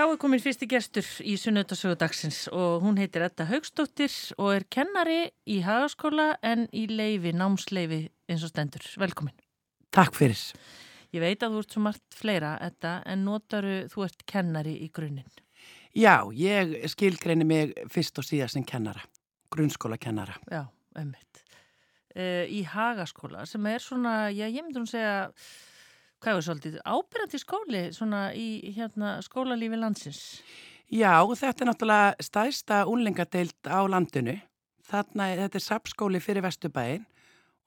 Þá 0.00 0.06
er 0.14 0.16
komin 0.16 0.40
fyrsti 0.40 0.64
gestur 0.64 1.08
í 1.28 1.34
Sunnöldasögu 1.36 1.98
dagsins 2.00 2.46
og 2.56 2.80
hún 2.80 2.96
heitir 2.96 3.20
Edda 3.26 3.44
Haugstóttir 3.50 4.14
og 4.40 4.54
er 4.54 4.64
kennari 4.72 5.26
í 5.44 5.58
hagaskóla 5.60 6.38
en 6.40 6.62
í 6.72 6.86
leifi, 6.88 7.34
námsleifi 7.36 7.98
eins 8.24 8.46
og 8.46 8.48
stendur. 8.48 8.86
Velkomin. 9.02 9.36
Takk 9.92 10.16
fyrir. 10.16 10.40
Ég 11.12 11.20
veit 11.20 11.44
að 11.44 11.52
þú 11.52 11.60
ert 11.60 11.76
svo 11.76 11.84
margt 11.84 12.16
fleira, 12.16 12.54
Edda, 12.64 12.94
en 13.04 13.26
notaru 13.28 13.74
þú 13.92 14.06
ert 14.06 14.24
kennari 14.24 14.78
í 14.80 14.88
grunninn. 14.88 15.44
Já, 15.92 16.24
ég 16.32 16.78
skilgreini 16.94 17.44
mig 17.44 17.76
fyrst 17.92 18.24
og 18.24 18.24
síðast 18.24 18.56
sem 18.56 18.64
kennara, 18.64 19.04
grunnskóla 19.52 20.00
kennara. 20.00 20.40
Já, 20.48 20.62
ömmit. 20.96 21.44
Uh, 22.16 22.48
í 22.48 22.64
hagaskóla 22.64 23.44
sem 23.44 23.68
er 23.68 23.84
svona, 23.84 24.30
já, 24.32 24.46
ég 24.48 24.64
myndi 24.64 24.80
hún 24.80 24.88
segja 24.88 25.26
hvað 26.20 26.36
er 26.36 26.46
svolítið, 26.46 26.76
ábyrgandi 26.84 27.40
skóli 27.40 27.82
svona 27.96 28.20
í 28.36 28.72
hérna, 28.76 29.16
skólalífi 29.24 29.78
landsins? 29.80 30.20
Já, 30.90 31.22
þetta 31.22 31.64
er 31.64 31.68
náttúrulega 31.70 32.26
stæsta 32.26 32.82
únlingadeild 32.90 33.70
á 33.70 33.80
landinu. 33.86 34.36
Þarna, 34.90 35.30
þetta 35.44 35.58
er 35.60 35.64
sapskóli 35.64 36.20
fyrir 36.22 36.42
Vesturbæin 36.42 37.04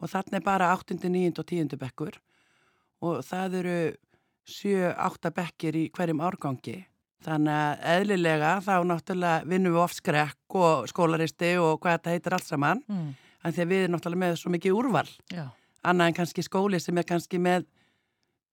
og 0.03 0.11
þarna 0.11 0.39
er 0.39 0.45
bara 0.45 0.71
8., 0.75 0.97
9. 0.99 1.31
og 1.39 1.45
10. 1.47 1.77
bekkur 1.79 2.17
og 3.03 3.21
það 3.23 3.59
eru 3.61 3.77
7-8 4.49 5.31
bekkir 5.35 5.77
í 5.79 5.85
hverjum 5.95 6.23
árgangi. 6.23 6.81
Þannig 7.23 7.55
að 7.55 7.83
eðlilega 7.93 8.53
þá 8.65 8.73
náttúrulega 8.87 9.47
vinnum 9.47 9.77
við 9.77 9.83
oft 9.85 9.99
skrekk 10.01 10.57
og 10.59 10.89
skólaristi 10.91 11.53
og 11.61 11.77
hvað 11.79 11.95
þetta 11.95 12.15
heitir 12.15 12.35
allt 12.35 12.49
saman. 12.49 12.81
Mm. 12.91 13.13
En 13.43 13.55
því 13.55 13.63
að 13.63 13.71
við 13.71 13.83
erum 13.83 13.95
náttúrulega 13.95 14.23
með 14.25 14.35
svo 14.41 14.51
mikið 14.51 14.75
úrval. 14.75 15.07
Já. 15.31 15.45
Annað 15.83 16.09
en 16.09 16.17
kannski 16.19 16.43
skóli 16.43 16.79
sem 16.83 16.99
er 16.99 17.07
kannski 17.07 17.39
með 17.39 17.65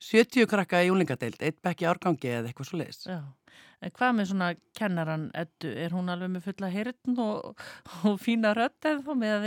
70 0.01 0.49
krakka 0.49 0.81
í 0.85 0.91
úlingadeild, 0.93 1.41
eitt 1.45 1.61
bekk 1.65 1.85
í 1.85 1.89
árgangi 1.91 2.33
eða 2.33 2.51
eitthvað 2.51 2.71
svo 2.71 2.81
leiðis. 2.81 3.05
En 3.81 3.93
hvað 3.97 4.17
með 4.17 4.31
svona 4.31 4.49
kennaran 4.77 5.27
Eddu, 5.37 5.71
er 5.73 5.93
hún 5.97 6.09
alveg 6.13 6.33
með 6.35 6.47
fulla 6.49 6.71
heyrðn 6.73 7.21
og, 7.21 7.67
og 8.09 8.17
fína 8.21 8.55
rödd 8.57 8.89
eða 8.89 9.05
þá 9.07 9.13
með 9.21 9.47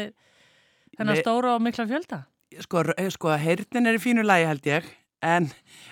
þennan 0.98 1.20
stóra 1.22 1.56
og 1.58 1.66
mikla 1.66 1.88
fjölda? 1.90 2.24
Sko, 2.62 2.84
sko 3.14 3.34
heyrðin 3.42 3.90
er 3.90 3.98
í 3.98 4.02
fínu 4.02 4.26
lagi 4.26 4.46
held 4.50 4.70
ég, 4.70 4.90
en 5.26 5.50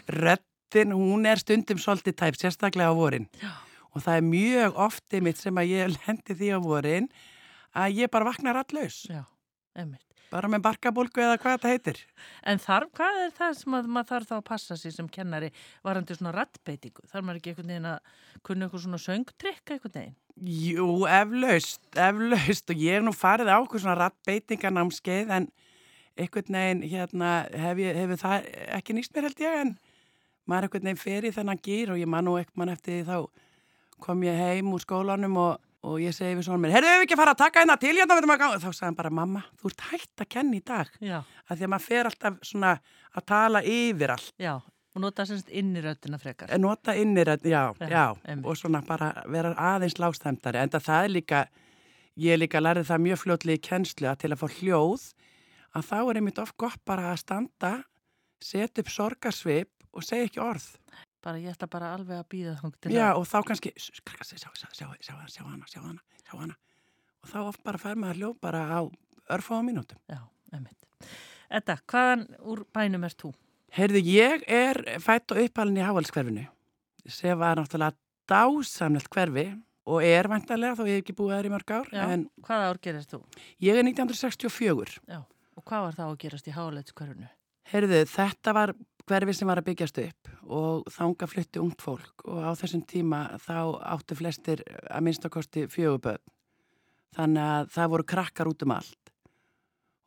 röddin, 0.09 0.93
hún 0.93 1.25
er 1.29 1.41
stundum 1.41 1.81
svolítið 1.81 2.17
tæp, 2.21 2.37
sérstaklega 2.37 2.93
á 2.93 2.97
vorin. 2.97 3.29
Já. 3.41 3.53
Og 3.91 4.05
það 4.05 4.17
er 4.17 4.27
mjög 4.29 4.77
oftið 4.85 5.25
mitt 5.25 5.41
sem 5.41 5.57
að 5.59 5.73
ég 5.73 5.95
lendi 5.97 6.37
því 6.37 6.53
á 6.55 6.59
vorin 6.63 7.09
að 7.75 7.97
ég 8.03 8.11
bara 8.13 8.29
vaknar 8.29 8.61
allaus. 8.61 9.03
Já, 9.09 9.25
einmitt. 9.75 10.05
Bara 10.31 10.47
með 10.47 10.63
barkabólgu 10.63 11.19
eða 11.19 11.37
hvað 11.41 11.57
þetta 11.57 11.71
heitir. 11.73 12.01
En 12.47 12.61
þarf, 12.63 12.91
hvað 12.95 13.17
er 13.25 13.33
það 13.35 13.55
sem 13.59 13.75
að 13.75 13.89
maður 13.91 14.09
þarf 14.11 14.29
þá 14.29 14.35
að 14.37 14.45
passa 14.47 14.77
sér 14.79 14.93
sem 14.95 15.09
kennari 15.11 15.49
varandi 15.83 16.15
svona 16.15 16.31
rattbeitingu? 16.37 17.03
Þarf 17.11 17.25
maður 17.27 17.41
ekki 17.41 17.51
einhvern 17.51 17.73
veginn 17.73 17.89
að 17.91 18.13
kunna 18.47 18.67
eitthvað 18.67 18.85
svona 18.85 19.01
söngtrykk 19.05 19.73
einhvern 19.75 19.97
veginn? 19.97 20.15
Jú, 20.41 20.87
eflaust, 21.11 21.83
eflaust 21.99 22.71
og 22.71 22.79
ég 22.79 22.95
hef 22.95 23.03
nú 23.03 23.13
farið 23.15 23.51
á 23.51 23.59
eitthvað 23.59 23.83
svona 23.83 23.97
rattbeitinganámskeið 23.99 25.35
en 25.35 25.49
einhvern 26.15 26.57
veginn 26.57 26.85
hérna 26.93 27.31
hefur 27.65 27.99
hef 27.99 28.15
það 28.23 28.47
ekki 28.79 28.95
nýst 28.95 29.15
mér 29.15 29.27
held 29.27 29.43
ég 29.43 29.59
en 29.65 29.73
maður 30.47 30.69
einhvern 30.69 30.87
veginn 30.87 31.03
fer 31.03 31.27
í 31.27 31.33
þennan 31.35 31.61
gýr 31.67 31.91
og 31.93 31.99
ég 31.99 32.09
man 32.09 32.27
nú 32.27 32.37
ekkert 32.39 32.61
mann 32.61 32.71
eftir 32.73 33.01
því 33.01 33.03
þá 33.11 33.99
kom 34.01 34.23
ég 34.25 34.39
heim 34.39 34.71
úr 34.73 34.83
skólanum 34.83 35.37
og 35.43 35.70
og 35.81 36.01
ég 36.01 36.13
segi 36.13 36.35
við 36.37 36.45
svona 36.45 36.61
mér, 36.61 36.75
herru, 36.75 36.89
hefur 36.89 37.05
ekki 37.07 37.17
farið 37.17 37.33
að 37.33 37.39
taka 37.41 37.63
hérna 37.63 37.77
til 37.81 37.93
hérna, 37.97 38.17
þá 38.61 38.67
sagði 38.67 38.85
hann 38.85 38.97
bara, 38.99 39.13
mamma, 39.21 39.41
þú 39.59 39.71
ert 39.71 39.85
hægt 39.89 40.23
að 40.23 40.29
kenna 40.35 40.57
í 40.57 40.61
dag, 40.65 40.91
já. 41.01 41.17
að 41.47 41.55
því 41.55 41.65
að 41.65 41.71
maður 41.73 41.87
fer 41.87 42.09
alltaf 42.09 42.37
svona 42.45 42.73
að 43.17 43.25
tala 43.31 43.63
yfir 43.65 44.13
allt. 44.15 44.33
Já, 44.41 44.53
og 44.61 45.03
nota 45.05 45.25
semst 45.25 45.49
inniröðina 45.49 46.21
frekar. 46.21 46.51
Eh, 46.51 46.61
nota 46.61 46.95
inniröðina, 47.01 47.49
já, 47.49 47.89
já, 47.89 48.05
já 48.21 48.37
og 48.45 48.59
svona 48.59 48.83
bara 48.85 49.11
vera 49.31 49.55
aðeins 49.71 49.97
lágstæmtari, 50.01 50.61
en 50.61 50.75
það 50.77 51.07
er 51.07 51.15
líka, 51.15 51.43
ég 52.21 52.41
líka 52.41 52.61
lærið 52.61 52.89
það 52.91 53.05
mjög 53.07 53.23
fljóðlega 53.25 53.57
í 53.61 53.65
kennslu 53.69 54.11
að 54.11 54.21
til 54.21 54.33
að 54.35 54.41
fá 54.43 54.47
hljóð, 54.59 55.07
að 55.71 55.87
þá 55.89 55.97
er 56.03 56.21
einmitt 56.21 56.43
of 56.43 56.53
gott 56.61 56.81
bara 56.85 57.09
að 57.15 57.23
standa, 57.25 57.75
setja 58.41 58.83
upp 58.83 58.93
sorgarsvip 58.93 59.71
og 59.91 60.05
segja 60.05 60.29
ekki 60.29 60.43
orð 60.43 60.69
bara 61.23 61.41
ég 61.41 61.53
ætla 61.53 61.69
bara 61.71 61.93
alveg 61.95 62.17
að 62.21 62.27
býða 62.33 62.55
þá 62.59 62.91
Já 62.91 63.07
og 63.13 63.25
þá 63.29 63.37
kannski 63.47 63.71
sjá, 63.77 64.01
sjá, 64.25 64.49
sjá, 64.73 64.87
sjá 65.01 65.43
hana, 65.45 65.67
sjá 65.69 65.81
hana, 65.81 66.01
sjá 66.23 66.35
hana 66.37 66.57
og 67.21 67.29
þá 67.29 67.39
oft 67.45 67.63
bara 67.65 67.81
fær 67.81 67.99
maður 67.99 68.21
hljóð 68.21 68.37
bara 68.41 68.61
á 68.67 68.81
örfáða 69.31 69.65
mínútum 69.67 69.99
Já, 70.09 70.21
einmitt 70.53 70.77
Edda, 71.51 71.77
hvaðan 71.91 72.27
úr 72.47 72.63
bænum 72.73 73.03
erst 73.03 73.19
þú? 73.21 73.33
Heyrðu, 73.75 74.01
ég 74.07 74.45
er 74.51 74.79
fætt 75.03 75.33
og 75.33 75.41
uppalinn 75.43 75.79
í 75.79 75.85
Hávalskverfinu 75.85 76.45
sem 77.11 77.37
var 77.39 77.59
náttúrulega 77.59 77.97
dásamlegt 78.29 79.11
hverfi 79.11 79.45
og 79.91 80.05
er 80.05 80.29
vantarlega 80.29 80.77
þó 80.77 80.85
ég 80.87 80.97
hef 80.99 81.03
ekki 81.03 81.15
búið 81.17 81.37
þær 81.37 81.49
í 81.49 81.53
mörg 81.55 81.75
ár 81.75 81.91
Já, 81.91 82.01
en 82.13 82.25
hvaða 82.45 82.71
ár 82.71 82.81
gerist 82.83 83.13
þú? 83.13 83.21
Ég 83.63 83.77
er 83.79 83.87
1964 83.87 84.97
Já, 85.09 85.21
og 85.57 85.65
hvað 85.65 85.87
var 85.87 85.97
þá 85.97 86.03
að 86.07 86.17
gerast 86.25 86.49
í 86.49 86.55
Hávalskverfinu? 86.55 87.29
Heyrðu, 87.71 88.01
þetta 88.11 88.53
var 88.57 88.73
hverfi 89.07 89.35
sem 89.35 89.49
var 89.49 89.61
að 89.61 89.69
byggjast 89.71 90.01
upp 90.03 90.29
og 90.51 90.91
þanga 90.91 91.29
flytti 91.29 91.61
ungt 91.61 91.81
fólk 91.83 92.25
og 92.27 92.43
á 92.43 92.51
þessum 92.59 92.83
tíma 92.87 93.23
þá 93.41 93.57
áttu 93.95 94.17
flestir 94.19 94.63
að 94.89 95.05
minnstakosti 95.07 95.65
fjöguböð 95.71 96.21
þannig 97.15 97.49
að 97.55 97.71
það 97.75 97.91
voru 97.93 98.07
krakkar 98.07 98.51
út 98.51 98.63
um 98.65 98.75
allt. 98.77 98.97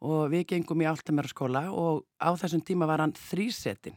Og 0.05 0.29
við 0.33 0.47
gengum 0.53 0.83
í 0.85 0.89
Altameraskóla 0.89 1.67
og 1.73 2.05
á 2.21 2.33
þessum 2.37 2.65
tíma 2.65 2.89
var 2.89 3.01
hann 3.05 3.15
þrísetin 3.17 3.97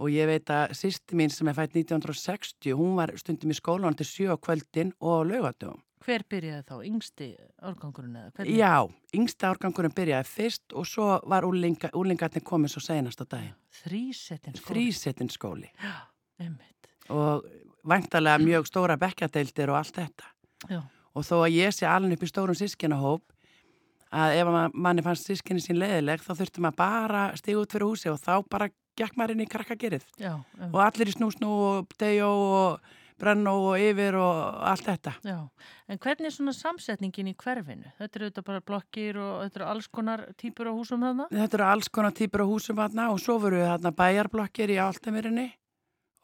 og 0.00 0.08
ég 0.08 0.28
veit 0.30 0.48
að 0.52 0.72
sýsti 0.78 1.16
mín 1.18 1.32
sem 1.32 1.48
er 1.50 1.56
fætt 1.58 1.76
1960 1.76 2.76
hún 2.78 2.96
var 2.96 3.12
stundum 3.20 3.52
í 3.52 3.56
skólan 3.56 3.96
til 3.98 4.08
sjö 4.08 4.36
kvöldin 4.40 4.94
og 5.00 5.26
lögatum 5.28 5.82
Hver 6.00 6.24
byrjaði 6.32 6.64
þá? 6.64 6.76
Yngsti 6.88 7.26
árgangurinn 7.68 8.16
eða? 8.16 8.30
Hvernig? 8.38 8.56
Já, 8.56 9.18
yngsti 9.20 9.48
árgangurinn 9.50 9.96
byrjaði 9.96 10.28
fyrst 10.30 10.76
og 10.76 10.86
svo 10.88 11.08
var 11.28 11.44
úlinga, 11.48 11.90
úlingarnir 11.96 12.44
komið 12.46 12.74
svo 12.74 12.84
senast 12.84 13.20
á 13.20 13.26
daginn. 13.28 13.56
Þrísettin 13.82 14.56
skóli? 14.56 14.70
Þrísettin 14.70 15.32
skóli. 15.32 15.68
Já, 15.76 15.96
einmitt. 16.40 16.88
Og 17.12 17.44
vantarlega 17.84 18.40
mjög 18.40 18.70
stóra 18.70 18.96
bekkadeildir 19.00 19.72
og 19.72 19.80
allt 19.80 20.00
þetta. 20.00 20.32
Já. 20.70 20.80
Og 21.16 21.26
þó 21.26 21.36
að 21.42 21.56
ég 21.58 21.74
sé 21.74 21.88
alveg 21.90 22.16
upp 22.16 22.24
í 22.24 22.30
stórum 22.30 22.56
sískinahóp 22.56 23.24
að 24.10 24.36
ef 24.40 24.50
manni 24.74 25.04
fannst 25.06 25.28
sískinni 25.28 25.62
sín 25.62 25.78
leðileg 25.78 26.22
þá 26.24 26.32
þurfti 26.38 26.62
maður 26.64 26.78
bara 26.80 27.24
stíða 27.38 27.64
út 27.64 27.74
fyrir 27.74 27.86
húsi 27.86 28.10
og 28.10 28.18
þá 28.22 28.32
bara 28.50 28.70
gekk 28.98 29.18
maður 29.18 29.36
inn 29.36 29.44
í 29.44 29.50
krakkagerið. 29.50 30.06
Já. 30.20 30.32
Um. 30.58 30.72
Og 30.72 30.80
allir 30.84 31.10
í 31.10 31.14
snúsnú 31.14 31.50
og 31.50 31.94
dejó 32.00 32.30
og 32.30 32.96
brennó 33.20 33.54
og 33.68 33.82
yfir 33.82 34.16
og 34.18 34.62
allt 34.70 34.86
þetta. 34.88 35.12
Já, 35.26 35.38
en 35.90 36.00
hvernig 36.00 36.30
er 36.30 36.34
svona 36.34 36.54
samsetningin 36.56 37.30
í 37.30 37.36
hverfinu? 37.38 37.92
Þetta 37.98 38.18
eru 38.18 38.30
þetta 38.30 38.44
bara 38.46 38.64
blokkir 38.70 39.20
og 39.20 39.34
þetta 39.44 39.60
eru 39.60 39.68
alls 39.74 39.90
konar 39.92 40.24
týpur 40.40 40.70
á 40.70 40.72
húsum 40.72 41.04
þarna? 41.06 41.28
Þetta 41.34 41.60
eru 41.60 41.68
alls 41.68 41.92
konar 41.92 42.16
týpur 42.16 42.44
á 42.44 42.50
húsum 42.50 42.80
þarna 42.80 43.10
og 43.12 43.22
svo 43.22 43.38
voru 43.42 43.62
þarna 43.62 43.94
bæjarblokkir 44.00 44.74
í 44.74 44.80
Áltamirinni 44.82 45.46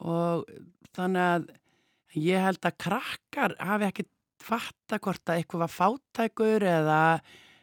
og 0.07 0.45
þannig 0.97 1.31
að 1.37 1.49
ég 2.17 2.45
held 2.47 2.69
að 2.69 2.79
krakkar 2.87 3.57
hafi 3.61 3.91
ekki 3.91 4.09
fatta 4.47 5.01
hvort 5.03 5.25
að 5.29 5.41
eitthvað 5.41 5.65
var 5.65 5.75
fáttækur 5.75 6.67
eða 6.67 7.01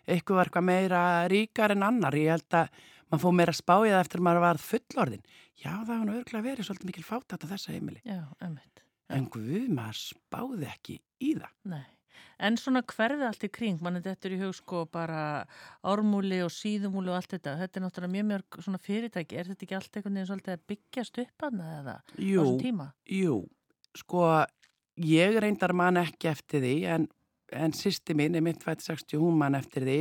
eitthvað 0.04 0.40
var 0.40 0.50
eitthvað 0.50 0.68
meira 0.68 1.04
ríkar 1.32 1.74
en 1.76 1.88
annar. 1.88 2.18
Ég 2.18 2.36
held 2.36 2.60
að 2.60 2.84
maður 3.08 3.24
fóð 3.24 3.36
meira 3.40 3.56
spáið 3.56 3.98
eftir 4.00 4.22
að 4.22 4.28
maður 4.28 4.46
var 4.48 4.62
fullorðin. 4.68 5.26
Já, 5.64 5.74
það 5.86 5.96
var 5.96 6.06
nú 6.08 6.16
örgulega 6.18 6.48
verið 6.50 6.68
svolítið 6.68 6.90
mikil 6.92 7.08
fáttætt 7.08 7.46
á 7.46 7.52
þessa 7.54 7.76
heimili. 7.76 8.02
Já, 8.04 8.26
ömmit 8.44 8.83
en 9.12 9.28
guð 9.34 9.68
maður 9.74 10.00
spáði 10.00 10.70
ekki 10.70 10.98
í 11.24 11.34
það. 11.40 11.54
Nei, 11.74 11.86
en 12.48 12.58
svona 12.60 12.84
hverði 12.94 13.28
allt 13.28 13.46
í 13.48 13.52
kring, 13.54 13.82
mann 13.84 14.00
er 14.00 14.06
þetta 14.06 14.32
í 14.32 14.40
hug 14.42 14.56
sko 14.58 14.84
bara 14.92 15.24
ármúli 15.84 16.42
og 16.46 16.54
síðumúli 16.54 17.12
og 17.12 17.20
allt 17.20 17.36
þetta, 17.36 17.58
þetta 17.62 17.80
er 17.80 17.86
náttúrulega 17.86 18.16
mjög 18.16 18.30
mjög 18.32 18.60
svona 18.68 18.84
fyrirtæki, 18.84 19.40
er 19.40 19.52
þetta 19.52 19.68
ekki 19.68 19.80
allt 19.80 19.98
einhvern 20.00 20.20
veginn 20.20 20.32
svolítið 20.32 20.56
að 20.56 20.68
byggjast 20.74 21.22
upp 21.26 21.48
að 21.48 21.60
það 21.60 21.76
eða 21.80 21.98
á 21.98 22.04
þessum 22.20 22.62
tíma? 22.64 22.88
Jú, 23.18 23.38
sko 24.04 24.24
ég 25.04 25.40
reyndar 25.42 25.76
mann 25.78 26.02
ekki 26.02 26.32
eftir 26.32 26.64
því 26.64 26.76
en, 26.96 27.10
en 27.54 27.76
sýsti 27.76 28.16
mín 28.18 28.38
er 28.38 28.46
mitt 28.46 28.64
fætt 28.64 28.86
60 28.86 29.22
hún 29.22 29.40
mann 29.40 29.58
eftir 29.58 29.86
því 29.88 30.00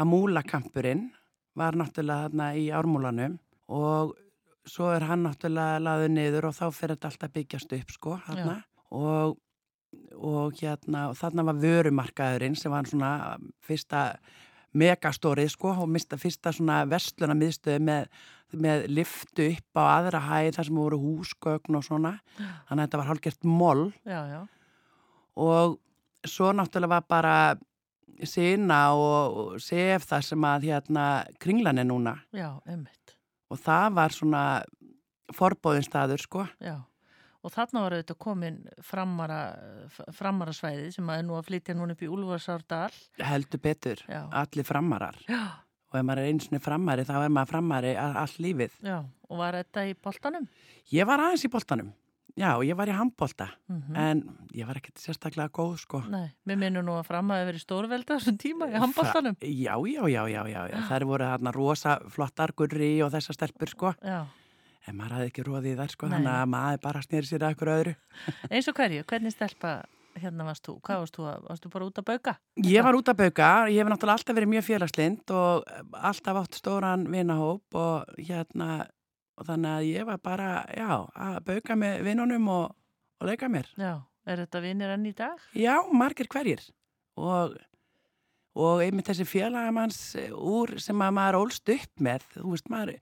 að 0.00 0.08
múlakampurinn 0.08 1.10
var 1.58 1.76
náttúrulega 1.76 2.28
þarna 2.28 2.52
í 2.56 2.68
ármúlanum 2.72 3.36
og 3.72 4.14
svo 4.68 4.92
er 4.94 5.06
hann 5.08 5.24
náttúrulega 5.26 5.80
laðið 5.82 6.12
niður 6.16 6.48
og 6.50 6.56
þá 6.56 6.66
fyrir 6.74 6.96
þetta 6.96 7.10
alltaf 7.10 7.34
byggjast 7.34 7.74
upp 7.78 7.96
sko 7.96 8.18
og, 8.92 9.34
og 10.14 10.60
hérna 10.60 11.08
og 11.10 11.18
þarna 11.18 11.46
var 11.48 11.60
vörumarkaðurinn 11.62 12.56
sem 12.58 12.72
var 12.72 12.88
svona 12.88 13.12
fyrsta 13.64 14.04
megastórið 14.78 15.50
sko 15.52 15.74
og 15.82 15.90
mista 15.92 16.18
fyrsta 16.20 16.52
svona 16.54 16.82
vestluna 16.88 17.36
miðstöðu 17.36 17.82
með, 17.84 18.06
með 18.52 18.86
liftu 18.92 19.50
upp 19.50 19.82
á 19.82 19.84
aðra 19.98 20.22
hæð 20.28 20.54
þar 20.56 20.68
sem 20.68 20.80
voru 20.80 21.00
húsgögn 21.02 21.76
og 21.76 21.84
svona. 21.84 22.14
Þannig 22.38 22.78
að 22.78 22.86
þetta 22.86 23.02
var 23.02 23.10
hálfgert 23.10 23.44
moll. 23.48 23.84
Já, 24.08 24.22
já. 24.30 24.40
og 25.36 25.78
svo 26.28 26.54
náttúrulega 26.56 26.94
var 26.94 27.06
bara 27.08 27.36
sína 28.28 28.80
og 28.94 29.60
sef 29.60 30.08
það 30.08 30.26
sem 30.30 30.48
að 30.48 30.68
hérna 30.70 31.06
kringlan 31.42 31.82
er 31.82 31.88
núna. 31.88 32.16
Já, 32.32 32.54
einmitt 32.64 33.01
og 33.52 33.60
það 33.60 33.86
var 33.98 34.14
svona 34.16 34.44
forbóðinstaður 35.36 36.22
sko. 36.24 36.44
Já, 36.62 36.76
og 37.42 37.52
þarna 37.54 37.82
var 37.84 37.96
auðvitað 37.96 38.18
komin 38.22 38.58
framara, 38.84 39.40
framara 40.16 40.54
svæði 40.56 40.92
sem 40.96 41.08
að 41.10 41.22
er 41.22 41.26
nú 41.28 41.36
að 41.38 41.48
flytja 41.50 41.76
núna 41.78 41.96
upp 41.96 42.04
í 42.04 42.10
Úlfarsárdal. 42.12 42.92
Heldur 43.22 43.62
betur, 43.64 44.02
Já. 44.08 44.22
allir 44.42 44.68
framarar. 44.68 45.18
Já. 45.28 45.42
Og 45.92 45.98
ef 46.00 46.04
maður 46.08 46.22
er 46.24 46.30
einsinni 46.32 46.60
framari, 46.64 47.04
þá 47.04 47.16
er 47.20 47.32
maður 47.32 47.50
framari 47.50 47.90
all 48.00 48.36
lífið. 48.40 48.78
Já, 48.80 49.02
og 49.28 49.40
var 49.42 49.58
þetta 49.60 49.82
í 49.90 49.96
boltanum? 50.00 50.46
Ég 50.92 51.04
var 51.08 51.20
aðeins 51.20 51.44
í 51.44 51.50
boltanum. 51.52 51.90
Já, 52.38 52.56
ég 52.64 52.76
var 52.78 52.88
í 52.88 52.94
handbolta, 52.96 53.50
Mm 53.68 53.96
en 53.96 54.22
ég 54.56 54.66
var 54.66 54.78
ekkert 54.80 54.98
sérstaklega 55.02 55.50
góð, 55.52 55.74
sko. 55.82 56.00
Nei, 56.08 56.30
mér 56.48 56.56
minnum 56.58 56.84
nú 56.86 56.94
að 56.96 57.04
fram 57.10 57.28
að 57.34 57.46
verið 57.50 57.60
stórvelda 57.66 58.16
þessum 58.18 58.38
tíma 58.40 58.68
í 58.72 58.78
handboltanum. 58.80 59.36
Þa- 59.36 59.52
Já, 59.52 59.74
já, 59.84 60.02
já, 60.08 60.22
já, 60.32 60.42
já, 60.48 60.62
já. 60.72 60.78
Það 60.88 61.04
voru 61.12 61.24
þarna 61.28 61.52
rosa 61.54 61.98
flottar 62.08 62.52
gurri 62.56 63.02
og 63.04 63.12
þessar 63.12 63.34
stelpur, 63.36 63.68
sko. 63.68 63.94
Já, 64.02 64.22
En 64.88 64.96
maður 64.98 65.12
hafði 65.14 65.28
ekki 65.30 65.42
róðið 65.46 65.76
þar, 65.78 65.90
sko, 65.94 66.06
þannig 66.10 66.32
að 66.34 66.48
maður 66.50 66.80
bara 66.82 67.02
snýri 67.04 67.26
sér 67.28 67.44
að 67.46 67.52
ykkur 67.54 67.68
öðru. 67.70 67.92
eins 68.50 68.66
og 68.68 68.74
hverju, 68.74 69.04
hvernig 69.06 69.30
stelpa 69.36 69.74
hérna 70.18 70.44
varst 70.44 70.64
þú? 70.66 70.74
Hvað 70.82 70.98
varst 71.04 71.14
þú 71.16 71.28
að, 71.30 71.44
varst 71.48 71.62
þú 71.62 71.70
bara 71.76 71.86
út 71.86 72.00
að 72.02 72.04
bauka? 72.10 72.34
Ég 72.66 72.82
var 72.82 72.94
út 72.98 73.08
að 73.12 73.20
bauka, 73.22 73.50
ég 73.70 73.78
hef 73.78 73.88
náttúrulega 73.92 74.16
alltaf 74.18 74.34
verið 74.40 74.50
mjög 74.56 74.66
félagslind 74.66 75.30
og 75.30 75.70
alltaf 76.02 76.40
átt 76.42 76.58
stóran 76.58 77.06
vinahóp 77.14 77.78
og 77.78 78.10
hérna, 78.18 78.88
og 79.42 79.48
þannig 79.50 79.72
að 79.74 79.88
ég 79.90 80.06
var 80.08 80.20
bara, 80.22 80.48
já, 80.70 80.88
að 81.18 81.40
bauka 81.50 81.76
með 81.78 82.04
vinnunum 82.06 82.48
og, 82.54 82.76
og 83.18 83.28
leika 83.28 83.50
mér. 83.50 83.66
Já, 83.80 83.96
er 84.30 84.44
þetta 84.44 84.62
vinir 84.62 84.94
enn 84.94 85.08
í 85.10 85.14
dag? 85.18 85.42
Já, 85.58 85.74
margir 85.90 86.30
hverjir 86.30 86.62
og, 87.18 87.56
og 88.56 88.84
einmitt 88.84 89.10
þessi 89.10 89.26
félagamanns 89.28 90.00
úr 90.30 90.76
sem 90.82 91.02
að 91.02 91.16
maður 91.18 91.40
ólst 91.42 91.74
upp 91.74 92.04
með, 92.06 92.26
þú 92.38 92.54
veist, 92.54 92.70
maður 92.72 92.94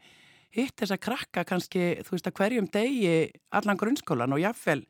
hitt 0.56 0.74
þess 0.80 0.96
að 0.96 1.02
krakka 1.04 1.44
kannski, 1.46 1.84
þú 2.06 2.16
veist, 2.16 2.30
að 2.30 2.38
hverjum 2.40 2.70
degi 2.74 3.12
allan 3.54 3.78
grunnskólan 3.78 4.34
og 4.34 4.40
jáfnvel 4.42 4.80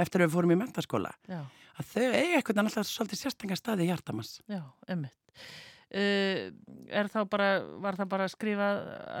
eftir 0.00 0.22
að 0.22 0.30
við 0.30 0.36
fórum 0.38 0.54
í 0.54 0.60
mentaskóla, 0.62 1.10
Já, 1.28 1.42
að 1.76 1.90
þau 1.90 2.06
eiga 2.06 2.38
eitthvað 2.38 2.62
alltaf 2.62 2.88
svolítið 2.88 3.20
sérstenga 3.24 3.58
staði 3.58 3.84
í 3.84 3.90
hjartamanns. 3.90 4.38
já, 4.48 4.62
emmitt. 4.88 5.16
Uh, 5.90 6.52
er 6.86 7.08
þá 7.10 7.24
bara, 7.26 7.48
var 7.82 7.96
það 7.98 8.08
bara 8.12 8.26
að 8.28 8.34
skrifa 8.36 8.66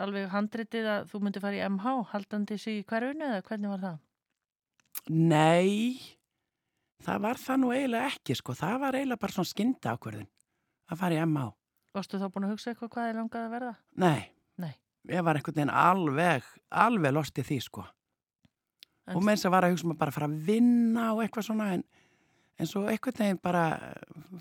alveg 0.04 0.28
handritið 0.30 0.84
að 0.86 1.08
þú 1.10 1.20
myndi 1.24 1.40
fara 1.42 1.58
í 1.58 1.64
MH 1.66 1.94
haldandi 2.12 2.58
sig 2.62 2.76
í 2.78 2.84
hverjunu 2.86 3.26
eða 3.26 3.40
hvernig 3.48 3.72
var 3.72 3.80
það? 3.82 3.96
Nei, 5.10 5.98
það 7.02 7.22
var 7.24 7.40
það 7.42 7.60
nú 7.62 7.72
eiginlega 7.74 8.10
ekki, 8.12 8.36
sko, 8.38 8.54
það 8.58 8.76
var 8.84 8.98
eiginlega 9.00 9.22
bara 9.24 9.34
svona 9.34 9.50
skynda 9.50 9.94
ákverðin 9.96 10.28
að 10.90 11.00
fara 11.02 11.16
í 11.18 11.22
MH. 11.24 11.46
Varstu 11.98 12.20
þá 12.22 12.26
búin 12.30 12.46
að 12.46 12.52
hugsa 12.54 12.70
eitthvað 12.70 12.92
hvað 12.94 13.08
þið 13.08 13.18
langaði 13.18 13.48
að 13.48 13.54
verða? 13.56 13.72
Nei, 14.04 14.20
Nei. 14.62 14.72
ég 15.10 15.24
var 15.26 15.40
einhvern 15.40 15.58
veginn 15.58 15.74
alveg, 15.82 16.50
alveg 16.86 17.16
lost 17.16 17.40
í 17.42 17.46
því, 17.50 17.58
sko. 17.66 17.86
En- 19.10 19.16
og 19.18 19.24
með 19.26 19.40
þess 19.40 19.48
að 19.50 19.54
var 19.56 19.66
að 19.66 19.74
hugsa 19.74 19.90
maður 19.90 20.02
bara 20.04 20.14
að 20.14 20.18
fara 20.20 20.30
að 20.30 20.38
vinna 20.52 21.08
og 21.16 21.24
eitthvað 21.24 21.48
svona 21.48 21.72
en, 21.74 21.84
en 22.60 22.68
svo 22.68 22.84
einhvern 22.90 23.16
veginn 23.16 23.40
bara 23.42 23.64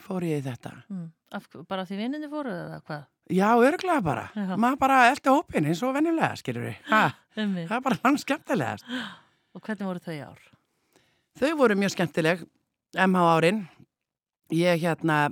fór 0.04 0.26
ég 0.28 0.42
í 0.42 0.46
þetta. 0.46 0.74
Mm, 0.92 1.08
af, 1.38 1.48
bara 1.70 1.86
því 1.88 2.02
vinninni 2.02 2.30
fóru 2.32 2.52
eða 2.52 2.80
hvað? 2.84 3.08
Já, 3.30 3.50
örglega 3.62 4.04
bara. 4.04 4.28
Já. 4.34 4.54
Maður 4.58 4.80
bara 4.82 5.00
eldi 5.12 5.32
hópin 5.32 5.70
eins 5.70 5.82
og 5.86 5.96
venjulega, 5.96 6.32
skilur 6.40 6.66
við. 6.68 6.80
Það 7.40 7.76
er 7.78 7.84
bara 7.86 8.00
langt 8.04 8.24
skemmtilegast. 8.26 8.88
Og 9.56 9.66
hvernig 9.66 9.88
voru 9.88 10.02
þau 10.04 10.16
ár? 10.30 10.42
Þau 11.40 11.52
voru 11.58 11.78
mjög 11.80 11.94
skemmtileg, 11.96 12.42
MH 12.94 13.28
árin. 13.34 13.62
Ég 14.54 14.82
hérna 14.84 15.30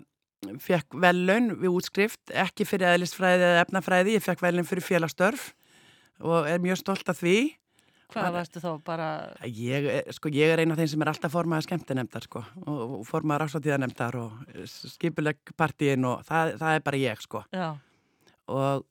fekk 0.61 0.95
velun 1.01 1.51
við 1.57 1.73
útskrift, 1.73 2.21
ekki 2.31 2.65
fyrir 2.69 2.93
eðlisfræði 2.93 3.45
eða 3.45 3.63
efnafræði, 3.65 4.15
ég 4.17 4.25
fekk 4.25 4.43
velun 4.45 4.67
fyrir 4.67 4.85
félagstörf 4.85 5.51
og 6.21 6.47
er 6.49 6.61
mjög 6.63 6.81
stolt 6.81 7.09
af 7.11 7.19
því. 7.21 7.37
Hvað 8.07 8.29
varstu 8.37 8.61
þá 8.63 8.69
bara, 8.87 9.07
Ég, 9.51 9.85
er- 9.91 10.13
sko, 10.15 10.29
ég 10.31 10.53
er 10.53 10.61
eina 10.63 10.73
af 10.73 10.79
þeim 10.79 10.87
sem 10.93 11.01
er 11.03 11.09
alltaf 11.11 11.33
formaður 11.33 11.65
skemmtinemdar 11.67 12.23
sko, 12.23 12.43
og, 12.63 12.77
og 12.99 13.01
formaður 13.09 13.43
ásvatíðanemdar 13.49 14.15
og 14.21 14.61
skipuleg 14.71 15.41
partíin 15.59 16.05
og 16.07 16.23
það, 16.27 16.53
það 16.61 16.77
er 16.79 16.85
bara 16.87 17.01
ég 17.01 17.21
sko. 17.25 17.41
Og, 18.47 18.85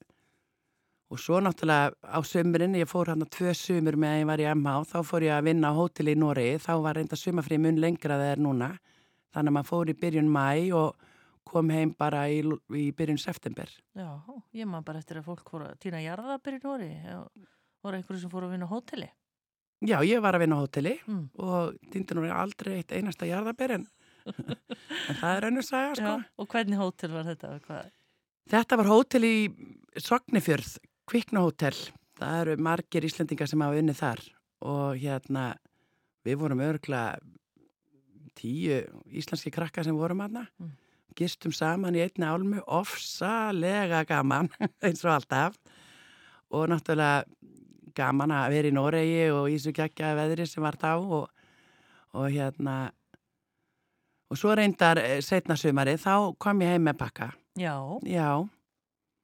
og 1.09 1.23
svo 1.23 1.41
náttúrulega 1.41 1.95
á 2.05 2.19
sömurinn, 2.29 2.77
ég 2.77 2.91
fór 2.91 3.09
hann 3.15 3.25
að 3.25 3.33
tvö 3.39 3.55
sömur 3.57 3.97
með 3.97 4.13
að 4.13 4.21
ég 4.21 4.29
var 4.35 4.45
í 4.45 4.49
MH, 4.53 4.77
þá 4.93 4.99
fór 5.09 5.27
ég 5.31 5.35
að 5.39 5.49
vinna 5.49 5.73
á 5.73 5.79
hóteli 5.81 6.13
í 6.13 6.21
Noregi, 6.21 6.61
þá 6.67 6.73
var 6.85 6.99
reynda 7.01 7.17
sömafrið 7.17 7.63
mun 7.65 7.81
lengra 7.81 8.21
er 8.21 8.43
núna. 8.43 8.73
Þannig 9.33 9.53
að 9.53 9.57
maður 9.57 9.71
fór 9.73 9.91
í 9.93 9.99
byrjun 10.05 10.29
mæ 10.33 10.47
og 10.77 11.09
kom 11.47 11.69
heim 11.71 11.93
bara 11.97 12.27
í, 12.29 12.41
í 12.75 12.87
byrjun 12.93 13.21
september. 13.23 13.71
já, 13.97 14.09
ég 14.53 14.67
man 14.69 14.83
bara 14.85 14.99
eftir 14.99 15.21
að 15.23 15.29
fólk 15.31 15.49
fóru 15.49 15.69
að 15.71 15.79
týna 15.81 16.01
jarðabir 16.05 16.57
í 16.59 16.63
Nóri 16.65 16.89
og 17.17 17.29
voru 17.87 17.99
einhverju 18.01 18.23
sem 18.25 18.33
fóru 18.33 18.49
að 18.51 18.57
vinna 18.57 18.69
á 18.69 18.73
hóteli. 18.75 19.09
Já, 19.87 19.99
ég 20.09 20.23
var 20.25 20.37
að 20.39 20.43
vinna 20.47 20.57
á 20.59 20.63
hóteli 20.65 20.95
Mm. 21.07 21.25
og 21.39 21.77
týndi 21.93 22.17
nú 22.17 22.25
aldrei 22.33 22.79
eitt 22.81 22.93
einasta 22.97 23.27
jarðaber 23.29 23.75
en, 23.77 23.87
en 24.27 25.19
það 25.21 25.37
er 25.37 25.47
önnur 25.51 25.67
saga 25.67 25.95
sko. 25.99 26.15
Og 26.41 26.49
hvernig 26.49 26.81
hótel 26.81 27.13
var 27.13 27.29
þetta? 27.29 27.53
Hvað? 27.67 27.91
Þetta 28.51 28.79
var 28.81 28.89
hótel 28.93 29.27
í 29.27 29.37
Sognifjörð, 30.01 30.77
Kviknahótel. 31.11 31.77
Það 32.17 32.41
eru 32.41 32.57
margir 32.65 33.05
Íslendingar 33.05 33.49
sem 33.51 33.61
hafa 33.61 33.77
unnið 33.83 33.99
þar 34.01 34.23
og 34.67 34.97
hérna 35.03 35.43
við 36.25 36.39
vorum 36.41 36.63
örgla 36.65 37.01
tíu 38.37 38.79
íslenski 39.13 39.53
krakka 39.53 39.85
sem 39.85 39.97
vorum 39.97 40.23
aðna. 40.25 40.47
Mm. 40.61 40.73
Gistum 41.17 41.53
saman 41.57 41.97
í 41.97 42.03
einni 42.05 42.27
álmu, 42.29 42.63
ofsalega 42.67 44.03
gaman 44.09 44.49
eins 44.85 45.05
og 45.05 45.15
alltaf 45.15 45.57
og 46.53 46.69
náttúrulega 46.73 47.25
gaman 47.97 48.35
að 48.37 48.53
vera 48.55 48.71
í 48.71 48.77
Noregi 48.77 49.27
og 49.35 49.51
í 49.53 49.59
svo 49.63 49.75
geggja 49.77 50.15
veðri 50.19 50.47
sem 50.49 50.65
var 50.65 50.79
þá 50.81 50.93
og, 50.97 51.29
og 52.17 52.31
hérna 52.33 52.77
og 54.31 54.41
svo 54.41 54.57
reyndar 54.59 55.01
setna 55.25 55.57
sumari 55.59 55.97
þá 56.01 56.35
kom 56.43 56.65
ég 56.65 56.75
heim 56.75 56.89
með 56.89 56.99
pakka. 57.05 57.31
Já, 57.57 57.77
Já, 58.05 58.45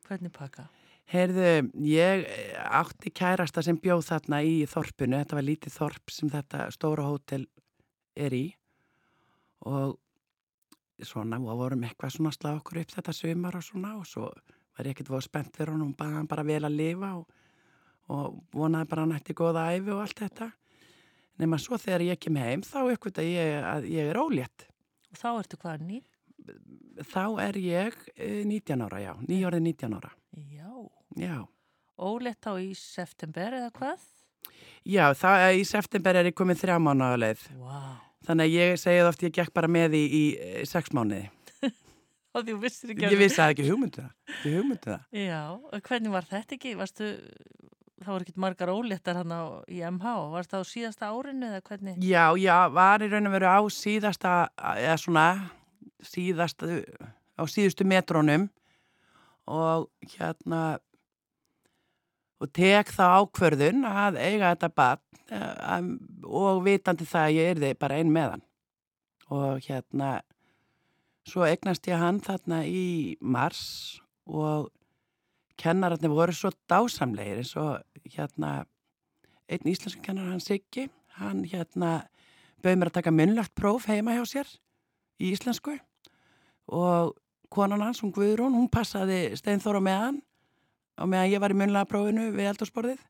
hvernig 0.09 0.33
pakka? 0.33 0.69
heyrðu, 1.13 1.49
ég 1.85 2.25
eh, 2.25 2.55
átti 2.63 3.13
kærasta 3.15 3.63
sem 3.65 3.79
bjóð 3.81 4.07
þarna 4.09 4.41
í 4.47 4.63
þorpinu, 4.71 5.19
þetta 5.21 5.39
var 5.39 5.47
lítið 5.47 5.77
þorp 5.77 6.15
sem 6.15 6.31
þetta 6.33 6.69
stóra 6.75 7.07
hótel 7.09 7.47
er 8.17 8.37
í 8.37 8.47
og 9.69 9.99
svona, 11.03 11.39
og 11.43 11.61
vorum 11.61 11.85
eitthvað 11.87 12.17
svona 12.17 12.33
að 12.33 12.39
slá 12.39 12.51
okkur 12.55 12.83
upp 12.83 12.97
þetta 12.97 13.15
sumar 13.17 13.59
og 13.59 13.67
svona 13.67 13.95
og 13.99 14.09
svo 14.09 14.31
var 14.73 14.89
ég 14.89 14.95
ekkert 14.95 15.13
voru 15.13 15.27
spennt 15.27 15.57
fyrir 15.57 15.75
honum, 15.75 15.93
bara 15.97 16.17
hann 16.17 16.31
bara 16.31 16.47
vel 16.47 16.63
að 16.65 16.79
lifa 16.79 17.13
og, 17.19 17.27
og 18.13 18.43
vonaði 18.55 18.91
bara 18.91 19.07
hann 19.07 19.17
ætti 19.17 19.37
góða 19.39 19.69
æfi 19.73 19.95
og 19.95 20.05
allt 20.05 20.25
þetta 20.25 20.51
nema 21.43 21.59
svo 21.61 21.79
þegar 21.81 22.07
ég 22.11 22.21
kem 22.23 22.39
heim 22.39 22.65
þá 22.67 22.79
uppgötta 22.85 23.25
ég 23.27 23.65
að 23.67 23.89
ég 23.93 24.13
er 24.13 24.21
ólétt 24.21 24.69
Og 25.13 25.19
þá 25.21 25.29
ertu 25.43 25.59
hvað, 25.61 25.83
ný? 25.85 25.99
þá 27.05 27.25
er 27.45 27.59
ég 27.61 27.97
eh, 28.17 28.45
19 28.49 28.87
ára, 28.87 29.01
já, 29.03 29.13
nýjórið 29.29 29.67
19 29.67 29.99
ára 29.99 30.15
Já, 30.33 30.71
já 31.21 31.37
ólétt 32.03 32.43
þá 32.43 32.57
í 32.63 32.73
september 32.79 33.59
eða 33.59 33.71
hvað? 33.77 34.07
Já, 34.89 35.05
það, 35.15 35.45
í 35.61 35.67
september 35.69 36.19
er 36.19 36.31
ég 36.31 36.37
komið 36.39 36.63
þrjá 36.65 36.79
mánu 36.83 37.07
á 37.07 37.15
leið. 37.19 37.45
Vá, 37.61 38.01
Þannig 38.27 38.49
að 38.49 38.57
ég 38.57 38.81
segið 38.83 39.09
oft 39.09 39.23
ég 39.27 39.35
gekk 39.35 39.55
bara 39.55 39.71
með 39.71 39.97
í, 39.99 40.03
í 40.03 40.23
eh, 40.39 40.59
sex 40.69 40.93
mánuði. 40.95 41.29
og 42.35 42.47
þú 42.47 42.57
vissir 42.63 42.95
ekki 42.95 43.07
Ég 43.09 43.21
vissi 43.21 43.43
að 43.43 43.55
ekki 43.55 43.69
hugmyndu 43.69 44.03
það. 44.03 44.13
Ég 44.47 44.59
hugmyndu 44.59 44.91
það. 44.91 45.07
Já, 45.23 45.41
og 45.51 45.89
hvernig 45.89 46.15
var 46.15 46.29
þetta 46.31 46.59
ekki? 46.59 46.75
Varstu, 46.79 47.13
það 48.05 48.15
voru 48.15 48.27
ekki 48.27 48.43
margar 48.45 48.73
óléttar 48.73 49.19
hann 49.21 49.35
á, 49.35 49.43
í 49.71 49.81
MH, 49.87 50.15
varst 50.33 50.53
það 50.53 50.63
á 50.63 50.73
síðasta 50.73 51.11
árinu 51.13 51.49
eða 51.49 51.63
hvernig? 51.69 51.99
Já, 52.05 52.25
já, 52.41 52.57
var 52.75 53.05
í 53.05 53.11
raun 53.13 53.31
og 53.31 53.37
veru 53.37 53.51
á 53.51 53.61
síðasta, 53.73 54.33
eða 54.77 54.97
svona, 55.01 55.27
síðasta, 56.13 56.81
á 57.39 57.43
síðustu 57.49 57.87
metrónum 57.89 58.49
og 59.51 59.89
hérna, 60.15 60.63
og 62.43 62.53
tek 62.55 62.91
þá 62.95 63.05
ákvörðun 63.23 63.87
að 63.87 64.21
eiga 64.23 64.53
þetta 64.55 64.73
bann 64.77 65.91
og 66.27 66.63
vitandi 66.67 67.07
það 67.09 67.27
að 67.29 67.37
ég 67.39 67.51
er 67.53 67.63
þið 67.63 67.81
bara 67.81 67.99
ein 68.01 68.13
með 68.13 68.35
hann. 68.35 68.45
Og 69.33 69.65
hérna, 69.65 70.13
svo 71.29 71.47
eignast 71.47 71.87
ég 71.89 72.01
hann 72.03 72.21
þarna 72.23 72.63
í 72.69 73.17
mars 73.21 73.63
og 74.27 74.69
kennararnir 75.63 76.13
voru 76.13 76.35
svo 76.37 76.51
dásamlegir 76.71 77.43
eins 77.43 77.55
og 77.61 77.81
hérna, 78.17 78.65
einn 79.49 79.71
íslensku 79.73 80.03
kennar 80.05 80.31
hann 80.33 80.43
Siggi, 80.43 80.89
hann 81.19 81.45
hérna 81.49 82.03
bauð 82.63 82.79
mér 82.79 82.91
að 82.91 82.99
taka 82.99 83.15
munnlagt 83.15 83.55
próf 83.59 83.89
heima 83.91 84.17
hjá 84.17 84.25
sér 84.29 84.53
í 85.23 85.33
íslensku. 85.35 85.77
Og 86.73 87.15
konan 87.53 87.83
hans, 87.85 88.01
hún 88.03 88.15
Guðrún, 88.15 88.57
hún 88.57 88.71
passaði 88.73 89.37
steinþóra 89.39 89.83
með 89.85 90.05
hann 90.07 90.21
og 91.01 91.11
meðan 91.11 91.33
ég 91.33 91.43
var 91.43 91.53
í 91.53 91.59
munnlega 91.59 91.89
prófinu 91.91 92.31
við 92.35 92.51
eldursporðið 92.53 93.03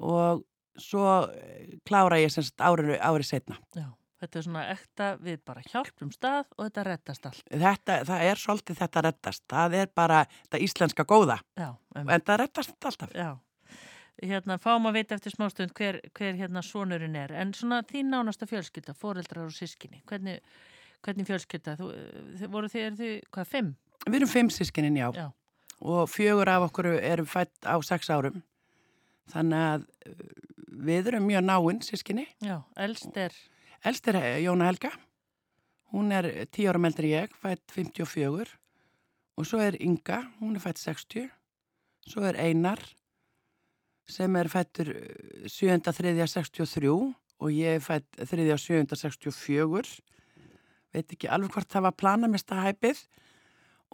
og 0.00 0.44
svo 0.80 1.06
eh, 1.34 1.78
klára 1.86 2.20
ég 2.20 2.32
semst 2.32 2.60
árið 2.60 3.26
setna. 3.26 3.58
Já, 3.76 3.90
þetta 4.20 4.38
er 4.38 4.46
svona 4.46 4.64
ekta 4.72 5.10
við 5.20 5.38
bara 5.48 5.62
hjálpum 5.66 6.10
stað 6.14 6.48
og 6.56 6.66
þetta 6.66 6.84
rettast 6.88 7.28
allt. 7.30 7.44
Þetta, 7.50 7.98
það 8.08 8.24
er 8.30 8.42
svolítið 8.42 8.80
þetta 8.82 9.04
rettast, 9.06 9.44
það 9.50 9.76
er 9.80 9.92
bara 9.96 10.24
þetta 10.32 10.60
íslenska 10.66 11.06
góða, 11.08 11.38
Já, 11.58 11.70
um, 11.96 12.08
en 12.08 12.26
það 12.26 12.42
rettast 12.44 12.90
alltaf. 12.90 13.14
já. 13.14 13.30
hérna, 14.20 14.58
fáum 14.60 14.88
að 14.90 14.98
vita 14.98 15.16
eftir 15.16 15.32
smástund 15.32 15.72
hver, 15.76 16.00
hver 16.16 16.36
hérna 16.36 16.62
sonurinn 16.62 17.16
er. 17.16 17.32
En 17.32 17.54
svona 17.56 17.80
þín 17.88 18.10
nánasta 18.12 18.48
fjölskylda, 18.48 18.92
foreldrar 18.98 19.46
og 19.46 19.54
sískinni, 19.56 20.02
hvernig, 20.10 20.42
hvernig 21.06 21.28
fjölskylda? 21.28 21.76
Þú, 21.80 21.88
voru 22.52 22.68
þið, 22.68 22.84
er 22.84 22.98
þið, 22.98 23.14
hvað, 23.32 23.48
fimm? 23.48 23.70
Við 24.06 24.18
erum 24.20 24.32
fimm 24.32 24.50
sískininn, 24.52 24.98
já. 25.00 25.08
Já. 25.16 25.30
Og 25.80 26.10
fjögur 26.12 26.50
af 26.52 26.66
okkur 26.68 26.90
erum 26.98 27.28
fætt 27.28 27.64
á 27.64 27.80
sex 27.80 28.10
árum. 28.12 28.42
Þannig 29.32 29.64
að 29.70 29.86
uh, 30.10 30.28
við 30.90 31.08
erum 31.12 31.26
mjög 31.28 31.46
náinn 31.46 31.80
sískinni. 31.86 32.26
Já, 32.44 32.58
elst 32.76 33.16
er, 33.16 33.32
Elst 33.80 34.08
er 34.12 34.18
eh, 34.20 34.42
Jóna 34.44 34.66
Helga. 34.68 34.90
Hún 35.90 36.12
er 36.12 36.26
tíu 36.52 36.68
ára 36.68 36.78
meldri 36.78 37.14
en 37.14 37.24
ég, 37.24 37.36
fætt 37.40 37.72
54. 37.72 38.50
Og 39.40 39.46
svo 39.48 39.60
er 39.64 39.78
Inga, 39.80 40.20
hún 40.40 40.58
er 40.58 40.62
fætt 40.62 40.82
60. 40.82 41.30
Svo 42.10 42.26
er 42.28 42.36
Einar, 42.36 42.82
sem 44.10 44.36
er 44.36 44.50
fættur 44.52 44.92
7.3.63 45.48 46.90
og 46.90 47.48
ég 47.56 47.78
er 47.78 47.80
fætt 47.80 48.20
3.7.64. 48.20 49.96
Veit 50.92 51.14
ekki 51.14 51.30
alveg 51.30 51.54
hvort 51.54 51.72
það 51.72 51.86
var 51.88 51.96
planamista 51.96 52.60
hæpið. 52.60 53.00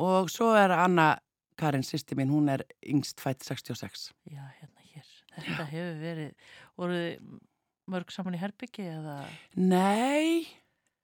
Og 0.03 0.33
svo 0.33 0.51
er 0.59 0.75
Anna 0.75 1.13
Karin, 1.57 1.87
sýsti 1.87 2.19
mín, 2.19 2.33
hún 2.35 2.51
er 2.53 2.67
yngst 2.83 3.23
fætt 3.23 3.47
66. 3.47 4.11
já, 4.27 4.43
hérna 4.59 4.83
hér. 4.83 5.13
Þetta 5.37 5.65
hefur 5.71 6.01
verið, 6.03 6.51
voru 6.77 6.99
þið 6.99 7.45
mörg 7.91 8.11
saman 8.15 8.37
í 8.37 8.41
herbyggi 8.41 8.87
eða? 8.91 9.17
Nei, 9.57 10.47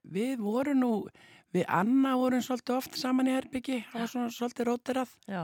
við 0.03 0.41
vorum 0.43 0.81
nú, 0.83 0.93
við 1.55 1.67
Anna 1.71 2.15
vorum 2.21 2.43
svolítið 2.45 2.77
oft 2.79 2.99
saman 2.99 3.29
í 3.31 3.35
Herbyggi, 3.37 3.83
það 3.93 4.05
var 4.05 4.11
svona 4.15 4.33
svolítið 4.35 4.69
róterað, 4.71 5.13
Já, 5.31 5.43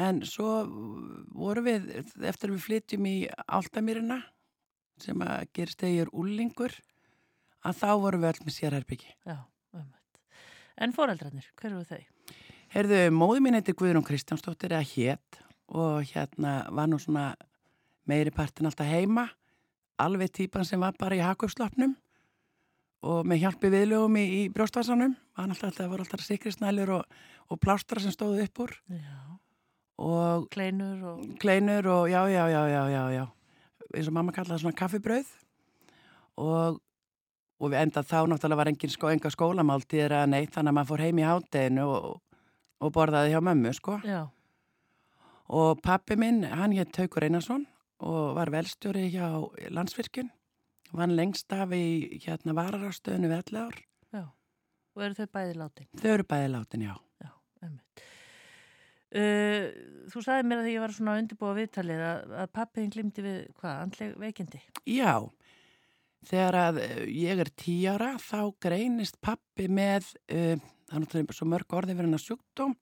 en 0.00 0.20
svo 0.28 0.50
vorum 1.34 1.66
við, 1.66 1.88
eftir 2.22 2.50
að 2.50 2.56
við 2.58 2.64
flytjum 2.66 3.08
í 3.10 3.16
Áltamýrina, 3.46 4.20
sem 5.00 5.24
að 5.24 5.46
gerist 5.56 5.80
þegar 5.80 6.12
úlingur, 6.12 6.74
að 7.64 7.80
þá 7.80 7.90
vorum 8.04 8.24
við 8.24 8.32
öll 8.34 8.46
með 8.46 8.56
sér 8.58 8.76
Herbyggi. 8.78 9.14
já, 9.26 9.36
umhætt. 9.76 10.22
En 10.80 10.92
foreldrarnir, 10.96 11.48
hver 11.60 11.72
eru 11.72 11.84
þau? 11.88 12.36
Herðu, 12.70 12.98
móði 13.10 13.40
mín 13.42 13.56
heitir 13.58 13.74
Guðrún 13.74 14.04
Kristjánsdóttir 14.06 14.70
eða 14.76 14.86
hétt 14.86 15.40
og 15.70 16.04
hérna 16.12 16.64
var 16.70 16.86
nú 16.90 16.98
svona 17.02 17.32
meiri 18.06 18.30
partin 18.34 18.68
alltaf 18.68 18.86
heima, 18.86 19.26
alveg 20.00 20.32
típan 20.34 20.66
sem 20.66 20.80
var 20.80 20.96
bara 20.98 21.18
í 21.18 21.24
hakupslopnum 21.24 21.94
og 23.06 23.24
með 23.28 23.44
hjálpi 23.44 23.70
viðlögum 23.72 24.16
í, 24.20 24.24
í 24.40 24.40
brjóstvarsanum, 24.52 25.14
það 25.36 25.86
voru 25.88 26.04
alltaf 26.04 26.24
sikrisnælur 26.24 26.96
og, 26.98 27.20
og 27.48 27.60
plástra 27.62 28.02
sem 28.02 28.12
stóðu 28.12 28.44
upp 28.44 28.64
úr. 28.66 28.74
Og 30.00 30.48
kleinur 30.52 31.04
og, 31.12 31.22
kleinur 31.40 31.88
og 31.92 32.10
já, 32.12 32.22
já, 32.32 32.44
já, 32.48 33.04
já, 33.12 33.24
eins 33.94 34.08
og 34.08 34.16
mamma 34.16 34.32
kallaði 34.36 34.64
svona 34.64 34.76
kaffibrauð. 34.76 35.30
Og, 36.40 36.80
og 37.60 37.72
við 37.72 37.80
enda 37.82 38.04
þá 38.04 38.18
náttúrulega 38.28 38.60
var 38.62 38.72
engin 38.72 38.92
sko, 38.92 39.10
enga 39.12 39.32
skólamáltíð 39.32 40.06
eða 40.06 40.26
neitt, 40.28 40.52
þannig 40.54 40.72
að 40.72 40.78
maður 40.78 40.92
fór 40.92 41.04
heim 41.04 41.20
í 41.20 41.26
hátteginu 41.28 41.88
og, 41.88 42.20
og 42.80 42.94
borðaði 42.96 43.34
hjá 43.34 43.42
mömmu, 43.44 43.74
sko. 43.76 43.98
já, 44.04 44.22
Og 45.50 45.80
pappi 45.82 46.14
minn, 46.14 46.44
hann 46.46 46.76
hétt 46.76 46.92
Taukur 46.94 47.26
Einarsson 47.26 47.64
og 48.00 48.36
var 48.38 48.52
velstjóri 48.52 49.08
hjá 49.12 49.28
landsvirkjun. 49.72 50.30
Vann 50.96 51.14
lengst 51.14 51.52
af 51.54 51.70
í 51.76 52.18
hérna 52.24 52.54
vararástöðinu 52.56 53.30
við 53.30 53.42
11 53.52 53.60
ár. 53.60 53.76
já. 54.10 54.24
Og 54.96 55.04
eru 55.06 55.14
þau 55.14 55.28
bæði 55.36 55.58
látin? 55.60 55.90
Þau 56.00 56.10
eru 56.14 56.26
bæði 56.32 56.48
látin, 56.54 56.86
já. 56.88 56.94
Já, 57.22 57.30
umhætt. 57.62 58.02
Uh, 59.10 59.64
þú 60.10 60.20
sagði 60.22 60.46
mér 60.46 60.60
að 60.60 60.66
því 60.66 60.72
ég 60.74 60.82
var 60.84 60.92
svona 60.94 61.12
að 61.14 61.20
undirbúa 61.24 61.54
viðtalið 61.56 62.02
að, 62.06 62.34
að 62.42 62.50
pappiðin 62.54 62.92
glimti 62.94 63.24
við 63.24 63.38
hvað, 63.58 63.78
andleg 63.84 64.12
veikindi? 64.22 64.60
Já, 64.86 65.14
þegar 66.30 66.58
að 66.60 66.78
eh, 66.84 67.00
ég 67.18 67.42
er 67.42 67.50
tí 67.58 67.74
ára 67.90 68.12
þá 68.22 68.40
greinist 68.62 69.18
pappi 69.22 69.66
með, 69.66 70.12
uh, 70.30 70.54
það 70.90 71.18
er 71.22 71.34
svo 71.34 71.48
mörg 71.50 71.74
orði 71.74 71.96
fyrir 71.96 72.06
hennar 72.06 72.22
sjúkdóm, 72.22 72.76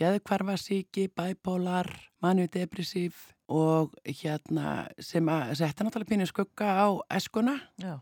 geðkvarfasíki, 0.00 1.10
bæpólar, 1.12 1.92
manjudepressív 2.24 3.20
og 3.50 3.96
hérna 4.06 4.86
sem 5.02 5.26
að 5.30 5.56
setja 5.58 5.86
náttúrulega 5.86 6.12
pínu 6.12 6.28
skugga 6.30 6.70
á 6.86 6.88
eskuna. 7.18 7.58
Já. 7.82 7.98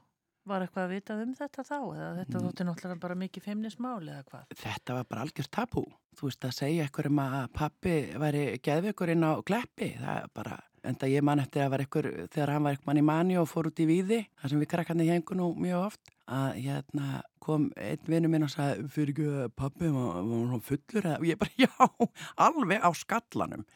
Var 0.49 0.65
eitthvað 0.65 0.87
að 0.87 0.93
vitað 0.95 1.23
um 1.27 1.33
þetta 1.37 1.63
þá? 1.67 1.77
Eða 1.77 2.11
þetta 2.19 2.43
þótti 2.45 2.65
náttúrulega 2.65 3.03
bara 3.03 3.17
mikið 3.21 3.45
feimnismál 3.45 3.99
eða 4.01 4.23
hvað? 4.31 4.55
Þetta 4.57 4.95
var 4.97 5.09
bara 5.11 5.25
algjör 5.27 5.49
tabú. 5.53 5.83
Þú 6.17 6.29
veist 6.31 6.47
að 6.49 6.55
segja 6.57 6.87
ekkur 6.89 7.09
um 7.11 7.21
að 7.21 7.37
pappi 7.59 7.97
væri 8.23 8.45
geðveikur 8.65 9.13
inn 9.13 9.27
á 9.29 9.33
kleppi, 9.45 9.91
það 9.99 10.23
er 10.23 10.31
bara, 10.39 10.57
enda 10.89 11.11
ég 11.13 11.27
man 11.29 11.43
eftir 11.43 11.65
að 11.65 11.75
var 11.75 11.85
ekkur, 11.85 12.09
þegar 12.33 12.55
hann 12.55 12.65
var 12.65 12.79
ekkur 12.79 12.91
mann 12.91 13.03
í 13.03 13.05
manni 13.11 13.37
og 13.41 13.51
fór 13.51 13.69
út 13.69 13.83
í 13.85 13.89
víði, 13.89 14.23
þar 14.41 14.55
sem 14.55 14.63
við 14.65 14.71
krakkarnir 14.73 15.13
hengu 15.13 15.37
nú 15.37 15.51
mjög 15.61 15.85
oft, 15.91 16.15
að 16.33 16.63
hérna 16.65 17.21
kom 17.45 17.69
einn 17.77 18.09
vinnu 18.09 18.33
minn 18.33 18.49
og 18.49 18.53
sagði, 18.53 18.89
fyrir 18.93 19.15
ekki 19.15 19.53
pappi 19.61 19.93
var, 19.93 20.25
var 20.25 20.49
hann 20.55 20.65
fullur 20.65 21.05
eða, 21.05 21.21
og 21.21 21.29
ég 21.29 21.41
bara, 21.45 21.55
já, 21.65 22.09
alveg 22.49 22.89
á 22.89 22.91
skallanum, 22.97 23.69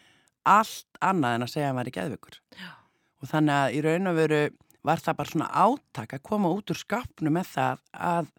allt 0.48 1.00
annað 1.00 1.36
en 1.36 1.46
að 1.46 1.52
segja 1.54 1.66
að 1.68 1.72
hann 1.72 1.80
væri 1.80 1.94
geðveikur. 1.96 2.38
Og 3.22 3.30
þannig 3.30 3.58
að 3.58 3.74
í 3.78 3.82
raun 3.86 4.10
og 4.10 4.18
veru 4.18 4.42
var 4.82 5.02
það 5.02 5.18
bara 5.18 5.32
svona 5.32 5.50
átak 5.64 6.14
að 6.16 6.24
koma 6.26 6.50
út 6.50 6.72
úr 6.74 6.80
skapnu 6.80 7.30
með 7.30 7.52
það 7.52 7.84
að 7.92 8.32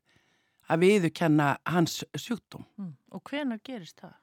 að 0.72 0.84
viðukenna 0.84 1.50
hans 1.70 2.02
sjúkdóm. 2.16 2.66
Mm. 2.80 2.94
Og 3.14 3.24
hvenar 3.30 3.62
gerist 3.66 4.00
það? 4.02 4.16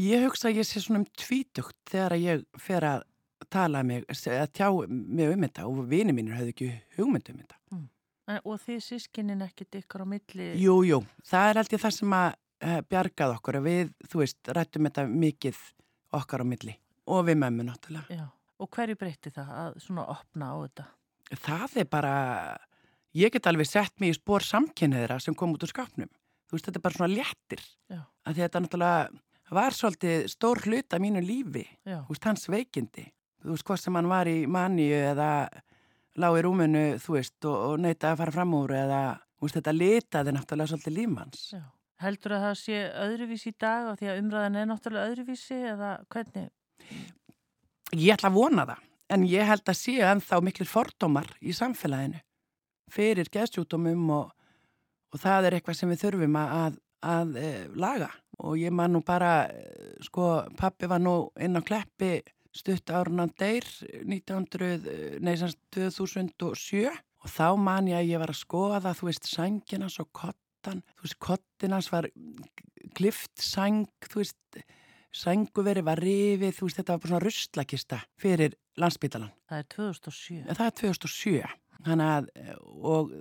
Ég 0.00 0.24
hugsa 0.24 0.48
að 0.48 0.60
ég 0.60 0.68
sé 0.68 0.80
svona 0.80 1.02
um 1.02 1.08
tvítugt 1.18 1.76
þegar 1.90 2.16
ég 2.20 2.44
fer 2.60 2.86
að 2.88 3.04
tala 3.52 3.82
mig, 3.84 4.06
að 4.08 4.46
tjá 4.56 4.68
mig 4.88 5.34
um 5.34 5.44
þetta 5.44 5.66
og 5.68 5.82
vini 5.90 6.14
mínir 6.16 6.38
höfðu 6.38 6.54
ekki 6.54 6.70
hugmynd 6.96 7.28
um 7.32 7.42
þetta. 7.42 7.58
En, 8.24 8.38
og 8.40 8.56
þið 8.62 8.80
sískinin 8.80 9.44
ekkit 9.44 9.82
ykkur 9.82 10.04
á 10.04 10.06
milli? 10.08 10.46
Jú, 10.56 10.78
jú, 10.88 11.02
það 11.28 11.50
er 11.50 11.60
alltaf 11.60 11.82
það 11.82 11.96
sem 11.98 12.14
að 12.16 12.28
uh, 12.64 12.78
bjargað 12.88 13.34
okkur 13.34 13.58
að 13.58 13.66
við, 13.68 13.90
þú 14.08 14.22
veist, 14.22 14.38
rættum 14.56 14.88
þetta 14.88 15.04
mikið 15.10 15.60
okkar 16.16 16.44
á 16.44 16.46
milli 16.46 16.76
og 17.10 17.26
við 17.28 17.40
mömmu 17.42 17.66
náttúrulega. 17.68 18.18
Já. 18.20 18.28
Og 18.62 18.70
hverju 18.72 18.96
breytti 18.96 19.32
það 19.34 19.50
að 19.60 19.80
svona 19.82 20.06
opna 20.14 20.52
á 20.52 20.56
þetta? 20.62 20.86
Það 21.44 21.76
er 21.82 21.88
bara, 21.90 22.14
ég 23.16 23.34
get 23.34 23.48
alveg 23.50 23.68
sett 23.68 23.94
mig 24.00 24.14
í 24.14 24.16
spór 24.16 24.44
samkynniðra 24.46 25.18
sem 25.20 25.36
kom 25.36 25.56
út 25.56 25.66
úr 25.66 25.72
skapnum. 25.72 26.10
Þú 26.48 26.56
veist, 26.56 26.68
þetta 26.68 26.80
er 26.80 26.84
bara 26.84 26.98
svona 26.98 27.12
léttir. 27.12 27.64
Að 28.24 28.40
þetta 28.40 28.62
náttúrulega 28.62 29.54
var 29.54 29.76
svolítið 29.76 30.28
stór 30.32 30.62
hlut 30.64 30.96
af 30.96 31.02
mínu 31.02 31.20
lífi. 31.24 31.66
Já. 31.84 32.00
þú 32.06 32.14
veist, 32.14 32.30
hans 32.30 32.48
veikindi 32.48 33.08
þú 33.44 33.52
veist, 33.52 33.66
hvort 33.68 33.82
sem 33.82 33.98
hann 33.98 34.10
var 34.10 34.28
í 34.30 34.44
manníu 34.50 34.96
eða 35.12 35.30
lág 36.20 36.38
í 36.38 36.42
rúminu, 36.46 36.84
þú 37.02 37.16
veist, 37.18 37.36
og, 37.44 37.56
og 37.68 37.80
neyta 37.84 38.12
að 38.12 38.20
fara 38.22 38.34
fram 38.38 38.54
úr 38.56 38.74
eða, 38.78 39.00
þú 39.36 39.46
veist, 39.46 39.58
þetta 39.58 39.74
litaði 39.76 40.34
náttúrulega 40.34 40.72
svolítið 40.72 40.96
lífmanns. 40.98 41.46
Já. 41.52 41.64
Heldur 42.02 42.34
að 42.36 42.44
það 42.48 42.56
sé 42.58 42.78
öðruvísi 43.04 43.52
í 43.52 43.58
dag 43.62 43.90
og 43.92 43.98
því 44.00 44.10
að 44.10 44.20
umræðan 44.22 44.58
er 44.58 44.68
náttúrulega 44.70 45.12
öðruvísi 45.12 45.58
eða 45.70 45.90
hvernig? 46.10 46.48
Ég 47.94 48.16
ætla 48.16 48.30
að 48.32 48.38
vona 48.38 48.64
það, 48.66 48.80
en 49.14 49.26
ég 49.30 49.48
held 49.48 49.70
að 49.70 49.78
séu 49.78 50.06
ennþá 50.08 50.40
miklir 50.42 50.70
fordómar 50.70 51.30
í 51.40 51.54
samfélaginu 51.54 52.20
fyrir 52.94 53.30
geðsjúkdómum 53.32 54.10
og, 54.14 54.32
og 55.14 55.22
það 55.22 55.48
er 55.48 55.58
eitthvað 55.58 55.78
sem 55.78 55.92
við 55.94 56.02
þurfum 56.02 56.38
að, 56.40 56.54
að, 56.58 56.78
að 57.14 57.38
e, 57.40 57.50
laga 57.78 58.10
og 58.42 58.58
ég 58.58 58.74
man 58.74 58.94
nú 58.94 59.00
bara, 59.06 59.32
e, 59.46 59.94
sko, 60.04 60.28
pappi 60.58 60.90
var 60.90 61.02
nú 61.02 61.16
inn 61.40 61.58
á 61.58 61.62
kleppi 61.64 62.18
stutt 62.54 62.90
árunan 62.94 63.32
deyr 63.38 63.66
1900, 64.02 65.18
nei, 65.22 65.34
semst 65.38 65.58
2007 65.74 66.90
og 66.90 67.30
þá 67.32 67.48
man 67.58 67.88
ég 67.90 67.98
að 67.98 68.10
ég 68.12 68.22
var 68.22 68.34
að 68.34 68.42
skoða, 68.42 68.94
þú 68.94 69.08
veist, 69.08 69.30
sænginas 69.30 69.98
og 70.02 70.10
kottan, 70.64 70.80
þú 70.96 71.04
veist, 71.04 71.18
kottinas 71.20 71.90
var 71.92 72.08
klift 72.96 73.42
sæng, 73.42 73.86
þú 74.08 74.22
veist, 74.22 74.60
sænguveri 75.14 75.84
var 75.84 76.00
rifið, 76.00 76.54
þú 76.56 76.68
veist, 76.68 76.80
þetta 76.80 76.94
var 76.94 77.02
bara 77.02 77.12
svona 77.12 77.24
russlakista 77.24 78.00
fyrir 78.20 78.56
landsbytalan. 78.80 79.32
Það 79.48 79.60
er 79.60 79.68
2007. 79.74 80.42
Það 80.48 80.66
er 80.66 80.76
2007, 80.80 81.54
þannig 81.84 82.12
að, 82.14 82.30
og 82.80 83.14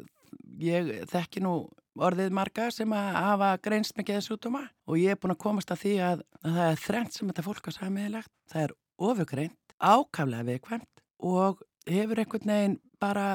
ég 0.63 0.93
þekki 1.11 1.43
nú 1.43 1.55
orðið 1.93 2.33
marga 2.33 2.69
sem 2.73 2.93
að 2.95 3.09
hafa 3.19 3.51
greinst 3.61 3.93
með 3.97 4.07
geðsútuma 4.07 4.63
og 4.89 4.97
ég 4.97 5.13
er 5.13 5.19
búin 5.21 5.35
að 5.35 5.43
komast 5.43 5.73
að 5.73 5.83
því 5.83 5.91
að, 6.01 6.23
að 6.41 6.55
það 6.55 6.69
er 6.71 6.79
þrengt 6.87 7.17
sem 7.17 7.29
þetta 7.29 7.45
fólk 7.45 7.69
á 7.69 7.71
samiðilegt, 7.75 8.31
það 8.49 8.63
er 8.63 8.73
ofugreint, 9.03 9.75
ákaflega 9.77 10.47
viðkvæmt 10.47 11.03
og 11.29 11.61
hefur 11.85 12.23
einhvern 12.23 12.53
veginn 12.53 12.79
bara 13.03 13.27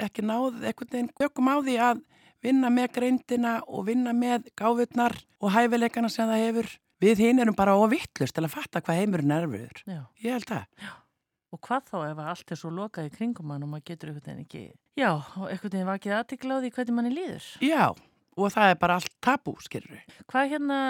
ekki 0.00 0.24
náð 0.24 0.62
einhvern 0.62 0.94
veginn 0.94 1.12
gökum 1.18 1.50
á 1.52 1.56
því 1.60 1.76
að 1.90 2.00
vinna 2.44 2.70
með 2.72 2.92
greindina 2.98 3.58
og 3.66 3.88
vinna 3.88 4.14
með 4.16 4.50
gáfurnar 4.58 5.16
og 5.42 5.52
hæfileikana 5.54 6.10
sem 6.12 6.28
það 6.28 6.44
hefur. 6.46 6.70
Við 6.98 7.20
hinn 7.22 7.38
erum 7.38 7.54
bara 7.58 7.76
ofittlust 7.78 8.34
til 8.34 8.42
að 8.42 8.54
fatta 8.56 8.82
hvað 8.82 9.02
heimurinn 9.02 9.34
er 9.34 9.46
erfiður. 9.46 9.84
Já. 9.86 10.00
Ég 10.24 10.34
held 10.34 10.48
það. 10.50 10.88
Og 11.54 11.60
hvað 11.64 11.86
þá 11.88 11.96
ef 12.02 12.18
að 12.18 12.30
allt 12.32 12.52
er 12.52 12.60
svo 12.60 12.70
lokað 12.74 13.08
í 13.08 13.12
kringum 13.14 13.52
hann 13.54 13.64
og 13.64 13.70
maður 13.72 13.86
getur 13.88 14.10
einhvern 14.10 14.26
veginn 14.26 14.42
ekki, 14.42 14.64
já, 14.98 15.08
og 15.14 15.46
einhvern 15.46 15.72
veginn 15.72 15.88
vakið 15.88 16.14
aðtikla 16.18 16.58
á 16.58 16.60
því 16.60 16.70
hvernig 16.76 16.96
manni 16.98 17.12
líður. 17.14 17.46
Já, 17.64 17.84
og 18.36 18.52
það 18.52 18.72
er 18.72 18.80
bara 18.82 18.98
allt 18.98 19.14
tabú, 19.24 19.54
skilur 19.64 19.94
við. 19.94 20.18
Hvað 20.28 20.52
hérna, 20.52 20.80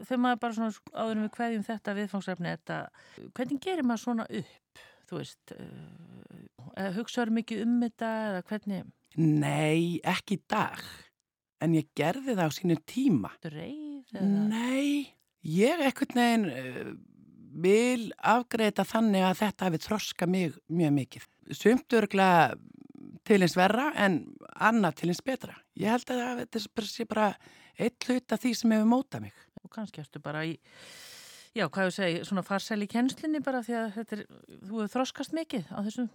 þegar 0.00 0.22
maður 0.24 0.40
bara 0.42 0.56
svona 0.56 0.96
áðurum 0.96 1.26
við 1.26 1.32
hverjum 1.36 1.66
þetta 1.68 1.96
viðfangsefni, 2.00 2.54
þetta, 2.56 2.80
hvernig 3.38 3.62
gerir 3.68 3.86
maður 3.86 4.02
svona 4.02 4.26
upp, 4.40 4.82
þú 5.10 5.20
veist, 5.20 5.54
uh, 5.54 6.90
hugsaður 6.98 7.34
mikið 7.38 7.62
um 7.68 7.78
þetta 7.84 8.10
eða 8.26 8.42
hvernig? 8.50 8.90
Nei, 9.18 9.98
ekki 10.06 10.38
í 10.38 10.42
dag, 10.50 10.82
en 11.60 11.74
ég 11.74 11.88
gerði 11.98 12.36
það 12.36 12.46
á 12.46 12.52
sínu 12.54 12.76
tíma. 12.86 13.32
Dreif 13.42 14.12
eða? 14.14 14.44
Nei, 14.52 15.10
ég 15.42 15.82
ekkert 15.88 16.14
neginn 16.18 16.46
uh, 16.46 16.92
vil 17.60 18.10
afgreita 18.22 18.86
þannig 18.86 19.26
að 19.26 19.40
þetta 19.42 19.68
hefði 19.68 19.82
þroska 19.86 20.28
mig 20.30 20.54
mjög 20.70 20.94
mikið. 21.00 21.26
Sumt 21.58 21.98
örglega 21.98 22.52
til 23.26 23.40
eins 23.42 23.56
verra 23.58 23.90
en 23.98 24.22
annað 24.54 25.00
til 25.00 25.10
eins 25.10 25.22
betra. 25.24 25.56
Ég 25.78 25.90
held 25.90 26.12
að 26.14 26.44
þetta 26.44 26.86
sé 26.86 27.06
bara 27.10 27.32
eitt 27.80 28.06
hlut 28.06 28.34
af 28.34 28.42
því 28.42 28.54
sem 28.56 28.74
hefur 28.76 28.90
mótað 28.90 29.26
mig. 29.26 29.42
Og 29.64 29.72
kannski 29.72 30.02
erstu 30.02 30.22
bara 30.22 30.44
í, 30.46 30.54
já, 31.56 31.66
hvað 31.66 31.90
ég 31.90 31.96
segi, 31.96 32.22
svona 32.28 32.46
farsæli 32.46 32.88
kennslinni 32.90 33.42
bara 33.44 33.64
því 33.66 33.76
að 33.80 34.00
er, 34.04 34.24
þú 34.68 34.80
hefur 34.84 34.94
þroskast 34.94 35.36
mikið 35.36 35.68
á 35.74 35.78
þessum? 35.82 36.10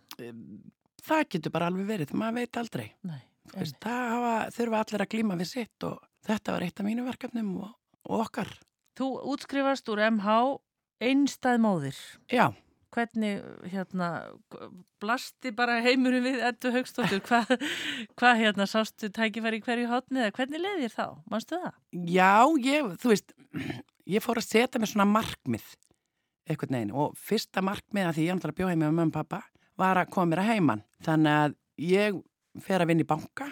Það 1.05 1.23
getur 1.35 1.53
bara 1.53 1.69
alveg 1.69 1.89
verið, 1.89 2.13
maður 2.17 2.41
veit 2.41 2.59
aldrei. 2.61 2.85
Nei. 3.05 3.21
Veist, 3.53 3.77
það 3.83 4.05
hafa, 4.11 4.35
þurfa 4.55 4.81
allir 4.81 5.03
að 5.03 5.11
glíma 5.13 5.37
við 5.39 5.49
sitt 5.51 5.85
og 5.85 5.99
þetta 6.25 6.55
var 6.55 6.65
eitt 6.65 6.81
af 6.81 6.87
mínu 6.87 7.05
verkefnum 7.05 7.51
og, 7.61 7.73
og 8.09 8.23
okkar. 8.25 8.51
Þú 8.97 9.09
útskrifast 9.33 9.89
úr 9.91 10.01
MH 10.07 10.37
einstæð 11.03 11.59
móðir. 11.61 11.99
Já. 12.31 12.47
Hvernig, 12.95 13.41
hérna, 13.67 14.09
blasti 15.03 15.51
bara 15.55 15.81
heimurum 15.83 16.23
við 16.23 16.39
Eddu 16.47 16.71
Högstóttur, 16.71 17.19
hvað 17.27 17.51
hva, 18.15 18.31
hérna, 18.39 18.67
sástu 18.71 19.09
tækifæri 19.13 19.59
hverju 19.65 19.89
hátni 19.91 20.23
eða 20.23 20.35
hvernig 20.37 20.63
leiðir 20.63 20.93
þá? 20.95 21.07
Manstu 21.31 21.59
það? 21.59 21.75
Já, 22.07 22.37
ég, 22.63 22.93
þú 23.03 23.11
veist, 23.11 23.35
ég 24.07 24.23
fór 24.23 24.39
að 24.39 24.47
setja 24.47 24.79
mig 24.79 24.93
svona 24.93 25.09
markmið 25.11 25.67
eitthvað 26.45 26.75
neginn 26.75 26.95
og 26.95 27.17
fyrsta 27.19 27.63
markmið 27.65 28.07
að 28.07 28.17
því 28.17 28.25
ég 28.27 28.35
andlar 28.35 28.53
að 28.53 28.59
bjóða 28.59 28.73
heim 28.73 28.81
með 28.83 28.91
mömmu 28.93 29.11
og 29.11 29.15
pappa 29.17 29.41
var 29.79 29.99
að 29.99 30.11
koma 30.13 30.31
mér 30.31 30.43
að 30.43 30.51
heiman. 30.53 30.83
Þannig 31.05 31.39
að 31.41 31.55
ég 31.85 32.19
fer 32.63 32.81
að 32.83 32.91
vinna 32.91 33.05
í 33.05 33.09
banka 33.09 33.49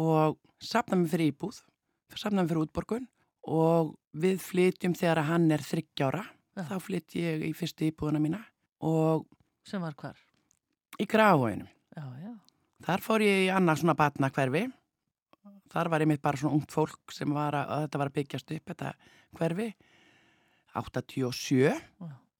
og 0.00 0.38
sapna 0.62 0.98
mig 0.98 1.12
fyrir 1.12 1.32
íbúð, 1.32 1.60
sapna 2.14 2.42
mig 2.42 2.50
fyrir 2.50 2.66
útborgun 2.66 3.06
og 3.50 3.94
við 4.16 4.40
flytjum 4.42 4.96
þegar 4.98 5.22
að 5.22 5.30
hann 5.32 5.50
er 5.54 5.64
þryggjára. 5.64 6.22
Ja. 6.54 6.66
Þá 6.68 6.76
flytt 6.86 7.16
ég 7.18 7.48
í 7.48 7.52
fyrstu 7.56 7.88
íbúðuna 7.88 8.22
mína 8.22 8.40
og... 8.86 9.26
Sem 9.66 9.82
var 9.82 9.96
hvar? 9.98 10.18
Í 11.00 11.06
Grafóinu. 11.10 11.66
Já, 11.96 12.04
já. 12.20 12.32
Þar 12.84 13.02
fór 13.02 13.24
ég 13.24 13.46
í 13.46 13.52
annars 13.54 13.80
svona 13.82 13.96
batna 13.98 14.30
hverfi. 14.34 14.66
Þar 15.72 15.90
var 15.90 16.04
ég 16.04 16.10
mitt 16.10 16.22
bara 16.22 16.38
svona 16.38 16.54
ungt 16.58 16.74
fólk 16.74 17.14
sem 17.14 17.30
var 17.34 17.56
að, 17.58 17.70
að 17.74 17.86
þetta 17.86 18.00
var 18.00 18.10
að 18.10 18.16
byggjast 18.18 18.52
upp, 18.54 18.70
þetta 18.70 18.92
hverfi. 19.40 19.68
87 20.74 21.58
já. 21.64 21.74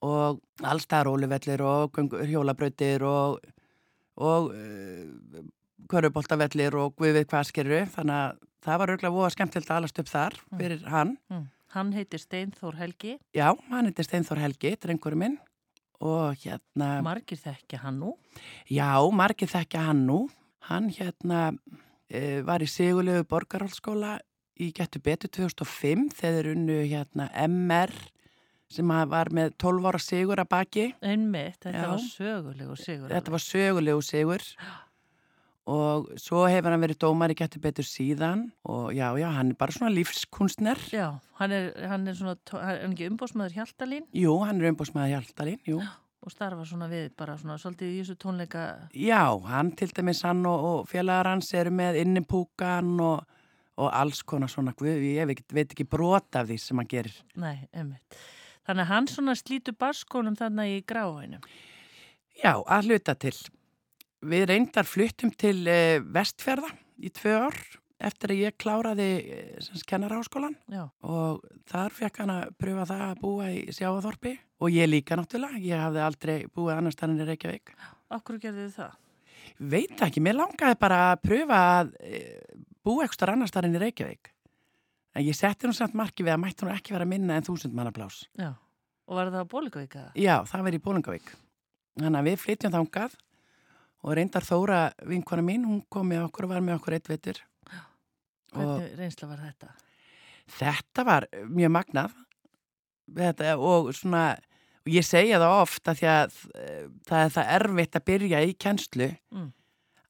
Og 0.04 0.40
allstað 0.64 1.06
rólivellir 1.08 1.62
og 1.64 1.98
hjólabrautir 2.28 3.04
og, 3.08 3.40
og 4.20 4.50
uh, 4.52 5.44
köruboltavellir 5.90 6.76
og 6.80 7.00
við 7.00 7.18
við 7.20 7.26
hvað 7.30 7.48
skerru. 7.50 7.80
Þannig 7.94 8.20
að 8.20 8.38
það 8.64 8.80
var 8.80 8.94
örgulega 8.94 9.16
voða 9.16 9.32
skemmtilt 9.34 9.70
að 9.70 9.80
alast 9.80 10.00
upp 10.02 10.10
þar 10.10 10.38
fyrir 10.52 10.80
mm. 10.82 10.92
hann. 10.92 11.16
Mm. 11.32 11.44
Hann 11.74 11.90
heitir 11.96 12.22
Steinþór 12.22 12.78
Helgi. 12.78 13.16
Já, 13.34 13.48
hann 13.72 13.88
heitir 13.88 14.06
Steinþór 14.06 14.40
Helgi, 14.44 14.76
drengurum 14.80 15.24
minn. 15.24 15.40
Og 16.04 16.36
hérna... 16.44 16.98
Margir 17.02 17.40
þekkja 17.40 17.80
hann 17.82 17.98
nú? 18.02 18.12
Já, 18.70 18.98
margir 19.14 19.50
þekkja 19.50 19.88
hann 19.88 20.04
nú. 20.08 20.20
Hann 20.68 20.90
hérna 20.94 21.48
e, 22.08 22.42
var 22.46 22.62
í 22.62 22.68
Sigurlegu 22.70 23.26
borgarhaldskóla 23.30 24.18
í 24.62 24.70
Gettu 24.74 25.00
betur 25.02 25.32
2005 25.34 26.10
þegar 26.20 26.52
unnu 26.52 26.78
hérna 26.86 27.28
MR 27.46 27.94
sem 28.72 28.88
var 28.88 29.30
með 29.34 29.54
12 29.60 29.90
ára 29.90 30.00
sigur 30.02 30.40
að 30.42 30.50
baki. 30.54 30.86
Einmitt, 31.04 31.60
þetta 31.62 31.84
Já. 31.84 31.90
var 31.90 32.02
sögulegu 32.08 32.76
sigur. 32.80 33.12
Þetta 33.12 33.34
var 33.34 33.44
sögulegu 33.44 34.02
sigur. 34.04 34.46
Og 35.64 36.10
svo 36.20 36.42
hefur 36.44 36.74
hann 36.74 36.82
verið 36.82 36.98
dómar 37.00 37.32
í 37.32 37.36
getur 37.38 37.62
betur 37.64 37.86
síðan 37.88 38.50
og 38.68 38.90
já, 38.92 39.06
já, 39.16 39.30
hann 39.32 39.54
er 39.54 39.56
bara 39.56 39.72
svona 39.72 39.94
lífskunstner. 39.94 40.80
Já, 40.92 41.06
hann 41.40 41.54
er, 41.56 41.70
hann 41.88 42.04
er 42.10 42.18
svona, 42.18 42.36
hann 42.52 42.74
er 42.82 42.90
ekki 42.90 43.08
umbósmaður 43.08 43.56
Hjaltalín? 43.56 44.04
Jú, 44.12 44.34
hann 44.44 44.60
er 44.60 44.74
umbósmaður 44.74 45.14
Hjaltalín, 45.14 45.62
jú. 45.64 45.78
Og 46.24 46.32
starfa 46.32 46.66
svona 46.68 46.90
við 46.92 47.08
bara 47.16 47.38
svona 47.40 47.56
svolítið 47.60 47.94
í 47.94 48.02
þessu 48.02 48.18
tónleika? 48.20 48.66
Já, 48.96 49.24
hann 49.48 49.72
til 49.76 49.88
dæmis 49.96 50.20
hann 50.24 50.44
og, 50.48 50.68
og 50.68 50.86
félagar 50.92 51.32
hans 51.32 51.48
eru 51.56 51.72
með 51.72 52.02
innipúkan 52.02 52.92
og, 53.04 53.24
og 53.80 53.88
alls 53.88 54.20
konar 54.24 54.52
svona, 54.52 54.76
ég 54.84 55.24
veit, 55.32 55.44
veit 55.48 55.72
ekki 55.72 55.88
brota 55.88 56.44
af 56.44 56.52
því 56.52 56.60
sem 56.60 56.80
hann 56.80 56.92
gerir. 56.92 57.20
Nei, 57.40 57.56
einmitt. 57.72 58.20
Þannig 58.64 58.86
að 58.86 58.90
hann 58.90 59.08
svona 59.12 59.36
slítur 59.36 59.76
barskónum 59.76 60.36
þannig 60.38 60.78
í 60.78 60.82
gráinu? 60.88 61.40
Já, 62.40 62.56
að 62.64 62.90
hluta 62.90 63.14
til. 63.20 63.36
Við 64.24 64.46
reyndar 64.48 64.88
fluttum 64.88 65.32
til 65.36 65.58
uh, 65.68 66.00
vestfjörða 66.14 66.70
í 67.04 67.10
tvö 67.12 67.34
ár 67.44 67.58
eftir 68.04 68.32
að 68.32 68.40
ég 68.40 68.56
kláraði 68.60 69.08
uh, 69.20 69.84
kennarháskólan 69.88 70.56
og 71.04 71.44
þar 71.70 71.94
fekk 71.94 72.22
hann 72.22 72.32
að 72.32 72.56
pröfa 72.60 72.88
það 72.88 73.06
að 73.10 73.20
búa 73.20 73.52
í 73.52 73.62
sjáaþorpi 73.76 74.34
og 74.64 74.72
ég 74.72 74.88
líka 74.88 75.18
náttúrulega, 75.20 75.60
ég 75.60 75.84
hafði 75.84 76.04
aldrei 76.06 76.36
búið 76.48 76.78
annar 76.78 76.96
stannin 76.96 77.20
í 77.20 77.28
Reykjavík. 77.28 77.74
Akkur 78.16 78.40
gerði 78.40 78.70
þið 78.70 78.76
það? 78.80 79.00
Veit 79.74 80.00
ekki, 80.02 80.22
mér 80.24 80.40
langaði 80.40 80.80
bara 80.80 81.02
að 81.12 81.26
pröfa 81.28 81.64
að 81.76 81.96
uh, 82.00 82.62
búa 82.84 83.04
ekstra 83.04 83.36
annar 83.36 83.52
stannin 83.52 83.76
í 83.76 83.84
Reykjavík. 83.84 84.33
En 85.14 85.22
ég 85.22 85.36
setti 85.38 85.68
nú 85.68 85.74
samt 85.76 85.94
marki 85.94 86.26
við 86.26 86.34
að 86.34 86.42
mætti 86.42 86.66
nú 86.66 86.72
ekki 86.74 86.94
vera 86.96 87.06
minna 87.08 87.38
en 87.38 87.46
þúsund 87.46 87.76
manna 87.76 87.92
plás. 87.94 88.24
Já, 88.38 88.50
og 89.06 89.18
var 89.18 89.30
það 89.30 89.46
á 89.46 89.52
Bólingavík? 89.52 89.96
Já, 90.18 90.34
það 90.50 90.66
verið 90.68 90.80
í 90.80 90.84
Bólingavík. 90.88 91.30
Þannig 92.00 92.18
að 92.20 92.28
við 92.30 92.40
flytjum 92.42 92.74
þángað 92.74 93.16
og 94.04 94.18
reyndar 94.18 94.44
Þóra 94.44 94.80
vinkona 95.06 95.44
mín, 95.46 95.64
hún 95.68 95.80
kom 95.88 96.10
með 96.10 96.26
okkur 96.26 96.48
og 96.48 96.54
var 96.56 96.64
með 96.66 96.80
okkur 96.80 96.98
eitt 96.98 97.08
veitur. 97.08 97.40
Hvernig 98.54 98.98
reynsla 98.98 99.30
var 99.30 99.40
þetta? 99.46 99.70
Þetta 100.54 101.04
var 101.08 101.26
mjög 101.48 101.72
magnað 101.72 102.18
þetta, 103.12 103.54
og 103.58 103.90
svona, 103.96 104.24
og 104.84 104.92
ég 104.92 105.06
segja 105.06 105.40
það 105.42 105.56
ofta 105.60 105.94
því 105.98 106.08
að 106.10 106.38
eh, 106.60 106.86
það 107.08 107.20
er 107.20 107.34
það 107.36 107.52
erfitt 107.58 107.98
að 107.98 108.06
byrja 108.10 108.42
í 108.44 108.56
kennslu 108.60 109.08
mm. 109.34 109.50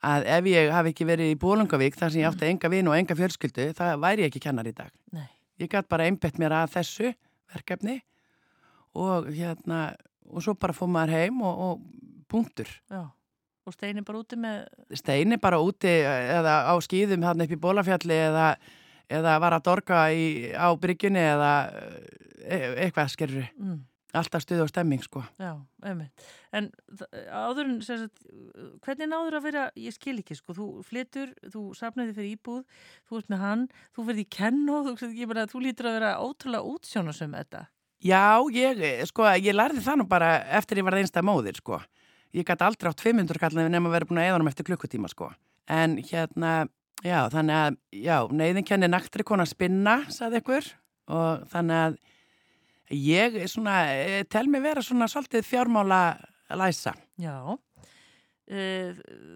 Að 0.05 0.27
ef 0.37 0.49
ég 0.51 0.71
hafi 0.75 0.93
ekki 0.93 1.07
verið 1.09 1.33
í 1.33 1.39
Bólungavík 1.41 1.97
þar 1.99 2.13
sem 2.13 2.23
ég 2.23 2.31
átti 2.31 2.49
enga 2.49 2.71
vinu 2.73 2.93
og 2.93 2.99
enga 2.99 3.17
fjölskyldu, 3.19 3.71
það 3.79 4.01
væri 4.05 4.25
ég 4.25 4.33
ekki 4.33 4.43
kennar 4.45 4.69
í 4.69 4.75
dag. 4.77 4.93
Nei. 5.15 5.29
Ég 5.63 5.71
gæti 5.71 5.91
bara 5.91 6.09
einbett 6.09 6.41
mér 6.41 6.57
að 6.61 6.73
þessu 6.79 7.13
verkefni 7.55 8.01
og 8.99 9.29
hérna, 9.33 9.83
og 10.31 10.45
svo 10.45 10.57
bara 10.59 10.75
fóð 10.77 10.93
maður 10.95 11.15
heim 11.19 11.43
og, 11.47 11.67
og 11.67 12.25
punktur. 12.31 12.71
Já. 12.91 13.07
Og 13.65 13.73
Steini 13.73 14.05
bara 14.05 14.21
úti 14.21 14.37
með... 14.37 14.65
Steini 14.93 15.39
bara 15.41 15.59
úti 15.65 15.89
eða 15.89 16.59
á 16.69 16.75
skýðum 16.85 17.25
hann 17.25 17.41
upp 17.47 17.55
í 17.55 17.61
bólafjalli 17.61 18.19
eða, 18.27 18.51
eða 19.09 19.39
var 19.41 19.57
að 19.57 19.65
dorga 19.71 20.01
í, 20.13 20.27
á 20.53 20.69
bryggjunni 20.77 21.23
eða 21.31 21.53
e 22.45 22.59
eitthvað 22.85 23.13
skerri. 23.15 23.47
Mm. 23.57 23.79
Alltaf 24.15 24.45
stuð 24.45 24.65
og 24.65 24.71
stemming 24.71 25.03
sko. 25.05 25.25
Já, 25.43 25.53
einmitt. 25.85 26.27
En 26.55 26.71
áðurinn, 27.35 27.81
sagt, 27.85 28.23
hvernig 28.87 29.11
náður 29.11 29.39
að 29.41 29.47
vera, 29.49 29.65
ég 29.81 29.97
skil 29.97 30.17
ekki 30.21 30.37
sko, 30.39 30.55
þú 30.57 30.69
flyttur, 30.87 31.33
þú 31.51 31.67
sapnaði 31.79 32.15
fyrir 32.17 32.37
íbúð, 32.37 32.63
þú 33.09 33.21
ert 33.21 33.33
með 33.35 33.45
hann, 33.45 33.67
þú 33.97 34.07
verði 34.11 34.27
í 34.27 34.31
kenn 34.39 34.63
og 34.71 34.93
þú, 34.93 35.11
þú 35.51 35.65
lítur 35.65 35.91
að 35.91 35.99
vera 35.99 36.15
ótrúlega 36.23 36.75
útsjónasum 36.75 37.35
þetta. 37.41 37.67
Já, 38.05 38.39
ég, 38.53 38.87
sko, 39.09 39.27
ég 39.41 39.57
lærði 39.57 39.83
það 39.83 40.01
nú 40.03 40.09
bara 40.11 40.37
eftir 40.59 40.79
ég 40.79 40.87
var 40.87 40.99
einstað 41.01 41.27
móðir 41.27 41.59
sko 41.59 41.81
ég 42.35 42.47
gæti 42.47 42.67
aldrei 42.67 42.91
átt 42.91 43.03
500 43.05 43.41
kall 43.41 43.55
nefn 43.57 43.79
að 43.79 43.95
vera 43.95 44.09
búin 44.09 44.21
að 44.23 44.29
eða 44.29 44.39
hann 44.39 44.51
eftir 44.51 44.69
klukkutíma 44.69 45.11
sko. 45.11 45.31
En 45.71 45.97
hérna, 46.03 46.55
já, 47.05 47.19
þannig 47.33 47.61
að, 47.61 47.77
já, 47.95 48.17
neyðin 48.35 48.67
kenni 48.69 48.91
naktri 48.91 49.27
konar 49.27 49.49
spinna, 49.49 50.01
saði 50.13 50.43
ykkur, 50.43 50.71
og 51.15 51.47
þannig 51.53 51.83
að 51.85 51.99
ég 52.91 53.37
svona, 53.49 53.77
eh, 53.93 54.25
tel 54.25 54.49
mig 54.49 54.63
vera 54.63 54.83
svona 54.83 55.09
svolítið 55.09 55.47
fjármála 55.47 56.19
læsa. 56.51 56.95
Já, 57.19 57.59
e, 58.47 58.95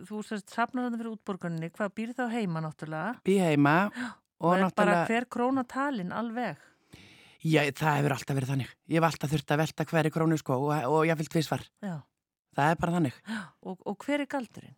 þú 0.08 0.22
sérst 0.26 0.52
safnar 0.52 0.88
þetta 0.88 1.00
fyrir 1.00 1.14
útborgarninni, 1.14 1.70
hvað 1.70 1.94
býr 1.94 2.14
þá 2.16 2.24
heima 2.32 2.60
náttúrulega? 2.64 3.20
Býr 3.24 3.44
heima. 3.48 3.76
Og, 4.38 4.54
náttúrulega... 4.54 4.76
bara 4.76 5.06
hver 5.08 5.24
krónatalinn 5.26 6.12
alveg? 6.14 6.58
Já, 7.42 7.62
það 7.74 7.96
hefur 7.96 8.14
alltaf 8.14 8.36
verið 8.36 8.52
þannig. 8.52 8.70
Ég 8.90 8.98
hef 8.98 9.06
alltaf 9.08 9.32
þurft 9.32 9.54
að 9.54 9.60
velta 9.62 9.86
hverju 9.88 10.12
krónu 10.14 10.38
sko 10.38 10.58
og, 10.58 10.70
og 10.90 11.06
ég 11.06 11.18
fyllt 11.18 11.32
tvísvar. 11.34 11.64
Já. 11.82 11.96
Það 12.58 12.70
er 12.70 12.78
bara 12.82 12.94
þannig. 12.96 13.18
Og, 13.68 13.82
og 13.86 14.04
hver 14.06 14.22
er 14.24 14.30
galdurinn? 14.30 14.76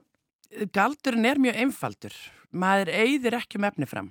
Galdurinn 0.75 1.29
er 1.29 1.39
mjög 1.41 1.61
einfaldur. 1.63 2.17
Maður 2.51 2.91
eigðir 2.93 3.37
ekki 3.39 3.61
með 3.61 3.75
efni 3.75 3.89
fram. 3.89 4.11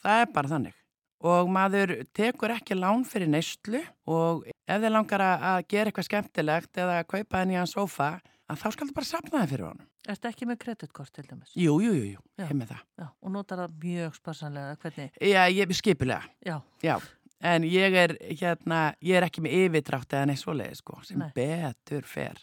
Það 0.00 0.20
er 0.22 0.30
bara 0.36 0.52
þannig. 0.52 0.76
Og 1.22 1.50
maður 1.54 1.94
tekur 2.16 2.50
ekki 2.56 2.74
lán 2.74 3.04
fyrir 3.06 3.30
neistlu 3.30 3.78
og 4.10 4.42
ef 4.48 4.82
þið 4.82 4.90
langar 4.90 5.22
að 5.22 5.62
gera 5.70 5.90
eitthvað 5.92 6.08
skemmtilegt 6.08 6.82
eða 6.82 6.98
að 7.00 7.08
kaupa 7.14 7.42
henni 7.42 7.60
á 7.60 7.66
sofa, 7.70 8.16
að 8.50 8.58
þá 8.58 8.68
skal 8.74 8.88
það 8.88 8.94
bara 8.98 9.10
sapna 9.12 9.38
það 9.38 9.52
fyrir 9.52 9.66
honum. 9.68 9.88
Er 10.02 10.16
þetta 10.16 10.30
ekki 10.32 10.48
með 10.50 10.58
kreditkort 10.64 11.12
til 11.14 11.24
dæmis? 11.28 11.52
Jú, 11.54 11.76
jú, 11.78 11.92
jú, 11.94 12.06
jú, 12.16 12.22
Já. 12.40 12.46
er 12.48 12.56
með 12.58 12.72
það. 12.72 12.80
Já, 12.98 13.06
og 13.22 13.34
notar 13.36 13.60
það 13.62 13.76
mjög 13.84 14.16
sparsanlega, 14.18 14.78
hvernig? 14.82 15.12
Já, 15.22 15.42
ég 15.46 15.62
er 15.62 15.78
skipilega, 15.78 16.30
Já, 16.42 16.56
já. 16.82 16.96
En 17.42 17.64
ég 17.66 17.94
er, 17.98 18.12
hérna, 18.38 18.80
ég 19.02 19.18
er 19.18 19.24
ekki 19.26 19.42
með 19.42 19.54
yfirdrátt 19.64 20.14
eða 20.14 20.28
neitt 20.30 20.38
svoleiði, 20.38 20.76
sko, 20.78 21.00
sem 21.06 21.18
Nei. 21.18 21.30
betur 21.34 22.06
fer. 22.06 22.38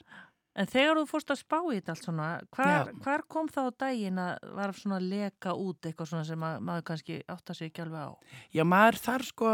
En 0.59 0.69
þegar 0.69 0.99
þú 0.99 1.05
fórst 1.09 1.33
að 1.33 1.41
spá 1.41 1.57
í 1.59 1.77
þetta 1.77 1.93
allt 1.95 2.07
svona, 2.07 2.29
hvar, 2.55 2.91
hvar 3.03 3.25
kom 3.31 3.49
þá 3.51 3.61
á 3.69 3.79
daginn 3.85 4.21
að 4.21 4.49
var 4.57 4.73
svona 4.77 4.97
að 4.99 5.09
leka 5.13 5.53
út 5.55 5.87
eitthvað 5.87 6.11
svona 6.11 6.27
sem 6.27 6.45
að, 6.49 6.57
maður 6.69 6.87
kannski 6.89 7.19
átta 7.31 7.55
sig 7.55 7.71
ekki 7.71 7.85
alveg 7.85 8.09
á? 8.09 8.11
Já, 8.55 8.63
maður 8.67 8.99
þarf 9.05 9.29
sko, 9.29 9.53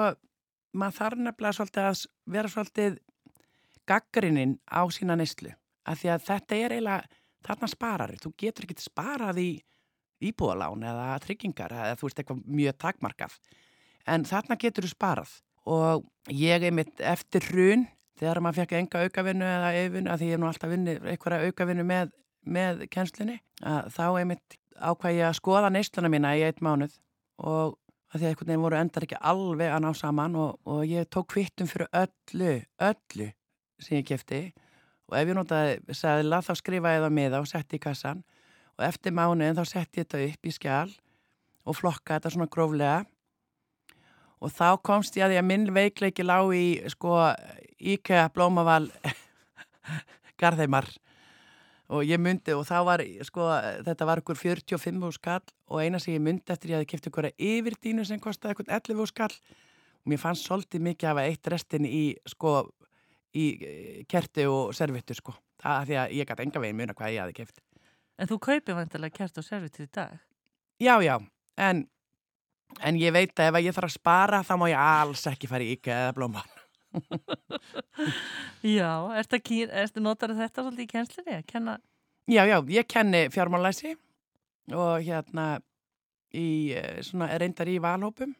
maður 0.73 0.97
þarf 0.99 1.21
nefnilega 1.27 1.59
svolítið 1.59 1.89
að 1.89 2.01
vera 2.37 2.53
svolítið 2.55 2.97
gaggrinnin 3.85 4.57
á 4.65 4.81
sína 4.89 5.17
neyslu. 5.19 5.53
Af 5.85 6.01
því 6.01 6.11
að 6.15 6.27
þetta 6.31 6.57
er 6.57 6.75
eiginlega, 6.75 7.23
þarna 7.45 7.69
sparar, 7.69 8.15
þú 8.21 8.33
getur 8.41 8.65
ekki 8.65 8.81
sparað 8.81 9.41
í 9.43 9.49
íbúðalán 10.25 10.85
eða 10.89 11.09
tryggingar 11.23 11.75
eða 11.75 11.97
þú 11.99 12.07
veist 12.07 12.21
eitthvað 12.21 12.45
mjög 12.47 12.77
takmarkað. 12.81 13.35
En 14.09 14.25
þarna 14.25 14.57
getur 14.61 14.87
þú 14.87 14.93
sparað 14.95 15.35
og 15.65 16.05
ég 16.29 16.65
er 16.65 16.73
mitt 16.73 17.01
eftir 17.01 17.45
hrun 17.49 17.85
þegar 18.19 18.41
maður 18.43 18.61
fekk 18.61 18.75
enga 18.79 19.05
aukavinnu 19.05 19.47
eða 19.47 19.71
yfirvinnu, 19.79 20.11
að 20.11 20.21
því 20.21 20.29
ég 20.29 20.37
er 20.37 20.41
nú 20.41 20.49
alltaf 20.49 20.71
vinni 20.71 20.97
einhverja 20.99 21.49
aukavinnu 21.49 21.87
með, 21.87 22.13
með 22.57 22.85
kennslunni, 22.93 23.39
að 23.63 23.89
þá 23.95 24.05
er 24.09 24.29
mitt 24.29 24.59
ákvað 24.75 25.17
ég 25.17 25.29
að 25.29 25.39
skoða 25.39 25.71
neysluna 25.71 26.11
mína 26.11 26.35
í 26.35 26.43
eitt 26.45 26.61
mánuð 26.63 26.95
og 27.39 27.75
að 28.11 28.19
því 28.19 28.25
að 28.25 28.29
einhvern 28.31 28.49
veginn 28.49 28.63
voru 28.63 28.77
endar 28.79 29.05
ekki 29.05 29.21
alveg 29.31 29.71
að 29.71 29.81
ná 29.83 29.89
saman 29.97 30.37
og, 30.39 30.59
og 30.67 30.83
ég 30.87 31.09
tók 31.11 31.29
kvittum 31.33 31.67
fyrir 31.67 31.89
öllu, 31.91 32.53
öllu 32.79 33.31
sem 33.79 33.99
ég 33.99 34.07
kefti 34.07 34.41
og 35.09 35.17
ef 35.19 35.29
ég 35.29 35.37
notaði 35.37 35.95
sæðila 35.95 36.41
þá 36.45 36.53
skrifaði 36.59 37.03
það 37.03 37.17
með 37.17 37.37
og 37.39 37.49
setti 37.49 37.79
í 37.79 37.83
kassan 37.83 38.23
og 38.75 38.85
eftir 38.87 39.15
mánuðin 39.15 39.59
þá 39.59 39.65
setti 39.71 40.01
ég 40.01 40.07
þetta 40.07 40.23
upp 40.29 40.47
í 40.47 40.55
skjál 40.55 40.95
og 41.65 41.77
flokkaði 41.79 42.17
þetta 42.17 42.33
svona 42.35 42.51
gróflega 42.55 42.97
og 44.41 44.51
þá 44.51 44.67
komst 44.83 45.17
ég 45.17 45.25
að 45.25 45.35
því 45.35 45.39
að 45.41 45.49
minn 45.49 45.65
veikleiki 45.75 46.25
lá 46.25 46.37
í 46.53 46.65
sko 46.91 47.17
IKEA 47.79 48.29
blómaval 48.35 48.89
garðeimar 50.41 50.89
og 51.93 52.01
ég 52.05 52.19
myndi 52.21 52.55
og 52.55 52.65
þá 52.65 52.77
var 52.87 53.03
sko 53.27 53.49
þetta 53.85 54.07
var 54.09 54.21
ykkur 54.23 54.39
45 54.39 55.05
úr 55.05 55.15
skall 55.15 55.43
og 55.69 55.81
eina 55.83 56.01
sem 56.01 56.15
ég 56.15 56.23
myndi 56.23 56.53
eftir 56.53 56.73
ég 56.73 56.79
að 56.79 56.85
ég 56.85 56.91
kefti 56.93 57.11
ykkur 57.11 57.29
yfirdínu 57.33 58.05
sem 58.07 58.21
kostaði 58.21 58.57
ykkur 58.57 58.71
11 58.73 59.03
úr 59.03 59.11
skall. 59.11 59.35
Og 60.05 60.11
mér 60.13 60.21
fannst 60.21 60.45
svolítið 60.45 60.83
mikið 60.85 61.07
að 61.07 61.13
hafa 61.13 61.29
eitt 61.29 61.47
restin 61.49 61.85
í 61.89 62.03
sko 62.29 62.57
í 63.35 63.45
eh, 63.57 64.01
kerti 64.09 64.45
og 64.49 64.73
servittu 64.77 65.17
sko. 65.17 65.33
Það 65.61 65.79
er 65.79 65.87
því 65.89 65.97
að 66.01 66.15
ég 66.19 66.29
gæti 66.29 66.45
enga 66.45 66.61
veginn 66.61 66.79
muna 66.81 66.97
hvað 66.97 67.15
ég 67.15 67.23
hafi 67.23 67.37
keft 67.39 67.61
En 68.15 68.29
þú 68.29 68.37
kaupir 68.39 68.77
vantilega 68.77 69.17
kert 69.17 69.39
og 69.41 69.43
servitur 69.43 69.87
í 69.87 69.91
dag? 69.91 70.13
Já, 70.79 70.95
já, 71.03 71.17
en 71.59 71.85
en 72.85 72.97
ég 72.99 73.13
veit 73.15 73.33
að 73.39 73.49
ef 73.53 73.63
ég 73.65 73.75
þarf 73.77 73.89
að 73.91 73.95
spara 73.97 74.39
þá 74.43 74.53
má 74.61 74.67
ég 74.71 74.79
alls 74.81 75.25
ekki 75.31 75.47
fara 75.51 75.63
í 75.65 75.73
IKEA 75.77 75.99
eða 76.07 76.15
blóma 76.17 76.43
Já, 78.63 78.89
ký- 79.43 79.67
ertu 79.69 80.01
notar 80.03 80.31
þetta 80.35 80.63
svolítið 80.63 80.85
í 80.85 80.91
kennslinni 80.91 81.35
að 81.37 81.45
kenna? 81.49 81.77
Já, 82.31 82.43
já, 82.49 82.57
ég 82.73 82.87
kenni 82.89 83.25
fjármálæsi 83.33 83.95
og 84.73 85.03
hérna 85.05 85.59
í 86.35 86.73
eh, 86.73 87.01
svona 87.05 87.27
reyndar 87.37 87.69
í 87.69 87.77
valhópum 87.83 88.33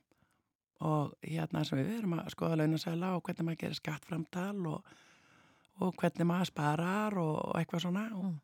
og 0.85 1.13
hérna 1.23 1.61
sem 1.67 1.79
við 1.79 1.99
erum 1.99 2.15
að 2.17 2.31
skoða 2.33 2.57
launasæla 2.63 3.13
og 3.15 3.21
hvernig 3.27 3.45
maður 3.47 3.61
gerir 3.61 3.77
skattframtal 3.77 4.65
og, 4.71 4.95
og 5.83 5.93
hvernig 6.01 6.27
maður 6.27 6.49
sparar 6.49 7.15
og, 7.21 7.35
og 7.51 7.59
eitthvað 7.61 7.85
svona 7.88 8.07
og, 8.15 8.25
Mm. 8.25 8.41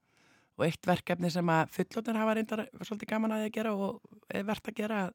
og 0.60 0.66
eitt 0.68 0.86
verkefni 0.86 1.30
sem 1.34 1.48
að 1.50 1.70
fullóttir 1.74 2.18
hafa 2.20 2.34
reyndar 2.38 2.62
svolítið 2.86 3.10
gaman 3.10 3.32
að 3.34 3.48
gera 3.56 3.72
og 3.74 4.02
er 4.30 4.44
verðt 4.46 4.68
að 4.70 4.76
gera 4.78 4.98
að, 5.08 5.14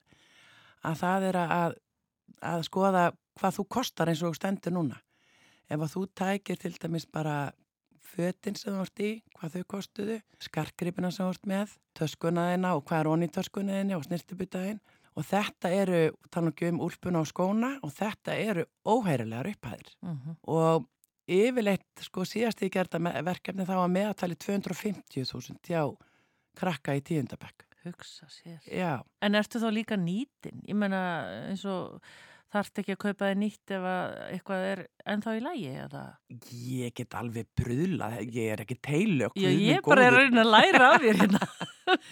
að 0.85 0.99
það 1.03 1.29
er 1.31 1.39
að, 1.43 1.77
að 2.53 2.65
skoða 2.69 3.05
hvað 3.37 3.59
þú 3.59 3.67
kostar 3.77 4.11
eins 4.13 4.25
og 4.27 4.37
stendur 4.37 4.75
núna. 4.77 4.99
Ef 5.67 5.81
að 5.81 5.93
þú 5.95 6.03
tækir 6.21 6.61
til 6.63 6.75
dæmis 6.79 7.07
bara 7.11 7.53
fötin 8.07 8.57
sem 8.57 8.73
þú 8.73 8.83
vart 8.85 9.03
í, 9.03 9.11
hvað 9.37 9.57
þau 9.57 9.65
kostuðu, 9.75 10.19
skarkripina 10.47 11.11
sem 11.11 11.25
þú 11.25 11.33
vart 11.33 11.49
með, 11.51 11.73
töskuna 11.99 12.51
þeina 12.53 12.75
og 12.77 12.85
hvað 12.87 13.03
er 13.03 13.11
onni 13.13 13.29
í 13.29 13.35
töskuna 13.35 13.81
þeina 13.81 13.99
og 13.99 14.07
snirtibutaðin 14.07 14.83
og 15.17 15.27
þetta 15.27 15.73
eru, 15.73 16.03
tala 16.31 16.53
ekki 16.53 16.71
um 16.71 16.83
úlpuna 16.87 17.23
og 17.23 17.31
skóna 17.31 17.73
og 17.83 17.93
þetta 17.97 18.37
eru 18.37 18.67
óhærilegar 18.87 19.51
upphæðir. 19.55 19.97
Mm 20.05 20.37
og 20.47 20.87
yfirleitt 21.27 22.05
sko 22.07 22.23
síðast 22.23 22.63
ég 22.63 22.71
gerða 22.71 23.01
verkefni 23.27 23.67
þá 23.67 23.77
að 23.81 23.95
meðatali 23.97 24.37
250.000 24.39 25.59
já, 25.67 25.83
krakka 26.55 26.95
í 26.95 27.03
tíundabæk. 27.03 27.66
Hugsa 27.91 28.29
sér. 28.33 28.63
Já, 28.71 28.95
En 29.23 29.39
ertu 29.39 29.61
þá 29.63 29.69
líka 29.75 29.99
nýtin? 30.01 30.63
Ég 30.67 30.79
menna 30.79 31.03
eins 31.51 31.65
og 31.69 32.01
þarft 32.53 32.81
ekki 32.81 32.95
að 32.95 33.01
kaupa 33.03 33.29
þið 33.31 33.39
nýtt 33.41 33.73
ef 33.75 33.87
að 33.91 34.13
eitthvað 34.31 34.67
er 34.71 34.83
ennþá 35.13 35.35
í 35.37 35.41
lægi 35.45 35.71
eða? 35.85 36.03
ég 36.77 36.95
get 36.97 37.17
alveg 37.19 37.49
bröðlað, 37.59 38.19
ég 38.33 38.53
er 38.55 38.63
ekki 38.65 38.79
teilög. 38.87 39.35
Já, 39.37 39.51
ég 39.51 39.83
bara 39.87 40.07
er 40.07 40.17
að 40.17 40.23
reyna 40.25 40.45
að 40.45 40.53
læra 40.55 40.91
af 40.93 41.03
þér 41.03 41.21
hérna. 41.25 41.43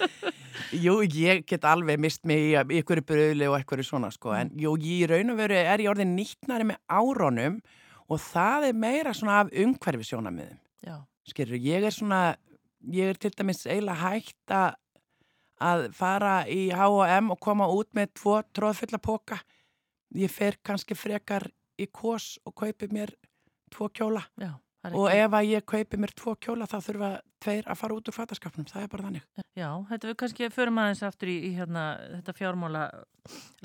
Jú, 0.84 0.96
ég 1.02 1.44
get 1.46 1.64
alveg 1.66 2.00
mist 2.02 2.24
mig 2.26 2.50
í 2.50 2.52
í 2.54 2.58
einhverju 2.80 3.06
bröðli 3.06 3.48
og 3.50 3.56
einhverju 3.58 3.86
svona 3.86 4.10
sko, 4.14 4.34
en 4.36 4.52
jú, 4.58 4.74
ég 4.80 5.04
í 5.04 5.08
raun 5.10 5.34
og 5.34 5.38
veru 5.38 5.56
er 5.58 5.82
ég 5.82 5.90
orðin 5.90 6.14
nýttnari 6.18 6.66
með 6.68 6.80
áronum 6.90 7.58
og 8.10 8.20
það 8.22 8.68
er 8.70 8.78
meira 8.84 9.14
svona 9.16 9.40
af 9.44 9.52
umhverfi 9.64 10.08
sjónamiðum. 10.10 10.58
Já, 10.84 10.96
Skilur, 11.30 11.56
ég 11.62 11.86
er 11.88 11.94
svona, 11.94 12.22
ég 12.92 13.14
er 13.14 13.20
til 13.20 13.32
dæmis 13.32 13.64
eiginlega 13.64 13.96
hægt 14.02 14.52
að, 14.54 14.74
að 15.62 15.90
fara 15.94 16.42
í 16.50 16.68
H&M 16.74 17.30
og 17.34 17.40
koma 17.42 17.68
út 17.70 17.92
með 17.94 18.14
tvo 18.20 18.40
tróðfulla 18.56 19.00
póka. 19.02 19.38
Ég 20.14 20.30
fer 20.30 20.58
kannski 20.62 20.96
frekar 20.98 21.48
í 21.80 21.88
kós 21.90 22.36
og 22.46 22.54
kaupi 22.58 22.88
mér 22.92 23.14
tvo 23.74 23.88
kjóla 23.90 24.22
já. 24.38 24.54
og 24.92 25.08
ef 25.10 25.34
að 25.34 25.48
ég 25.50 25.66
kaupi 25.66 25.98
mér 25.98 26.14
tvo 26.14 26.36
kjóla 26.38 26.68
þá 26.70 26.76
þurfa 26.86 27.10
tveir 27.42 27.68
að 27.68 27.80
fara 27.80 27.96
út 27.98 28.08
úr 28.08 28.16
fataskapnum, 28.16 28.68
það 28.70 28.82
er 28.82 28.92
bara 28.92 29.06
þannig. 29.08 29.26
Já, 29.58 29.68
þetta 29.90 30.10
við 30.10 30.16
kannski 30.22 30.50
förum 30.54 30.80
aðeins 30.80 31.02
aftur 31.06 31.32
í, 31.32 31.36
í 31.48 31.52
hérna, 31.58 31.84
þetta 32.14 32.36
fjármála 32.38 32.84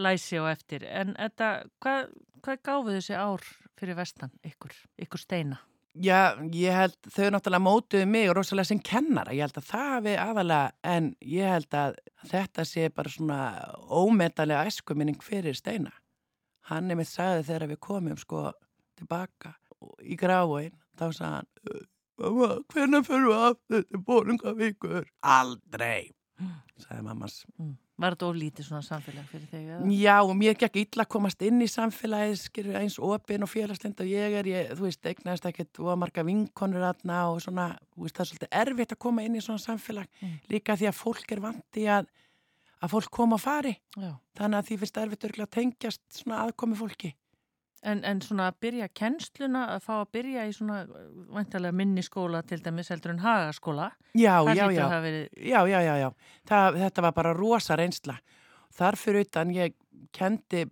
læsi 0.02 0.39
og 0.41 0.49
eftir. 0.52 0.86
En 0.89 1.15
þetta, 1.15 1.52
hvað, 1.84 2.13
hvað 2.43 2.62
gáfu 2.69 2.95
þessi 2.97 3.17
ár 3.19 3.49
fyrir 3.80 3.99
vestan 3.99 4.34
ykkur, 4.47 4.75
ykkur 5.06 5.21
steina? 5.21 5.62
Já, 5.97 6.38
ég 6.54 6.75
held, 6.75 6.97
þau 7.10 7.32
náttúrulega 7.34 7.65
mótuðu 7.65 8.08
mig 8.08 8.30
rosalega 8.36 8.69
sem 8.69 8.82
kennara, 8.86 9.34
ég 9.34 9.41
held 9.47 9.58
að 9.58 9.69
það 9.71 9.88
hafi 9.95 10.13
aðalega, 10.21 10.75
en 10.86 11.08
ég 11.25 11.49
held 11.49 11.78
að 11.80 11.97
þetta 12.30 12.65
sé 12.69 12.91
bara 12.93 13.10
svona 13.10 13.39
ómetalega 13.89 14.69
æskuminning 14.69 15.17
fyrir 15.25 15.58
Steina. 15.58 15.91
Hann 16.69 16.91
er 16.93 16.99
mitt 16.99 17.10
sagði 17.10 17.47
þegar 17.47 17.71
við 17.71 17.82
komum 17.88 18.21
sko 18.21 18.45
tilbaka 18.99 19.56
í 20.06 20.19
gráin, 20.19 20.78
þá 20.99 21.06
sagði 21.10 21.34
hann, 21.34 21.52
mamma, 22.21 22.49
hvernig 22.69 23.10
fyrir 23.10 23.28
við 23.32 23.45
aftur 23.49 23.86
til 23.89 24.04
bólingavíkur? 24.06 25.12
Aldrei, 25.25 26.12
sagði 26.86 27.06
mammas. 27.10 27.41
Mm. 27.58 27.78
Var 28.00 28.16
þetta 28.16 28.28
oflítið 28.30 28.64
svona 28.70 28.80
samfélag 28.86 29.26
fyrir 29.28 29.48
þig? 29.52 29.64
Eða? 29.76 29.90
Já, 30.00 30.14
og 30.24 30.32
mér 30.40 30.56
gekk 30.62 30.78
illa 30.80 31.04
að 31.04 31.10
komast 31.12 31.42
inn 31.44 31.60
í 31.60 31.68
samfélagið, 31.68 32.70
eins 32.80 32.96
opinn 33.04 33.44
og 33.44 33.52
félagslind 33.52 34.00
og 34.00 34.08
ég 34.08 34.38
er, 34.40 34.48
ég, 34.48 34.70
þú 34.80 34.86
veist, 34.88 35.04
eignaðist 35.12 35.48
ekkert 35.50 35.82
og 35.84 35.98
marga 36.00 36.24
vinkonur 36.24 36.86
aðna 36.94 37.20
og 37.34 37.42
svona, 37.44 37.66
veist, 38.00 38.16
það 38.16 38.24
er 38.24 38.30
svolítið 38.32 38.58
erfitt 38.62 38.96
að 38.96 39.02
koma 39.04 39.26
inn 39.28 39.36
í 39.36 39.44
svona 39.44 39.60
samfélag, 39.60 40.08
Mm. 40.22 40.40
líka 40.50 40.78
því 40.80 40.88
að 40.90 40.96
fólk 41.00 41.32
er 41.36 41.40
vandi 41.44 41.84
að, 41.92 42.08
að 42.82 42.90
fólk 42.96 43.12
koma 43.12 43.36
að 43.36 43.44
fari, 43.44 43.76
Já. 44.00 44.14
þannig 44.40 44.58
að 44.60 44.68
því 44.70 44.78
finnst 44.80 44.98
erfitt 45.04 45.28
örgulega 45.28 45.48
að 45.50 45.56
tengjast 45.60 46.02
svona 46.24 46.44
aðkomi 46.48 46.76
fólki. 46.80 47.14
En, 47.88 48.02
en 48.04 48.20
svona 48.20 48.50
að 48.52 48.58
byrja 48.65 48.89
kennsluna, 48.92 49.62
að 49.76 49.86
fá 49.86 49.94
að 50.02 50.10
byrja 50.18 50.48
í 50.50 50.56
svona 50.56 50.82
vantarlega 51.32 51.78
minni 51.80 52.04
skóla 52.04 52.42
til 52.44 52.58
dæmis 52.63 52.89
heldur 52.92 53.13
en 53.13 53.22
hagaskóla. 53.24 53.86
Já, 54.12 54.34
já, 54.52 54.65
já, 54.76 54.84
verið, 55.00 55.30
já, 55.39 55.62
já, 55.63 55.80
já, 55.86 55.94
já, 56.02 56.10
það, 56.50 56.80
þetta 56.82 57.06
var 57.06 57.15
bara 57.22 57.32
rosa 57.38 57.78
reynsla. 57.80 58.18
Þar 58.76 59.00
fyrir 59.00 59.24
utan 59.30 59.56
ég 59.56 59.78
kendi 60.12 60.65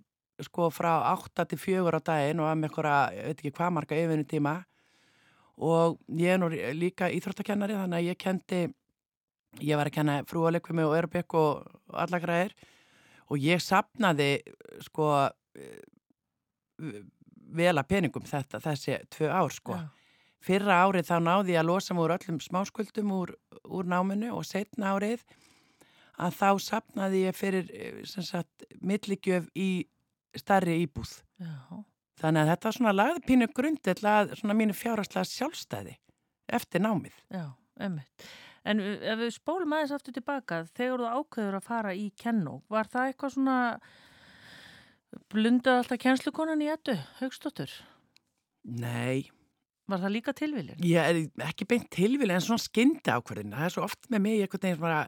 sko 0.44 0.68
frá 0.70 0.92
8 1.14 1.48
til 1.50 1.62
4 1.64 1.98
á 1.98 2.02
daginn 2.12 2.44
og 2.44 2.52
að 2.52 2.60
með 2.62 2.82
ég 3.16 3.30
veit 3.30 3.40
ekki 3.40 3.56
hvað 3.58 3.74
marga 3.74 3.98
yfirinu 3.98 4.28
tíma 4.28 4.56
og 5.58 5.98
ég 6.14 6.36
er 6.36 6.42
nú 6.42 6.52
líka 6.78 7.10
íþróttakennari 7.10 7.74
þannig 7.74 7.98
að 7.98 8.10
ég 8.12 8.20
kendi, 8.22 8.62
ég 9.64 9.80
var 9.80 9.90
að 9.90 9.96
kenna 9.96 10.18
frúalegvimi 10.30 10.86
og 10.86 10.98
erbygg 11.00 11.34
og, 11.34 11.64
og 11.90 11.98
alla 12.04 12.20
græðir 12.22 12.54
og 13.28 13.42
ég 13.42 13.64
sapnaði 13.64 14.30
sko 14.86 15.10
vel 17.58 17.76
að 17.78 17.88
peningum 17.90 18.26
þetta, 18.28 18.62
þessi 18.64 19.00
tvö 19.14 19.32
ár 19.32 19.54
sko. 19.56 19.78
já, 19.80 19.88
Fyrra 20.48 20.78
árið 20.86 21.08
þá 21.10 21.18
náði 21.26 21.56
ég 21.56 21.60
að 21.64 21.70
losa 21.72 21.96
múr 21.98 22.14
öllum 22.14 22.38
smáskuldum 22.40 23.12
úr, 23.12 23.34
úr 23.66 23.88
náminu 23.90 24.30
og 24.38 24.46
setna 24.46 24.94
árið 24.94 25.24
að 26.18 26.36
þá 26.38 26.50
sapnaði 26.62 27.24
ég 27.26 27.38
fyrir 27.38 27.70
eh, 27.74 28.44
milligjöf 28.82 29.50
í 29.58 29.88
starri 30.38 30.80
íbúð. 30.86 31.18
já, 31.42 31.84
Þannig 32.18 32.42
að 32.42 32.52
þetta 32.52 32.68
var 32.68 32.76
svona 32.78 32.96
lagði 32.96 33.24
pínu 33.28 33.48
grundill 33.54 34.10
að 34.10 34.36
svona 34.40 34.56
mínu 34.58 34.74
fjárhagslega 34.78 35.30
sjálfstæði 35.30 35.96
eftir 36.58 36.82
námið. 36.82 37.18
já, 37.34 37.46
emmitt. 37.80 38.28
En 38.68 38.82
ef 38.82 39.20
við 39.22 39.30
spólum 39.36 39.74
aðeins 39.78 39.94
aftur 39.96 40.16
tilbaka, 40.16 40.66
þegar 40.76 41.04
þú 41.04 41.12
ákveður 41.22 41.58
að 41.60 41.68
fara 41.68 41.94
í 41.96 42.10
kennó, 42.20 42.62
var 42.70 42.90
það 42.92 43.12
eitthvað 43.12 43.34
svona 43.36 43.58
blundað 45.32 45.82
alltaf 45.82 46.02
kennslukonan 46.02 46.62
í 46.64 46.70
ettu, 46.72 46.96
högstóttur? 47.22 47.72
Nei. 48.68 49.30
Var 49.88 50.02
það 50.04 50.14
líka 50.18 50.34
tilviljun? 50.36 50.84
Ég 50.84 51.00
er 51.00 51.48
ekki 51.48 51.68
beint 51.70 51.88
tilviljun 51.96 52.36
en 52.36 52.44
svona 52.44 52.60
skyndi 52.60 53.14
ákverðin. 53.14 53.56
Það 53.56 53.68
er 53.70 53.76
svo 53.76 53.86
oft 53.88 54.10
með 54.12 54.24
mig 54.26 54.42
einhvern 54.42 54.64
veginn 54.66 54.76
sem 54.76 54.84
bara 54.84 55.02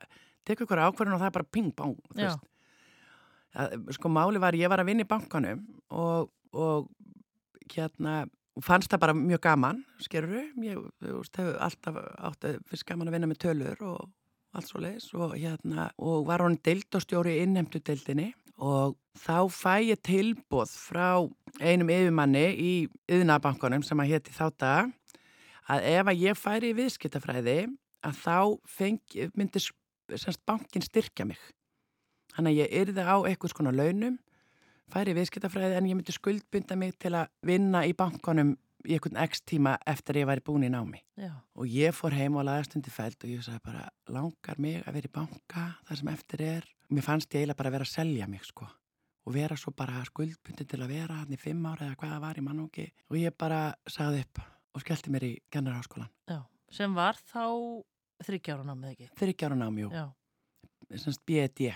teka 0.47 0.65
ykkur 0.65 0.83
ákverðin 0.85 1.17
og 1.17 1.21
það 1.21 1.31
er 1.31 1.35
bara 1.35 1.51
ping 1.57 1.73
bong. 1.75 1.97
Að, 3.59 3.75
sko 3.97 4.11
máli 4.13 4.39
var, 4.39 4.55
ég 4.55 4.71
var 4.71 4.83
að 4.83 4.91
vinna 4.91 5.03
í 5.03 5.09
bankanum 5.09 5.65
og, 5.89 6.29
og 6.53 6.87
hérna 7.73 8.21
fannst 8.63 8.91
það 8.93 9.03
bara 9.03 9.17
mjög 9.17 9.41
gaman, 9.43 9.83
skeruru. 10.03 10.45
Ég 10.63 10.79
hefur 11.03 11.59
alltaf 11.59 11.99
átt 12.29 12.47
að 12.47 12.61
fyrst 12.69 12.87
gaman 12.87 13.11
að 13.11 13.17
vinna 13.17 13.31
með 13.31 13.41
tölur 13.43 13.83
og 13.89 14.07
allt 14.55 14.69
svo 14.69 14.81
leiðis 14.81 15.11
og 15.13 15.35
hérna 15.35 15.89
og 16.01 16.23
var 16.29 16.45
hún 16.45 16.57
deildostjóri 16.65 17.35
í 17.35 17.43
innhemtu 17.43 17.81
deildinni 17.85 18.31
og 18.59 18.95
þá 19.19 19.47
fæ 19.51 19.75
ég 19.87 19.99
tilbóð 20.03 20.71
frá 20.75 21.09
einum 21.59 21.91
yfirmanni 21.91 22.45
í 22.59 22.71
yðnabankunum 23.11 23.83
sem 23.87 23.99
að 24.03 24.13
hétti 24.13 24.35
þátt 24.35 24.65
að 24.67 25.85
ef 25.93 26.09
að 26.09 26.23
ég 26.23 26.37
færi 26.37 26.71
í 26.71 26.77
viðskiptafræði 26.77 27.59
að 28.05 28.21
þá 28.23 28.37
fengi, 28.67 29.29
myndi 29.35 29.61
semst 29.61 30.41
bankin 30.47 30.83
styrkja 30.83 31.27
mig. 31.29 31.39
Þannig 32.35 32.55
að 32.55 32.59
ég 32.61 32.75
yrði 32.81 33.05
á 33.05 33.17
eitthvað 33.27 33.53
svona 33.53 33.75
launum, 33.75 34.17
færi 34.89 35.13
í 35.13 35.19
viðskiptafræði 35.19 35.77
en 35.77 35.89
ég 35.89 35.99
myndi 35.99 36.15
skuldbynda 36.15 36.77
mig 36.79 36.95
til 37.01 37.13
að 37.19 37.29
vinna 37.45 37.83
í 37.85 37.93
bankunum 37.97 38.55
í 38.87 38.95
einhvern 38.95 39.19
x 39.25 39.41
tíma 39.47 39.75
eftir 39.89 40.21
ég 40.21 40.29
væri 40.29 40.43
búin 40.45 40.67
í 40.67 40.71
námi. 40.71 41.01
Já. 41.19 41.33
Og 41.59 41.67
ég 41.67 41.95
fór 41.95 42.15
heim 42.15 42.37
og 42.39 42.45
laðast 42.47 42.77
undir 42.79 42.93
fælt 42.95 43.23
og 43.25 43.31
ég 43.33 43.43
sagði 43.45 43.63
bara 43.65 43.87
langar 44.07 44.59
mig 44.61 44.83
að 44.85 44.99
vera 44.99 45.09
í 45.11 45.15
banka 45.19 45.65
þar 45.87 46.01
sem 46.01 46.11
eftir 46.13 46.45
er 46.47 46.69
mér 46.89 47.05
fannst 47.05 47.33
ég 47.33 47.43
eiginlega 47.43 47.59
bara 47.59 47.71
að 47.71 47.77
vera 47.77 47.87
að 47.89 47.95
selja 47.95 48.29
mig 48.29 48.45
sko 48.47 48.69
og 49.29 49.35
vera 49.35 49.57
svo 49.59 49.73
bara 49.77 50.01
skuldbundin 50.07 50.69
til 50.69 50.79
að 50.81 50.93
vera 50.93 51.19
hann 51.19 51.35
í 51.35 51.37
fimm 51.37 51.65
ára 51.69 51.89
eða 51.89 51.99
hvaða 52.01 52.21
var 52.23 52.39
í 52.39 52.45
mannungi 52.45 52.87
og 53.09 53.19
ég 53.19 53.35
bara 53.37 53.59
sagði 53.85 54.23
upp 54.25 54.41
og 54.73 54.83
skellti 54.83 55.11
mér 55.13 55.25
í 55.27 55.33
kennarháskólan. 55.53 56.09
Já, 56.29 56.39
sem 56.73 56.95
var 56.97 57.17
þá 57.29 57.43
þryggjára 58.25 58.65
námið 58.67 58.93
ekki? 58.93 59.09
Þryggjára 59.19 59.57
námið, 59.59 59.93
jú. 59.93 60.07
Semst 60.97 61.21
B.E.D. 61.27 61.73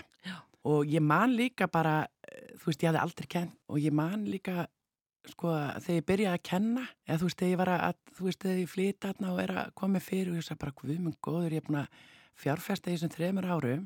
Og 0.64 0.88
ég 0.88 1.02
man 1.04 1.34
líka 1.36 1.68
bara, 1.70 2.06
eh, 2.26 2.54
þú 2.58 2.70
veist, 2.70 2.82
ég 2.82 2.90
hafði 2.90 3.02
aldrei 3.02 3.28
kenn 3.30 3.50
og 3.68 3.78
ég 3.82 3.94
man 3.94 4.24
líka 4.26 4.66
sko 5.32 5.54
þegar 5.80 5.98
ég 5.98 6.06
byrjaði 6.10 6.38
að 6.38 6.46
kenna 6.50 6.84
eða 7.06 7.18
þú 7.20 7.28
veist, 7.28 7.38
þegar 7.40 7.52
ég 7.52 7.60
var 7.62 7.72
að, 7.74 7.98
þú 8.16 8.28
veist, 8.28 8.40
þegar 8.44 8.60
ég 8.60 8.72
flýta 8.72 9.12
og 9.30 9.42
er 9.44 9.54
að 9.62 9.74
koma 9.80 10.04
fyrir 10.04 10.32
og 10.32 10.38
ég 10.40 10.46
sagði 10.46 10.62
bara, 10.64 10.76
hvað 10.80 11.02
mjög 11.06 11.18
góður, 11.24 11.54
ég 11.54 11.62
er 11.62 11.68
búin 11.68 11.82
að 11.82 12.00
fjárfesta 12.44 12.90
í 12.90 12.96
þessum 12.96 13.14
þremur 13.14 13.50
árum 13.50 13.84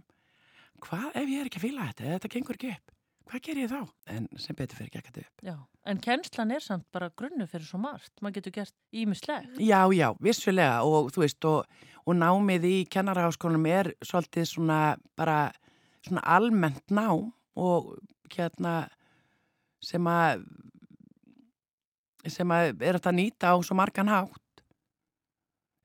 hvað 0.83 1.09
ef 1.15 1.29
ég 1.29 1.43
er 1.43 1.51
ekki 1.51 1.61
að 1.61 1.67
fýla 1.67 1.89
þetta, 1.91 2.13
þetta 2.15 2.33
gengur 2.35 2.59
ekki 2.59 2.75
upp 2.75 2.95
hvað 3.29 3.45
ger 3.45 3.61
ég 3.61 3.71
þá? 3.71 3.81
En 4.15 4.27
sem 4.41 4.57
betur 4.57 4.79
fyrir 4.79 4.91
ekki 4.91 5.01
ekkert 5.03 5.21
upp. 5.23 5.45
Já, 5.45 5.55
en 5.91 6.01
kennslan 6.05 6.55
er 6.55 6.65
samt 6.65 6.87
bara 6.95 7.11
grunnu 7.19 7.47
fyrir 7.51 7.67
svo 7.69 7.81
margt, 7.83 8.13
maður 8.23 8.39
getur 8.39 8.57
gert 8.59 8.75
ímislegt. 8.97 9.59
Já, 9.61 9.81
já, 9.95 10.09
vissulega 10.25 10.83
og 10.89 11.11
þú 11.15 11.25
veist 11.25 11.49
og, 11.49 11.81
og 12.05 12.19
námið 12.19 12.69
í 12.69 12.77
kennaraháskólanum 12.93 13.69
er 13.71 13.93
svolítið 14.05 14.49
svona 14.53 14.81
bara 15.19 15.39
svona 16.07 16.25
almennt 16.37 16.95
nám 16.95 17.29
og 17.59 17.97
hérna 18.33 18.89
sem 19.85 20.05
að 20.09 20.47
sem 22.33 22.55
að 22.55 22.85
er 22.89 23.01
að 23.01 23.17
nýta 23.17 23.53
á 23.53 23.57
svo 23.65 23.77
margan 23.79 24.11
hátt 24.13 24.43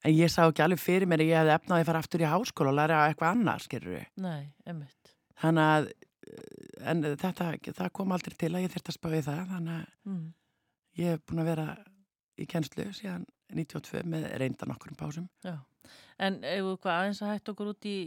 En 0.04 0.12
ég 0.12 0.32
sá 0.32 0.44
ekki 0.44 0.64
alveg 0.64 0.82
fyrir 0.84 1.08
mér 1.08 1.24
að 1.24 1.30
ég 1.30 1.40
hefði 1.40 1.54
efnaði 1.56 1.84
að 1.84 1.90
fara 1.90 2.00
aftur 2.04 2.24
í 2.24 2.28
háskóla 2.28 2.72
og 2.74 2.76
læra 2.76 3.04
eitthvað 3.08 3.38
annar, 3.38 3.64
skilur 3.64 3.94
við. 3.96 4.08
Nei, 4.20 4.42
emitt. 4.68 5.14
Þannig 5.40 5.70
að, 5.76 5.88
en 6.92 7.04
þetta, 7.22 7.52
það 7.70 7.92
kom 8.00 8.16
aldrei 8.16 8.36
til 8.36 8.50
að 8.52 8.66
ég 8.66 8.74
þurfti 8.74 8.92
að 8.92 8.98
spá 8.98 9.08
í 9.14 9.22
það, 9.24 9.44
þannig 9.54 9.78
að 9.78 10.12
mm. 10.12 10.26
ég 11.00 11.14
hef 11.14 11.24
búin 11.30 11.44
að 11.44 11.50
vera 11.54 11.68
í 12.36 12.50
kennslu 12.52 12.88
síðan 12.98 13.24
92 13.54 14.04
með 14.12 14.28
reyndan 14.44 14.76
okkur 14.76 14.92
um 14.92 15.00
pásum. 15.00 15.32
Já, 15.46 15.56
en 16.28 16.42
ef 16.52 16.68
hvað 16.84 17.00
aðeins 17.00 17.24
að 17.24 17.34
hægt 17.38 17.56
okkur 17.56 17.72
út 17.72 17.88
í 17.88 17.98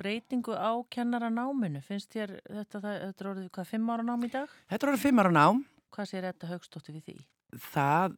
breytingu 0.00 0.60
á 0.60 0.76
kennara 0.92 1.32
náminu, 1.32 1.80
finnst 1.86 2.12
þér 2.12 2.36
þetta, 2.44 2.84
þetta 2.84 3.24
er 3.24 3.32
orðið 3.32 3.52
hvað, 3.56 3.72
fimm 3.72 3.92
ára 3.94 4.04
nám 4.12 4.28
í 4.28 4.34
dag? 4.36 4.56
Þetta 4.68 4.84
er 4.84 4.92
orðið 4.92 5.08
fimm 5.08 5.24
ára 5.24 5.36
nám. 5.40 5.68
Hvað 5.90 6.12
sér 6.12 6.28
þetta 6.28 6.52
högstótti 6.52 6.98
við 6.98 7.06
því? 7.08 7.20
Það 7.58 8.16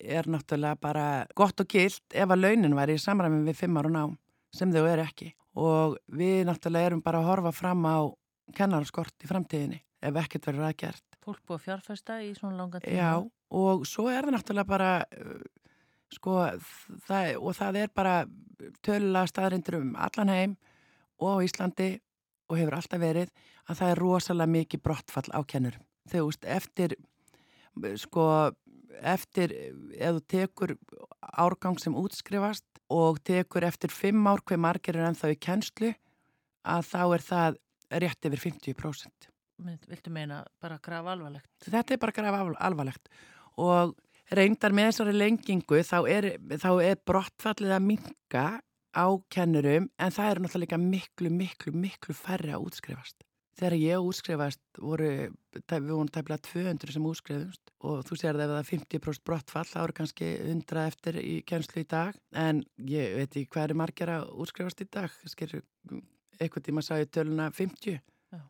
er 0.00 0.28
náttúrulega 0.30 0.78
bara 0.80 1.06
gott 1.38 1.60
og 1.62 1.68
gilt 1.70 2.14
ef 2.14 2.30
að 2.30 2.42
launin 2.42 2.76
væri 2.76 2.96
í 2.96 3.02
samræmi 3.02 3.44
við 3.46 3.60
fimm 3.62 3.78
ára 3.80 3.92
nám 3.92 4.16
sem 4.54 4.72
þau 4.72 4.84
eru 4.84 5.04
ekki 5.04 5.32
og 5.56 5.96
við 6.12 6.46
náttúrulega 6.48 6.90
erum 6.92 7.02
bara 7.04 7.22
að 7.22 7.30
horfa 7.30 7.52
fram 7.56 7.86
á 7.88 7.98
kennarskort 8.56 9.24
í 9.24 9.30
framtíðinni 9.30 9.80
ef 10.06 10.18
ekkert 10.20 10.46
verður 10.50 10.68
aðgjert. 10.68 11.04
Fólk 11.24 11.40
búið 11.46 11.56
að 11.56 11.64
fjárfæsta 11.64 12.18
í 12.22 12.34
svona 12.36 12.60
langan 12.60 12.84
tíma. 12.84 12.94
Já 12.94 13.12
og 13.56 13.86
svo 13.86 14.08
er 14.10 14.26
það 14.26 14.36
náttúrulega 14.36 14.68
bara 14.68 14.90
sko 16.12 16.38
það, 17.06 17.32
og 17.40 17.56
það 17.56 17.80
er 17.82 17.92
bara 17.94 18.14
tölulega 18.84 19.30
staðrindur 19.30 19.80
um 19.80 19.92
allan 19.98 20.32
heim 20.32 20.56
og 21.22 21.40
á 21.40 21.44
Íslandi 21.46 21.90
og 22.50 22.58
hefur 22.60 22.78
alltaf 22.78 23.02
verið 23.02 23.32
að 23.66 23.80
það 23.80 23.92
er 23.92 24.02
rosalega 24.02 24.54
mikið 24.54 24.82
brottfall 24.82 25.30
á 25.34 25.40
kennurum. 25.42 25.84
Þegar 26.06 26.28
úst 26.28 26.44
eftir 26.46 26.94
sko 28.00 28.26
eftir, 29.02 29.52
ef 29.96 30.16
þú 30.16 30.24
tekur 30.30 30.74
árgang 31.36 31.78
sem 31.80 31.96
útskrifast 31.96 32.64
og 32.92 33.20
tekur 33.26 33.66
eftir 33.66 33.92
fimm 33.92 34.26
ár 34.30 34.42
hver 34.46 34.60
margir 34.62 34.96
er 34.96 35.08
ennþá 35.10 35.32
í 35.34 35.40
kennslu 35.42 35.92
að 36.66 36.90
þá 36.90 37.02
er 37.04 37.24
það 37.26 37.58
rétt 38.02 38.28
yfir 38.28 38.44
50%. 38.50 39.30
Viltu 39.88 40.12
meina 40.12 40.42
bara 40.60 40.78
graf 40.82 41.06
alvarlegt? 41.08 41.48
Þetta 41.64 41.94
er 41.94 42.00
bara 42.02 42.16
graf 42.16 42.56
alvarlegt 42.60 43.08
og 43.56 43.94
reyndar 44.36 44.74
með 44.74 44.90
þessari 44.90 45.14
lengingu 45.16 45.80
þá 45.86 45.98
er, 46.10 46.28
þá 46.60 46.70
er 46.84 47.00
brottfallið 47.08 47.76
að 47.76 47.86
minka 47.86 48.46
á 48.96 49.06
kennurum 49.32 49.88
en 50.00 50.12
það 50.12 50.30
eru 50.32 50.44
náttúrulega 50.44 50.80
miklu, 50.80 51.30
miklu, 51.32 51.72
miklu 51.72 52.16
færri 52.16 52.52
að 52.54 52.68
útskrifast. 52.68 53.25
Þegar 53.56 53.74
ég 53.80 54.04
útskrifast 54.04 54.60
voru, 54.84 55.08
við 55.56 55.86
vorum 55.88 56.10
tæmlega 56.12 56.44
200 56.44 56.92
sem 56.92 57.06
útskrifumst 57.08 57.70
og 57.88 58.02
þú 58.04 58.18
sér 58.20 58.36
það 58.36 58.42
ef 58.44 58.50
það 58.50 58.58
er 58.58 58.68
50% 58.70 59.24
brottfall, 59.24 59.64
þá 59.70 59.78
eru 59.82 59.96
kannski 59.96 60.28
100 60.42 60.82
eftir 60.82 61.18
í 61.22 61.34
kjenslu 61.48 61.80
í 61.80 61.88
dag 61.88 62.18
en 62.36 62.60
ég 62.90 63.16
veit 63.16 63.30
ekki 63.30 63.48
hvað 63.54 63.70
er 63.70 63.80
margir 63.80 64.12
að 64.12 64.28
útskrifast 64.44 64.84
í 64.84 64.88
dag, 64.92 65.16
skilur, 65.32 65.64
eitthvað 66.36 66.66
tíma 66.68 66.84
ég 67.00 67.12
töluna 67.16 67.48
50 67.56 67.96
Já. 67.96 68.42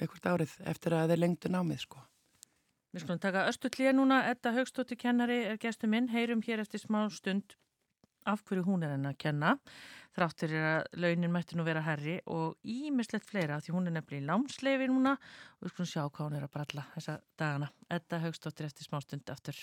eitthvað 0.00 0.32
árið 0.34 0.56
eftir 0.74 0.98
að 0.98 1.14
þeir 1.14 1.22
lengtu 1.22 1.52
námið 1.52 1.84
sko. 1.86 2.02
Við 2.92 3.06
skulum 3.06 3.22
taka 3.22 3.46
östu 3.48 3.70
klíða 3.72 3.94
núna, 3.96 4.24
Edda 4.28 4.50
Haugstóttir 4.52 4.98
kennari 5.00 5.38
er 5.52 5.62
gestur 5.62 5.88
minn, 5.88 6.10
heyrum 6.12 6.42
hér 6.42 6.60
eftir 6.60 6.82
smá 6.82 7.06
stund 7.14 7.54
af 8.28 8.44
hverju 8.46 8.64
hún 8.66 8.86
er 8.86 8.94
henn 8.94 9.10
að 9.10 9.18
kenna 9.24 9.56
þráttur 10.16 10.52
er 10.52 10.64
að 10.68 10.98
launin 11.02 11.32
mætti 11.32 11.56
nú 11.56 11.64
vera 11.66 11.82
herri 11.86 12.18
og 12.30 12.58
ímislegt 12.68 13.28
fleira 13.28 13.60
því 13.62 13.76
hún 13.76 13.88
er 13.88 13.96
nefnilega 13.96 14.22
í 14.22 14.28
lámsleifi 14.28 14.88
núna 14.90 15.14
og 15.16 15.64
við 15.64 15.72
skulum 15.72 15.88
sjá 15.92 16.02
hvað 16.02 16.26
hún 16.26 16.36
er 16.38 16.46
að 16.46 16.52
bralla 16.56 16.84
þessa 16.96 17.14
dagana. 17.40 17.70
Edda 17.88 18.20
Haugstóttir 18.26 18.68
eftir 18.68 18.88
smá 18.88 19.00
stund 19.00 19.32
aftur. 19.32 19.56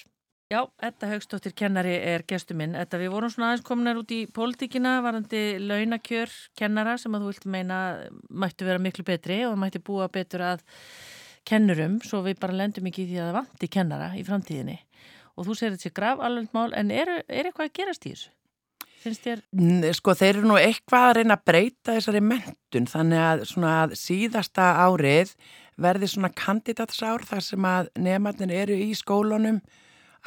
Já, 0.50 0.64
Edda 0.82 1.12
Haugstóttir 1.12 1.54
kennari 1.54 1.94
er 2.02 2.26
gestu 2.26 2.58
minn. 2.58 2.74
Edda, 2.74 2.98
við 2.98 3.14
vorum 3.14 3.30
svona 3.30 3.52
aðeins 3.52 3.68
kominar 3.68 4.02
út 4.02 4.10
í 4.16 4.24
pólitíkina 4.34 4.96
varandi 5.06 5.44
launakjör 5.62 6.34
kennara 6.58 6.98
sem 6.98 7.14
að 7.14 7.26
þú 7.28 7.34
vilt 7.36 7.48
meina 7.58 7.80
mættu 8.30 8.66
vera 8.66 8.82
miklu 8.82 9.06
betri 9.06 9.44
og 9.46 9.60
mættu 9.62 9.84
búa 9.86 10.10
betur 10.10 10.48
að 10.56 10.66
kennurum 11.46 12.02
svo 12.06 12.24
við 12.26 12.42
bara 12.42 12.58
lendum 12.58 12.90
ekki 12.90 13.06
í 13.06 13.12
því 13.12 13.22
að 13.22 13.30
það 13.30 13.38
vanti 13.38 13.70
kennara 13.78 14.10
í 14.18 14.26
framtíðinni 14.26 14.76
og 15.40 15.48
þú 15.48 15.56
segir 15.56 15.76
þetta 15.76 15.86
sé 15.86 15.94
graf 15.96 16.22
alveg 16.26 16.50
mál 16.54 16.74
en 16.76 16.92
er, 16.92 17.12
er 17.30 17.48
eitthvað 17.48 17.70
að 17.70 17.78
gerast 17.80 18.06
í 18.06 18.12
þessu? 18.12 18.34
Finnst 19.04 19.26
þér? 19.26 19.44
Sko 19.98 20.16
þeir 20.18 20.32
eru 20.36 20.50
nú 20.50 20.60
eitthvað 20.60 21.08
að 21.08 21.16
reyna 21.20 21.38
að 21.38 21.46
breyta 21.50 21.96
þessari 21.98 22.22
mentun 22.24 22.88
þannig 22.90 23.26
að 23.26 23.44
að 23.70 23.98
síðasta 24.00 24.70
árið 24.86 25.36
verði 25.80 26.10
svona 26.12 26.32
kandidatsár 26.36 27.24
þar 27.28 27.46
sem 27.46 27.68
að 27.68 27.92
nefnarnir 28.00 28.56
eru 28.64 28.80
í 28.80 28.90
skólunum 28.98 29.62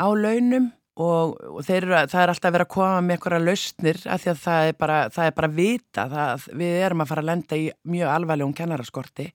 á 0.01 0.07
launum 0.17 0.71
og, 1.01 1.37
og 1.41 1.69
eru, 1.73 1.93
það 2.11 2.23
er 2.23 2.33
alltaf 2.33 2.49
að 2.49 2.57
vera 2.57 2.67
að 2.67 2.73
koma 2.75 3.03
með 3.05 3.17
eitthvað 3.17 3.47
lausnir 3.47 4.01
af 4.05 4.23
því 4.23 4.33
að 4.33 4.41
það 4.43 4.71
er 4.71 4.79
bara, 4.81 4.99
það 5.13 5.29
er 5.29 5.37
bara 5.39 5.53
vita 5.57 6.07
það, 6.13 6.49
við 6.63 6.81
erum 6.87 7.05
að 7.05 7.13
fara 7.13 7.25
að 7.25 7.31
lenda 7.31 7.61
í 7.61 7.69
mjög 7.95 8.15
alvarlegum 8.17 8.57
kennaraskorti 8.59 9.29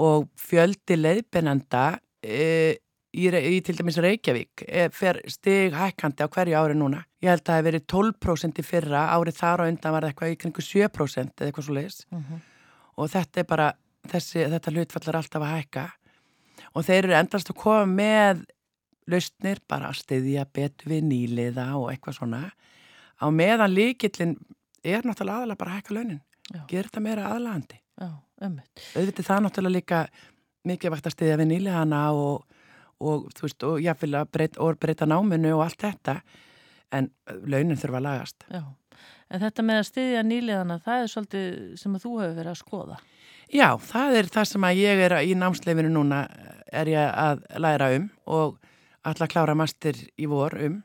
og 0.00 0.30
fjöldi 0.40 0.96
leiðbennanda 0.96 1.84
e, 2.24 2.76
í, 3.12 3.26
í 3.28 3.60
til 3.66 3.76
dæmis 3.78 3.98
Reykjavík 4.02 4.64
e, 4.66 4.88
fer 4.94 5.20
stig 5.30 5.76
hækkandi 5.76 6.26
á 6.26 6.28
hverju 6.28 6.58
ári 6.58 6.76
núna 6.78 7.02
ég 7.22 7.32
held 7.32 7.42
að 7.42 7.50
það 7.50 7.60
hef 7.60 7.68
verið 7.68 7.86
12% 7.94 8.60
í 8.62 8.66
fyrra, 8.66 9.06
árið 9.16 9.40
þar 9.40 9.64
og 9.64 9.72
undan 9.72 9.94
var 9.96 10.06
það 10.06 10.12
eitthvað 10.12 10.34
í 10.34 10.38
kringu 10.44 10.66
7% 10.66 11.34
eða 11.40 11.50
eitthvað 11.50 11.68
svo 11.68 11.76
leiðis 11.78 12.00
uh 12.10 12.18
mhm. 12.18 12.24
-huh. 12.30 12.40
og 12.96 13.10
þetta 13.14 13.40
er 13.40 13.50
bara, 13.50 13.72
þessi, 14.08 14.46
þetta 14.54 14.74
hlutfall 14.74 15.08
er 15.08 15.20
alltaf 15.20 15.42
að 15.42 15.54
hækka 15.56 15.86
og 16.74 16.86
þeir 16.86 17.04
eru 17.04 17.18
endast 17.18 17.50
að 17.50 17.60
koma 17.60 17.86
með 17.86 18.46
lausnir 19.10 19.60
bara 19.68 19.90
að 19.90 20.00
styðja 20.04 20.46
betur 20.52 20.92
við 20.92 21.04
nýliða 21.08 21.66
og 21.78 21.90
eitthvað 21.90 22.20
svona 22.20 22.42
á 23.20 23.26
meðan 23.28 23.74
líkillin 23.74 24.36
er 24.84 25.04
náttúrulega 25.04 25.42
aðalega 25.42 25.60
bara 25.60 25.72
að 25.74 25.80
hækka 25.80 25.96
launin. 25.96 26.20
Gerir 26.68 26.88
þetta 26.88 27.02
meira 27.04 27.28
aðlagandi. 27.34 27.80
Já, 28.00 28.08
ömmut. 28.46 28.84
Auðvitað 28.96 29.28
það 29.28 29.42
náttúrulega 29.44 29.76
líka 29.76 30.00
mikið 30.70 30.94
vakt 30.94 31.08
að 31.08 31.14
stiðja 31.16 31.38
við 31.40 31.50
nýlegana 31.52 32.00
og, 32.16 32.46
og 33.00 33.30
þú 33.36 33.46
veist, 33.46 33.66
og 33.66 33.80
jáfnvel 33.82 34.20
að 34.20 34.30
breyta, 34.36 34.70
breyta 34.80 35.08
náminu 35.08 35.54
og 35.56 35.64
allt 35.66 35.80
þetta. 35.86 36.20
En 36.92 37.10
launin 37.46 37.78
þurfa 37.78 38.00
að 38.00 38.06
lagast. 38.08 38.46
Já. 38.50 38.62
En 39.30 39.42
þetta 39.44 39.62
með 39.62 39.80
að 39.80 39.88
styðja 39.88 40.22
nýliðana, 40.26 40.76
það 40.82 41.02
er 41.02 41.10
svolítið 41.12 41.50
sem 41.78 41.94
að 41.94 42.04
þú 42.04 42.14
hefur 42.18 42.38
verið 42.40 42.52
að 42.52 42.60
skoða. 42.60 42.96
Já, 43.50 43.68
það 43.82 44.16
er 44.18 44.30
það 44.34 44.48
sem 44.50 44.66
að 44.66 44.80
ég 44.80 45.02
er 45.06 45.14
í 45.22 45.36
námsleifinu 45.38 45.90
núna 45.94 46.24
er 46.70 46.90
ég 46.90 47.12
að 47.18 47.44
læra 47.62 47.90
um 47.96 48.08
og 48.30 48.58
alltaf 49.06 49.30
klára 49.32 49.56
master 49.58 49.98
í 49.98 50.28
vor 50.30 50.54
um 50.58 50.80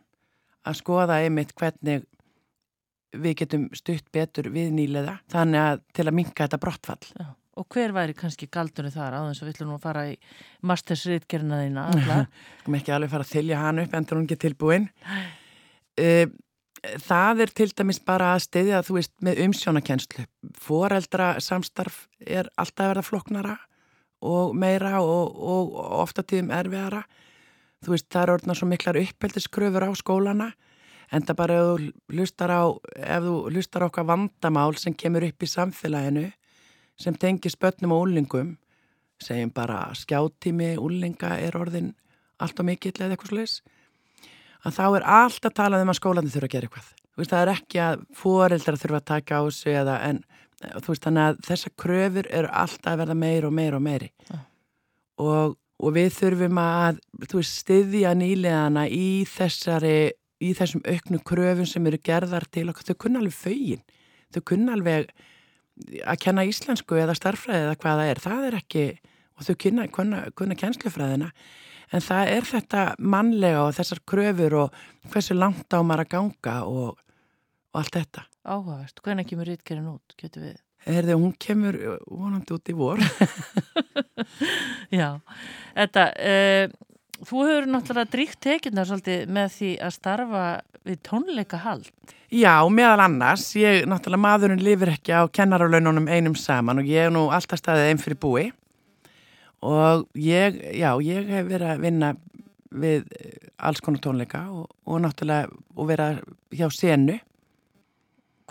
að 0.65 0.80
skoða 0.80 1.19
einmitt 1.21 1.54
hvernig 1.58 2.06
við 3.15 3.38
getum 3.41 3.67
stutt 3.78 4.08
betur 4.13 4.49
við 4.54 4.73
nýleða 4.75 5.19
þannig 5.32 5.62
að 5.62 5.84
til 5.95 6.06
að 6.08 6.17
minka 6.19 6.45
þetta 6.45 6.62
brottfall. 6.62 7.04
Já. 7.13 7.28
Og 7.56 7.68
hver 7.72 7.94
væri 7.96 8.15
kannski 8.18 8.50
galdunni 8.52 8.91
þar 8.91 9.15
á 9.15 9.20
þess 9.30 9.41
að 9.41 9.48
við 9.48 9.54
ætlum 9.54 9.70
nú 9.72 9.76
að 9.78 9.86
fara 9.86 10.02
í 10.10 10.15
mastersritgerina 10.68 11.62
þína 11.63 11.86
alla? 11.94 12.18
Kom 12.65 12.76
ekki 12.76 12.91
alveg 12.91 13.13
fara 13.13 13.28
að 13.28 13.32
þylja 13.32 13.62
hann 13.62 13.80
upp 13.86 13.96
endur 13.96 14.20
hún 14.20 14.26
ekki 14.28 14.39
tilbúin. 14.44 14.89
Uh, 15.96 16.26
það 17.06 17.46
er 17.46 17.56
til 17.56 17.70
dæmis 17.72 18.02
bara 18.04 18.34
að 18.34 18.44
stiðja 18.50 18.84
þú 18.84 18.98
veist 19.00 19.13
með 19.24 19.41
umsjónakenslu. 19.46 20.28
Fóreldra 20.68 21.32
samstarf 21.44 22.04
er 22.20 22.52
alltaf 22.60 22.84
að 22.84 22.91
verða 22.91 23.08
floknara 23.08 23.56
og 24.26 24.56
meira 24.58 25.00
og, 25.00 25.36
og 25.39 25.80
ofta 26.02 26.28
tíðum 26.28 26.52
erfiðara. 26.56 27.06
Þú 27.86 27.96
veist 27.96 28.12
það 28.12 28.24
er 28.26 28.36
orðna 28.36 28.60
svo 28.60 28.68
miklar 28.68 29.00
uppeldiskröfur 29.00 29.88
á 29.88 29.91
skólana 29.96 30.52
en 31.13 31.24
það 31.24 31.38
bara 31.39 31.60
ef 31.62 31.70
þú 31.72 31.96
hlustar 32.18 32.52
á, 32.52 32.63
á 33.88 33.88
okkar 33.88 34.10
vandamál 34.10 34.74
sem 34.82 34.96
kemur 34.98 35.24
upp 35.28 35.46
í 35.46 35.50
samfélaginu 35.50 36.32
sem 36.99 37.15
tengir 37.19 37.53
spötnum 37.53 37.93
og 37.95 38.08
úlingum 38.08 38.55
segjum 39.21 39.51
bara 39.55 39.88
skjáttími 39.95 40.75
úlinga 40.81 41.38
er 41.39 41.55
orðin 41.58 41.93
allt 42.41 42.60
og 42.60 42.67
mikill 42.67 42.95
eða 42.99 43.15
eitthvað 43.15 43.31
sluðis 43.31 43.55
að 44.65 44.77
þá 44.77 44.86
er 44.88 45.08
allt 45.17 45.47
að 45.47 45.58
tala 45.60 45.81
um 45.81 45.91
að 45.91 45.99
skólandi 45.99 46.34
þurfa 46.34 46.49
að 46.49 46.55
gera 46.55 46.67
eitthvað. 46.69 46.88
Veist, 47.15 47.31
það 47.31 47.41
er 47.41 47.51
ekki 47.53 47.81
að 47.84 48.01
foreldrar 48.17 48.79
þurfa 48.81 48.99
að 48.99 49.10
taka 49.12 49.39
á 49.39 49.43
sig 49.53 49.77
eða 49.79 49.99
en 50.08 50.23
þú 50.73 50.89
veist 50.89 51.05
þannig 51.05 51.27
að 51.29 51.38
þessa 51.45 51.71
kröfur 51.84 52.29
eru 52.39 52.49
alltaf 52.63 52.91
að 52.91 53.01
verða 53.03 53.17
meir 53.19 53.47
og 53.47 53.53
meir 53.55 53.77
og 53.77 53.86
meiri. 53.86 54.10
Ja. 54.31 54.39
og, 55.21 55.55
og 55.79 55.95
við 55.95 56.10
þurfum 56.17 56.60
að 56.60 56.99
veist 57.31 57.60
styðja 57.62 58.15
nýleðana 58.17 58.88
í 58.91 59.23
þessari 59.29 59.97
í 60.43 60.51
þessum 60.58 60.84
auknu 60.84 61.21
kröfum 61.23 61.67
sem 61.69 61.86
eru 61.88 62.01
gerðar 62.03 62.47
til 62.51 62.67
okkur, 62.71 62.89
þau 62.89 63.03
kunna 63.05 63.21
alveg 63.21 63.38
fögin 63.38 63.86
þau 64.36 64.41
kunna 64.51 64.75
alveg 64.75 65.13
að 66.06 66.22
kenna 66.24 66.48
íslensku 66.48 66.98
eða 67.00 67.18
starffræði 67.18 67.68
eða 67.68 67.80
hvað 67.82 68.02
það 68.02 68.12
er 68.12 68.24
það 68.24 68.50
er 68.50 68.60
ekki, 68.62 68.86
og 69.36 69.48
þau 69.48 69.56
kunna, 69.66 69.88
kunna, 69.92 70.22
kunna 70.38 70.60
kennslufræðina 70.60 71.32
en 71.94 72.04
það 72.04 72.32
er 72.36 72.48
þetta 72.50 72.86
mannlega 73.00 73.66
og 73.66 73.76
þessar 73.78 74.02
kröfur 74.10 74.60
og 74.64 74.80
hversu 75.12 75.36
langt 75.38 75.76
á 75.76 75.80
maður 75.82 76.06
að 76.06 76.14
ganga 76.16 76.56
og, 76.70 76.96
og 77.74 77.82
allt 77.82 78.00
þetta 78.00 78.26
Áhugavert. 78.46 79.02
Hvernig 79.02 79.26
kemur 79.26 79.48
ritgerinn 79.50 79.90
út? 79.90 80.14
Getur 80.22 80.44
við? 80.46 80.58
Herði, 80.86 81.16
hún 81.18 81.32
kemur 81.42 81.78
vonandi 82.06 82.54
út 82.54 82.70
í 82.70 82.76
vor 82.78 83.00
Já. 85.00 85.18
Þetta, 85.74 86.04
uh, 86.14 86.76
þú 87.23 87.45
hefur 87.47 87.69
náttúrulega 87.71 88.12
dríkt 88.12 88.39
tekjurnar 88.43 88.88
svolítið 88.89 89.32
með 89.36 89.54
því 89.56 89.71
að 89.86 89.95
starfa 89.95 90.45
við 90.86 90.99
tónleika 91.06 91.60
hald. 91.63 91.89
Já, 92.34 92.54
meðal 92.69 93.06
annars, 93.06 93.47
ég, 93.58 93.86
náttúrulega 93.89 94.23
maðurinn 94.25 94.63
lifir 94.65 94.91
ekki 94.95 95.15
á 95.15 95.23
kennaralaununum 95.32 96.10
einum 96.10 96.36
saman 96.38 96.82
og 96.82 96.89
ég 96.89 97.08
er 97.08 97.13
nú 97.13 97.28
alltaf 97.34 97.62
staðið 97.62 97.91
einn 97.91 98.01
fyrir 98.01 98.19
búi 98.21 98.45
og 99.65 100.06
ég, 100.19 100.58
já, 100.78 100.89
ég 101.01 101.30
hef 101.32 101.47
verið 101.49 101.71
að 101.71 101.86
vinna 101.86 102.12
við 102.75 103.06
eh, 103.15 103.38
alls 103.58 103.82
konar 103.82 104.04
tónleika 104.04 104.43
og, 104.51 104.67
og 104.86 105.01
náttúrulega 105.06 105.54
og 105.75 105.89
vera 105.89 106.10
hjá 106.54 106.67
senu. 106.73 107.17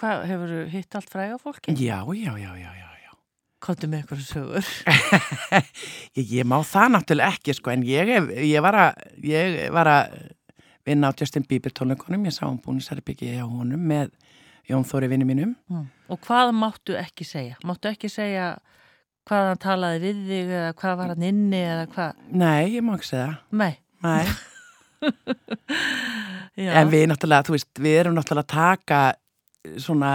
Hvað, 0.01 0.25
hefur 0.31 0.55
þú 0.55 0.65
hitt 0.73 0.99
allt 0.99 1.13
fræga 1.13 1.39
fólki? 1.39 1.77
Já, 1.77 2.01
já, 2.17 2.33
já, 2.41 2.51
já, 2.59 2.73
já, 2.81 2.94
já. 3.65 3.67
Kottu 3.67 3.89
með 3.89 4.03
eitthvað 4.03 4.23
sögur. 4.29 4.71
ég, 6.19 6.33
ég 6.39 6.49
má 6.49 6.59
það 6.69 6.95
náttúrulega 6.95 7.33
ekki, 7.33 7.57
sko, 7.57 7.73
en 7.73 7.85
ég, 7.89 8.13
ég 8.45 8.65
var 8.65 8.79
að, 8.81 9.05
ég 9.25 9.59
var 9.75 9.91
að 9.91 10.19
vinna 10.85 11.09
á 11.09 11.17
Justin 11.17 11.47
Bieber 11.49 11.73
tónleikonum, 11.73 12.29
ég 12.29 12.37
sá 12.37 12.45
hann 12.45 12.61
búin 12.61 12.83
í 12.83 12.85
Særbyggi 12.85 13.33
hjá 13.39 13.47
honum 13.49 13.89
með 13.89 14.13
Jón 14.69 14.85
Þóri 14.89 15.09
vinni 15.13 15.27
mínum. 15.29 15.57
Mm. 15.73 15.89
Og 16.13 16.21
hvað 16.25 16.53
máttu 16.57 16.97
ekki 17.01 17.27
segja? 17.29 17.57
Máttu 17.65 17.91
ekki 17.91 18.09
segja 18.13 18.55
hvað 19.29 19.51
hann 19.51 19.61
talaði 19.65 20.01
við 20.05 20.23
þig 20.29 20.55
eða 20.59 20.73
hvað 20.81 20.99
var 21.01 21.13
hann 21.15 21.29
inni 21.31 21.61
eða 21.65 21.87
hvað? 21.95 22.23
Nei, 22.45 22.63
ég 22.77 22.85
má 22.85 22.95
ekki 22.99 23.11
segja. 23.15 23.31
Nei. 23.53 23.73
Nei. 24.05 24.25
En 26.55 26.87
við 26.87 27.09
náttúrulega, 27.11 27.45
þú 27.49 27.57
veist, 27.57 27.71
við 27.83 27.97
erum 27.99 28.15
náttúrulega 28.15 28.47
að 28.47 28.53
taka 28.55 28.99
svona, 29.83 30.11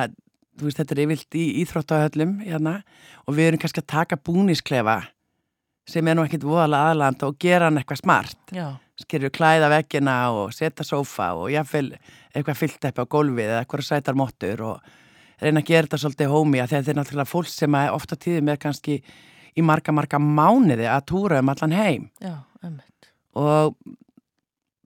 veist, 0.65 0.80
þetta 0.80 0.95
er 0.95 1.02
yfirlt 1.06 1.38
í 1.39 1.45
íþróttahöllum 1.63 2.36
hérna 2.43 2.76
og 3.26 3.38
við 3.38 3.50
erum 3.50 3.62
kannski 3.62 3.84
að 3.84 3.91
taka 3.93 4.19
búnisklefa 4.19 5.00
sem 5.89 6.08
er 6.08 6.17
nú 6.17 6.26
ekkit 6.26 6.45
voðalega 6.45 6.93
aðland 6.93 7.26
og 7.26 7.38
gera 7.41 7.69
hann 7.69 7.80
eitthvað 7.82 8.04
smart. 8.04 8.39
Já. 8.54 8.78
Skerju 9.00 9.32
klæða 9.34 9.69
veggina 9.72 10.15
og 10.36 10.52
setja 10.54 10.86
sófa 10.86 11.32
og 11.39 11.50
jáfnvel 11.54 11.93
eitthvað 12.36 12.60
fyllteppi 12.60 13.06
á 13.06 13.12
gólfið 13.15 13.48
eða 13.48 13.63
eitthvað 13.63 13.88
sætar 13.88 14.17
mottur 14.19 14.65
og 14.67 14.91
reyna 15.39 15.63
að 15.63 15.72
gera 15.72 15.88
þetta 15.88 16.02
svolítið 16.04 16.34
hómi 16.34 16.62
að 16.62 16.76
þetta 16.76 16.91
er 16.91 17.00
náttúrulega 17.00 17.32
fólk 17.32 17.50
sem 17.52 17.80
ofta 17.80 18.19
tíðum 18.19 18.52
er 18.52 18.60
kannski 18.62 19.00
í 19.56 19.65
marga, 19.65 19.95
marga 19.95 20.19
mánuði 20.19 20.88
að 20.91 21.08
túra 21.10 21.39
um 21.41 21.52
allan 21.54 21.76
heim 21.76 22.10
Já, 22.22 22.36
og 23.39 23.80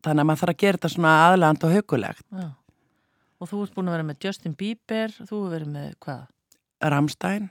þannig 0.04 0.22
að 0.22 0.28
maður 0.30 0.42
þarf 0.44 0.54
að 0.54 0.62
gera 0.62 0.80
þetta 0.80 0.94
svona 0.94 1.14
aðland 1.28 1.66
og 1.66 1.76
hugulegt. 1.78 2.26
Já. 2.30 2.48
Og 3.44 3.50
þú 3.50 3.62
ert 3.66 3.74
búin 3.76 3.92
að 3.92 3.98
vera 3.98 4.08
með 4.08 4.24
Justin 4.24 4.54
Bieber, 4.56 5.12
þú 5.20 5.28
hefur 5.28 5.50
verið 5.52 5.72
með 5.74 5.88
hvað? 6.06 6.22
Ramstein, 6.94 7.50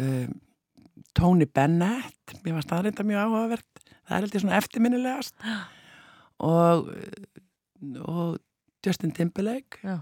um, 0.00 0.36
Tony 1.16 1.44
Bennett, 1.44 2.36
mér 2.44 2.56
var 2.58 2.64
staðrinda 2.64 3.04
mjög 3.04 3.26
áhugavert, 3.26 3.82
það 4.08 4.14
er 4.16 4.24
heldur 4.24 4.44
svona 4.44 4.60
eftirminnilegast 4.60 5.48
og, 6.48 6.88
og 8.04 8.38
Justin 8.86 9.12
Timberlake. 9.12 9.82
Já. 9.84 9.98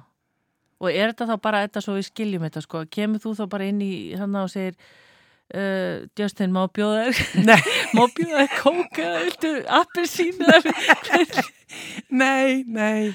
Og 0.76 0.92
er 0.92 1.10
þetta 1.10 1.30
þá 1.30 1.36
bara 1.42 1.64
þetta 1.64 1.82
svo 1.82 1.96
við 1.96 2.08
skiljum 2.10 2.46
þetta 2.46 2.62
sko? 2.62 2.84
Kemur 2.92 3.22
þú 3.22 3.32
þá 3.38 3.44
bara 3.54 3.68
inn 3.70 3.82
í 3.82 3.92
þannig 4.18 4.42
og 4.42 4.52
segir 4.52 4.76
uh, 4.76 6.06
Justin, 6.18 6.52
má 6.54 6.66
bjóða 6.68 7.08
þér 7.08 7.66
má 7.96 8.02
bjóða 8.14 8.44
þér 8.44 8.56
kóka, 8.60 9.10
viltu 9.24 9.52
appelsín 9.80 10.44
eða 10.44 11.44
nei, 12.22 12.62
nei. 12.68 13.14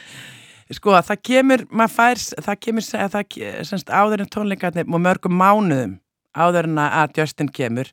Sko, 0.71 0.95
það 1.03 1.21
kemur, 1.27 1.65
maður 1.67 1.93
fær, 1.97 2.21
það 2.45 2.59
kemur, 2.63 2.85
það, 2.87 3.37
semst, 3.67 3.89
áður 3.91 4.23
en 4.23 4.31
tónleikarnir 4.31 4.87
og 4.87 5.03
mörgum 5.03 5.35
mánuðum 5.35 5.97
áður 6.31 6.69
en 6.69 6.79
að 6.79 7.17
Justin 7.19 7.51
kemur, 7.51 7.89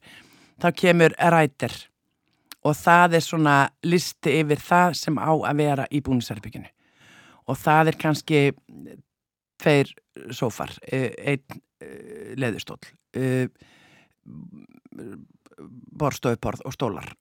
þá 0.63 0.69
kemur 0.79 1.15
rætir 1.19 1.75
og 2.67 2.77
það 2.79 3.19
er 3.19 3.25
svona 3.25 3.57
listi 3.87 4.39
yfir 4.43 4.63
það 4.63 4.97
sem 5.01 5.19
á 5.19 5.31
að 5.31 5.63
vera 5.63 5.87
í 5.91 6.03
búnisarbygginu 6.07 6.71
og 7.49 7.59
það 7.59 7.93
er 7.93 7.99
kannski 7.99 8.41
tveir 9.59 9.91
sófar, 10.35 10.75
eh, 10.93 11.11
einn 11.19 11.61
eh, 11.83 12.35
leðustól, 12.39 12.79
eh, 13.15 13.49
borstofuborð 15.99 16.63
og 16.67 16.75
stólar, 16.75 17.15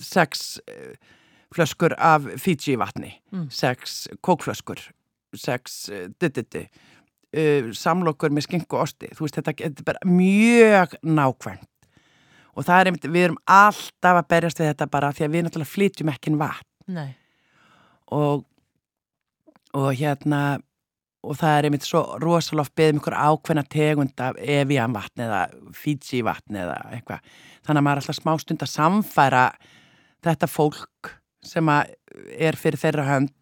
sex 0.00 0.60
flöskur 1.54 1.94
af 1.98 2.26
Fiji 2.38 2.76
vatni, 2.78 3.14
Mm. 3.32 3.48
sex 3.50 4.08
kókflöskur, 4.22 4.78
sex 5.34 5.88
dittiti, 6.20 6.68
samlokur 7.72 8.30
með 8.34 8.46
skinku 8.48 8.76
og 8.76 8.82
osti, 8.88 9.08
þú 9.14 9.26
veist 9.26 9.36
þetta, 9.38 9.54
er 9.64 9.84
bara 9.86 9.98
mjög 10.04 10.96
nákvæmt. 11.04 11.66
Og 12.56 12.64
það 12.66 12.80
er 12.80 12.86
einmitt, 12.90 13.04
við 13.06 13.24
erum 13.28 13.38
alltaf 13.46 14.16
að 14.18 14.28
berjast 14.28 14.58
við 14.58 14.72
þetta 14.72 14.90
bara 14.90 15.12
því 15.12 15.24
að 15.24 15.30
við 15.36 15.44
náttúrulega 15.46 15.74
flytjum 15.74 16.08
ekki 16.10 16.32
vatn. 16.40 16.66
Nei, 16.88 17.14
og, 18.10 18.44
og 19.74 19.92
hérna 19.94 20.60
og 21.22 21.36
það 21.36 21.58
er 21.58 21.66
einmitt 21.68 21.84
svo 21.84 22.00
rosaloft 22.18 22.74
beðum 22.74 22.98
ykkur 22.98 23.14
ákveðna 23.14 23.62
tegund 23.68 24.20
af 24.24 24.38
Evian 24.40 24.94
vatn 24.96 25.20
eða 25.20 25.42
Fiji 25.76 26.22
vatn 26.24 26.56
eða 26.56 26.78
eitthvað. 26.96 27.20
Þannig 27.66 27.78
að 27.78 27.84
maður 27.86 28.00
er 28.00 28.02
alltaf 28.02 28.18
smá 28.18 28.32
stund 28.40 28.62
að 28.64 28.72
samfæra 28.72 29.42
þetta 30.24 30.48
fólk 30.48 31.10
sem 31.46 31.72
að 31.72 31.94
er 32.36 32.58
fyrir 32.58 32.80
þeirra 32.80 33.06
hönd 33.08 33.34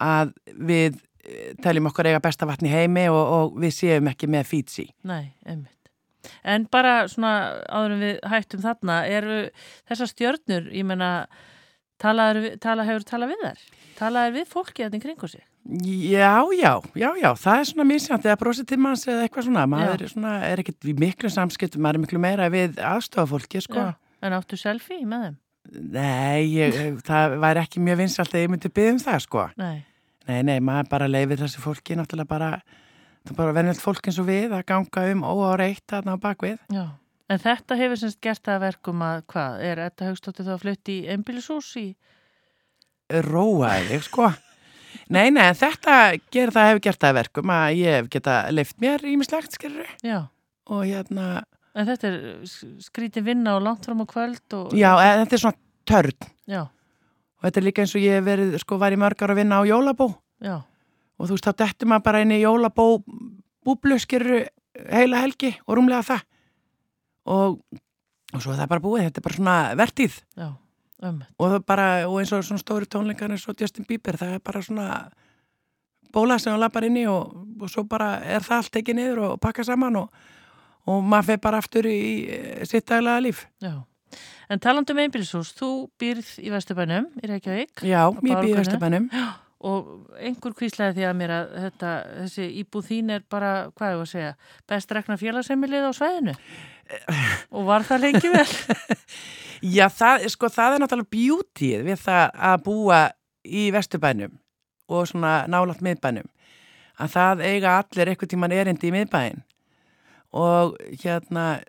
að 0.00 0.32
við 0.56 0.96
eh, 1.24 1.52
teljum 1.62 1.90
okkur 1.90 2.10
eiga 2.10 2.22
besta 2.24 2.48
vatn 2.48 2.68
í 2.68 2.72
heimi 2.72 3.06
og, 3.12 3.20
og 3.20 3.60
við 3.60 3.76
séum 3.76 4.10
ekki 4.12 4.30
með 4.30 4.48
Fiji 4.50 4.88
nei, 5.06 5.32
einmitt. 5.44 5.76
En 6.44 6.66
bara 6.72 7.04
svona 7.08 7.62
áður 7.72 7.94
en 7.94 8.02
við 8.04 8.18
hættum 8.28 8.64
þarna, 8.64 8.96
eru 9.08 9.38
þessar 9.88 10.10
stjörnur, 10.10 10.66
ég 10.76 10.84
menna, 10.84 11.10
tala, 12.00 12.32
tala, 12.60 12.84
hefur 12.88 13.06
talað 13.08 13.32
við 13.32 13.46
þær? 13.46 13.62
Talaður 14.00 14.36
við 14.36 14.50
fólki 14.50 14.84
þetta 14.84 15.00
í 15.00 15.04
kringu 15.06 15.30
sig? 15.30 15.46
Já, 15.80 16.40
já, 16.56 16.72
já, 16.96 17.08
já, 17.20 17.30
það 17.36 17.58
er 17.58 17.66
svona 17.68 17.86
misjant 17.88 18.24
eða 18.26 18.38
brositímans 18.40 19.04
eða 19.08 19.26
eitthvað 19.26 19.48
svona, 19.48 19.66
maður 19.68 20.06
er, 20.06 20.12
svona, 20.12 20.36
er 20.48 20.62
ekkert 20.62 20.88
miklu 21.00 21.30
samskiptum, 21.32 21.84
maður 21.84 22.00
er 22.00 22.04
miklu 22.06 22.22
meira 22.22 22.48
við 22.52 22.80
aðstofafólki, 22.84 23.60
sko. 23.66 23.90
Já. 23.90 24.20
En 24.24 24.36
áttu 24.36 24.58
selfie 24.60 25.04
með 25.08 25.26
þeim? 25.26 25.36
Nei, 25.70 26.48
ég, 26.50 26.76
það 27.06 27.36
væri 27.42 27.62
ekki 27.62 27.82
mjög 27.84 28.00
vinsalt 28.02 28.34
að 28.34 28.42
ég 28.42 28.50
myndi 28.50 28.70
byggja 28.74 28.94
um 28.94 29.00
það, 29.04 29.18
sko. 29.26 29.44
Nei. 29.60 29.76
Nei, 30.26 30.40
nei, 30.46 30.56
maður 30.62 30.90
bara 30.90 31.10
leifir 31.10 31.40
þessi 31.40 31.62
fólki, 31.62 31.96
náttúrulega 31.98 32.30
bara, 32.30 32.48
það 33.22 33.32
er 33.32 33.38
bara 33.38 33.54
vennilt 33.56 33.82
fólk 33.82 34.10
eins 34.10 34.18
og 34.22 34.26
við 34.28 34.54
að 34.56 34.66
ganga 34.68 35.04
um 35.12 35.22
óáreitt 35.26 35.84
þarna 35.90 36.16
á 36.18 36.22
bakvið. 36.22 36.58
Já, 36.74 36.84
en 37.30 37.42
þetta 37.42 37.78
hefur 37.80 38.02
semst 38.02 38.20
gert 38.24 38.50
að 38.50 38.62
verkum 38.66 39.04
að, 39.06 39.22
hvað, 39.30 39.64
er 39.70 39.82
þetta 39.86 40.10
högstótti 40.10 40.46
þá 40.46 40.52
að 40.56 40.62
flutti 40.64 40.98
í 40.98 41.06
einbílisús 41.14 41.70
í? 41.80 41.86
Róaði, 43.30 44.02
sko. 44.06 44.32
Nei, 45.10 45.30
nei, 45.34 45.46
þetta 45.58 45.96
ger, 46.34 46.50
það 46.54 46.68
hefur 46.72 46.84
gert 46.88 47.02
það 47.06 47.16
verkum 47.20 47.54
að 47.54 47.78
ég 47.78 47.96
hef 47.98 48.10
geta 48.10 48.36
leift 48.54 48.78
mér 48.82 49.06
ímislegt, 49.06 49.58
við. 49.62 49.86
Já. 50.06 50.20
Og 50.70 50.84
hérna... 50.86 51.30
En 51.74 51.86
þetta 51.86 52.08
er 52.10 52.22
skríti 52.82 53.22
vinna 53.22 53.54
og 53.58 53.64
langt 53.66 53.86
fram 53.86 54.02
á 54.02 54.06
kvöld 54.10 54.56
og... 54.58 54.72
Já, 54.74 54.90
þetta 55.22 55.36
er 55.36 55.42
svona 55.44 55.58
törn. 55.86 56.30
Já. 56.50 56.62
Og 57.38 57.46
þetta 57.46 57.60
er 57.60 57.66
líka 57.66 57.84
eins 57.84 57.94
og 57.94 58.02
ég 58.02 58.18
hef 58.18 58.26
verið, 58.26 58.56
sko, 58.62 58.78
var 58.80 58.94
í 58.94 58.98
mörgar 59.00 59.32
að 59.32 59.42
vinna 59.42 59.60
á 59.62 59.68
jólabó. 59.68 60.10
Já. 60.42 60.56
Og 61.20 61.28
þú 61.28 61.36
veist, 61.36 61.46
þá 61.46 61.62
dettum 61.62 61.92
maður 61.92 62.06
bara 62.08 62.24
inn 62.24 62.34
í 62.34 62.40
jólabó 62.42 62.88
búblu, 63.66 64.00
skilur 64.02 64.48
heila 64.90 65.22
helgi 65.22 65.54
og 65.66 65.78
rúmlega 65.78 66.02
það. 66.10 66.26
Og, 67.30 67.60
og 68.34 68.42
svo 68.42 68.54
er 68.54 68.60
það 68.62 68.72
bara 68.74 68.84
búið, 68.84 69.06
þetta 69.06 69.22
er 69.22 69.28
bara 69.28 69.38
svona 69.38 69.56
vertíð. 69.78 70.18
Já. 70.40 70.50
Um. 71.00 71.22
og 71.40 71.62
bara, 71.64 72.04
og 72.04 72.18
eins 72.20 72.28
og 72.36 72.42
svona 72.44 72.60
stóri 72.60 72.84
tónleikar 72.84 73.32
eins 73.32 73.46
og 73.48 73.56
Justin 73.56 73.86
Bieber, 73.88 74.18
það 74.20 74.34
er 74.36 74.42
bara 74.44 74.60
svona 74.60 74.88
bóla 76.12 76.36
sem 76.36 76.52
hann 76.52 76.60
lappar 76.60 76.84
inn 76.84 76.98
í 77.00 77.06
og, 77.08 77.30
og 77.56 77.70
svo 77.72 77.86
bara 77.88 78.18
er 78.20 78.44
það 78.44 78.58
allt 78.58 78.72
tekið 78.74 78.98
niður 78.98 79.22
og 79.24 79.38
pakka 79.40 79.64
saman 79.64 79.96
og, 80.02 80.10
og 80.90 81.04
maður 81.06 81.30
feir 81.30 81.44
bara 81.44 81.60
aftur 81.62 81.88
í, 81.90 82.00
í 82.26 82.66
sitt 82.68 82.88
daglega 82.90 83.22
líf. 83.24 83.44
Já, 83.62 83.74
en 84.50 84.62
talandum 84.62 84.98
einbilshús 85.02 85.52
þú 85.58 85.70
býrð 86.00 86.32
í 86.42 86.50
Vesturbænum 86.52 87.06
í 87.20 87.30
Reykjavík 87.30 87.84
Já, 87.86 88.02
mér 88.18 88.42
býr 88.42 88.50
í 88.50 88.58
Vesturbænum. 88.58 89.08
Og 89.60 89.88
einhver 90.16 90.54
kvíslaði 90.56 90.96
því 90.96 91.04
að 91.04 91.16
mér 91.18 91.32
að 91.36 91.48
þetta, 91.66 91.88
þessi 92.22 92.46
íbúð 92.62 92.86
þín 92.88 93.12
er 93.18 93.24
bara, 93.28 93.50
hvað 93.76 93.90
er 93.90 93.98
það 93.98 94.04
að 94.06 94.12
segja 94.14 94.30
best 94.72 94.94
rekna 94.96 95.16
félagsemilið 95.20 95.84
á 95.84 95.92
sveðinu 95.98 96.34
og 97.54 97.66
var 97.68 97.84
það 97.86 98.06
lengi 98.06 98.30
vel? 98.32 98.46
Já, 99.76 99.84
það, 99.92 100.24
sko, 100.32 100.48
það 100.48 100.76
er 100.78 100.82
náttúrulega 100.82 101.12
bjútið 101.12 101.84
við 101.90 102.00
það 102.06 102.40
að 102.48 102.62
búa 102.70 103.02
í 103.44 103.66
Vesturbænum 103.74 104.38
og 104.90 105.10
svona 105.12 105.34
nálátt 105.52 105.84
miðbænum 105.84 106.32
að 107.00 107.14
það 107.14 107.44
eiga 107.44 107.76
allir 107.82 108.10
eitthvað 108.12 108.32
tíman 108.32 108.56
erindi 108.56 108.88
í 108.88 108.94
miðbæin 108.96 109.44
og 110.36 110.76
hérna 111.02 111.60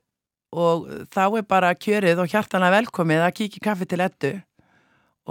og 0.52 0.88
þá 1.14 1.24
er 1.40 1.46
bara 1.48 1.72
kjörið 1.76 2.22
og 2.24 2.32
hjartana 2.32 2.72
velkomið 2.74 3.26
að 3.26 3.36
kíkja 3.40 3.64
kaffi 3.70 3.88
til 3.88 4.02
ettu 4.04 4.32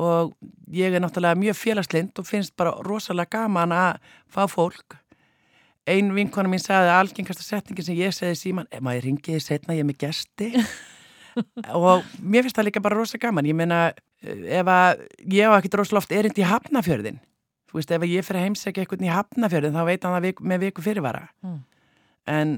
og 0.01 0.33
ég 0.73 0.95
er 0.95 1.03
náttúrulega 1.03 1.39
mjög 1.39 1.59
félagslind 1.59 2.19
og 2.19 2.29
finnst 2.29 2.55
bara 2.57 2.73
rosalega 2.87 3.41
gaman 3.41 3.75
að 3.75 3.99
fá 4.31 4.47
fólk. 4.49 4.97
Ein 5.91 6.13
vinkona 6.15 6.49
mín 6.49 6.63
sagði 6.63 6.93
að 6.93 7.01
algengasta 7.03 7.45
setningi 7.45 7.85
sem 7.85 7.99
ég 7.99 8.15
segði 8.15 8.39
síman, 8.39 8.69
ef 8.71 8.83
maður 8.85 9.09
ringiði 9.09 9.43
setna 9.43 9.75
ég 9.75 9.83
er 9.83 9.89
með 9.89 10.05
gesti. 10.05 10.53
Og 11.75 12.07
mér 12.23 12.47
finnst 12.47 12.59
það 12.59 12.69
líka 12.69 12.83
bara 12.85 12.99
rosa 13.01 13.19
gaman. 13.19 13.49
Ég 13.49 13.57
meina, 13.59 13.91
ef 14.23 14.71
að 14.71 15.03
ég 15.33 15.51
á 15.51 15.59
ekkert 15.59 15.81
rosalega 15.81 16.05
oft 16.05 16.15
erind 16.15 16.39
í 16.39 16.47
Hafnafjörðin 16.47 17.21
þú 17.71 17.79
veist, 17.79 17.93
ef 17.95 18.07
ég 18.11 18.27
fyrir 18.27 18.41
að 18.41 18.47
heimsækja 18.49 18.83
eitthvað 18.83 19.05
í 19.07 19.13
Hafnafjörðin 19.15 19.77
þá 19.77 19.85
veit 19.87 20.07
hann 20.07 20.17
það 20.17 20.43
með 20.53 20.65
viku 20.67 20.85
fyrirvara. 20.85 21.29
Mm. 21.47 21.61
en 22.31 22.51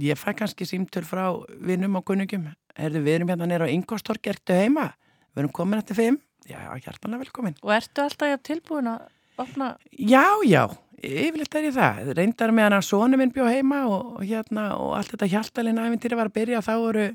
ég 0.00 0.18
fæ 0.18 0.32
kannski 0.36 0.66
símtöl 0.68 1.04
frá 1.06 1.24
vinnum 1.60 1.98
og 2.00 2.06
kunningum 2.08 2.48
erðu 2.76 3.02
við 3.04 3.18
erum 3.18 3.32
hérna 3.32 3.48
nýra 3.48 3.68
á 3.68 3.74
Ingostorg 3.74 4.28
ertu 4.32 4.56
heima, 4.56 4.92
við 5.32 5.44
erum 5.44 5.56
komin 5.56 5.82
eftir 5.82 5.98
fimm. 5.98 6.20
Já, 6.48 6.58
hjartanlega 6.82 7.22
velkomin. 7.22 7.58
Og 7.62 7.74
ertu 7.74 8.02
alltaf 8.02 8.40
tilbúin 8.46 8.88
að 8.90 9.04
opna? 9.42 9.76
Já, 9.92 10.24
já, 10.46 10.64
yfirleitt 10.98 11.54
er 11.58 11.68
ég 11.68 11.76
það. 11.76 12.10
Reyndar 12.18 12.54
með 12.54 12.68
hann 12.68 12.78
að 12.78 12.88
sónu 12.88 13.20
minn 13.20 13.34
bjó 13.34 13.46
heima 13.50 13.84
og, 13.90 14.16
og 14.18 14.24
hérna 14.26 14.72
og 14.78 14.96
allt 14.98 15.14
þetta 15.14 15.30
hjartalinn 15.36 15.80
æfintýri 15.82 16.18
var 16.18 16.30
að 16.30 16.36
byrja 16.40 16.64
þá 16.64 16.72
voru 16.80 17.06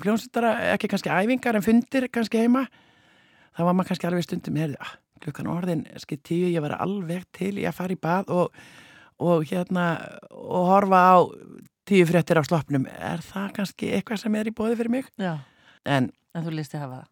fljónsutara, 0.00 0.52
ekki 0.76 0.90
kannski 0.92 1.12
æfingar 1.12 1.58
en 1.58 1.66
fundir 1.66 2.06
kannski 2.12 2.44
heima. 2.44 2.66
Þá 3.56 3.64
var 3.66 3.74
maður 3.74 3.90
kannski 3.90 4.08
alveg 4.08 4.26
stundum 4.26 4.60
herði, 4.60 4.78
ah, 4.80 4.94
klukkan 5.24 5.50
orðin, 5.50 5.82
skil 6.00 6.20
tíu, 6.22 6.52
ég 6.52 6.62
var 6.64 6.76
alveg 6.78 7.26
til 7.36 7.56
ég 7.58 7.68
að 7.72 7.76
fara 7.80 7.96
í 7.96 8.00
bað 8.00 8.30
og, 8.36 8.60
og 9.20 9.44
hérna, 9.50 9.88
og 10.30 10.70
horfa 10.70 11.02
á 11.02 11.16
tíu 11.88 12.06
fréttir 12.08 12.40
á 12.40 12.44
slopnum 12.46 12.86
er 12.90 13.22
það 13.24 13.54
kannski 13.58 13.92
eitthvað 13.96 14.22
sem 14.24 14.36
er 14.38 14.50
í 14.50 14.54
bóði 14.56 14.76
fyrir 14.78 14.92
mig? 14.92 15.08
Já, 15.20 15.38
en, 15.84 16.10
en 16.34 16.46
þú 16.46 16.54
listi 16.56 16.80
hafa 16.80 17.02
það? 17.02 17.08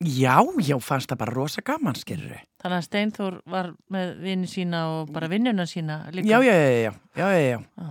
Já, 0.00 0.38
já, 0.64 0.76
fannst 0.80 1.10
það 1.12 1.20
bara 1.20 1.32
rosa 1.36 1.60
gaman, 1.60 1.96
við. 2.08 2.38
Þannig 2.62 2.76
að 2.78 2.84
Steinþór 2.86 3.34
var 3.52 3.66
með 3.92 4.14
vinni 4.24 4.48
sína 4.48 4.80
og 4.94 5.10
bara 5.12 5.28
vinnuna 5.28 5.66
sína 5.68 6.06
líka? 6.14 6.28
Já, 6.30 6.40
já, 6.40 6.54
já, 6.56 6.70
já, 6.70 6.92
já, 7.16 7.28
já, 7.36 7.60
já. 7.60 7.90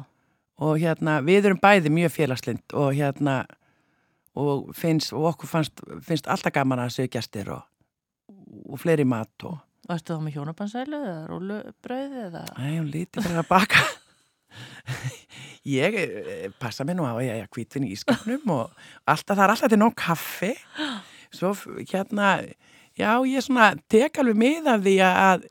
Og 0.59 0.81
hérna, 0.81 1.19
við 1.21 1.45
erum 1.45 1.61
bæði 1.61 1.91
mjög 1.93 2.15
félagslind 2.15 2.73
og 2.73 2.97
hérna, 2.97 3.43
og 4.33 4.73
finnst, 4.75 5.13
og 5.13 5.29
okkur 5.35 5.51
fannst, 5.51 5.85
finnst 6.05 6.27
alltaf 6.27 6.55
gaman 6.55 6.81
að 6.81 6.95
séu 6.97 7.11
gæstir 7.13 7.53
og, 7.53 7.61
og 8.65 8.81
fleiri 8.81 9.05
mat 9.07 9.45
og 9.45 9.59
Varstu 9.89 10.13
þá 10.13 10.21
með 10.21 10.35
hjónabansælu 10.37 10.97
eða 11.01 11.21
rólubröði 11.25 12.19
eða? 12.27 12.43
Nei, 12.59 12.75
hún 12.75 12.91
líti 12.93 13.23
bara 13.23 13.41
að 13.41 13.47
baka 13.49 13.79
Ég 15.69 15.99
eh, 16.01 16.47
passa 16.61 16.85
mig 16.87 16.97
nú 16.97 17.05
á 17.05 17.13
að 17.13 17.27
ég 17.27 17.43
er 17.43 17.51
kvítvinn 17.51 17.87
í 17.89 17.93
ískapnum 17.93 18.55
og 18.55 18.73
alltaf, 19.05 19.35
það 19.35 19.45
er 19.45 19.53
alltaf 19.53 19.73
til 19.73 19.79
nóg 19.81 19.95
kaffi. 19.99 20.51
Svo 21.35 21.53
hérna 21.91 22.39
já, 22.97 23.11
ég 23.29 23.45
svona 23.45 23.71
tek 23.91 24.17
alveg 24.21 24.39
með 24.39 24.73
af 24.73 24.83
því 24.85 24.97
að 25.05 25.47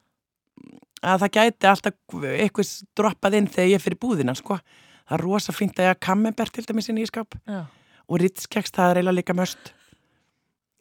að 0.99 1.23
það 1.23 1.35
gæti 1.37 1.69
alltaf 1.71 1.99
eitthvað 2.35 2.71
droppað 2.99 3.39
inn 3.39 3.51
þegar 3.55 3.69
ég 3.71 3.83
fyrir 3.85 4.01
búðina, 4.03 4.35
sko. 4.35 4.59
Það 5.09 5.17
er 5.17 5.25
rosa 5.25 5.55
fint 5.55 5.79
að 5.79 5.87
ég 5.87 5.93
hafa 5.95 6.05
kammembert 6.09 6.53
til 6.53 6.65
dæmis 6.67 6.91
inn 6.91 6.99
í 7.01 7.05
ískap 7.07 7.37
Já. 7.49 7.63
Og 8.09 8.21
ritskeks 8.23 8.73
það 8.75 8.91
er 8.91 8.99
eiginlega 9.01 9.19
líka 9.21 9.37
möst 9.37 9.73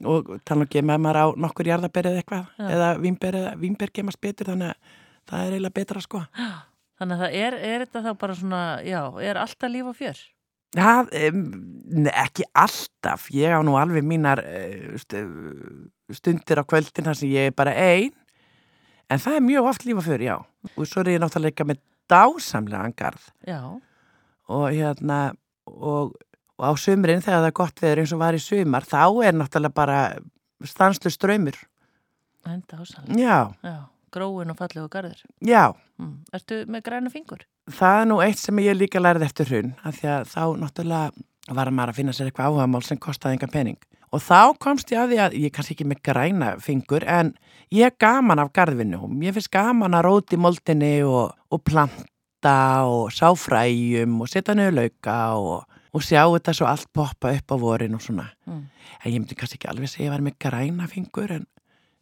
og 0.07 0.33
tala 0.45 0.67
ekki 0.67 0.83
með 0.85 0.99
maður 1.03 1.19
á 1.21 1.25
nokkur 1.45 1.69
jarðaberið 1.71 2.19
eitthvað 2.19 2.49
ja. 2.59 2.67
eða 2.75 2.89
vínber 3.01 3.93
gemast 3.93 4.21
betur 4.21 4.51
þannig 4.51 4.73
að 4.73 4.97
það 5.29 5.45
er 5.45 5.55
eiginlega 5.55 5.77
betra 5.79 6.03
sko 6.03 6.23
Þannig 6.97 7.15
að 7.15 7.23
það 7.23 7.37
er, 7.43 7.57
er 7.69 7.85
þetta 7.85 8.03
þá 8.05 8.11
bara 8.23 8.35
svona 8.37 8.61
já, 8.85 9.01
er 9.21 9.39
alltaf 9.41 9.73
líf 9.73 9.89
og 9.91 9.97
fjör? 9.97 10.21
Það, 10.77 11.11
um, 11.29 11.41
ekki 12.11 12.45
alltaf. 12.57 13.27
Ég 13.33 13.53
á 13.53 13.61
nú 13.63 13.77
alveg 13.79 14.05
mínar 14.05 14.41
uh, 14.43 14.97
stundir 16.17 16.61
á 16.61 16.63
kvöldin 16.67 17.07
þar 17.07 17.19
sem 17.19 17.31
ég 17.31 17.51
er 17.51 17.57
bara 17.57 17.75
einn 17.77 18.13
en 19.07 19.21
það 19.23 19.37
er 19.37 19.45
mjög 19.45 19.69
oft 19.69 19.85
líf 19.87 20.01
og 20.01 20.07
fjör, 20.07 20.25
já. 20.25 20.35
Og 20.75 20.87
svo 20.89 21.03
er 21.05 21.13
ég 21.13 21.21
náttúrulega 21.23 21.67
með 21.67 21.83
dásamlega 22.11 22.87
angarð 22.87 23.29
Já. 23.47 23.61
Og 24.47 24.65
hérna 24.71 25.19
og 25.67 26.15
og 26.57 26.65
á 26.65 26.71
sömurinn 26.79 27.21
þegar 27.21 27.43
það 27.43 27.51
er 27.51 27.57
gott 27.59 27.81
veður 27.83 27.99
eins 28.01 28.13
og 28.15 28.21
var 28.21 28.37
í 28.37 28.41
sömar 28.41 28.87
þá 28.87 29.03
er 29.27 29.35
náttúrulega 29.37 29.77
bara 29.77 29.99
stanslu 30.65 31.11
ströymur 31.13 31.59
Enda 32.47 32.79
ásallega 32.81 33.19
Já, 33.19 33.37
Já 33.61 33.77
Gróin 34.13 34.53
og 34.53 34.59
fallegu 34.59 34.87
garður 34.91 35.21
Já 35.43 35.73
mm. 35.99 36.13
Ertu 36.35 36.61
með 36.69 36.85
græna 36.87 37.11
fingur? 37.13 37.45
Það 37.71 38.01
er 38.01 38.09
nú 38.11 38.19
eitt 38.23 38.41
sem 38.41 38.63
ég 38.63 38.77
líka 38.77 39.01
lærið 39.03 39.27
eftir 39.27 39.51
hrun 39.51 39.75
af 39.83 39.99
því 39.99 40.11
að 40.15 40.31
þá 40.33 40.43
náttúrulega 40.63 41.55
var 41.57 41.71
maður 41.71 41.93
að 41.93 41.99
finna 42.01 42.15
sér 42.15 42.29
eitthvað 42.29 42.51
áhagamál 42.51 42.83
sem 42.83 42.99
kostaði 42.99 43.37
enga 43.37 43.51
pening 43.51 43.79
og 44.11 44.23
þá 44.23 44.55
komst 44.63 44.91
ég 44.91 45.01
að 45.01 45.13
því 45.13 45.21
að 45.23 45.37
ég 45.37 45.49
er 45.49 45.55
kannski 45.55 45.75
ekki 45.75 45.87
með 45.87 46.03
græna 46.07 46.51
fingur 46.63 47.05
en 47.07 47.33
ég 47.75 47.87
er 47.87 47.95
gaman 47.99 48.43
af 48.43 48.53
garðvinnu 48.55 48.99
og 49.03 49.15
ég 49.23 49.35
finnst 49.35 49.51
gaman 49.51 49.95
að 49.95 50.07
róti 50.07 50.39
moldinni 50.39 50.93
og, 51.07 51.33
og 51.51 51.63
planta 51.67 52.57
og 52.87 53.11
sáfræjum 53.15 54.21
og 54.23 54.31
setja 54.31 54.55
niður 54.55 54.79
lauka 54.81 55.17
og 55.39 55.65
og 55.97 56.03
sjá 56.05 56.23
þetta 56.25 56.53
svo 56.55 56.67
allt 56.69 56.89
poppa 56.93 57.31
upp 57.35 57.53
á 57.53 57.55
vorin 57.59 57.95
og 57.97 58.03
svona 58.03 58.27
mm. 58.45 58.63
en 59.03 59.11
ég 59.11 59.19
myndi 59.19 59.37
kannski 59.37 59.59
ekki 59.59 59.69
alveg 59.71 59.91
segja 59.91 60.05
að 60.05 60.07
ég 60.07 60.15
var 60.15 60.25
með 60.25 60.37
græna 60.43 60.89
fingur 60.91 61.33
en, 61.37 61.47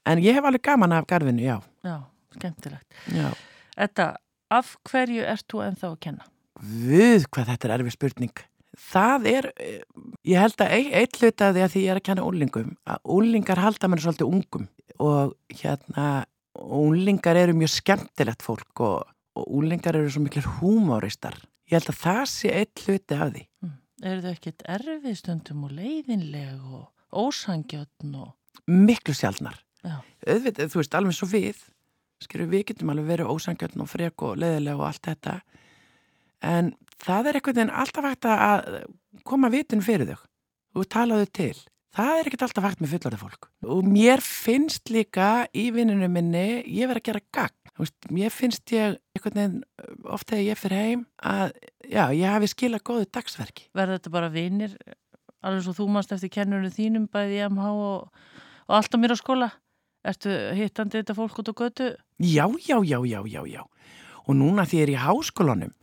en 0.06 0.22
ég 0.24 0.38
hef 0.38 0.48
alveg 0.48 0.64
gaman 0.66 0.96
af 0.96 1.08
garfinu, 1.10 1.44
já. 1.44 1.58
Já, 1.86 1.98
skemmtilegt. 2.38 3.00
Já. 3.14 3.30
Þetta, 3.76 4.10
af 4.56 4.76
hverju 4.90 5.24
ert 5.34 5.48
þú 5.52 5.64
ennþá 5.68 5.90
að 5.92 5.98
kenna? 6.08 6.30
Við, 6.62 7.26
hvað 7.30 7.50
þetta 7.52 7.68
er 7.68 7.74
erfið 7.80 7.98
spurning. 7.98 8.46
Það 8.86 9.28
er, 9.32 9.50
eh, 9.64 9.82
ég 10.28 10.40
held 10.40 10.62
að 10.62 10.76
eitt 11.00 11.20
hlut 11.22 11.42
af 11.42 11.56
því 11.56 11.66
að 11.66 11.76
ég 11.80 11.92
er 11.92 12.00
að 12.00 12.08
kenna 12.10 12.28
úlingum 12.28 12.72
að 12.84 13.12
úlingar 13.18 13.62
halda 13.64 13.88
mér 13.88 14.04
svolítið 14.04 14.32
ungum. 14.32 14.70
Og 15.00 15.36
hérna 15.50 16.26
úlingar 16.56 17.36
eru 17.40 17.56
mjög 17.56 17.72
skemmtilegt 17.72 18.44
fólk 18.44 18.80
og, 18.80 19.04
og 19.36 19.48
úlingar 19.48 19.96
eru 19.96 20.12
svo 20.12 20.24
miklir 20.24 20.48
húmóristar 20.60 21.40
ég 21.70 21.80
held 21.80 21.92
að 21.92 22.02
það 22.02 22.24
sé 22.30 22.54
eitt 22.54 22.86
hluti 22.86 23.18
af 23.18 23.34
því. 23.34 23.44
Mm. 23.66 23.76
Er 24.06 24.22
það 24.22 24.34
ekkit 24.36 24.66
erfið 24.76 25.20
stundum 25.20 25.64
og 25.66 25.76
leiðinleg 25.76 26.66
og 26.70 27.24
ósangjötn 27.26 28.18
og... 28.20 28.34
Miklu 28.70 29.16
sjálfnar 29.16 29.58
Auðvitað, 30.26 30.72
þú 30.74 30.82
veist, 30.82 30.98
alveg 30.98 31.18
svo 31.18 31.30
við 31.30 31.64
skilur 32.24 32.50
við 32.52 32.70
getum 32.72 32.92
alveg 32.94 33.10
verið 33.10 33.32
ósangjöldn 33.34 33.84
og 33.84 33.92
frek 33.92 34.26
og 34.26 34.40
leðilega 34.42 34.80
og 34.80 34.88
allt 34.90 35.10
þetta. 35.10 35.36
En 36.46 36.74
það 37.04 37.30
er 37.30 37.40
einhvern 37.40 37.60
veginn 37.60 37.76
alltaf 37.84 38.08
hægt 38.10 38.30
að 38.30 38.68
koma 39.28 39.52
vitin 39.54 39.84
fyrir 39.86 40.14
þau 40.14 40.82
og 40.82 40.90
tala 40.92 41.22
þau 41.22 41.32
til. 41.40 41.56
Það 41.96 42.18
er 42.20 42.28
ekkert 42.28 42.46
alltaf 42.48 42.66
hægt 42.68 42.82
með 42.84 42.96
fullorðið 42.96 43.22
fólk. 43.24 43.48
Og 43.72 43.86
mér 43.88 44.24
finnst 44.24 44.92
líka 44.92 45.30
í 45.56 45.70
vinninu 45.76 46.10
minni 46.12 46.64
ég 46.68 46.90
verið 46.90 47.02
að 47.04 47.08
gera 47.10 47.24
gagn. 47.38 47.62
Veist, 47.76 47.96
mér 48.12 48.32
finnst 48.32 48.72
ég 48.72 48.98
einhvern 49.16 49.40
veginn 49.40 50.12
oft 50.16 50.30
þegar 50.30 50.46
ég 50.46 50.60
fyrir 50.60 50.80
heim 50.80 51.02
að 51.20 51.50
já, 51.84 52.04
ég 52.16 52.32
hafi 52.32 52.52
skilað 52.52 52.86
góðu 52.88 53.08
dagsverki. 53.12 53.68
Verður 53.76 54.00
þetta 54.00 54.14
bara 54.16 54.32
vinnir 54.32 54.78
alveg 55.46 55.66
svo 55.66 55.76
þú 55.78 55.90
mannst 55.92 56.14
eftir 56.16 56.32
kennunum 56.34 56.72
þínum 56.74 57.10
bæði 57.12 57.42
í 57.42 57.48
MH 57.50 57.72
og, 57.76 58.24
og 58.66 58.78
allt 58.80 58.96
á 58.96 58.98
mér 59.00 59.16
á 59.16 59.18
skóla 59.20 59.50
Ertu 60.06 60.36
hittandi 60.58 61.02
þetta 61.02 61.16
fólk 61.18 61.40
út 61.42 61.50
á 61.50 61.54
götu? 61.62 61.88
Já, 62.22 62.46
já, 62.62 62.78
já, 62.86 63.00
já, 63.10 63.20
já, 63.26 63.42
já. 63.50 63.64
Og 64.26 64.38
núna 64.38 64.66
því 64.70 64.78
ég 64.80 64.86
er 64.86 64.94
í 64.94 65.02
háskólanum, 65.02 65.74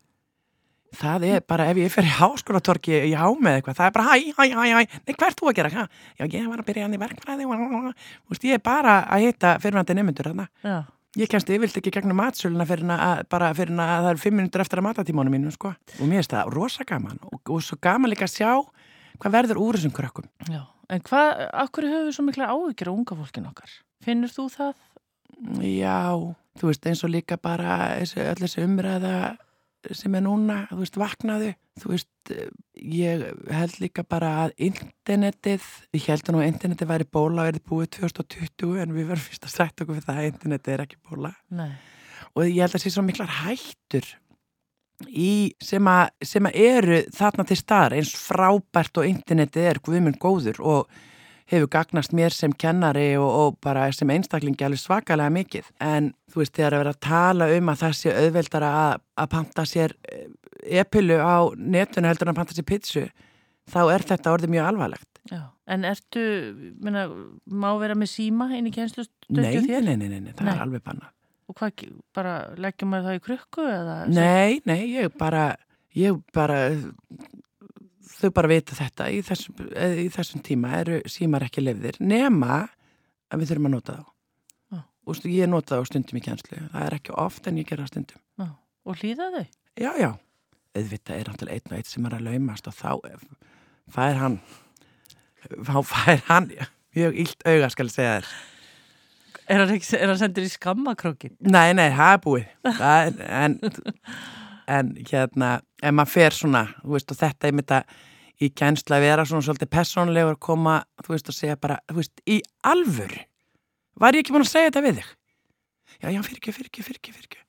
það 0.99 1.27
er 1.29 1.45
bara 1.49 1.69
ef 1.73 1.81
ég 1.81 1.93
fer 1.93 2.07
í 2.07 2.15
háskólatorki 2.17 2.97
í 3.09 3.13
hámið 3.17 3.59
eitthvað, 3.59 3.79
það 3.79 3.87
er 3.89 3.95
bara 3.97 4.07
hæ, 4.09 4.17
hæ, 4.37 4.43
hæ, 4.53 4.65
hæ, 4.77 4.97
nei, 5.07 5.15
hvert 5.15 5.39
þú 5.39 5.51
að 5.51 5.59
gera? 5.59 5.71
Hæ? 5.73 5.85
Já, 6.19 6.25
ég 6.27 6.49
var 6.51 6.63
að 6.63 6.69
byrja 6.69 6.87
hann 6.87 6.97
í 6.97 7.01
verkfræði 7.03 7.47
og 7.49 7.87
veist, 8.31 8.47
ég 8.49 8.59
er 8.59 8.65
bara 8.65 8.99
að 9.07 9.29
hitta 9.29 9.55
fyrirvændi 9.63 9.97
nefnundur 9.99 10.31
þarna. 10.31 10.49
Já. 10.67 10.77
Ég 11.21 11.29
kennst 11.29 11.51
yfirlt 11.53 11.77
ekki 11.77 11.93
gegnum 11.93 12.17
matsöluna 12.17 12.65
fyrir 12.65 12.89
að, 12.95 13.27
bara 13.29 13.51
fyrir 13.57 13.77
að 13.77 13.91
það 14.07 14.11
er 14.15 14.21
fimm 14.23 14.39
minútur 14.41 14.63
eftir 14.65 14.81
að 14.81 14.87
matatímónu 14.87 15.33
mínu, 15.33 15.51
sko. 15.53 15.75
Og 15.99 16.07
mér 16.09 16.23
finnst 16.23 16.33
það 16.33 16.53
rosa 16.55 16.87
gaman 16.89 17.19
og, 17.29 17.41
og 17.53 17.61
svo 17.61 17.77
gaman 17.85 18.09
líka 18.09 18.25
að 18.25 18.39
sjá 18.39 18.53
hvað 19.21 19.35
verður 19.35 19.61
úr 19.61 19.77
þessum 19.77 19.93
krökkum. 19.93 20.31
Já, 20.49 20.63
en 20.93 21.05
hvað, 21.09 21.47
akkur 21.65 21.89
höfum 21.89 22.09
við 22.09 22.17
svo 22.17 22.27
mikla 22.27 22.51
áhyggjur 22.53 22.93
á 22.93 22.95
unga 22.95 23.19
fólkin 23.19 23.49
okkar? 23.51 23.73
Finnur 24.05 24.33
þú 24.33 24.49
það? 24.53 24.75
Já, 25.65 26.03
þú 26.61 26.69
veist 26.71 26.87
eins 26.91 27.03
og 27.07 27.13
líka 27.13 27.39
bara 27.41 27.79
öll 28.03 28.43
þessi 28.45 28.67
umræða 28.67 29.17
sem 29.99 30.15
er 30.15 30.23
núna, 30.23 30.63
þú 30.71 30.83
veist, 30.85 30.99
vaknaðu 31.01 31.53
þú 31.81 31.93
veist, 31.95 32.33
ég 32.77 33.23
held 33.51 33.79
líka 33.81 34.05
bara 34.05 34.33
að 34.45 34.55
internetið 34.69 35.65
ég 35.97 36.09
held 36.11 36.29
að 36.29 36.37
nú 36.37 36.43
internetið 36.45 36.91
væri 36.91 37.09
bóla 37.09 37.47
og 37.47 37.53
er 37.53 37.61
búið 37.69 37.95
2020 37.99 38.83
en 38.83 38.93
við 38.97 39.09
verðum 39.09 39.29
fyrst 39.31 39.49
að 39.49 39.55
sætt 39.57 39.83
okkur 39.83 39.97
fyrir 39.97 40.09
það 40.09 40.21
að 40.21 40.29
internetið 40.33 40.75
er 40.75 40.85
ekki 40.85 41.01
bóla 41.09 41.33
Nei. 41.57 41.73
og 42.35 42.45
ég 42.45 42.61
held 42.61 42.69
að 42.69 42.77
það 42.77 42.85
sé 42.85 42.95
svo 42.95 43.07
miklar 43.07 43.35
hættur 43.41 44.11
í 45.09 45.55
sem 45.63 45.89
að, 45.89 46.11
sem 46.25 46.49
að 46.49 46.59
eru 46.63 47.01
þarna 47.15 47.47
til 47.49 47.59
staðar 47.59 47.97
eins 47.99 48.13
frábært 48.19 49.01
og 49.01 49.09
internetið 49.09 49.71
er 49.71 49.81
guðmund 49.85 50.21
góður 50.23 50.61
og 50.61 51.03
hefur 51.53 51.69
gagnast 51.73 52.15
mér 52.17 52.33
sem 52.35 52.53
kennari 52.53 53.13
og, 53.21 53.29
og 53.29 53.59
bara 53.65 53.89
sem 53.93 54.11
einstaklingi 54.13 54.65
alveg 54.67 54.81
svakalega 54.81 55.33
mikið. 55.35 55.69
En 55.85 56.13
þú 56.33 56.43
veist, 56.43 56.55
þegar 56.57 56.77
að 56.77 56.83
vera 56.83 56.95
að 56.95 57.03
tala 57.09 57.49
um 57.57 57.73
að 57.73 57.81
það 57.83 57.97
sé 57.99 58.15
auðveldara 58.17 58.73
að, 58.83 58.95
að 59.25 59.33
panta 59.35 59.67
sér 59.69 59.97
eh, 60.09 60.29
epilu 60.83 61.19
á 61.21 61.37
netuna 61.57 62.13
heldur 62.13 62.31
en 62.31 62.35
að 62.35 62.41
panta 62.41 62.57
sér 62.57 62.69
pitsu, 62.69 63.07
þá 63.73 63.81
er 63.85 64.07
þetta 64.13 64.37
orðið 64.37 64.55
mjög 64.55 64.71
alvarlegt. 64.71 65.09
Já, 65.31 65.43
en 65.71 65.85
ertu, 65.87 66.23
minna, 66.83 67.07
má 67.47 67.69
vera 67.79 67.95
með 67.99 68.15
síma 68.17 68.49
inn 68.57 68.71
í 68.71 68.75
kjænslustöndu 68.75 69.45
þér? 69.69 69.85
Nei, 69.85 69.97
nei, 69.97 70.09
nei, 70.09 70.23
nei, 70.23 70.33
það 70.33 70.49
nei. 70.49 70.55
er 70.55 70.65
alveg 70.65 70.87
banna. 70.87 71.13
Og 71.53 71.59
hvað, 71.59 71.85
bara 72.17 72.35
leggjum 72.57 72.89
maður 72.89 73.11
það 73.11 73.19
í 73.19 73.23
krukku 73.27 73.65
eða? 73.69 73.97
Nei, 74.09 74.63
nei, 74.65 74.81
ég 74.95 75.13
bara, 75.21 75.51
ég 75.93 76.17
bara 76.33 76.63
þau 78.23 78.31
bara 78.35 78.51
vita 78.51 78.77
þetta 78.79 79.09
í 79.13 79.21
þessum, 79.27 79.59
í 79.77 80.07
þessum 80.13 80.43
tíma 80.47 80.73
eru 80.81 81.01
símar 81.11 81.47
ekki 81.47 81.65
lefðir 81.65 81.99
nema 82.03 82.63
að 83.33 83.43
við 83.43 83.53
þurfum 83.53 83.69
að 83.69 83.75
nota 83.75 83.97
þá 83.97 84.05
ah. 84.77 84.85
og 85.09 85.27
ég 85.31 85.51
nota 85.51 85.79
þá 85.79 85.91
stundum 85.91 86.21
í 86.21 86.25
kjænslu 86.27 86.61
það 86.61 86.87
er 86.87 86.99
ekki 86.99 87.17
oft 87.25 87.49
en 87.49 87.61
ég 87.61 87.71
gera 87.71 87.89
stundum 87.91 88.23
ah. 88.43 88.55
Og 88.83 88.99
hlýða 88.99 89.29
þau? 89.35 89.45
Já, 89.79 89.91
já, 90.01 90.11
auðvitað 90.77 91.19
er 91.19 91.31
náttúrulega 91.31 91.59
einn 91.59 91.73
og 91.73 91.79
eitt 91.79 91.91
sem 91.91 92.09
er 92.09 92.17
að 92.19 92.27
laumast 92.29 92.71
og 92.71 92.79
þá 92.79 92.91
fær 93.93 94.19
hann 94.21 94.39
þá 95.67 95.77
fær 95.87 96.25
hann 96.31 96.51
mjög 96.97 97.21
ílt 97.25 97.47
auga 97.49 97.71
skal 97.73 97.91
segja 97.93 98.19
þér 98.21 98.33
Er 99.53 99.61
hann, 99.61 99.73
hann 99.77 100.21
sendur 100.21 100.47
í 100.47 100.53
skammakrókin? 100.53 101.35
Nei, 101.45 101.75
nei, 101.77 101.91
það 101.93 102.15
er 102.15 102.23
búið. 102.25 102.47
Það 102.79 103.11
er, 103.11 103.19
en 103.43 103.59
en 104.71 104.93
hérna, 105.09 105.53
ef 105.83 105.95
maður 105.95 106.13
fer 106.13 106.37
svona 106.37 106.65
þú 106.81 106.97
veist, 106.97 107.13
og 107.13 107.21
þetta 107.21 107.49
er 107.49 107.57
mitt 107.59 107.75
að 107.75 107.97
í 108.43 108.49
kjænsla 108.59 108.99
að 108.99 109.07
vera 109.07 109.27
svona 109.29 109.47
svolítið 109.47 109.71
personlegur 109.73 110.37
að 110.37 110.43
koma, 110.47 110.77
þú 111.05 111.15
veist, 111.15 111.31
að 111.31 111.39
segja 111.39 111.59
bara 111.61 111.79
þú 111.91 111.99
veist, 112.01 112.23
í 112.27 112.39
alvör 112.67 113.17
var 114.03 114.17
ég 114.17 114.25
ekki 114.25 114.35
búin 114.35 114.47
að 114.47 114.53
segja 114.53 114.71
þetta 114.71 114.85
við 114.87 115.01
þig? 115.01 115.11
Já, 116.03 116.09
já, 116.09 116.21
fyrir 116.27 116.41
ekki, 116.41 116.55
fyrir 116.57 116.71
ekki, 116.71 116.87
fyrir 116.87 117.01
ekki, 117.01 117.17
fyrir 117.17 117.29
ekki. 117.31 117.43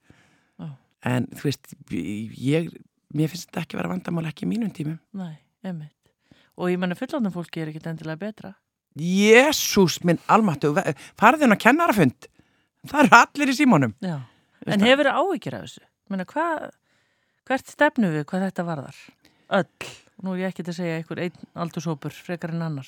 Oh. 0.61 0.73
en 1.09 1.29
þú 1.33 1.47
veist 1.49 1.75
ég, 1.93 2.69
mér 3.13 3.31
finnst 3.31 3.49
þetta 3.49 3.63
ekki 3.63 3.77
að 3.77 3.83
vera 3.83 3.93
vandamál 3.93 4.27
ekki 4.29 4.45
í 4.47 4.51
mínum 4.51 4.73
tímum. 4.75 4.99
Nei, 5.17 5.37
einmitt. 5.65 5.95
Og 6.53 6.69
ég 6.69 6.81
menna 6.81 6.97
fullandum 6.97 7.33
fólki 7.33 7.63
er 7.63 7.71
ekki 7.71 7.81
endilega 7.89 8.21
betra 8.27 8.53
Jésús 8.99 9.99
minn 10.05 10.21
almattu 10.31 10.73
farðin 11.19 11.55
að 11.55 11.63
kennarafund 11.65 12.29
það 12.89 13.03
eru 13.05 13.17
allir 13.19 13.51
í 13.53 13.57
símónum 13.57 13.95
en 14.03 14.85
hefur 14.85 15.09
það 15.09 15.19
áhyggjur 15.19 15.57
af 15.57 15.67
þessu? 15.67 15.85
Menna, 16.11 16.25
hvað 16.29 16.71
Hvert 17.43 17.67
stefnu 17.67 18.07
við 18.13 18.23
hvað 18.29 18.45
þetta 18.47 18.63
varðar? 18.63 18.99
Öll. 19.57 19.87
Nú 20.23 20.35
er 20.35 20.45
ég 20.45 20.53
ekki 20.53 20.63
til 20.63 20.71
að 20.71 20.77
segja 20.77 20.99
einhver 20.99 21.19
einn 21.25 21.49
aldursópur 21.59 22.13
frekar 22.15 22.53
en 22.53 22.63
annar. 22.63 22.87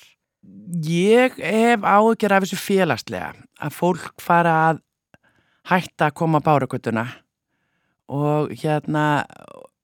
Ég 0.86 1.36
hef 1.36 1.84
áhugjur 1.84 2.32
af 2.32 2.46
þessu 2.46 2.56
félagslega 2.62 3.34
að 3.60 3.76
fólk 3.76 4.22
fara 4.22 4.54
að 4.70 4.80
hætta 5.68 6.08
að 6.08 6.16
koma 6.22 6.40
á 6.40 6.46
báragötuna 6.46 7.04
og 8.08 8.54
hérna 8.56 9.04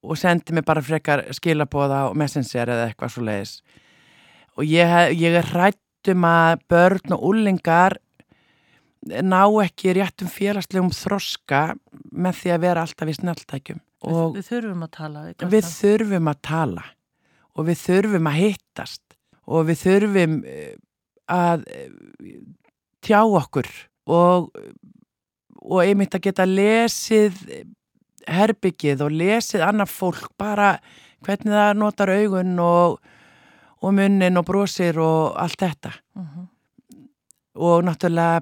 og 0.01 0.17
sendi 0.17 0.55
mig 0.55 0.65
bara 0.65 0.81
frekar 0.81 1.27
skilabóða 1.35 2.07
og 2.09 2.17
messenger 2.17 2.73
eða 2.73 2.89
eitthvað 2.89 3.13
svo 3.13 3.27
leiðis. 3.27 3.53
Og 4.57 4.65
ég, 4.65 4.89
ég 5.19 5.37
er 5.37 5.53
hrættum 6.03 6.25
að 6.27 6.63
börn 6.67 7.13
og 7.15 7.21
úlingar 7.23 7.95
ná 9.03 9.43
ekki 9.63 9.95
réttum 9.95 10.27
félagslegum 10.27 10.91
þroska 10.91 11.75
með 12.11 12.35
því 12.39 12.51
að 12.51 12.63
vera 12.63 12.83
alltaf 12.83 13.07
í 13.07 13.15
snæltækjum 13.15 13.79
Við, 14.03 14.33
við 14.35 14.47
þurfum 14.49 14.83
að 14.83 14.91
tala. 14.91 15.21
Við 15.47 15.67
þurfum 15.69 16.27
að 16.27 16.39
tala 16.43 16.83
og 17.55 17.67
við 17.69 17.77
þurfum 17.79 18.27
að 18.27 18.39
hittast 18.41 19.15
og 19.47 19.67
við 19.69 19.79
þurfum 19.79 20.33
eh, 20.43 20.73
að 21.31 21.63
eh, 21.71 22.41
tjá 22.99 23.21
okkur 23.23 23.69
og, 24.11 24.49
og 25.63 25.79
einmitt 25.85 26.15
að 26.15 26.25
geta 26.27 26.47
lesið 26.47 27.39
herbyggið 28.27 29.03
og 29.03 29.15
lesið 29.15 29.63
annaf 29.63 29.95
fólk 29.95 30.33
bara 30.39 30.75
hvernig 31.23 31.55
það 31.55 31.79
notar 31.79 32.11
augun 32.11 32.59
og, 32.59 32.99
og 33.83 33.93
munnin 33.97 34.39
og 34.39 34.47
brosir 34.47 34.99
og 35.01 35.35
allt 35.39 35.59
þetta. 35.59 35.93
Uh 36.15 36.23
-huh. 36.23 36.47
Og 37.55 37.83
náttúrulega 37.83 38.41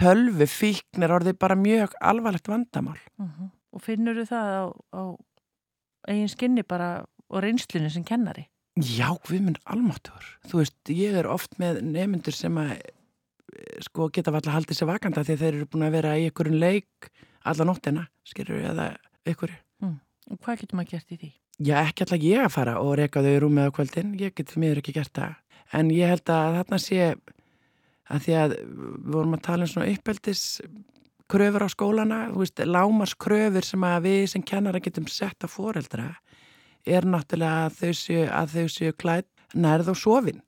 tölvu 0.00 0.46
fíknir 0.46 1.10
orðið 1.10 1.38
bara 1.38 1.54
mjög 1.54 1.94
alvarlegt 2.00 2.48
vandamál. 2.48 2.98
Uh 3.18 3.26
-huh. 3.26 3.50
Og 3.72 3.82
finnur 3.82 4.14
þú 4.14 4.26
það 4.26 4.46
á, 4.60 4.64
á 4.92 5.02
eigin 6.08 6.28
skinni 6.28 6.62
bara 6.62 7.04
og 7.28 7.42
reynslunni 7.42 7.90
sem 7.90 8.04
kennari? 8.04 8.48
Já, 8.76 9.16
við 9.28 9.40
minn 9.40 9.56
almáttur. 9.64 10.38
Þú 10.46 10.62
veist, 10.62 10.76
ég 10.88 11.14
er 11.14 11.26
oft 11.26 11.58
með 11.58 11.82
nefnundur 11.82 12.32
sem 12.32 12.54
að 12.58 12.80
sko 13.84 14.08
geta 14.14 14.32
alltaf 14.32 14.54
haldið 14.54 14.78
sér 14.78 14.90
vakanda 14.90 15.24
því 15.26 15.36
þeir 15.36 15.54
eru 15.54 15.66
búin 15.66 15.86
að 15.86 15.96
vera 15.98 16.14
í 16.18 16.28
einhverjum 16.28 16.60
leik 16.60 17.10
alla 17.50 17.66
nóttina, 17.66 18.06
skilur 18.24 18.60
við, 18.60 18.68
eða 18.70 18.96
einhverju. 19.26 19.58
Mm. 19.82 19.96
Hvað 20.38 20.62
getur 20.62 20.78
maður 20.78 20.90
gert 20.94 21.14
í 21.14 21.20
því? 21.20 21.30
Já, 21.60 21.74
ekki 21.82 22.06
alltaf 22.06 22.22
ég 22.24 22.40
að 22.40 22.54
fara 22.54 22.78
og 22.80 22.94
reyka 22.96 23.20
þau 23.20 23.34
í 23.34 23.40
rúmið 23.42 23.68
á 23.68 23.76
kvöldin, 23.76 24.14
ég 24.16 24.32
get 24.32 24.54
mér 24.56 24.80
ekki 24.80 24.94
gert 24.96 25.12
það. 25.16 25.34
En 25.76 25.90
ég 25.92 26.08
held 26.08 26.32
að 26.32 26.56
þarna 26.56 26.78
sé 26.80 27.00
að 28.10 28.24
því 28.24 28.36
að 28.40 28.54
við 28.54 29.10
vorum 29.14 29.36
að 29.36 29.44
tala 29.46 29.66
um 29.66 29.70
svona 29.70 29.90
uppeldis 29.92 30.44
kröfur 31.30 31.66
á 31.66 31.68
skólana, 31.70 32.20
þú 32.32 32.42
veist, 32.42 32.62
lámarskröfur 32.64 33.66
sem 33.66 33.84
að 33.86 34.06
við 34.08 34.22
sem 34.32 34.46
kennara 34.50 34.80
getum 34.82 35.06
sett 35.10 35.46
á 35.46 35.48
foreldra 35.52 36.08
er 36.88 37.04
náttúrulega 37.04 37.66
að 37.68 37.76
þau 37.76 37.92
séu, 38.00 38.24
að 38.24 38.56
þau 38.56 38.72
séu 38.72 38.96
klætt 38.96 39.28
nærð 39.54 39.92
og 39.92 40.00
sofin. 40.00 40.40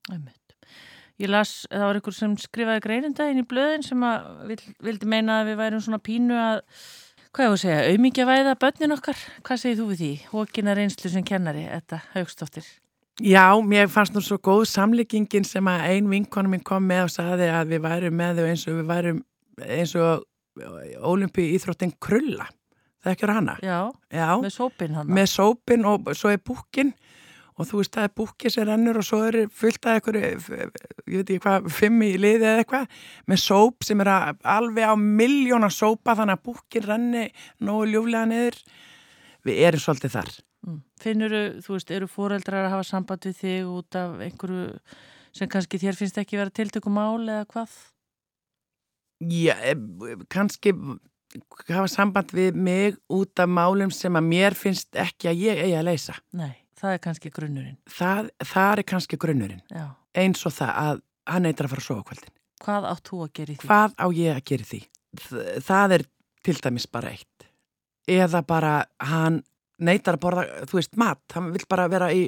Ég 1.21 1.31
las, 1.31 1.67
það 1.71 1.87
var 1.87 1.99
einhver 1.99 2.17
sem 2.17 2.35
skrifaði 2.41 2.83
greinindaginn 2.87 3.43
í 3.43 3.47
blöðin 3.47 3.85
sem 3.87 4.03
að 4.07 4.47
vild, 4.49 4.65
vildi 4.83 5.13
meina 5.13 5.43
að 5.43 5.53
við 5.53 5.61
værum 5.61 5.85
svona 5.85 6.01
pínu 6.03 6.39
að, 6.41 6.63
hvað 7.33 7.45
ég 7.45 7.53
voru 7.53 7.59
að 7.59 7.65
segja, 7.65 7.83
auðmyggja 7.91 8.29
væða 8.29 8.55
börnin 8.61 8.97
okkar. 8.97 9.21
Hvað 9.47 9.61
segir 9.63 9.79
þú 9.81 9.89
við 9.91 10.01
því? 10.03 10.13
Hókina 10.33 10.77
reynslu 10.79 11.13
sem 11.13 11.27
kennari, 11.27 11.67
þetta 11.71 12.01
högstóttir. 12.13 12.67
Já, 13.21 13.45
mér 13.61 13.91
fannst 13.93 14.15
nú 14.17 14.23
svo 14.25 14.39
góð 14.41 14.65
samlíkingin 14.71 15.45
sem 15.45 15.67
að 15.69 15.87
ein 15.93 16.09
vinkonum 16.09 16.55
minn 16.55 16.65
kom 16.65 16.87
með 16.89 17.07
og 17.07 17.13
saði 17.13 17.49
að 17.53 17.75
við 17.75 17.83
værum 17.85 18.17
með 18.17 18.41
þau 18.41 18.47
eins 18.49 18.67
og 18.67 18.79
við 18.79 18.87
værum 18.89 19.19
eins 19.69 19.95
og 20.01 20.25
ólimpi 21.05 21.45
íþróttin 21.57 21.95
Krulla 22.03 22.49
það 23.03 23.15
ekki 23.15 23.27
er 23.27 23.35
hana 23.37 23.57
Já, 23.63 23.79
Já, 24.13 24.29
með 24.43 24.55
sópin 24.55 24.97
hana 24.97 25.17
með 25.19 25.29
sópin 25.33 25.87
og 25.89 26.13
svo 26.17 26.33
er 26.33 26.43
búkin 26.45 26.93
og 27.63 27.69
þú 27.69 27.81
veist, 27.81 27.95
það 27.95 28.09
er 28.09 28.15
búkið 28.21 28.55
sem 28.55 28.69
rennur 28.69 29.01
og 29.01 29.07
svo 29.07 29.21
er 29.29 29.39
fullt 29.63 29.87
af 29.87 29.99
eitthvað, 29.99 30.19
ég 30.23 31.21
veit 31.21 31.23
ekki 31.23 31.43
hvað, 31.47 31.69
fimm 31.79 32.03
í 32.05 32.13
liði 32.21 32.49
eða 32.49 32.63
eitthvað, 32.65 32.97
með 33.31 33.43
sóp 33.45 33.87
sem 33.87 34.03
er 34.05 34.13
alveg 34.13 34.91
á 34.91 34.95
miljóna 34.99 35.71
sópa 35.73 36.17
þannig 36.19 36.39
að 36.41 36.47
búkið 36.51 36.89
renni 36.91 37.29
nógu 37.63 37.87
ljúflega 37.93 38.27
niður. 38.31 38.59
Við 39.43 39.63
erum 39.69 39.83
svolítið 39.83 40.17
þar. 40.17 40.35
Mm. 40.63 40.83
Finnur 41.03 41.33
þú 41.65 41.75
veist, 41.75 41.95
eru 41.95 42.11
fóreldrar 42.11 42.69
að 42.69 42.77
hafa 42.77 42.87
samband 42.87 43.25
við 43.27 43.41
þig 43.41 43.71
út 43.73 43.99
af 43.99 44.21
einhverju 44.23 44.67
sem 45.33 45.51
kannski 45.51 45.81
þér 45.81 45.99
finnst 45.99 46.21
ekki 46.21 46.39
verið 46.39 46.59
tiltökum 46.61 46.95
mál 46.99 47.25
eða 47.25 47.47
hvað? 47.51 47.73
Já, 49.23 49.55
eh, 49.63 49.77
kannski 50.31 50.75
hafa 51.69 51.89
samband 51.89 52.33
við 52.35 52.55
mig 52.55 52.99
út 53.11 53.41
af 53.41 53.49
málum 53.49 53.93
sem 53.95 54.13
að 54.13 54.29
mér 54.29 54.57
finnst 54.59 54.93
ekki 54.99 55.31
að 55.31 55.45
ég 55.47 55.63
eigi 55.65 55.77
að 55.79 55.89
leysa. 55.89 56.17
Nei, 56.33 56.55
það 56.83 56.97
er 56.97 57.03
kannski 57.07 57.33
grunnurinn. 57.35 57.77
Það, 57.99 58.31
það 58.53 58.73
er 58.73 58.87
kannski 58.93 59.19
grunnurinn. 59.23 59.63
Já. 59.71 59.85
Eins 60.23 60.47
og 60.49 60.55
það 60.57 60.73
að 60.83 61.03
hann 61.33 61.47
eitthvað 61.49 61.69
að 61.69 61.75
fara 61.75 61.85
að 61.85 61.89
sofa 61.89 62.07
kvöldin. 62.09 62.35
Hvað 62.63 62.89
átt 62.91 63.11
þú 63.11 63.21
að 63.25 63.31
gera 63.39 63.53
í 63.53 63.57
því? 63.57 63.69
Hvað 63.69 63.95
á 63.99 64.07
ég 64.19 64.37
að 64.39 64.45
gera 64.51 64.67
í 64.67 64.71
því? 64.71 64.81
Það 65.69 65.95
er 65.97 66.07
til 66.43 66.57
dæmis 66.63 66.89
bara 66.91 67.13
eitt. 67.13 67.47
Eða 68.11 68.43
bara 68.47 68.73
hann 69.13 69.39
neytar 69.83 70.19
að 70.19 70.25
borða, 70.25 70.45
þú 70.71 70.79
veist, 70.79 70.99
mat. 70.99 71.23
Hann 71.35 71.53
vil 71.55 71.65
bara 71.71 71.87
vera 71.91 72.11
í, 72.15 72.27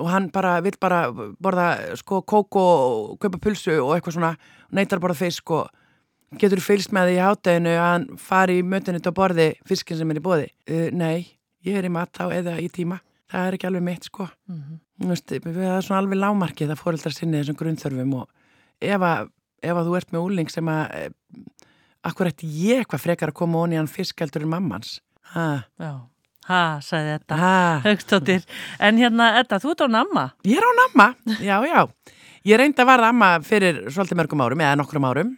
og 0.00 0.08
hann 0.12 0.30
bara 0.32 0.56
vil 0.64 0.74
bara 0.80 1.04
borða 1.12 1.68
sko 2.00 2.22
kók 2.24 2.58
og 2.60 3.14
kaupa 3.20 3.40
pulsu 3.40 3.76
og 3.78 3.94
eitthvað 3.96 4.18
svona, 4.18 4.34
neytar 4.72 5.00
að 5.00 5.06
borða 5.06 5.20
fisk 5.20 5.54
og 5.56 5.70
Getur 6.40 6.62
fylgst 6.64 6.94
með 6.96 7.10
því 7.10 7.16
í 7.18 7.20
hátteginu 7.20 7.72
að 7.76 7.90
hann 7.90 8.04
fari 8.16 8.54
í 8.56 8.64
mötunit 8.64 9.04
og 9.10 9.16
borði 9.18 9.50
fiskin 9.68 9.98
sem 9.98 10.12
er 10.14 10.16
í 10.16 10.22
bóði? 10.24 10.46
Uh, 10.64 10.86
nei, 10.96 11.26
ég 11.66 11.76
er 11.76 11.84
í 11.84 11.92
mat 11.92 12.16
á 12.16 12.32
eða 12.32 12.54
í 12.62 12.70
tíma. 12.72 13.02
Það 13.32 13.48
er 13.48 13.56
ekki 13.56 13.68
alveg 13.68 13.84
mitt 13.86 14.08
sko. 14.08 14.28
Mm 14.48 14.60
-hmm. 14.60 15.08
veist, 15.08 15.32
við 15.32 15.56
erum 15.56 15.82
svona 15.82 16.00
alveg 16.02 16.20
lámarkið 16.20 16.74
að 16.74 16.82
fóreldra 16.82 17.12
sinni 17.12 17.40
þessum 17.40 17.56
grunnþörfum 17.56 18.14
og 18.20 18.28
ef 18.80 19.00
að, 19.00 19.30
ef 19.62 19.76
að 19.76 19.86
þú 19.88 19.96
ert 19.96 20.12
með 20.12 20.24
úling 20.26 20.50
sem 20.50 20.68
að 20.68 20.94
eh, 20.94 21.10
akkur 22.04 22.26
eftir 22.26 22.48
ég 22.48 22.86
hvað 22.86 23.00
frekar 23.00 23.28
að 23.28 23.38
koma 23.40 23.62
onni 23.64 23.76
hann 23.76 23.88
fiskaldur 23.88 24.42
en 24.42 24.52
mammans. 24.52 25.00
Ha. 25.32 25.64
Já. 25.78 25.92
Ha, 26.48 26.80
sagði 26.82 27.16
þetta. 27.16 27.36
Ha. 27.36 27.80
Högstóttir. 27.84 28.42
En 28.78 28.98
hérna, 28.98 29.38
Edda, 29.38 29.58
þú 29.62 29.70
ert 29.70 29.86
á 29.86 29.88
namma? 29.88 30.32
Ég 30.44 30.58
er 30.58 30.66
á 30.66 30.72
namma, 30.82 31.14
já, 31.40 31.56
já. 31.66 31.88
Ég 32.44 32.58
reyndi 32.58 32.82
að 32.82 32.90
varða 32.90 33.08
amma 33.08 33.38
fyrir 33.40 33.86
svolítið 33.88 34.18
mörgum 34.18 34.42
árum, 34.42 34.60
eða 34.60 34.76
nokkrum 34.76 35.04
árum 35.06 35.36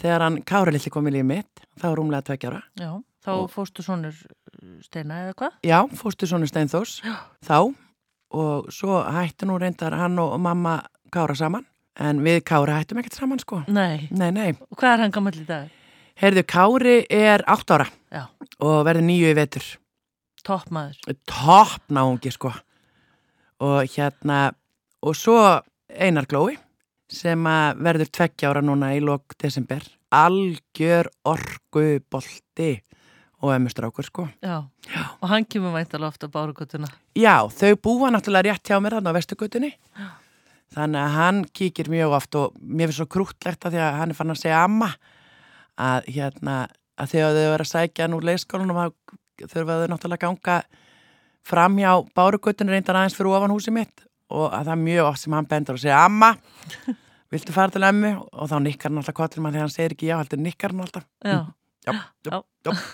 þegar 0.00 0.24
hann 0.26 0.40
Kára 0.46 0.74
Lilli 0.74 0.92
kom 0.92 1.08
í 1.08 1.14
lífið 1.14 1.28
mitt 1.30 1.64
þá 1.80 1.88
rúmlega 1.96 2.26
tveggjára 2.28 2.62
Já, 2.80 2.90
þá 3.24 3.32
og, 3.36 3.46
fóstu 3.52 3.84
svonur 3.84 4.16
Steina 4.84 5.22
eða 5.26 5.34
hvað? 5.38 5.56
Já, 5.66 5.78
fóstu 5.98 6.28
svonur 6.28 6.50
Steinþós 6.50 6.98
þá. 7.46 7.58
Og 8.36 8.68
svo 8.74 8.98
hættu 9.14 9.46
nú 9.48 9.56
reyndar 9.62 9.94
hann 9.96 10.18
og 10.18 10.34
mamma 10.42 10.80
Kára 11.14 11.36
saman. 11.38 11.64
En 11.96 12.20
við 12.24 12.42
Kára 12.44 12.80
hættum 12.80 12.98
ekkert 13.00 13.16
saman 13.16 13.40
sko. 13.40 13.62
Nei, 13.72 14.08
nei, 14.10 14.30
nei. 14.34 14.50
Og 14.70 14.76
hvað 14.76 14.92
er 14.96 15.04
hann 15.04 15.14
gammal 15.14 15.36
í 15.38 15.46
dag? 15.48 15.70
Herðu, 16.16 16.42
Kári 16.48 16.96
er 17.12 17.44
8 17.48 17.76
ára 17.76 17.86
Já. 18.12 18.22
og 18.60 18.78
verður 18.88 19.06
nýju 19.06 19.32
í 19.32 19.36
vetur. 19.36 19.66
Toppmaður. 20.46 21.16
Toppnáungi 21.28 22.32
sko. 22.32 22.52
Og 23.64 23.88
hérna 23.96 24.50
og 25.02 25.16
svo 25.16 25.38
Einar 25.92 26.26
Glói 26.28 26.56
sem 27.12 27.44
verður 27.78 28.10
tveggjára 28.10 28.62
núna 28.64 28.92
í 28.96 29.00
lok 29.04 29.36
desember. 29.38 29.82
Algjör 30.14 31.08
orgubolti 31.26 32.70
og 33.42 33.52
emustrákur 33.52 34.06
sko. 34.06 34.28
Já. 34.42 34.64
Já, 34.88 35.02
og 35.20 35.28
hann 35.28 35.44
kemur 35.44 35.74
væntalega 35.74 36.08
ofta 36.08 36.26
á 36.26 36.32
bárugötuna. 36.32 36.88
Já, 37.14 37.44
þau 37.52 37.76
búa 37.76 38.10
náttúrulega 38.10 38.52
rétt 38.52 38.70
hjá 38.70 38.80
mér 38.80 38.96
þarna 38.96 39.12
á 39.12 39.16
vestugötunni 39.18 39.72
þannig 40.76 41.00
að 41.00 41.14
hann 41.16 41.44
kíkir 41.56 41.90
mjög 41.92 42.16
oft 42.16 42.34
og 42.38 42.56
mér 42.60 42.90
finnst 42.90 43.00
svo 43.00 43.08
krútlegt 43.10 43.64
að 43.64 43.76
því 43.76 43.82
að 43.84 43.98
hann 44.00 44.10
er 44.12 44.18
fann 44.18 44.32
að 44.32 44.42
segja 44.42 44.64
amma 44.64 44.90
að 45.76 46.10
hérna 46.16 46.56
að 46.96 47.12
þegar 47.12 47.36
þau 47.36 47.44
verður 47.44 47.64
að 47.64 47.72
sækja 47.72 48.08
nú 48.08 48.20
leiskólunum 48.24 48.80
þurfa 49.44 49.78
þau 49.82 49.88
náttúrulega 49.92 50.24
ganga 50.24 50.58
fram 51.46 51.78
hjá 51.78 51.92
bárugötunni 52.16 52.72
reyndan 52.72 52.98
aðeins 52.98 53.16
fyrir 53.16 53.36
ofan 53.36 53.54
húsi 53.54 53.70
mitt. 53.74 54.06
Og 54.32 54.48
að 54.50 54.64
það 54.66 54.72
er 54.72 54.82
mjög 54.82 55.08
oft 55.12 55.22
sem 55.22 55.34
hann 55.36 55.46
bendur 55.46 55.76
og 55.76 55.82
segja 55.84 56.00
Amma, 56.02 56.32
viltu 57.30 57.54
fara 57.54 57.70
til 57.70 57.84
emmu? 57.86 58.10
Og 58.32 58.50
þá 58.50 58.56
nikkar 58.64 58.90
hann 58.90 58.98
alltaf 58.98 59.14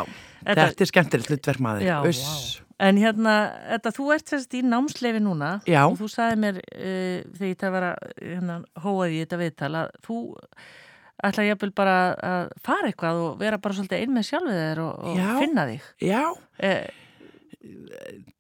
þetta, 0.46 0.62
þetta 0.62 0.86
er 0.86 0.90
skemmtilegt 0.92 1.30
hlutverk 1.32 1.62
maður. 1.66 1.86
Já, 1.86 1.96
wow. 2.06 2.46
En 2.86 2.98
hérna, 3.00 3.34
þetta, 3.72 3.92
þú 3.96 4.08
ert 4.12 4.32
sérst 4.32 4.56
í 4.58 4.60
námsleifi 4.60 5.20
núna 5.24 5.52
Já. 5.64 5.80
Og 5.88 5.96
þú 5.96 6.10
sagði 6.12 6.40
mér 6.42 6.58
uh, 6.60 7.22
þegar 7.38 7.48
ég 7.48 7.60
það 7.62 7.76
var 7.76 7.86
að 7.88 8.10
hérna, 8.20 8.58
hóaði 8.84 9.22
þetta 9.22 9.40
viðtala 9.40 9.86
þú 10.04 10.18
ætla 11.24 11.46
ég 11.46 11.66
bara 11.76 11.96
að 12.20 12.54
fara 12.64 12.90
eitthvað 12.90 13.22
og 13.24 13.40
vera 13.40 13.58
bara 13.62 13.76
svolítið 13.78 14.04
ein 14.04 14.14
með 14.14 14.28
sjálfið 14.28 14.58
þér 14.60 14.82
og, 14.84 15.04
og 15.08 15.20
finna 15.40 15.66
þig. 15.70 15.90
Já. 16.04 16.22
Eh, 16.60 16.88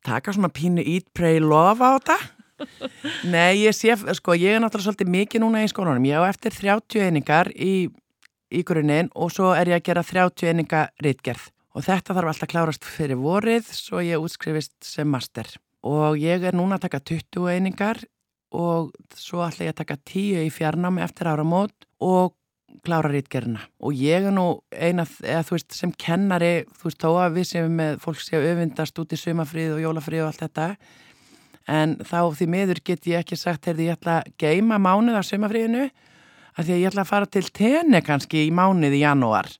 taka 0.06 0.34
svona 0.36 0.52
pínu 0.52 0.84
eat, 0.84 1.08
pray, 1.16 1.40
love 1.40 1.80
á 1.80 1.96
þetta. 1.96 2.18
Nei, 3.34 3.64
ég 3.64 3.76
sé, 3.76 3.96
sko, 4.16 4.36
ég 4.36 4.56
er 4.56 4.62
náttúrulega 4.64 4.90
svolítið 4.90 5.12
mikið 5.12 5.44
núna 5.44 5.64
í 5.64 5.70
skólanum. 5.72 6.08
Ég 6.08 6.20
á 6.20 6.28
eftir 6.28 6.54
30 6.56 7.08
einingar 7.08 7.50
í, 7.52 7.88
í 8.52 8.62
grunninn 8.66 9.10
og 9.14 9.32
svo 9.34 9.52
er 9.56 9.72
ég 9.72 9.80
að 9.80 9.86
gera 9.90 10.04
30 10.06 10.50
eininga 10.52 10.82
rítgerð 11.02 11.50
og 11.76 11.84
þetta 11.84 12.16
þarf 12.16 12.32
alltaf 12.32 12.50
klárast 12.50 12.88
fyrir 12.88 13.20
vorið 13.20 13.68
svo 13.68 14.00
ég 14.04 14.22
útskrifist 14.22 14.76
sem 14.86 15.08
master. 15.08 15.48
Og 15.86 16.16
ég 16.18 16.42
er 16.46 16.56
núna 16.56 16.78
að 16.78 16.86
taka 16.86 17.02
20 17.12 17.50
einingar 17.52 18.00
og 18.56 18.94
svo 19.14 19.42
ætla 19.44 19.68
ég 19.68 19.74
að 19.74 19.82
taka 19.82 19.98
10 19.98 20.46
í 20.46 20.50
fjarnámi 20.54 21.02
eftir 21.04 21.28
ára 21.28 21.44
mót 21.44 21.86
og 22.00 22.34
klára 22.84 23.10
rítgerina 23.10 23.62
og 23.80 23.96
ég 23.96 24.26
er 24.28 24.34
nú 24.34 24.60
eina, 24.70 25.06
eða 25.24 25.44
þú 25.46 25.56
veist, 25.56 25.74
sem 25.74 25.92
kennari 25.92 26.66
þú 26.76 26.88
veist, 26.88 27.02
þó 27.02 27.10
að 27.24 27.36
við 27.38 27.48
sem 27.50 27.76
með 27.80 27.98
fólk 28.02 28.20
sé 28.22 28.38
að 28.38 28.48
öfindast 28.52 29.00
út 29.02 29.14
í 29.14 29.20
sumafrið 29.20 29.76
og 29.76 29.82
jólafrið 29.84 30.24
og 30.24 30.30
allt 30.30 30.44
þetta 30.44 30.68
en 31.76 31.96
þá 32.06 32.20
því 32.38 32.48
miður 32.52 32.82
get 32.86 33.08
ég 33.10 33.22
ekki 33.24 33.38
sagt, 33.38 33.66
heyrði, 33.66 33.88
ég 33.90 33.98
ætla 33.98 34.20
að 34.20 34.34
geima 34.42 34.78
mánuð 34.82 35.18
á 35.18 35.22
sumafriðinu 35.26 35.88
af 36.56 36.64
því 36.64 36.74
að 36.74 36.82
ég 36.82 36.90
ætla 36.90 37.04
að 37.04 37.12
fara 37.12 37.30
til 37.30 37.46
tenni 37.54 38.02
kannski 38.04 38.46
í 38.46 38.52
mánuð 38.54 38.96
í 38.96 39.02
janúar 39.04 39.50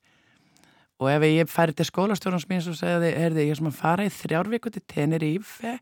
og 0.97 1.11
ef 1.13 1.27
ég 1.29 1.51
færi 1.53 1.77
til 1.77 1.89
skólastjórnums 1.89 2.47
mín 2.49 2.63
og 2.65 2.79
segði, 2.79 3.13
heyrði, 3.13 3.49
ég 3.49 3.57
er 3.57 3.61
sem 3.61 3.69
að 3.69 3.81
fara 3.81 4.07
í 4.07 4.13
þrjárvíku 4.13 4.73
til 4.73 5.29
Ífe 5.29 5.77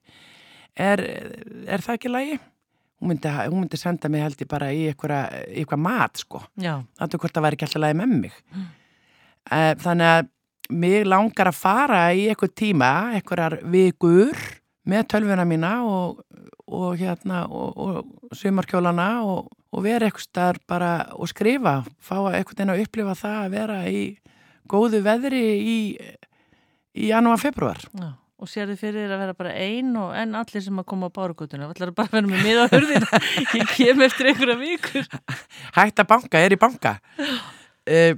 er, 0.75 1.05
er 1.71 1.85
það 1.85 1.95
ekki 1.95 2.11
lægi? 2.11 2.41
hún 3.01 3.13
myndi, 3.13 3.29
hún 3.29 3.61
myndi 3.61 3.79
senda 3.79 4.09
mig 4.09 4.23
held 4.23 4.41
ég 4.41 4.51
bara 4.51 4.71
í 4.73 4.87
eitthvað 4.89 5.83
mat 5.83 6.23
sko 6.23 6.41
þannig 6.57 7.15
að 7.15 7.19
hvort 7.21 7.35
það 7.35 7.47
væri 7.47 7.59
ekki 7.59 7.67
alltaf 7.69 7.83
lægi 7.85 7.99
með 8.01 8.15
mig 8.15 8.39
mm. 8.55 8.69
þannig 9.85 10.11
að 10.11 10.31
mig 10.75 11.07
langar 11.07 11.51
að 11.51 11.59
fara 11.59 12.05
í 12.17 12.29
eitthvað 12.31 12.55
tíma 12.57 12.93
eitthvað 13.19 13.59
vikur 13.73 14.39
með 14.89 15.09
tölvuna 15.13 15.45
mína 15.49 15.75
og, 15.85 16.23
og 16.67 16.97
hérna 17.01 17.45
og, 17.49 17.77
og 17.77 18.37
sumarkjólana 18.37 19.09
og, 19.25 19.51
og 19.75 19.87
vera 19.87 20.09
eitthvað 20.09 20.29
starf 20.29 20.67
bara 20.71 20.93
og 21.19 21.31
skrifa, 21.31 21.81
fá 21.99 22.17
eitthvað 22.31 22.65
inn 22.65 22.75
að 22.75 22.85
upplifa 22.87 23.17
það 23.19 23.39
að 23.41 23.57
vera 23.59 23.79
í 23.91 24.05
góðu 24.71 25.01
veðri 25.05 25.47
í, 25.59 25.79
í 26.95 27.09
janúar, 27.11 27.43
februar 27.43 27.83
Já 27.93 28.15
og 28.45 28.51
sér 28.51 28.71
þið 28.73 28.81
fyrir 28.81 29.13
að 29.15 29.21
vera 29.23 29.37
bara 29.37 29.53
einn 29.57 29.93
og 29.99 30.15
enn 30.19 30.37
allir 30.37 30.65
sem 30.65 30.81
að 30.81 30.89
koma 30.91 31.09
á 31.09 31.17
bárugutuna 31.17 31.69
það 31.69 31.75
ætlar 31.77 31.93
bara 31.97 32.11
að 32.11 32.17
vera 32.19 32.31
með 32.31 32.43
miða 32.45 32.67
hörðina 32.73 33.21
ég 33.61 33.73
kem 33.73 34.05
eftir 34.05 34.31
einhverja 34.31 34.57
vikur. 34.61 35.09
Hætt 35.77 36.03
að 36.03 36.11
banka, 36.11 36.43
er 36.43 36.57
í 36.57 36.61
banka. 36.61 36.95
Uh, 37.89 38.13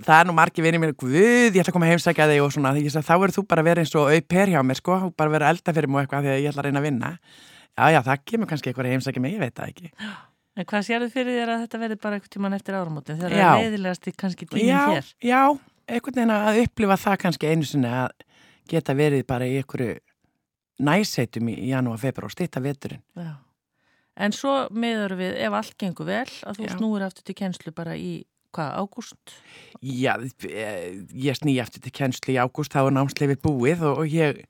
það 0.00 0.16
er 0.16 0.28
nú 0.30 0.36
margi 0.36 0.64
vinið 0.64 0.82
mér 0.82 0.94
Guð, 0.98 1.14
ég 1.14 1.60
ætla 1.60 1.68
að 1.68 1.76
koma 1.76 1.88
að 1.88 1.94
heimsækja 1.94 2.28
þig 2.32 2.44
og 2.44 2.54
svona. 2.56 2.74
Því 2.74 2.94
þá 2.96 3.14
verður 3.14 3.36
þú 3.38 3.48
bara 3.52 3.64
að 3.64 3.70
vera 3.70 3.84
eins 3.84 3.96
og 4.00 4.12
auper 4.14 4.54
hjá 4.54 4.60
mér 4.66 4.80
sko, 4.80 5.00
bara 5.14 5.30
að 5.30 5.38
vera 5.38 5.54
elda 5.54 5.78
fyrir 5.78 5.92
mjög 5.92 6.06
eitthvað 6.06 6.26
því 6.26 6.34
að 6.34 6.40
ég 6.40 6.52
ætla 6.52 6.64
að 6.64 6.70
reyna 6.70 6.82
að 6.82 6.88
vinna. 6.88 7.16
Já, 7.74 7.84
já, 7.90 8.00
það 8.06 8.30
kemur 8.30 8.50
kannski 8.50 8.70
eitthvað 8.72 8.88
að 8.88 8.96
heimsækja 8.96 9.22
mig, 9.22 9.36
ég 9.36 9.44
veit 9.44 9.58
það 9.58 9.74
ekki 9.74 9.92
En 10.54 10.66
hvað 10.70 10.84
sér 10.86 11.02
þið 11.02 11.14
fyrir 11.16 11.38
þér 11.40 11.50
að 11.50 11.62
þetta 11.64 11.78
verður 11.82 12.00
bara 12.04 12.18
eitthvað 12.18 12.34
tíman 12.36 12.54
eftir 12.54 12.76
áramótin 12.78 13.18
það 13.18 13.32
er 13.32 13.62
leiðilegast 13.64 14.06
í 14.06 14.12
kannski 14.14 14.46
tímin 14.46 14.68
já, 14.68 14.82
hér 14.92 15.08
Já, 15.26 15.40
einhvern 15.90 16.18
veginn 16.20 16.34
að 16.34 16.60
upplifa 16.62 16.98
það 17.04 17.16
kannski 17.24 17.50
einu 17.50 17.66
sinni 17.66 17.90
að 17.90 18.12
geta 18.70 18.94
verið 18.94 19.24
bara 19.26 19.48
í 19.50 19.56
einhverju 19.58 19.96
næseitum 20.84 21.50
í 21.52 21.56
janúar, 21.70 22.00
februar 22.02 22.30
og 22.30 22.34
stýtta 22.34 22.62
veturinn. 22.62 23.02
Já. 23.18 23.34
En 24.14 24.34
svo 24.34 24.52
miður 24.70 25.16
við, 25.18 25.34
ef 25.42 25.56
allt 25.58 25.74
gengur 25.78 26.06
vel, 26.06 26.28
að 26.46 26.60
þú 26.60 26.68
Já. 26.68 26.72
snúir 26.76 27.04
aftur 27.06 27.26
til 27.26 27.34
kennslu 27.38 27.74
bara 27.74 27.96
í, 27.98 28.22
hvað, 28.54 28.76
ágúst? 28.80 29.34
Já, 29.84 30.14
ég 30.16 31.38
sný 31.38 31.56
aftur 31.62 31.82
til 31.84 31.92
kennslu 31.94 32.34
í 32.34 32.38
ágúst, 32.40 32.72
þá 32.74 32.86
er 32.86 32.94
námsleifir 32.96 33.40
búið 33.42 33.84
og, 33.88 34.04
og 34.04 34.14
ég 34.14 34.44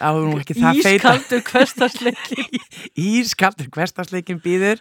áður 0.00 0.30
nú 0.30 0.38
ekki 0.40 0.56
það 0.58 0.80
feita. 0.84 1.12
Ískaldur 1.12 1.44
hverstarsleikin. 1.50 2.62
Ískaldur 3.20 3.68
hverstarsleikin 3.74 4.40
býður 4.42 4.80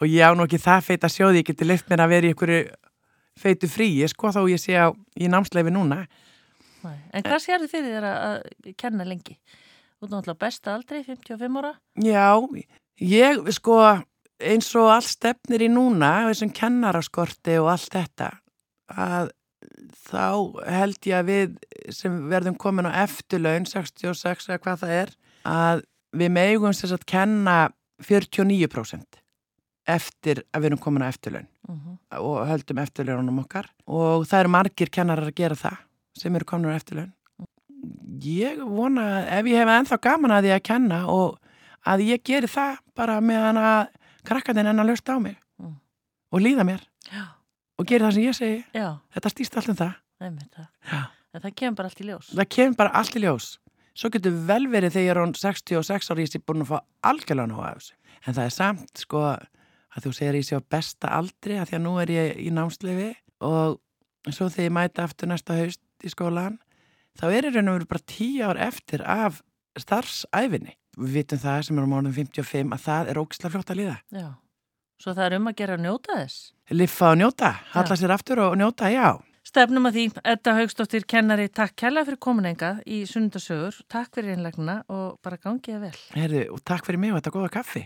og 0.00 0.08
ég 0.10 0.26
áður 0.26 0.40
nú 0.40 0.48
ekki 0.48 0.60
það 0.62 0.88
feita 0.90 1.12
sjóði, 1.12 1.42
ég 1.42 1.50
geti 1.52 1.68
lift 1.68 1.88
mér 1.90 2.04
að 2.04 2.12
vera 2.14 2.28
í 2.28 2.34
einhverju 2.34 2.64
feitu 3.36 3.68
fríi, 3.68 4.08
sko, 4.08 4.32
þá 4.32 4.40
ég 4.48 4.60
sé 4.62 4.76
á 4.80 4.88
í 5.16 5.30
námsleifi 5.30 5.72
núna. 5.74 6.06
Nei. 6.86 6.98
En 7.12 7.24
hvað 7.26 7.40
sér 7.44 7.62
þið 7.64 7.72
fyrir 7.72 7.96
þér 7.96 8.08
að, 8.08 8.18
að 8.26 8.74
kenna 8.80 9.06
lengi? 9.06 9.36
Þú 9.96 10.06
er 10.06 10.12
náttúrulega 10.12 10.42
besta 10.44 10.74
aldrei, 10.76 11.00
55 11.04 11.60
ára. 11.60 11.72
Já, 12.04 12.28
ég 13.00 13.50
sko 13.56 13.80
eins 14.40 14.68
og 14.76 14.90
allt 14.92 15.08
stefnir 15.08 15.62
í 15.64 15.68
núna, 15.72 16.26
þessum 16.28 16.52
kennaraskorti 16.56 17.56
og 17.62 17.70
allt 17.72 17.90
þetta, 17.94 18.30
að 18.92 19.30
þá 20.06 20.24
held 20.68 21.06
ég 21.08 21.16
að 21.18 21.30
við 21.30 21.54
sem 21.94 22.18
verðum 22.30 22.56
komin 22.60 22.86
á 22.88 23.02
eftirlaun, 23.04 23.66
66 23.66 24.48
eða 24.50 24.58
hvað 24.62 24.82
það 24.84 24.94
er, 25.00 25.14
að 25.46 25.82
við 26.16 26.30
megum 26.36 26.72
þess 26.76 26.92
að 26.96 27.06
kenna 27.06 27.56
49% 28.04 29.20
eftir 29.86 30.42
að 30.52 30.60
við 30.62 30.66
erum 30.70 30.80
komin 30.82 31.04
á 31.06 31.10
eftirlaun 31.12 31.46
uh 31.46 31.74
Mhm. 31.74 31.98
-huh. 32.12 32.18
og 32.20 32.46
höldum 32.48 32.78
eftirlaunum 32.78 33.38
okkar 33.42 33.66
og 33.86 34.26
það 34.26 34.40
eru 34.40 34.48
margir 34.48 34.90
kennarar 34.90 35.26
að 35.26 35.34
gera 35.34 35.54
það 35.54 35.76
sem 36.18 36.36
eru 36.36 36.44
komin 36.44 36.70
á 36.70 36.76
eftirlaun. 36.78 37.12
Ég 38.22 38.58
vona 38.62 39.26
ef 39.26 39.44
ég 39.46 39.56
hef 39.58 39.68
ennþá 39.68 40.00
gaman 40.00 40.30
að 40.30 40.42
því 40.44 40.52
að 40.54 40.62
kenna 40.62 41.06
og 41.08 41.38
að 41.86 42.00
ég 42.06 42.22
geri 42.24 42.46
það 42.46 42.78
bara 42.94 43.20
meðan 43.20 43.56
að 43.58 43.88
krakkarnir 44.28 44.66
enn 44.70 44.82
að 44.82 44.90
lösta 44.92 45.16
á 45.16 45.18
mig 45.22 45.36
Mm. 45.58 45.72
og 46.32 46.40
líða 46.42 46.64
mér 46.68 46.82
Já, 47.12 47.22
og 47.78 47.86
geri 47.86 48.04
það 48.04 48.12
sem 48.12 48.22
ég 48.26 48.34
segi. 48.36 48.64
já, 48.74 48.98
Þetta 49.14 49.30
stýst 49.32 49.56
allt 49.56 49.68
um 49.72 49.76
það. 49.76 49.94
En 51.34 51.40
það 51.42 51.54
kemur 51.56 51.76
bara 51.76 51.88
allt 51.88 52.00
í 52.00 52.04
ljós. 52.08 52.28
Það 52.34 52.48
kemur 52.54 52.76
bara 52.76 52.92
allt 52.96 53.16
í 53.16 53.20
ljós. 53.22 53.46
Svo 53.96 54.10
getur 54.12 54.32
vel 54.46 54.66
verið 54.68 54.92
þegar 54.92 55.06
ég 55.06 55.10
er 55.14 55.20
án 55.24 55.32
66 55.36 56.10
ári 56.12 56.22
í 56.26 56.30
sig 56.30 56.42
búin 56.44 56.60
að 56.64 56.70
fá 56.74 56.78
algjörlega 57.08 57.48
nóg 57.48 57.64
af 57.64 57.78
þessu. 57.78 57.92
En 58.26 58.34
það 58.34 58.44
er 58.44 58.54
samt 58.56 58.98
sko 59.04 59.22
að 59.24 60.04
þú 60.04 60.12
segir 60.12 60.34
ég 60.36 60.44
sé 60.44 60.56
á 60.56 60.62
besta 60.68 61.08
aldri 61.16 61.56
að 61.56 61.68
því 61.70 61.76
að 61.78 61.84
nú 61.86 61.94
er 62.02 62.12
ég 62.12 62.36
í 62.36 62.50
námsleifi 62.52 63.10
og 63.40 63.80
svo 64.28 64.48
þegar 64.52 64.68
ég 64.68 64.72
mæta 64.76 65.04
aftur 65.04 65.28
næsta 65.28 65.56
haust 65.56 65.80
í 66.04 66.08
skólan 66.12 66.58
þá 67.16 67.24
er 67.32 67.48
í 67.48 67.54
raun 67.54 67.68
og 67.72 67.78
veru 67.78 67.86
bara 67.88 68.04
tíu 68.12 68.44
ár 68.44 68.60
eftir 68.60 69.00
af 69.06 69.40
starfsæfinni. 69.78 70.74
Við 70.96 71.16
vitum 71.20 71.40
það 71.42 71.62
sem 71.66 71.78
er 71.78 71.86
á 71.86 71.92
mánum 71.92 72.16
55 72.16 72.72
að 72.72 72.84
það 72.86 73.08
er 73.12 73.18
ógislega 73.20 73.52
fljótt 73.52 73.72
að 73.72 73.80
líða. 73.82 73.96
Já. 74.16 74.28
Svo 74.96 75.12
það 75.12 75.26
er 75.26 75.34
um 75.36 75.48
að 75.50 75.56
gera 75.58 75.76
að 75.76 75.82
njóta 75.84 76.18
þess. 76.22 76.36
Liffa 76.72 77.10
og 77.12 77.18
njóta, 77.20 77.50
halla 77.74 77.98
sér 78.00 78.14
aftur 78.16 78.40
og 78.46 78.56
njóta, 78.56 78.88
já. 78.88 79.08
Stefnum 79.46 79.86
að 79.86 79.98
því, 79.98 80.04
Edda 80.32 80.54
Haugstóttir, 80.56 81.04
kennari, 81.06 81.50
takk 81.52 81.76
kærlega 81.78 82.08
fyrir 82.08 82.22
kominenga 82.26 82.70
í 82.82 83.04
sunnundasögur. 83.06 83.76
Takk 83.92 84.16
fyrir 84.16 84.34
einlegnina 84.34 84.80
og 84.90 85.20
bara 85.22 85.38
gangið 85.38 85.84
vel. 85.84 85.92
Herðu, 86.16 86.46
og 86.56 86.64
takk 86.66 86.88
fyrir 86.88 87.04
mig 87.04 87.14
og 87.14 87.20
þetta 87.20 87.36
góða 87.36 87.52
kaffi. 87.60 87.84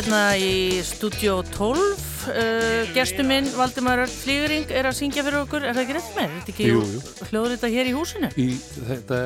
Hérna 0.00 0.32
í 0.40 0.80
Studio 0.80 1.42
12. 1.44 2.06
Uh, 2.30 2.88
Gestu 2.94 3.24
minn, 3.24 3.48
Valdimar 3.52 4.00
Örn 4.00 4.12
Flýgring, 4.12 4.70
er 4.72 4.86
að 4.88 4.94
syngja 4.96 5.24
fyrir 5.26 5.42
okkur. 5.42 5.64
Er 5.66 5.76
það 5.76 5.82
ekki 5.82 5.96
rétt 5.96 6.14
með? 6.16 6.30
Er 6.30 6.38
þetta 6.38 6.52
ekki 6.54 7.28
hljóður 7.30 7.52
þetta 7.54 7.70
hér 7.74 7.90
í 7.90 7.92
húsinu? 7.96 8.30
í 8.40 8.46
þetta 8.88 9.18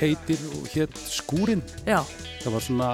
heitir 0.00 0.42
hér 0.72 0.96
skúrin 1.04 1.62
Já, 1.86 2.00
það 2.42 2.56
var 2.56 2.64
svona 2.66 2.88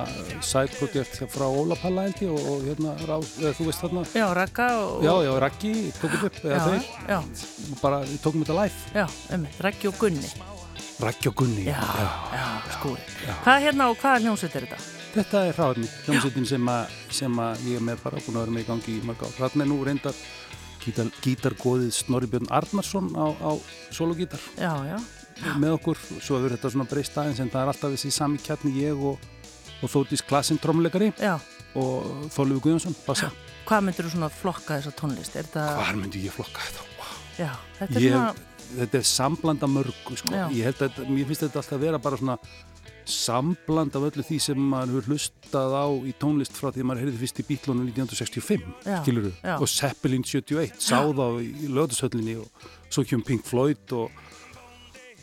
sætprojekt 0.45 1.23
frá 1.33 1.47
Óla 1.47 1.79
Palla 1.81 2.05
held 2.09 2.21
ég 2.27 2.35
og, 2.35 2.51
og 2.53 2.67
hérna 2.67 2.97
rá, 3.05 3.15
eða, 3.21 3.55
þú 3.61 3.69
veist 3.71 3.85
þarna 3.85 4.05
já, 4.11 4.27
Raka 4.41 4.69
og... 4.83 5.07
já, 5.07 5.15
já, 5.29 5.33
Raggi 5.47 5.73
tókum 6.01 6.27
upp 6.29 6.43
eða 6.43 6.59
já, 6.59 6.67
þeir 6.67 7.15
já, 7.15 7.19
bara 7.85 8.03
tókum 8.25 8.45
þetta 8.45 8.59
live 8.61 9.01
já, 9.01 9.07
einmitt, 9.33 9.65
Raggi 9.69 9.93
og 9.93 9.97
Gunni. 10.03 10.35
Raggi 11.07 11.33
og 11.33 11.41
Gunni 11.41 11.65
Já, 11.69 11.81
já, 12.33 12.47
skúri. 12.77 13.09
Já. 13.25 13.35
Hvað 13.45 13.67
hérna 13.69 13.91
og 13.93 13.99
hvaða 14.01 14.23
hljómsveit 14.25 14.61
er 14.61 14.69
þetta? 14.69 14.96
Þetta 15.17 15.45
er 15.49 15.57
hráðni, 15.57 15.89
hljómsveitin 16.07 16.49
sem, 16.49 16.71
sem 17.21 17.39
að 17.43 17.63
ég 17.71 17.79
er 17.81 17.85
með 17.87 18.03
bara 18.05 18.23
búin 18.25 18.37
að 18.39 18.45
vera 18.47 18.57
með 18.57 18.65
í 18.65 18.69
gangi 18.71 18.97
í 18.97 19.05
mörg 19.07 19.25
þarna 19.37 19.65
er 19.67 19.71
nú 19.71 19.79
reyndar 19.87 20.19
gítar, 20.85 21.11
gítargóðið 21.25 21.93
Snorri 21.97 22.29
Björn 22.31 22.51
Arnarsson 22.55 23.11
á, 23.19 23.27
á 23.43 23.51
sologítar 23.95 24.43
með 25.61 25.75
okkur 25.77 25.99
svo 26.23 26.39
hefur 26.39 26.55
þetta 26.57 26.73
svona 26.73 26.89
breyst 26.89 27.17
aðeins 27.21 27.41
en 27.45 27.51
það 27.53 27.63
er 27.65 27.73
alltaf 27.73 27.95
þessi 27.97 28.13
sami 28.15 28.41
kjarni 28.41 28.73
ég 28.81 29.03
og, 29.11 29.19
og 29.83 29.93
Þóttis 29.93 30.25
Klassin 30.27 30.61
trommuleikari 30.63 31.11
já. 31.21 31.35
og 31.77 32.29
Þorlefi 32.33 32.63
Guðjónsson 32.65 32.97
bassa. 33.05 33.29
Hvað 33.67 33.85
myndir 33.89 34.07
þú 34.07 34.13
svona 34.15 34.31
flokka 34.33 34.79
þessa 34.79 34.95
tónlist? 34.97 35.37
Er 35.37 35.49
þetta, 35.49 35.67
Hvar 35.77 35.99
myndi 35.99 36.23
ég 36.25 36.33
flokka 36.37 36.63
þetta? 36.69 36.87
Wow. 36.97 37.17
já, 37.37 37.51
þetta 37.81 37.99
er 37.99 38.07
Ég, 38.07 38.15
svona, 38.15 38.63
þetta 38.79 39.01
er 39.01 39.07
samblanda 39.11 39.69
mörgu 39.71 40.17
sko. 40.23 40.33
Ég 40.55 40.71
þetta- 40.81 41.09
mér 41.11 41.29
finnst 41.29 41.45
þetta 41.45 41.61
alltaf 41.61 41.77
að 41.77 41.85
vera 41.85 42.01
bara 42.07 42.21
svona 42.23 42.39
sambland 43.11 43.97
af 43.97 44.07
öllu 44.11 44.25
því 44.27 44.39
sem 44.43 44.59
maður 44.71 44.97
hefur 45.01 45.13
hlustað 45.15 45.75
á 45.79 45.87
í 46.07 46.13
tónlist 46.21 46.57
frá 46.59 46.71
því 46.73 46.83
að 46.83 46.89
maður 46.91 47.03
heyrði 47.05 47.21
fyrst 47.23 47.43
í 47.43 47.47
Bílónu 47.51 47.85
1965 47.89 48.65
Já, 48.87 48.97
skilurðu, 49.03 49.33
já. 49.43 49.57
og 49.61 49.69
Zeppelin 49.71 50.25
71 50.27 50.81
sáð 50.83 51.21
á 51.23 51.29
í 51.43 51.69
lögðushöllinni 51.71 52.39
og 52.43 52.67
svo 52.91 53.05
kjum 53.07 53.23
Pink 53.27 53.47
Floyd 53.47 53.95
og 53.97 54.25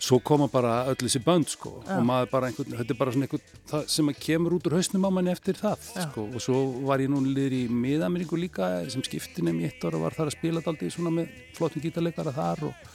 svo 0.04 0.18
koma 0.20 0.50
bara 0.52 0.82
öll 0.92 0.98
þessi 1.00 1.22
bönd 1.24 1.48
sko 1.48 1.78
Já. 1.86 1.96
og 1.96 2.04
maður 2.08 2.32
bara 2.34 2.50
einhvern, 2.50 2.74
þetta 2.76 2.92
er 2.92 3.00
bara 3.00 3.14
svona 3.16 3.28
einhvern 3.30 3.86
sem 3.94 4.10
kemur 4.20 4.58
út 4.58 4.66
úr 4.68 4.76
hausnum 4.76 5.06
á 5.08 5.12
manni 5.16 5.32
eftir 5.32 5.56
það 5.60 5.80
Já. 5.96 6.04
sko 6.10 6.26
og 6.28 6.44
svo 6.44 6.58
var 6.90 7.00
ég 7.04 7.12
nú 7.14 7.22
liður 7.24 7.56
í 7.56 7.62
miðameríku 7.72 8.40
líka 8.40 8.74
sem 8.92 9.04
skipti 9.06 9.46
nefn 9.46 9.62
í 9.64 9.70
eitt 9.70 9.86
ára 9.88 10.02
var 10.04 10.16
þar 10.18 10.32
að 10.32 10.36
spila 10.36 10.64
daldi 10.66 10.92
svona 10.92 11.14
með 11.22 11.32
flottum 11.56 11.84
gítarleikara 11.86 12.36
þar 12.36 12.66
og 12.68 12.92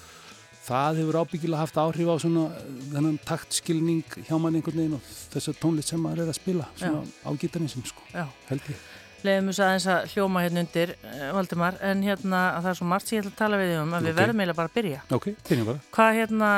það 0.68 1.00
hefur 1.02 1.18
ábyggilega 1.22 1.62
haft 1.64 1.80
áhrif 1.80 2.12
á 2.12 2.16
svona 2.22 2.44
eh, 2.52 2.68
þennan 2.92 3.18
taktskilning 3.28 4.04
hjá 4.28 4.36
manni 4.38 4.60
einhvern 4.60 4.78
veginn 4.82 4.96
og 5.00 5.10
þessa 5.34 5.56
tónlist 5.62 5.92
sem 5.94 6.00
maður 6.04 6.24
er 6.26 6.32
að 6.32 6.38
spila 6.40 6.68
svona 6.78 7.02
á 7.24 7.30
gítarninsum 7.40 7.84
sko, 7.88 8.06
já. 8.14 8.26
held 8.52 8.70
ég 8.72 8.86
Leðum 9.26 9.48
við 9.50 9.58
aðeins 9.66 9.86
að 9.90 10.04
hljóma 10.12 10.42
hérna 10.44 10.60
undir, 10.62 10.92
eh, 11.02 11.30
Valdimar, 11.34 11.74
en 11.82 12.04
hérna 12.06 12.42
að 12.54 12.60
það 12.62 12.70
er 12.70 12.76
svo 12.78 12.86
margt 12.86 13.08
sem 13.10 13.16
ég 13.18 13.24
ætla 13.24 13.32
að 13.34 13.40
tala 13.40 13.56
við 13.58 13.72
um 13.80 13.96
að 13.98 14.04
við 14.06 14.12
Ok. 14.12 14.18
verðum 14.20 14.38
eiginlega 14.44 14.58
bara 14.60 14.70
að 14.70 14.76
byrja. 14.78 15.00
ok, 15.16 15.26
þeirnum 15.48 15.66
bara, 15.72 15.80
Hvað 15.96 16.18
hérna, 16.20 16.50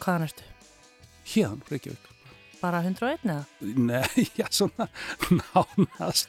hvaðan 0.00 0.24
ertu? 0.30 0.46
hérna, 1.34 1.68
Reykjavík 1.70 2.10
Bara 2.64 2.80
101 2.80 3.26
eða? 3.28 3.44
Nei, 3.60 4.24
já, 4.40 4.46
svona 4.48 4.86
nánast. 5.52 6.28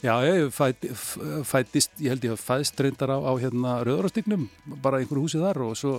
Já, 0.00 0.14
ég 0.24 0.48
fæt, 0.56 0.86
f- 0.94 1.18
fættist, 1.44 1.92
ég 2.00 2.14
held 2.14 2.24
ég 2.24 2.32
að 2.32 2.40
fæðst 2.40 2.80
reyndar 2.80 3.12
á, 3.12 3.18
á 3.20 3.32
hérna 3.36 3.74
Rauðarastignum, 3.84 4.46
bara 4.80 5.02
einhver 5.02 5.20
húsi 5.20 5.42
þar 5.42 5.60
og 5.66 5.76
svo, 5.76 5.92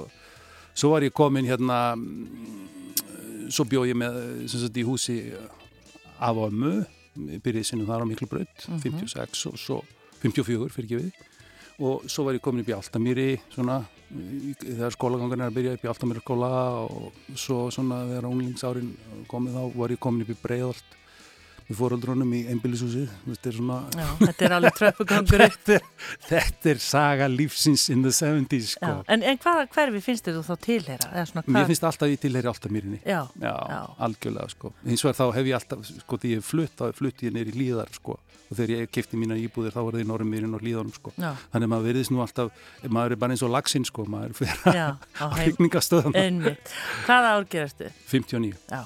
svo 0.76 0.92
var 0.92 1.06
ég 1.08 1.16
komin 1.16 1.48
hérna, 1.48 1.96
svo 3.50 3.66
bjóð 3.70 3.92
ég 3.94 4.00
með, 4.00 4.20
sem 4.52 4.62
sagt, 4.62 4.78
í 4.78 4.86
húsi 4.86 5.20
af 6.20 6.36
og 6.36 6.52
ömmu, 6.52 6.74
byrjið 7.44 7.70
sinnum 7.70 7.88
þar 7.88 8.04
á 8.04 8.10
Miklubraut, 8.10 8.68
56 8.84 9.46
og 9.52 9.60
svo 9.60 9.80
54 10.24 10.74
fyrir 10.74 10.88
ekki 10.88 11.00
við 11.00 11.24
og 11.86 12.06
svo 12.08 12.24
var 12.24 12.38
ég 12.38 12.44
komin 12.44 12.64
upp 12.64 12.72
í 12.72 12.76
Altamýri 12.76 13.30
svona, 13.52 13.82
þegar 14.62 14.94
skólagangan 14.96 15.44
er 15.44 15.52
að 15.52 15.58
byrja 15.58 15.74
upp 15.76 15.84
í 15.84 15.90
Altamýri 15.92 16.22
skóla 16.24 16.52
og 16.86 17.18
svo 17.36 17.66
svona 17.74 18.04
þegar 18.08 18.28
unglingsárin 18.30 18.94
komið 19.32 19.58
þá 19.58 19.64
var 19.76 19.96
ég 19.96 20.02
komin 20.06 20.24
upp 20.24 20.32
í 20.32 20.38
Breiðholt 20.40 20.96
við 21.66 21.80
fóruldrónum 21.80 22.34
í 22.38 22.42
einbílisúsi 22.52 23.06
þetta 23.26 23.50
er 23.50 23.56
svona 23.58 23.78
Já, 23.96 24.08
þetta 24.22 24.46
er 24.48 24.56
alveg 24.60 24.76
tröppugangur 24.80 25.44
þetta, 25.46 25.80
þetta 26.28 26.72
er 26.74 26.82
saga 26.84 27.30
lífsins 27.32 27.88
in 27.94 28.04
the 28.06 28.14
70s 28.14 28.76
sko. 28.76 28.92
En, 29.10 29.24
en 29.26 29.40
hvaða 29.42 29.66
hverfi 29.74 30.04
finnst 30.06 30.28
þér 30.28 30.38
þú 30.40 30.44
þá 30.46 30.56
tilheyra? 30.68 31.10
Eða 31.12 31.26
svona, 31.32 31.46
mér 31.58 31.70
finnst 31.72 31.88
alltaf 31.90 32.14
ég 32.14 32.22
tilheyri 32.22 32.52
alltaf 32.52 32.76
mýrinni 32.76 33.02
Já, 33.02 33.22
já, 33.42 33.56
algjörlega 34.06 34.54
sko. 34.54 34.74
Eins 34.86 35.06
og 35.06 35.12
er 35.12 35.18
þá 35.18 35.26
hef 35.40 35.50
ég 35.50 35.58
alltaf, 35.60 35.90
sko 36.06 36.22
því 36.22 36.36
ég 36.36 36.46
flutt 36.46 36.78
þá 36.80 36.86
flutt 37.00 37.26
ég 37.26 37.34
neyri 37.36 37.56
líðar 37.56 37.92
sko. 37.98 38.20
Og 38.46 38.60
þegar 38.60 38.76
ég 38.76 38.92
kefti 38.94 39.18
mína 39.18 39.38
íbúðir 39.42 39.74
þá 39.74 39.80
var 39.82 39.96
það 39.96 40.04
í 40.04 40.08
Norrmýrin 40.12 40.54
og 40.54 40.62
líðanum 40.62 40.94
sko. 40.94 41.14
Þannig 41.18 41.66
að 41.66 41.72
maður 41.72 41.88
veriðist 41.90 42.14
nú 42.14 42.22
alltaf 42.22 42.68
maður 42.94 43.16
er 43.16 43.22
bara 43.24 43.34
eins 43.34 43.44
og 43.46 43.54
lagsinn 43.56 43.88
sko. 43.90 44.06
Maður 44.06 44.36
fyrir 44.38 44.60
að 44.70 46.14
Einmitt. 46.22 46.76
Hvaða 47.08 47.32
ár 47.40 47.48
gerastu? 47.50 47.90
59 48.12 48.54
Já. 48.70 48.84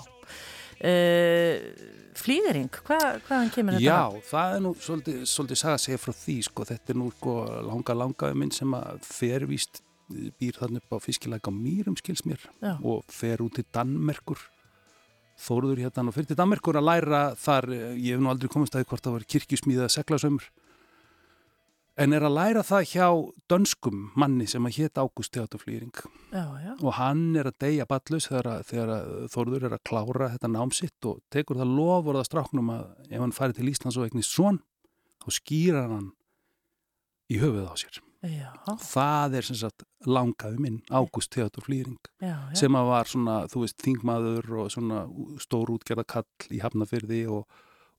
Uh, 0.80 1.99
flýðering, 2.18 2.80
Hva, 2.88 2.98
hvaðan 3.28 3.52
kemur 3.54 3.76
þetta? 3.78 3.86
Já, 3.86 4.24
það 4.30 4.56
er 4.56 4.64
nú 4.66 4.72
svolítið, 4.80 5.20
svolítið 5.30 5.62
saga 5.62 5.78
að 5.78 5.84
segja 5.86 6.02
frá 6.02 6.14
því 6.20 6.38
sko, 6.48 6.66
þetta 6.70 6.94
er 6.94 7.00
nú 7.02 7.10
sko 7.16 7.36
langa 7.68 7.96
langaði 7.98 8.40
minn 8.42 8.54
sem 8.56 8.76
að 8.78 9.04
fer 9.08 9.46
víst 9.50 9.82
býr 10.10 10.58
þannig 10.58 10.82
upp 10.84 10.98
á 10.98 11.06
fiskilæk 11.06 11.50
á 11.50 11.52
mýrum 11.54 11.98
skils 12.00 12.26
mér 12.26 12.42
Já. 12.64 12.74
og 12.82 13.04
fer 13.14 13.44
út 13.46 13.60
til 13.60 13.66
Danmerkur. 13.74 14.42
Þóruður 15.40 15.84
hérna 15.86 16.10
og 16.10 16.16
fyrir 16.16 16.32
til 16.32 16.40
Danmerkur 16.40 16.80
að 16.80 16.88
læra 16.90 17.22
þar, 17.40 17.70
ég 17.96 18.18
hef 18.18 18.24
nú 18.24 18.32
aldrei 18.32 18.50
komist 18.52 18.76
að 18.76 18.88
hvort 18.90 19.06
það 19.06 19.20
var 19.20 19.28
kirkjusmíða 19.36 19.92
seglasömmur 19.94 20.50
en 22.00 22.14
er 22.16 22.24
að 22.26 22.34
læra 22.38 22.62
það 22.64 22.86
hjá 22.94 23.08
dönskum 23.52 24.00
manni 24.20 24.48
sem 24.48 24.66
að 24.70 24.78
hétt 24.80 25.00
Ágúst 25.02 25.34
já. 26.64 26.74
og 26.82 26.94
hann 27.00 27.36
er 27.36 27.50
að 27.52 27.58
deyja 27.66 27.86
ballus 27.90 28.28
þegar, 28.30 28.48
að- 28.54 28.66
þegar 28.72 28.92
að 28.96 29.30
Þórður 29.34 29.66
er 29.70 29.76
að 29.78 29.84
klára 29.90 30.30
þetta 30.36 30.52
námsitt 30.54 31.06
og 31.12 31.20
tekur 31.32 31.60
það 31.60 31.76
lofurða 31.80 32.26
stráknum 32.30 32.72
að 32.76 32.86
ef 33.12 33.20
hann 33.20 33.36
færi 33.36 33.54
til 33.60 33.70
Íslands 33.74 33.98
og 34.00 34.08
eignist 34.10 34.32
svon 34.36 34.62
þá 35.24 35.30
skýrar 35.40 35.90
hann 35.92 36.12
í 37.30 37.38
höfuð 37.42 37.68
á 37.70 37.76
sér. 37.78 38.00
Já, 38.20 38.52
Það 38.84 39.36
er 39.40 39.46
sem 39.48 39.56
sagt 39.56 39.84
langaði 40.06 40.58
minn, 40.60 40.82
Ágúst 40.92 41.30
Theodor 41.32 41.64
Flýring 41.64 41.96
já, 42.20 42.34
já. 42.52 42.56
sem 42.60 42.76
að 42.76 42.88
var 42.90 43.06
svona, 43.08 43.36
þú 43.48 43.62
veist, 43.64 43.78
þingmaður 43.80 44.50
og 44.60 44.72
svona 44.74 44.98
stór 45.40 45.72
útgerða 45.72 46.04
kall 46.06 46.26
í 46.52 46.60
Hafnafyrði 46.60 47.22
og, 47.32 47.46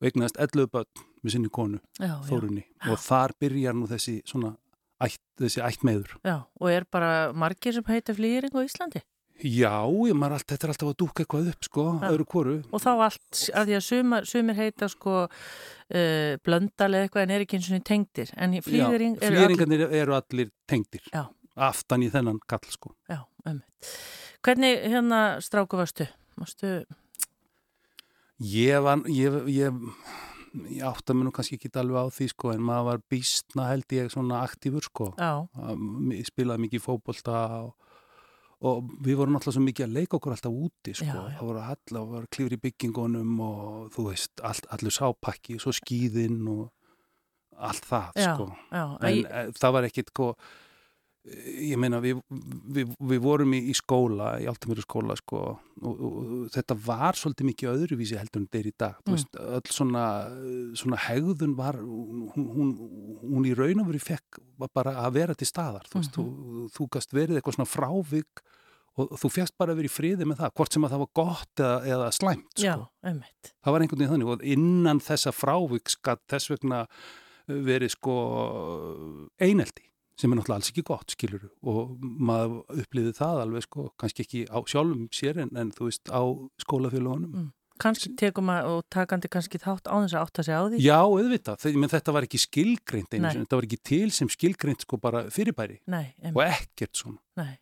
eignast 0.09 0.41
11 0.41 0.71
börn 0.73 1.07
með 1.21 1.37
sinni 1.37 1.53
konu, 1.53 1.81
já, 1.99 2.09
já. 2.09 2.19
Þórunni 2.29 2.65
og 2.89 3.01
þar 3.05 3.37
byrjar 3.43 3.77
nú 3.77 3.89
þessi 3.91 4.21
svona 4.29 4.55
ætt, 5.01 5.21
þessi 5.41 5.63
ættmeður. 5.65 6.17
Já, 6.25 6.37
og 6.61 6.73
er 6.73 6.87
bara 6.91 7.33
margir 7.37 7.77
sem 7.77 7.87
heita 7.89 8.17
flýðring 8.17 8.57
á 8.57 8.61
Íslandi? 8.65 9.03
Já, 9.41 9.73
allt, 9.81 10.45
þetta 10.51 10.67
er 10.67 10.73
alltaf 10.75 10.89
að 10.91 10.97
dúka 11.01 11.23
eitthvað 11.25 11.47
upp 11.55 11.65
sko, 11.65 11.85
Já. 11.97 12.09
öðru 12.11 12.27
koru. 12.29 12.55
Og 12.77 12.83
þá 12.83 12.91
allt, 13.07 13.43
að 13.57 13.71
því 13.71 13.77
að 13.79 13.85
sumar, 13.87 14.27
sumir 14.29 14.59
heita 14.59 14.89
sko 14.93 15.15
uh, 15.25 16.33
blöndal 16.45 16.91
eða 16.91 17.07
eitthvað 17.07 17.25
en 17.25 17.33
er 17.37 17.45
ekki 17.47 17.57
eins 17.57 17.71
og 17.73 17.85
tengdir. 17.89 18.33
En 18.37 18.57
í 18.57 18.61
flýðring 18.65 19.17
Já, 19.17 19.31
flýringarnir 19.31 19.87
eru 19.89 20.17
allir 20.19 20.53
tengdir 20.69 21.09
Já. 21.09 21.23
aftan 21.57 22.05
í 22.05 22.11
þennan 22.13 22.43
kall 22.51 22.69
sko. 22.69 22.93
Já, 23.09 23.23
ömmit. 23.49 23.95
Hvernig 24.45 24.85
hérna 24.93 25.23
stráku 25.45 25.81
varstu? 25.81 26.09
Varstu, 26.41 26.75
Ég 28.41 28.81
var, 28.81 29.03
ég, 29.13 29.37
ég, 29.53 29.83
ég 30.73 30.85
átta 30.87 31.13
mér 31.13 31.29
nú 31.29 31.33
kannski 31.37 31.59
ekki 31.59 31.71
alveg 31.77 32.09
á 32.09 32.15
því 32.17 32.29
sko 32.33 32.55
en 32.55 32.65
maður 32.65 32.87
var 32.89 33.03
býstna 33.13 33.69
held 33.69 33.93
ég 33.93 34.09
svona 34.13 34.41
aktífur 34.47 34.87
sko. 34.87 35.11
já, 35.21 35.45
Ég 36.17 36.29
spilaði 36.31 36.65
mikið 36.65 36.85
fótbolta 36.87 37.37
og, 37.67 37.75
og 38.65 38.89
við 39.05 39.21
vorum 39.21 39.37
alltaf 39.37 39.57
svo 39.57 39.65
mikið 39.67 39.87
að 39.87 39.97
leika 39.99 40.17
okkur 40.17 40.37
alltaf 40.37 40.57
úti 40.57 40.97
sko. 40.97 41.05
Já, 41.05 41.21
já. 41.21 41.37
Það 41.37 41.51
voru 41.51 41.63
all, 41.67 41.83
það 41.93 42.09
voru 42.15 42.33
klifri 42.37 42.59
í 42.59 42.65
byggingunum 42.65 43.45
og 43.45 43.93
þú 43.97 44.07
veist, 44.09 44.33
all, 44.41 44.65
allur 44.73 44.97
sápakki, 44.97 45.61
svo 45.61 45.77
skýðinn 45.77 46.41
og 46.49 46.67
allt 47.61 47.85
það 47.93 48.21
já, 48.25 48.33
sko. 48.33 48.51
en 48.73 49.23
Æ... 49.29 49.53
það 49.61 49.77
var 49.77 49.91
ekkit 49.91 50.15
sko, 50.15 50.33
ég 51.29 51.77
meina 51.77 51.99
við, 52.01 52.21
við, 52.73 52.95
við 53.11 53.19
vorum 53.21 53.53
í, 53.53 53.59
í 53.69 53.75
skóla 53.77 54.39
í 54.41 54.47
Altamöru 54.49 54.81
skóla 54.81 55.13
sko 55.19 55.41
og, 55.51 55.91
og, 56.01 56.31
þetta 56.55 56.77
var 56.87 57.19
svolítið 57.21 57.49
mikið 57.51 57.73
öðruvísi 57.75 58.17
heldur 58.17 58.41
en 58.41 58.49
er 58.57 58.69
í 58.71 58.73
dag 58.81 58.95
Mm. 59.01 59.11
mm. 59.11 59.17
veist, 59.19 59.37
öll 59.37 59.75
svona, 59.77 60.05
svona 60.81 60.97
hegðun 61.09 61.53
var 61.59 61.77
hún, 61.77 62.31
hún, 62.37 62.71
hún 63.21 63.49
í 63.51 63.53
raun 63.57 63.83
og 63.85 63.91
verið 63.91 64.07
fekk 64.15 64.41
bara 64.73 64.95
að 65.05 65.13
vera 65.19 65.35
til 65.37 65.47
staðar 65.51 65.85
þú, 65.93 65.99
veist, 66.01 66.17
Mhm. 66.17 66.25
þú, 66.25 66.71
þú 66.79 66.89
gast 66.97 67.13
verið 67.13 67.37
eitthvað 67.37 67.59
svona 67.59 67.69
frávik 67.75 68.43
og 68.97 69.13
þú 69.21 69.29
fegst 69.31 69.55
bara 69.61 69.73
að 69.73 69.77
vera 69.83 69.89
í 69.91 69.93
friði 69.93 70.25
með 70.27 70.41
það 70.41 70.55
hvort 70.57 70.73
sem 70.73 70.85
að 70.85 70.91
það 70.95 71.03
var 71.05 71.13
gott 71.21 71.61
eða, 71.61 71.77
eða 71.87 72.09
slæmt 72.17 72.57
já, 72.65 72.75
sko. 72.75 72.89
ömmit. 73.13 73.53
það 73.65 73.73
var 73.77 73.81
einhvern 73.85 74.01
veginn 74.01 74.15
þannig 74.15 74.33
og 74.33 74.43
innan 74.57 75.01
þessa 75.05 75.33
frávik 75.37 75.93
skatt 75.93 76.25
þess 76.33 76.49
vegna 76.51 76.87
verið 77.51 77.91
sko 77.99 78.17
eineldi 79.41 79.85
sem 80.21 80.33
er 80.33 80.39
náttúrulega 80.41 80.59
alls 80.61 80.71
ekki 80.73 80.85
gott 80.91 81.15
skilur 81.17 81.47
og 81.65 81.95
maður 82.01 82.83
upplýði 82.83 83.15
það 83.17 83.41
alveg 83.47 83.65
sko, 83.67 83.87
kannski 84.01 84.27
ekki 84.27 84.43
á 84.53 84.59
sjálfum 84.69 85.09
sér 85.17 85.41
en, 85.47 85.51
en 85.57 85.73
þú 85.77 85.89
veist 85.89 86.13
á 86.13 86.23
skólafélagunum 86.67 87.33
Mm. 87.41 87.49
Kannski 87.81 88.11
tekum 88.21 88.51
að 88.53 88.67
og 88.69 88.81
takandi 88.93 89.29
kannski 89.33 89.57
þátt 89.57 89.89
á 89.89 89.97
þess 90.05 90.13
að 90.13 90.25
átta 90.27 90.43
sig 90.45 90.53
á 90.53 90.63
því. 90.69 90.81
Já, 90.85 90.99
auðvitað, 91.01 91.63
menn 91.81 91.89
þetta 91.89 92.13
var 92.13 92.27
ekki 92.27 92.41
skilgreint 92.43 93.15
einu 93.17 93.31
þetta 93.39 93.57
var 93.57 93.65
ekki 93.65 93.79
til 93.89 94.11
sem 94.13 94.29
skilgreint 94.29 94.85
sko 94.85 94.99
bara 95.01 95.23
fyrirbæri. 95.33 95.79
Nei, 95.89 96.13
og 96.35 96.43
ekkert 96.45 97.01
svona. 97.01 97.17
Nei. 97.41 97.55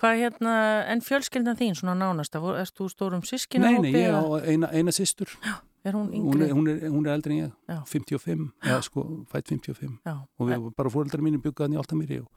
Hvað 0.00 0.16
hérna, 0.22 0.54
en 0.88 1.02
fjölskyldan 1.04 1.58
þín 1.60 1.76
svona 1.76 1.92
nánasta, 2.00 2.40
Vor- 2.40 2.56
erst 2.56 2.72
þú 2.78 2.88
stórum 2.88 3.20
sískina 3.28 3.68
Nei, 3.68 3.82
nei, 3.84 3.92
ég 4.00 4.16
á 4.16 4.24
eina, 4.48 4.70
eina 4.72 4.94
systur 4.96 5.28
Er 5.84 5.94
hún 5.96 6.10
hún 6.12 6.34
yngri? 6.34 6.44
er, 6.44 6.52
hún, 6.52 6.68
er, 6.68 6.90
hún 6.92 7.06
er 7.06 7.14
eldri 7.16 7.38
en 7.38 7.46
ég, 7.46 7.52
Já. 7.68 7.78
55 7.88 8.50
eða 8.62 8.82
sko, 8.84 9.04
fætt 9.32 9.48
55 9.48 9.96
Já, 10.04 10.16
og 10.38 10.48
við 10.50 10.66
bara 10.76 10.92
fóreldrar 10.92 11.24
mínu 11.24 11.40
byggaðan 11.40 11.78
í 11.78 11.80
Altamýri 11.80 12.18
og 12.20 12.28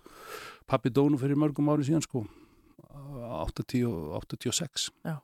pappi 0.70 0.90
dónu 0.90 1.20
fyrir 1.20 1.36
mörgum 1.36 1.68
ári 1.74 1.84
síðan 1.84 2.06
sko 2.06 2.24
80 2.94 3.86
og 3.90 4.24
86 4.24 4.90
já. 5.06 5.20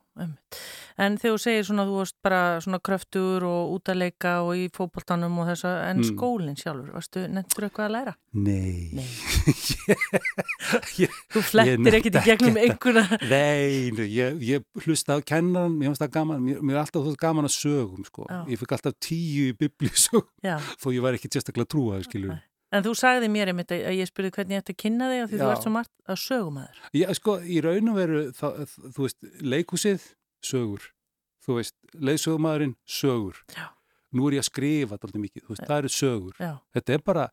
En 1.00 1.14
þegar 1.16 1.32
þú 1.32 1.38
segir 1.40 1.64
svona, 1.64 1.84
þú 1.88 1.94
varst 1.96 2.16
bara 2.20 2.40
svona 2.60 2.80
kröftur 2.84 3.44
og 3.48 3.70
út 3.78 3.88
að 3.88 4.00
leika 4.02 4.32
og 4.44 4.50
í 4.58 4.66
fótboltanum 4.74 5.38
og 5.40 5.46
þess 5.48 5.64
að, 5.64 5.76
en 5.88 6.00
Mm. 6.02 6.08
skólinn 6.10 6.58
sjálfur, 6.60 6.90
varstu 6.92 7.22
nefndur 7.30 7.64
eitthvað 7.68 7.86
að 7.86 7.94
læra? 7.94 8.14
Nei, 8.34 8.90
Nei. 8.92 9.06
ég, 11.04 11.14
Þú 11.32 11.42
flettir 11.46 11.96
ekkit 12.00 12.18
í 12.20 12.24
gegnum 12.26 12.58
einhverja. 12.60 13.18
nei 13.30 13.90
ég, 14.10 14.36
ég 14.44 14.84
hlusta 14.84 15.16
á 15.16 15.18
kennaran 15.24 15.72
mér 15.78 15.90
finnst 15.90 16.04
það 16.04 16.12
gaman, 16.18 16.44
mér, 16.44 16.60
mér 16.60 16.76
er 16.76 16.82
alltaf 16.84 17.06
þótt 17.08 17.20
gaman 17.22 17.48
að 17.48 17.56
sögum 17.56 18.04
sko, 18.06 18.26
ég 18.50 18.60
fikk 18.60 18.76
alltaf 18.76 18.98
tíu 19.00 19.48
í 19.50 19.56
biblísögum 19.56 20.26
Já, 20.44 20.58
þó 20.82 20.90
ég 20.92 21.00
var 21.06 21.16
ekki 21.16 21.32
sérstaklega 21.32 21.70
trúað 21.72 22.04
skilur 22.10 22.34
Nei. 22.36 22.42
En 22.70 22.84
þú 22.86 22.92
sagði 22.98 23.28
mér 23.32 23.50
einmitt 23.52 23.72
að 23.74 23.84
að 23.90 23.98
ég 23.98 24.08
spurði 24.10 24.30
hvernig 24.36 24.56
ég 24.56 24.62
ætti 24.62 24.74
að 24.76 24.80
kynna 24.84 25.10
þig 25.10 25.22
og 25.24 25.28
því 25.30 25.40
þú 25.40 25.46
Já. 25.48 25.50
ert 25.54 25.66
svo 25.66 25.72
margt 25.74 25.92
að 26.06 26.18
sögumæður. 26.24 26.80
Já, 27.00 27.06
sko, 27.18 27.34
í 27.42 27.58
raun 27.64 27.90
og 27.92 27.98
veru, 27.98 28.22
það, 28.38 28.74
þú 28.94 29.06
veist, 29.06 29.18
leikhúsið, 29.54 30.06
sögur. 30.50 30.88
Þú 31.40 31.56
veist, 31.58 31.76
leiðsögumæðurinn, 32.08 32.74
sögur. 32.86 33.40
Já. 33.56 33.66
Nú 34.14 34.26
er 34.28 34.38
ég 34.38 34.44
að 34.44 34.50
skrifa 34.50 34.96
alltaf 34.98 35.14
mikið, 35.22 35.46
þú 35.46 35.54
veist, 35.54 35.66
það 35.66 35.78
eru 35.82 35.92
sögur. 35.94 36.34
Já, 36.42 36.52
Þetta 36.76 36.94
er 36.96 37.04
bara, 37.06 37.28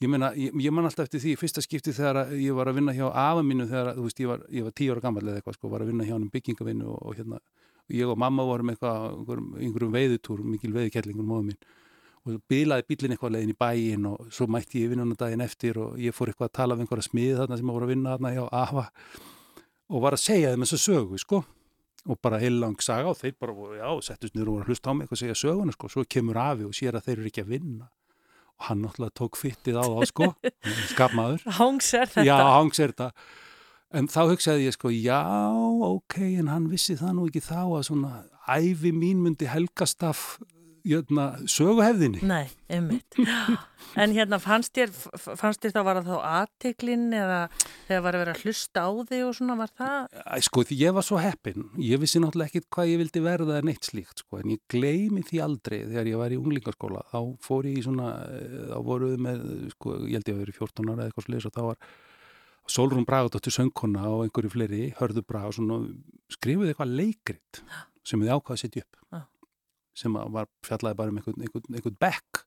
ég 0.00 0.12
meina, 0.12 0.32
ég, 0.36 0.56
ég 0.64 0.74
man 0.76 0.88
alltaf 0.88 1.08
eftir 1.08 1.22
því, 1.24 1.36
fyrsta 1.40 1.64
skipti 1.64 1.94
þegar 1.96 2.22
að 2.24 2.34
ég 2.40 2.56
var 2.56 2.70
að 2.70 2.80
vinna 2.80 2.94
hjá 2.96 3.06
afa 3.08 3.44
mínu 3.44 3.66
þegar, 3.68 3.92
að, 3.92 4.00
þú 4.00 4.06
veist, 4.08 4.20
ég 4.20 4.32
var, 4.32 4.44
ég 4.60 4.68
var 4.68 4.76
tíu 4.76 4.94
ára 4.94 5.04
gammal 5.04 5.24
eða 5.26 5.40
eitthvað, 5.40 5.56
sko, 5.58 5.72
var 5.72 5.84
að 5.84 5.92
vinna 5.92 6.06
hjá 6.08 6.14
hann 6.14 6.26
um 6.28 6.32
byggingavinnu 6.34 6.88
og, 6.92 7.00
og 7.08 7.16
hérna, 7.16 7.40
ég 7.90 8.12
og 8.12 8.20
mamma 8.20 8.44
vorum 8.46 8.72
eitthvað, 8.72 9.06
einhverjum, 9.16 9.48
einhverjum 9.60 9.96
veiðutúr, 9.96 10.44
mikil 10.46 10.72
veiðkerlingur 10.76 11.26
móðu 11.26 11.48
mín 11.50 11.60
og 12.26 12.40
bilaði 12.50 12.84
bílinn 12.90 13.14
eitthvað 13.14 13.32
leiðin 13.36 13.54
í 13.54 13.58
bæin 13.60 14.06
og 14.10 14.26
svo 14.34 14.46
mætti 14.50 14.82
ég 14.84 14.90
vinnuna 14.92 15.16
daginn 15.18 15.40
eftir 15.44 15.78
og 15.80 15.94
ég 16.00 16.12
fór 16.16 16.28
eitthvað 16.32 16.50
að 16.50 16.56
tala 16.58 16.76
við 16.76 16.84
einhverja 16.84 17.06
smið 17.08 17.38
þarna 17.40 17.56
sem 17.60 17.70
voru 17.72 17.86
að 17.86 17.92
vinna 17.94 18.12
þarna 18.16 18.32
hjá 18.36 18.42
afa 18.60 18.84
og 19.90 20.04
var 20.04 20.14
að 20.16 20.22
segja 20.22 20.52
þeim 20.52 20.66
þess 20.66 20.76
að 20.76 20.82
sögu, 20.84 21.18
sko. 21.18 21.40
Og 22.08 22.16
bara 22.24 22.38
heilang 22.40 22.76
saga 22.80 23.10
og 23.10 23.16
þeir 23.18 23.34
bara, 23.42 23.54
já, 23.76 23.88
settust 24.06 24.36
niður 24.36 24.52
og 24.52 24.54
voru 24.54 24.64
að 24.64 24.70
hlusta 24.70 24.92
á 24.92 24.94
mig 24.96 25.10
að 25.10 25.20
segja 25.20 25.38
söguna, 25.40 25.74
sko, 25.76 25.90
svo 25.92 26.04
kemur 26.08 26.38
afi 26.40 26.64
og 26.68 26.76
sér 26.76 26.96
að 26.96 27.08
þeir 27.08 27.16
eru 27.18 27.30
ekki 27.32 27.42
að 27.44 27.50
vinna. 27.56 27.88
Og 28.60 28.68
hann 28.68 28.80
náttúrulega 28.84 29.16
tók 29.20 29.36
fyttið 29.40 29.80
á 29.80 29.84
þá, 29.84 29.98
sko. 30.12 30.28
Skapmaður, 30.92 31.44
Hangs 31.58 31.90
er 31.96 32.06
þetta. 32.12 32.24
já, 32.28 32.36
hangs 32.54 32.80
er 32.80 32.94
þetta. 32.94 33.10
En 34.00 34.06
þá 34.12 34.20
hugsaði 34.30 34.68
ég, 34.68 34.76
sko, 34.78 34.92
já, 34.94 35.18
ok 35.90 36.16
en 36.38 36.48
hann 36.52 36.70
vissi 36.70 36.94
það 37.00 37.16
nú 37.18 37.26
ekki 37.28 37.42
þá 37.42 37.58
að 37.66 37.84
svona 37.90 38.12
æfi 38.46 38.92
mín 38.94 39.24
myndi 39.24 39.48
helgast 39.50 40.04
af 40.06 40.22
jötna, 40.86 41.26
söguhefðinni 41.50 42.22
Nei, 42.26 42.46
einmitt. 42.70 43.18
En 43.98 44.12
hérna 44.14 44.38
fannst 44.38 44.76
þér, 44.76 44.90
fannst 45.18 45.64
þér 45.64 45.72
þá 45.74 45.80
var 45.82 45.98
það 45.98 46.10
þá 46.12 46.26
aðteklinn 46.30 47.06
eða 47.16 47.38
þegar 47.88 48.02
var 48.04 48.16
að 48.16 48.20
vera 48.22 48.34
að 48.36 48.42
hlusta 48.44 48.82
á 48.86 48.90
þig 49.08 49.22
og 49.26 49.32
svona 49.38 49.56
var 49.58 49.72
það? 49.80 49.96
Æ, 50.20 50.36
sko, 50.46 50.64
því 50.68 50.78
ég 50.78 50.94
var 50.94 51.06
svo 51.08 51.18
heppin 51.18 51.64
ég 51.82 52.02
vissi 52.02 52.22
náttúrulega 52.22 52.52
ekkit 52.52 52.68
hvað 52.76 52.92
ég 52.92 53.00
vildi 53.00 53.22
verða 53.24 53.56
en 53.58 53.72
eitt 53.72 53.88
slíkt, 53.88 54.22
sko, 54.22 54.38
en 54.38 54.52
ég 54.54 54.62
gleymi 54.70 55.24
því 55.26 55.42
aldrei 55.46 55.80
þegar 55.80 56.12
ég 56.12 56.20
var 56.22 56.36
í 56.36 56.38
unglingaskóla 56.38 57.02
þá 57.10 57.18
fór 57.42 57.66
ég 57.70 57.80
í 57.80 57.86
svona, 57.88 58.12
eh, 58.28 58.54
þá 58.70 58.78
voruð 58.92 59.16
með 59.26 59.42
sko, 59.74 59.96
ég 60.04 60.20
held 60.20 60.30
ég 60.30 60.36
að 60.36 60.44
vera 60.44 60.56
14 60.60 60.92
ára 60.92 60.96
eða 61.00 61.10
eitthvað 61.10 61.26
sliðis 61.26 61.50
og 61.50 61.56
þá 61.56 61.62
var 61.72 61.82
Solrún 62.70 63.06
Bragadóttir 63.08 63.56
söngkona 63.56 64.06
og 64.06 64.24
einhverju 64.28 64.52
fleiri, 64.52 64.84
hörðu 65.00 65.24
Braga 65.26 65.50
og 65.50 65.56
svona 65.56 65.80
skrifuði 66.30 66.70
eitthvað 66.74 66.94
leikrit 67.00 67.62
sem 68.06 68.22
þið 68.22 68.36
ákvaði 68.36 68.54
að 68.58 68.62
setja 68.62 68.84
upp 68.84 69.00
Já. 69.10 69.24
Sem 69.96 70.14
að 70.16 70.32
var 70.36 70.48
fjallaði 70.66 70.98
bara 71.00 71.12
um 71.12 71.20
einhvern, 71.20 71.44
einhvern, 71.44 71.76
einhvern 71.76 71.98
bekk. 72.00 72.44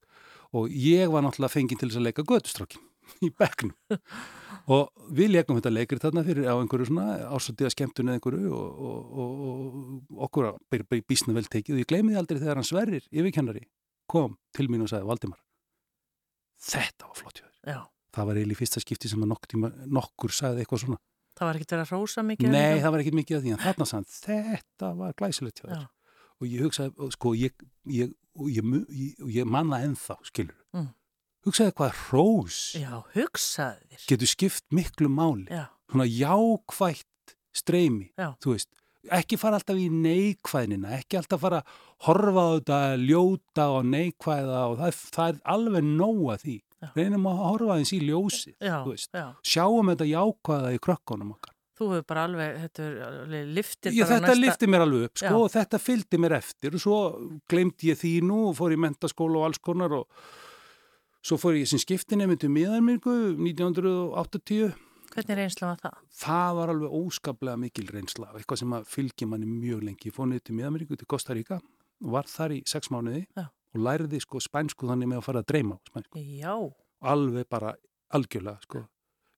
Og 0.53 0.73
ég 0.77 1.11
var 1.11 1.25
náttúrulega 1.25 1.55
fenginn 1.55 1.79
til 1.81 1.89
þess 1.89 1.99
að 2.01 2.07
leika 2.07 2.25
gödustrákin 2.29 2.83
í 3.25 3.31
bekknum. 3.33 3.75
Og 4.73 5.11
við 5.11 5.33
leikum 5.33 5.57
þetta 5.57 5.73
leikri 5.73 5.99
þarna 5.99 6.21
fyrir 6.23 6.45
á 6.47 6.55
einhverju 6.55 6.87
svona 6.87 7.17
ásöldiða 7.35 7.73
skemmtun 7.73 8.07
eða 8.07 8.21
einhverju 8.21 8.51
og, 8.55 8.83
og, 8.87 9.17
og, 9.19 9.33
og 10.13 10.27
okkur 10.29 10.53
að 10.53 10.61
bara, 10.71 10.87
bara 10.87 11.07
bísna 11.11 11.35
vel 11.35 11.43
tekið. 11.51 11.75
Og 11.75 11.83
ég 11.83 11.89
gleymi 11.89 12.13
því 12.13 12.21
aldrei 12.21 12.39
þegar 12.39 12.61
hann 12.61 12.69
Sverrir, 12.69 13.09
yfirkennari 13.11 13.65
kom 14.07 14.37
til 14.55 14.69
mín 14.71 14.85
og 14.85 14.93
sagði 14.93 15.09
Valdimar 15.09 15.41
þetta 16.63 17.09
var 17.09 17.19
flott 17.19 17.41
hjá 17.41 17.47
þér. 17.47 17.81
Það 18.13 18.29
var 18.29 18.39
eiginlega 18.39 18.55
í 18.55 18.59
fyrsta 18.59 18.83
skipti 18.83 19.09
sem 19.09 19.25
að 19.25 19.31
nokkur, 19.31 19.51
tíma, 19.53 19.71
nokkur 19.89 20.33
sagði 20.35 20.63
eitthvað 20.63 20.83
svona. 20.83 20.99
Það 21.33 21.49
var 21.49 21.57
ekkert 21.57 21.73
verið 21.73 21.83
að 21.83 21.93
rósa 21.95 22.23
mikið 22.27 22.51
nei, 22.53 22.81
það 22.83 22.93
var 22.93 23.03
ekkit 23.03 23.17
mikið 23.17 23.37
af 23.37 23.43
því 23.43 23.53
en 23.55 23.61
þarna 23.63 23.87
sagði 23.89 24.17
þetta 24.53 24.89
var 24.99 25.15
glæsilegt 25.17 25.61
hjá 25.61 25.65
þér. 25.65 25.87
Og 26.41 26.47
ég 26.49 26.63
hugsaði, 26.65 27.11
sko 27.15 27.33
ég, 27.37 27.53
ég, 27.87 28.11
ég, 28.49 28.75
ég, 29.29 29.45
manna 29.45 29.81
ennþá, 29.85 30.17
skilur 30.29 30.55
Mm. 30.73 30.87
hugsaði 31.45 31.73
hvað 31.77 31.91
hrós 32.07 32.59
Já, 32.81 33.03
hugsaði 33.13 33.99
getur 34.09 34.27
skipt 34.31 34.63
miklu 34.73 35.09
máli 35.09 35.45
Já, 35.51 35.67
svona 35.91 36.07
jákvætt 36.09 37.35
streymi, 37.53 38.09
Já. 38.17 38.33
þú 38.41 38.55
veist 38.55 38.69
ekki 39.11 39.37
fara 39.37 39.59
alltaf 39.59 39.77
í 39.77 39.89
neikvæðnina 39.91 40.95
ekki 40.97 41.17
alltaf 41.19 41.41
fara 41.43 41.59
að 41.61 41.71
horfa 42.07 42.41
á 42.41 42.49
þetta 42.57 42.79
ljóta 43.03 43.65
og 43.77 43.85
neikvæða 43.91 44.61
og 44.71 44.77
það, 44.79 45.01
það 45.13 45.27
er 45.33 45.41
alveg 45.53 45.83
nóga 45.83 46.37
því 46.41 46.55
Já. 46.83 46.89
reynum 46.97 47.27
að 47.29 47.41
horfa 47.43 47.77
eins 47.77 47.91
í 47.93 47.99
ljósið 48.07 48.55
þú 48.63 48.89
veist. 48.95 49.09
já 49.13 49.25
sjáum 49.43 49.91
þetta 49.93 50.07
jákvæða 50.09 50.73
í 50.73 50.79
krökkunum 50.87 51.35
okkar 51.35 51.52
Þú 51.73 51.89
hefur 51.89 52.05
bara 52.11 52.23
alveg, 52.27 52.57
þetta 52.67 52.85
er 52.85 52.95
alveg 53.07 53.51
liftir 53.57 53.95
ég, 53.95 54.03
bara 54.03 54.13
þetta 54.13 54.29
næsta... 54.29 54.41
lifti 54.43 54.69
mér 54.69 54.85
alveg 54.85 55.05
upp 55.07 55.21
sko, 55.23 55.33
og 55.41 55.51
þetta 55.55 55.81
fylgdi 55.81 56.21
mér 56.21 56.37
eftir 56.37 56.77
og 56.77 56.83
svo 56.83 56.97
glemdi 57.49 57.89
ég 57.89 57.99
því 57.99 58.13
nú 58.29 58.39
og 58.51 58.57
fór 58.59 58.75
í 58.75 58.79
mentaskóla 58.83 59.41
og 59.41 59.47
alls 59.49 59.61
konar 59.63 59.95
og 59.97 60.23
svo 61.23 61.39
fór 61.41 61.57
ég 61.57 61.69
sem 61.71 61.81
skiptinni 61.81 62.27
myndi 62.29 62.51
miðarmingu 62.51 63.15
1980 63.39 64.73
Hvernig 65.13 65.37
reynsla 65.37 65.67
var 65.69 65.81
það? 65.81 65.97
það 66.23 66.55
var 66.57 66.73
alveg 66.73 66.93
óskaplega 66.99 67.61
mikil 67.61 67.89
reynsla 67.89 68.31
eitthvað 68.33 68.63
sem 68.63 68.77
að 68.77 68.87
fylgja 68.89 69.27
manni 69.29 69.45
mjög 69.45 69.83
lengi. 69.85 70.09
Ég 70.09 70.15
fór 70.15 70.29
niður 70.29 70.45
til 70.47 70.55
Miðameríku 70.57 70.97
til 70.97 71.09
Costa 71.09 71.35
Rica 71.37 71.59
var 72.13 72.29
þar 72.29 72.55
í 72.57 72.61
sex 72.69 72.89
mánuði 72.93 73.25
Já. 73.37 73.45
og 73.49 73.83
læriði 73.87 74.21
sko 74.23 74.41
spænsku 74.43 74.89
þannig 74.89 75.11
með 75.11 75.21
að 75.21 75.27
fara 75.27 75.43
að 75.43 75.49
dreyma 75.51 75.77
á 75.77 75.81
spænsku, 75.89 76.23
Já, 76.39 76.55
alveg 77.13 77.49
bara 77.51 77.75
algjörlega 78.13 78.65
sko 78.65 78.83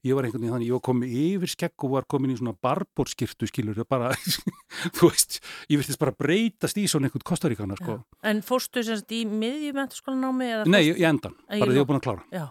ég 0.06 0.18
var 0.18 0.28
einhvern 0.28 0.43
veginn 0.43 0.56
þannig, 0.56 0.70
ég 0.70 0.78
var 0.78 0.84
komin 0.86 1.16
yfir 1.20 1.51
skegg 1.51 1.86
og 1.86 1.93
var 1.95 2.08
komin 2.12 2.34
í 2.34 2.38
svona 2.39 2.53
barborskirtu 2.66 3.49
skilur 3.49 3.80
bara, 3.89 4.12
þú 4.97 5.10
veist 5.10 5.39
ég 5.72 5.82
virtist 5.82 6.01
bara 6.01 6.14
breytast 6.16 6.78
í 6.82 6.86
svona 6.91 7.10
einhvern 7.10 7.26
Costa 7.26 7.51
Ricana 7.51 7.78
sko, 7.80 7.99
en 8.26 8.43
fórstu 8.45 8.84
sem 8.86 8.99
sagt 9.01 9.16
í 9.16 9.24
miðjumentaskólanámi 9.30 10.51
eða 10.51 10.70
nei, 10.70 10.84
í 10.93 11.08
endan 11.08 11.38
bara 11.47 11.62
ég 11.62 11.72
því 11.72 11.80
ég 11.80 11.84
var 11.84 11.91
búin 11.91 12.01
að 12.01 12.08
klára. 12.08 12.26
Já, 12.34 12.45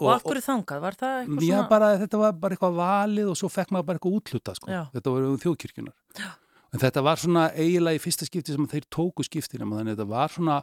og, 0.00 0.08
af 0.14 0.24
hverju 0.26 0.46
þangað? 0.48 0.84
Var 0.84 0.96
það 1.02 1.18
eitthvað 1.18 1.44
Já, 1.46 1.52
svona... 1.54 1.68
bara, 1.74 1.90
þetta 2.04 2.22
var 2.24 2.40
bara 2.44 2.56
eitthvað 2.56 2.80
valið 2.80 3.34
og 3.34 3.38
svo 3.38 3.52
fekk 3.52 3.74
maður 3.74 3.90
bara 3.90 4.00
eitthvað 4.00 4.18
útluta 4.20 4.56
sko. 4.58 4.72
Já. 4.72 4.82
þetta 4.96 5.14
var 5.14 5.28
um 5.28 5.38
þjóðkirkjunar 5.44 6.32
en 6.74 6.82
þetta 6.82 7.04
var 7.06 7.20
svona 7.22 7.44
eiginlega 7.54 8.00
í 8.00 8.02
fyrsta 8.02 8.26
skipti 8.26 8.54
sem 8.54 8.66
þeir 8.70 8.88
tóku 8.90 9.26
skiptina 9.26 9.68
þannig 9.68 9.94
að 9.94 9.94
þetta 9.94 10.10
var 10.10 10.34
svona 10.34 10.56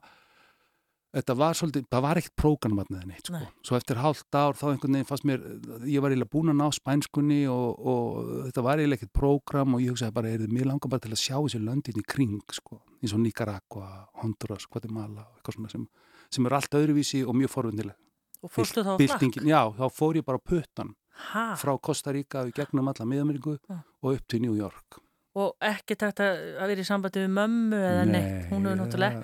þetta 1.11 1.35
var 1.39 1.57
svolítið, 1.59 1.85
það 1.91 2.03
var 2.05 2.19
ekkert 2.21 2.35
prógramatnið 2.39 3.07
neitt 3.09 3.27
sko. 3.27 3.39
Nei. 3.39 3.47
svo 3.67 3.77
eftir 3.77 3.99
hálft 3.99 4.37
ár 4.37 4.55
þá 4.55 4.63
einhvern 4.71 4.95
veginn 4.97 5.09
fannst 5.09 5.27
mér, 5.27 5.41
ég 5.89 6.03
var 6.03 6.13
eiginlega 6.13 6.31
búin 6.31 6.53
að 6.53 6.59
ná 6.61 6.67
spænskunni 6.77 7.41
og, 7.51 7.81
og 7.91 8.29
þetta 8.47 8.63
var 8.67 8.81
eiginlega 8.81 9.01
ekkert 9.01 9.13
prógram 9.19 9.75
og 9.75 9.83
ég 9.83 9.91
hugsaði 9.91 10.15
bara, 10.15 10.31
er 10.31 10.45
mér 10.53 10.69
langar 10.71 10.93
bara 10.93 11.03
til 11.03 11.11
að 11.11 11.23
sjá 11.23 11.35
þessi 11.35 11.61
löndin 11.65 11.99
í 11.99 12.05
kring 12.15 12.55
sko, 12.55 12.79
eins 13.01 13.15
og 13.17 13.23
Nicaragua, 13.25 13.89
Honduras, 14.23 14.69
Guatemala 14.71 15.27
og 15.27 15.35
eitthvað 15.41 15.59
svona 15.59 15.75
sem, 15.75 15.85
sem 16.31 16.47
er 16.47 16.57
allt 16.59 16.79
öðruvísi 16.79 17.25
og 17.27 17.37
mjög 17.37 17.53
forvundileg 17.57 17.99
Og 18.41 18.49
fórstu 18.49 18.81
þá? 18.81 18.95
Byltingin, 18.97 19.45
já, 19.51 19.59
þá 19.77 19.85
fór 19.93 20.17
ég 20.17 20.25
bara 20.25 20.39
á 20.41 20.47
puttan 20.47 20.95
Ha, 21.35 21.51
frá 21.59 21.75
Costa 21.77 22.09
Rica 22.15 22.47
í 22.47 22.53
gegnum 22.55 22.87
alla 22.89 23.05
miðameríku 23.05 23.57
Já. 23.67 23.81
og 24.01 24.15
upp 24.15 24.23
til 24.31 24.39
New 24.41 24.55
York 24.57 24.97
og 25.37 25.53
ekki 25.63 25.95
tægt 25.99 26.19
að 26.23 26.39
vera 26.71 26.81
í 26.81 26.87
sambandi 26.87 27.21
við 27.21 27.29
mömmu 27.35 27.77
eða 27.77 28.07
neitt, 28.09 28.49
hún 28.49 28.65
hefur 28.65 28.79
náttúrulega 28.81 29.21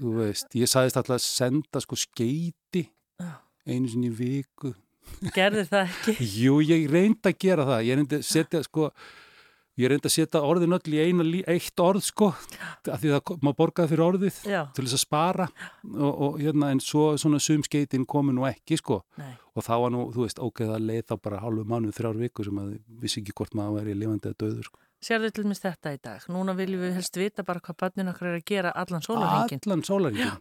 Þú 0.00 0.12
veist, 0.16 0.54
ég 0.56 0.70
sagðist 0.70 0.96
alltaf 0.96 1.18
að 1.18 1.24
senda 1.26 1.82
sko 1.84 1.98
skeiti 2.00 2.86
einu 3.68 3.90
sinni 3.90 4.10
viku. 4.14 4.72
Gerði 5.34 5.66
það 5.68 5.90
ekki? 5.90 6.14
Jú, 6.44 6.60
ég 6.64 6.86
reyndi 6.90 7.32
að 7.32 7.40
gera 7.42 7.66
það. 7.68 7.82
Ég 7.88 7.98
reyndi 8.00 8.20
að 8.20 8.30
setja 8.30 8.62
sko 8.64 8.88
ég 9.80 9.90
reyndi 9.90 10.08
að 10.08 10.14
setja 10.14 10.42
orðin 10.44 10.76
öll 10.76 10.92
í 10.94 11.00
eina, 11.00 11.24
eitt 11.52 11.80
orð 11.82 12.02
sko, 12.04 12.30
af 12.90 13.00
því 13.00 13.12
það 13.14 13.44
má 13.44 13.50
borgaði 13.56 13.92
fyrir 13.92 14.04
orðið 14.06 14.40
Já, 14.50 14.60
til 14.76 14.84
þess 14.84 14.96
að 14.98 15.02
spara. 15.04 15.46
Og, 15.88 16.10
og 16.10 16.38
hérna 16.42 16.72
en 16.74 16.82
svo 16.84 17.06
svona 17.20 17.40
sum 17.42 17.64
skeitin 17.66 18.06
komi 18.08 18.34
nú 18.36 18.46
ekki 18.48 18.80
sko. 18.80 19.00
Nei, 19.20 19.32
og 19.54 19.66
þá 19.66 19.72
var 19.84 19.94
nú, 19.94 20.04
þú 20.14 20.26
veist, 20.26 20.42
það 20.60 20.86
leið 20.86 21.02
þá 21.10 21.16
bara 21.24 21.42
hálfu 21.44 21.66
mánuð, 21.68 21.96
þrjár 21.96 22.20
viku 22.20 22.46
sem 22.46 22.62
að 22.62 22.76
vissi 23.02 23.22
ekki 23.22 23.36
hvort 23.40 23.56
maður 23.58 23.80
væri 23.80 23.98
lifandi 24.00 24.32
eða 24.32 24.40
döður 24.44 24.70
sko. 24.70 24.82
Sérðu 25.04 25.30
til 25.36 25.44
mér 25.48 25.60
þetta 25.62 25.94
í 25.96 25.98
dag? 26.02 26.26
Núna 26.32 26.54
viljum 26.58 26.82
við 26.84 26.94
helst 26.98 27.16
vita 27.16 27.44
bara 27.46 27.60
hvað 27.64 27.78
börnin 27.84 28.12
okkar 28.12 28.30
er 28.32 28.38
að 28.40 28.46
gera 28.52 28.72
allan 28.76 29.04
sólarhengin 29.04 29.60
Allan 29.66 29.82
sólaringin. 29.86 30.38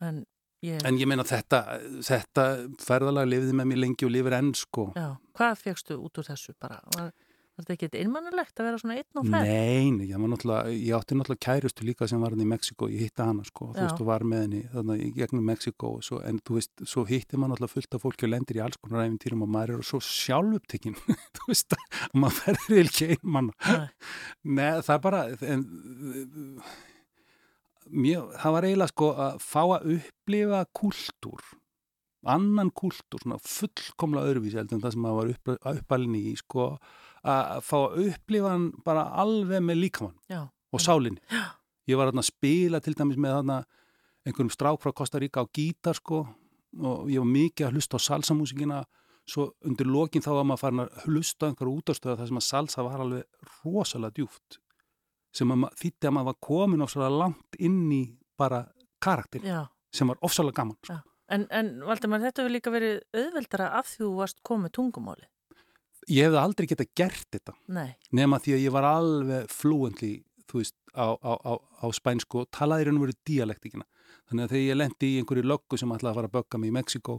en 0.00 0.24
ég, 0.64 0.82
En 0.86 0.98
ég 0.98 1.06
meina 1.10 1.24
þetta, 1.26 1.62
þetta 2.06 2.44
ferðalega 2.82 3.28
lifiði 3.28 3.56
með 3.60 3.70
mér 3.72 3.82
lengi 3.84 4.06
og 4.08 4.14
lifir 4.14 4.38
enn 4.38 4.52
sko. 4.54 4.92
já, 4.96 5.08
hvað 5.38 5.58
fegstu 5.64 5.98
út 6.00 6.18
úr 6.18 6.28
þessu 6.30 6.54
bara, 6.60 6.80
var, 6.96 7.12
var 7.58 7.66
þetta 7.66 7.88
ekki 7.88 8.00
einmannulegt 8.02 8.60
að 8.60 8.68
vera 8.68 8.78
svona 8.80 8.96
einn 8.98 9.18
og 9.18 9.26
ferð? 9.26 9.48
Nei, 9.50 9.90
nei, 9.96 10.06
ég, 10.06 10.68
ég 10.86 10.94
átti 10.94 11.16
náttúrulega 11.18 11.42
kærustu 11.42 11.86
líka 11.86 12.08
sem 12.10 12.22
var 12.22 12.34
hann 12.34 12.44
í 12.44 12.48
Mexiko, 12.48 12.88
ég 12.92 13.08
hitti 13.08 13.24
hana 13.24 13.46
sko, 13.46 13.72
þú 13.72 13.80
Já. 13.80 13.86
veist, 13.88 14.02
og 14.04 14.08
var 14.08 14.24
með 14.28 14.44
henni 14.44 14.60
þannig 14.74 15.02
í 15.02 15.08
gegnum 15.16 15.48
Mexiko 15.48 15.92
svo, 16.06 16.20
en 16.28 16.38
þú 16.46 16.58
veist, 16.58 16.84
svo 16.86 17.04
hitti 17.08 17.40
maður 17.40 17.56
náttúrulega 17.56 17.74
fullt 17.74 17.96
af 17.98 18.04
fólki 18.04 18.28
og 18.28 18.32
lendir 18.34 18.60
í 18.60 18.62
alls 18.62 18.78
konar 18.78 19.06
æfintýrum 19.06 19.42
og 19.46 19.50
maður 19.56 19.74
er 19.74 19.88
svo 19.90 20.00
sjálfuptekinn, 20.06 20.98
þú 21.38 21.48
veist, 21.50 21.74
að 21.74 22.20
maður 22.24 22.44
verður 22.46 22.92
ekki 22.92 23.10
einmann. 23.16 23.50
Nei. 24.58 24.70
Það 24.86 24.94
er 24.94 25.02
bara, 25.08 25.24
en, 25.54 25.66
mjög, 27.90 28.30
það 28.38 28.56
var 28.58 28.68
eiginlega 28.68 28.94
sko 28.94 29.10
að 29.26 29.42
fá 29.48 29.62
að 29.64 29.90
upplifa 29.96 30.62
kúltúr, 30.78 31.50
annan 32.28 32.70
kúltúr, 32.76 33.22
svona 33.24 33.42
fullkomlega 33.42 34.30
öðruvísi 34.30 34.58
heldur 34.60 34.78
en 34.78 34.86
það 34.86 34.94
sem 34.94 35.04
maður 35.04 35.20
var 35.20 35.34
upp, 35.34 35.52
uppalinn 35.74 36.18
í, 36.18 36.24
sko, 36.38 36.70
að 37.22 37.62
fá 37.66 37.76
að 37.78 37.96
upplifa 38.06 38.52
hann 38.52 38.68
bara 38.84 39.06
alveg 39.22 39.64
með 39.64 39.80
líkamann 39.82 40.16
Já, 40.30 40.42
og 40.46 40.82
sálinni. 40.82 41.22
Ég 41.88 41.98
var 41.98 42.12
að 42.12 42.26
spila 42.28 42.80
til 42.84 42.94
dæmis 42.94 43.18
með 43.18 43.38
þarna 43.38 43.58
einhverjum 44.26 44.52
strák 44.52 44.82
frá 44.82 44.92
Costa 44.92 45.18
Rica 45.18 45.42
á 45.42 45.46
gítar 45.48 45.96
sko 45.96 46.26
og 46.78 47.08
ég 47.08 47.22
var 47.22 47.30
mikið 47.32 47.68
að 47.68 47.78
hlusta 47.78 47.96
á 47.96 48.06
salsamúsikina 48.06 48.82
svo 49.28 49.50
undir 49.64 49.88
lokin 49.88 50.24
þá 50.24 50.30
var 50.36 50.46
maður 50.48 50.62
farin 50.62 50.84
að 50.84 51.08
hlusta 51.08 51.48
á 51.48 51.48
einhverju 51.48 51.80
útastöða 51.80 52.18
þar 52.20 52.30
sem 52.30 52.40
að 52.40 52.48
salsa 52.48 52.84
var 52.84 53.02
alveg 53.04 53.48
rosalega 53.64 54.16
djúft 54.18 54.60
sem 55.32 55.50
að 55.52 55.66
þýtti 55.80 56.08
að 56.08 56.14
maður 56.16 56.30
var 56.30 56.38
komin 56.44 56.84
ofsalega 56.84 57.22
langt 57.24 57.58
inn 57.60 57.82
í 57.92 58.02
bara 58.38 58.62
karakter 59.00 59.44
já 59.44 59.66
sem 59.94 60.08
var 60.08 60.20
ofsalega 60.24 60.60
gaman 60.60 60.76
sko. 60.82 60.94
Já. 60.94 61.02
En, 61.28 61.44
en 61.52 61.74
Valdimar, 61.84 62.22
þetta 62.24 62.42
hefur 62.42 62.54
líka 62.54 62.72
verið 62.72 63.00
auðveldara 63.12 63.72
af 63.78 63.90
því 63.90 64.04
þú 64.04 64.12
varst 64.16 64.38
komið 64.48 64.74
tungumáli. 64.78 65.26
Ég 66.08 66.24
hefði 66.28 66.38
aldrei 66.40 66.66
getað 66.70 66.88
gert 66.96 67.26
þetta. 67.34 67.52
Nei, 67.68 67.90
nema 68.16 68.38
því 68.40 68.54
að 68.56 68.62
ég 68.64 68.72
var 68.72 68.86
alveg 68.88 69.50
fluently 69.52 70.12
þú 70.48 70.60
veist, 70.62 70.74
á, 70.96 71.06
á, 71.20 71.32
á, 71.44 71.52
á 71.84 71.86
spænsku 71.92 72.40
og 72.42 72.50
talaði 72.54 72.86
raun 72.88 72.96
og 73.00 73.04
veru 73.06 73.16
dialektikina 73.28 73.84
þannig 74.30 74.44
að 74.46 74.52
þegar 74.54 74.64
ég 74.68 74.78
lendi 74.80 75.10
í 75.12 75.18
einhverju 75.20 75.44
löggu 75.44 75.78
sem 75.78 75.92
ætlaði 75.92 76.12
að 76.14 76.18
fara 76.18 76.30
að 76.30 76.36
bögga 76.38 76.58
mig 76.62 76.70
í 76.70 76.76
Mexiko 76.78 77.18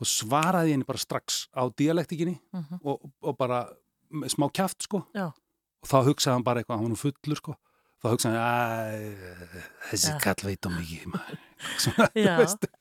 og 0.00 0.08
svaraði 0.10 0.68
ég 0.72 0.76
henni 0.76 0.88
bara 0.88 1.00
strax 1.00 1.46
á 1.56 1.62
dialektikinni 1.72 2.36
Mhm. 2.52 2.80
og, 2.84 3.10
og 3.22 3.36
bara 3.38 3.62
smá 4.28 4.50
kjaft 4.52 4.82
sko. 4.84 5.06
Já. 5.14 5.32
og 5.84 5.88
þá 5.88 5.96
hugsaði 6.08 6.32
hann 6.34 6.44
bara 6.44 6.60
eitthvað, 6.62 6.76
hann 6.78 6.84
var 6.88 6.92
nú 6.94 7.00
fullur 7.00 7.36
sko 7.40 7.56
þá 8.04 8.10
hugsaði 8.12 8.38
hann, 8.44 9.08
"Æ, 9.24 9.64
þessi 9.90 10.14
kall 10.22 10.44
veit 10.50 10.68
mikið 10.76 11.10
maður." 11.14 11.42
Svona. 11.80 12.06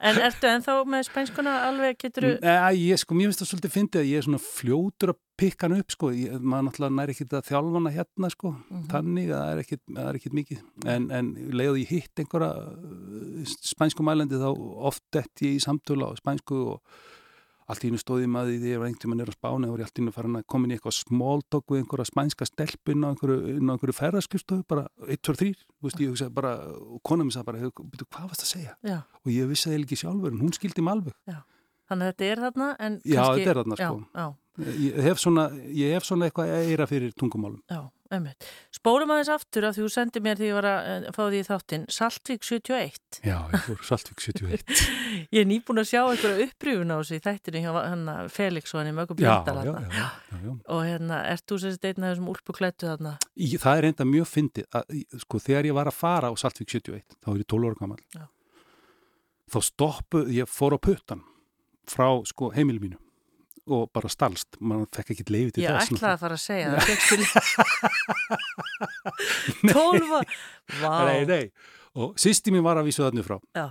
En 0.04 0.18
ertu 0.20 0.48
ennþá 0.50 0.74
með 0.92 1.06
spænskuna 1.08 1.52
alveg, 1.70 1.96
getur 2.02 2.26
þú... 2.26 2.32
Ég 2.76 3.00
sko, 3.00 3.16
mér 3.16 3.30
finnst 3.30 3.40
það 3.44 3.50
svolítið 3.54 3.72
fyndið 3.78 4.02
að 4.02 4.10
ég 4.10 4.18
er 4.20 4.26
svona 4.26 4.40
fljótur 4.44 5.14
að 5.14 5.20
pikka 5.40 5.70
hann 5.70 5.78
upp 5.80 5.94
sko, 5.96 6.10
ég, 6.12 6.34
maður 6.44 6.66
náttúrulega 6.68 6.96
næri 6.98 7.16
ekkit 7.16 7.36
að 7.38 7.48
þjálfa 7.48 7.78
hana 7.80 7.94
hérna 7.96 8.32
sko, 8.34 8.52
Mhm. 8.74 8.84
þannig 8.92 9.32
að 9.32 9.40
það 9.40 9.54
er 9.54 9.62
ekkit, 9.64 9.82
það 9.96 10.10
er 10.10 10.20
ekkit 10.20 10.36
mikið, 10.42 10.60
en, 10.98 11.08
en 11.22 11.32
leiðu 11.56 11.80
ég 11.80 11.94
hitt 11.96 12.24
einhverja 12.26 12.52
uh, 12.60 13.56
spænsku 13.72 14.04
mælendi 14.04 14.42
þá 14.44 14.50
oft 14.92 15.04
detti 15.16 15.48
ég 15.54 15.62
í 15.62 15.64
samtölu 15.64 16.12
á 16.12 16.20
spænsku 16.20 16.60
og 16.76 16.82
allt 17.74 17.84
í 17.84 17.90
hennu 17.90 18.00
stóði 18.02 18.28
maður 18.32 18.58
því 18.62 18.72
ég 18.74 18.80
var 18.82 18.88
einhvern 18.90 19.12
veginn 19.14 19.24
er 19.26 19.32
á 19.34 19.36
spáni 19.36 19.68
og 19.68 19.74
var 19.74 19.82
ég 19.84 19.88
allt 19.90 19.98
í 19.98 20.02
hennu 20.04 20.14
farin 20.16 20.38
að 20.40 20.46
koma 20.54 20.68
inn 20.68 20.74
í 20.74 20.78
eitthvað 20.78 20.96
small 20.98 21.42
talk 21.54 21.66
við 21.74 21.82
einhverja 21.84 22.08
spænska 22.10 22.48
stelpun 22.50 23.04
á 23.04 23.08
einhverju, 23.12 23.38
inn 23.58 23.70
á 23.70 23.74
einhverju 23.76 23.96
ferðarskristofu, 24.00 24.64
bara 24.70 24.86
1, 25.08 25.22
2, 25.22 25.36
3, 25.42 25.52
þú 25.58 25.88
veist, 25.90 26.04
ég 26.04 26.14
hugsaði 26.14 26.34
bara, 26.38 26.54
og 26.94 27.02
kona 27.04 27.24
mér 27.28 27.36
sagði 27.38 27.50
bara, 27.52 27.72
"Bíddu, 27.94 28.06
hvað 28.10 28.30
varst 28.30 28.46
að 28.46 28.54
segja? 28.54 28.76
Já, 28.84 29.00
Og 29.26 29.32
ég 29.32 29.48
vissi 29.50 29.70
það 29.70 29.84
ekki 29.84 29.98
sjálfur, 30.04 30.32
en 30.32 30.40
hún 30.40 30.54
skildi 30.54 30.82
mig 30.82 30.94
alveg. 30.94 31.14
þannig 31.90 32.08
að 32.08 32.14
þetta 32.14 32.26
er 32.32 32.38
þarna, 32.46 32.76
en 32.80 33.02
Já, 33.04 33.16
kannski... 33.24 33.44
þetta 33.44 33.50
er 33.50 33.58
þarna, 33.64 33.76
sko. 33.76 34.06
Já, 34.16 34.22
já, 34.22 34.36
Ég 34.78 35.02
hef 35.02 35.18
svona, 35.18 35.50
ég 35.74 35.94
hef 35.94 36.04
svona 36.06 36.30
eitthvað 36.30 36.48
eira 36.70 36.86
fyrir 36.86 37.12
tungumálum. 37.18 37.60
já. 37.70 37.90
Einmitt. 38.14 38.48
Spólum 38.74 39.12
aðeins 39.14 39.32
aftur 39.34 39.68
af 39.68 39.76
því 39.76 39.86
þú 39.86 39.92
sendið 39.94 40.26
mér 40.26 40.40
því 40.40 40.50
ég 40.50 40.58
var 40.58 40.68
að 40.70 40.90
eh, 40.94 41.08
fá 41.16 41.22
því 41.24 41.40
í 41.40 41.48
þáttinn 41.48 41.86
Saltvík 41.94 42.48
71. 42.48 43.20
Já, 43.26 43.36
ég 43.54 43.66
fór 43.68 43.84
Saltvík 43.90 44.24
71. 44.24 44.84
Ég 45.34 45.40
er 45.44 45.50
nýbúin 45.50 45.82
að 45.82 45.90
sjá 45.90 46.02
einhverja 46.02 46.48
upprýfun 46.48 46.94
á 46.94 46.98
í 47.04 47.20
þættinu 47.24 47.62
hjá 47.64 47.72
hann 47.78 48.08
Felix 48.34 48.74
og 48.74 48.82
hann 48.82 48.92
í 48.92 49.24
já. 49.24 50.54
Og 50.74 50.82
hérna, 50.86 51.20
ert 51.32 51.46
þú 51.50 51.60
sérst 51.62 51.86
einn 51.88 52.04
af 52.04 52.14
þessum 52.14 52.32
úlpuklættu 52.34 52.90
þarna? 52.90 53.14
Í, 53.38 53.50
það 53.62 53.80
er 53.80 53.88
enda 53.90 54.08
mjög 54.10 54.30
fyndið 54.32 54.80
að, 54.80 54.96
sko, 55.24 55.42
þegar 55.44 55.70
ég 55.70 55.78
var 55.78 55.90
að 55.92 55.98
fara 55.98 56.32
á 56.32 56.34
Saltvík 56.40 56.74
71 56.74 57.18
þá 57.24 57.30
er 57.34 57.42
ég 57.44 57.50
12 57.54 57.70
ára 57.70 57.80
gammal 57.80 58.02
Já. 58.14 58.26
þá 59.54 59.60
stoppu, 59.70 60.26
ég 60.34 60.50
fór 60.52 60.78
á 60.78 60.80
puttan 60.82 61.24
frá 61.90 62.08
sko, 62.30 62.52
heimili 62.56 62.82
mínu 62.84 63.00
og 63.72 63.86
bara 63.96 64.10
stalst, 64.12 64.58
mann 64.60 64.84
fekk 64.92 65.14
ekki 65.14 65.26
leiði 65.32 65.54
til 65.56 65.64
Ég 65.64 65.78
þess 65.78 65.94
ætlaði 65.94 66.14
að 66.14 66.24
fara 66.24 66.36
að 66.36 66.44
segja 66.44 66.68
það. 66.74 66.84
Tólfa. 69.74 70.20
Vá. 70.82 70.94
Nei, 71.08 71.22
nei, 71.30 71.44
og 71.96 72.18
sýsti 72.20 72.52
mín 72.54 72.66
var 72.66 72.82
að 72.82 72.90
vísu 72.90 73.06
þannig 73.06 73.28
frá. 73.28 73.38
Já, 73.56 73.66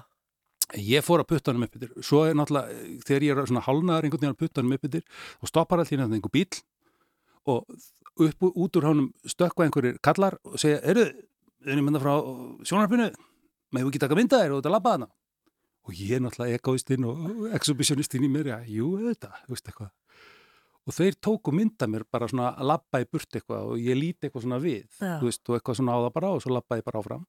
ég 0.80 1.04
fór 1.04 1.24
að 1.24 1.30
puttanum 1.34 1.66
upp 1.66 1.76
yfir 1.76 1.92
svo 2.00 2.22
er 2.28 2.36
náttúrulega, 2.38 2.68
þegar 3.04 3.26
ég 3.26 3.42
er 3.42 3.50
svona 3.50 3.64
hálnaðar 3.66 4.08
einhvern 4.08 4.24
veginn 4.24 4.36
að 4.36 4.42
puttanum 4.44 4.76
upp 4.76 4.86
yfir 4.88 5.04
og 5.40 5.50
stoppar 5.50 5.82
allir 5.82 5.98
einhvern 5.98 6.16
einhver 6.16 6.32
bíl 6.32 6.62
og 7.52 7.58
upp 8.22 8.46
út 8.48 8.78
úr 8.78 8.86
hánum 8.88 9.10
stökkva 9.28 9.66
einhverjir 9.66 9.98
kallar 10.04 10.38
og 10.46 10.56
segja, 10.60 10.80
eru, 10.88 11.04
við 11.60 11.74
erum 11.74 11.88
mynda 11.88 12.00
frá 12.00 12.14
sjónarpinu, 12.68 13.10
með 13.72 13.84
þú 13.84 13.92
ekki 13.92 14.02
taka 14.04 14.18
mynda 14.18 14.40
þér 14.40 14.54
og 14.54 14.62
þetta 14.62 14.72
labba 14.72 14.96
hana 14.96 15.08
og 15.82 15.96
ég 15.98 16.14
er 16.16 16.22
náttúrulega 16.22 16.58
egoistinn 16.60 17.06
og 17.08 17.48
exhibitionistinn 17.58 18.26
í 18.26 18.30
mér, 18.30 18.52
já, 18.52 18.58
jú, 18.70 18.92
þetta, 19.08 19.32
þú 19.46 19.56
veist 19.56 19.70
eitthvað. 19.70 19.90
Og 20.82 20.94
þeir 20.96 21.16
tóku 21.22 21.52
mynda 21.54 21.86
mér 21.86 22.02
bara 22.10 22.26
svona 22.30 22.52
að 22.58 22.68
labba 22.72 23.00
í 23.02 23.06
burt 23.06 23.36
eitthvað 23.38 23.68
og 23.70 23.82
ég 23.82 23.98
líti 23.98 24.26
eitthvað 24.26 24.46
svona 24.46 24.58
við, 24.62 24.86
Já. 24.98 25.12
þú 25.20 25.28
veist, 25.28 25.42
og 25.46 25.58
eitthvað 25.58 25.78
svona 25.78 25.94
á 25.94 25.98
það 26.02 26.14
bara 26.16 26.30
og 26.34 26.40
svo 26.42 26.54
labba 26.56 26.78
ég 26.80 26.86
bara 26.86 27.02
áfram. 27.02 27.26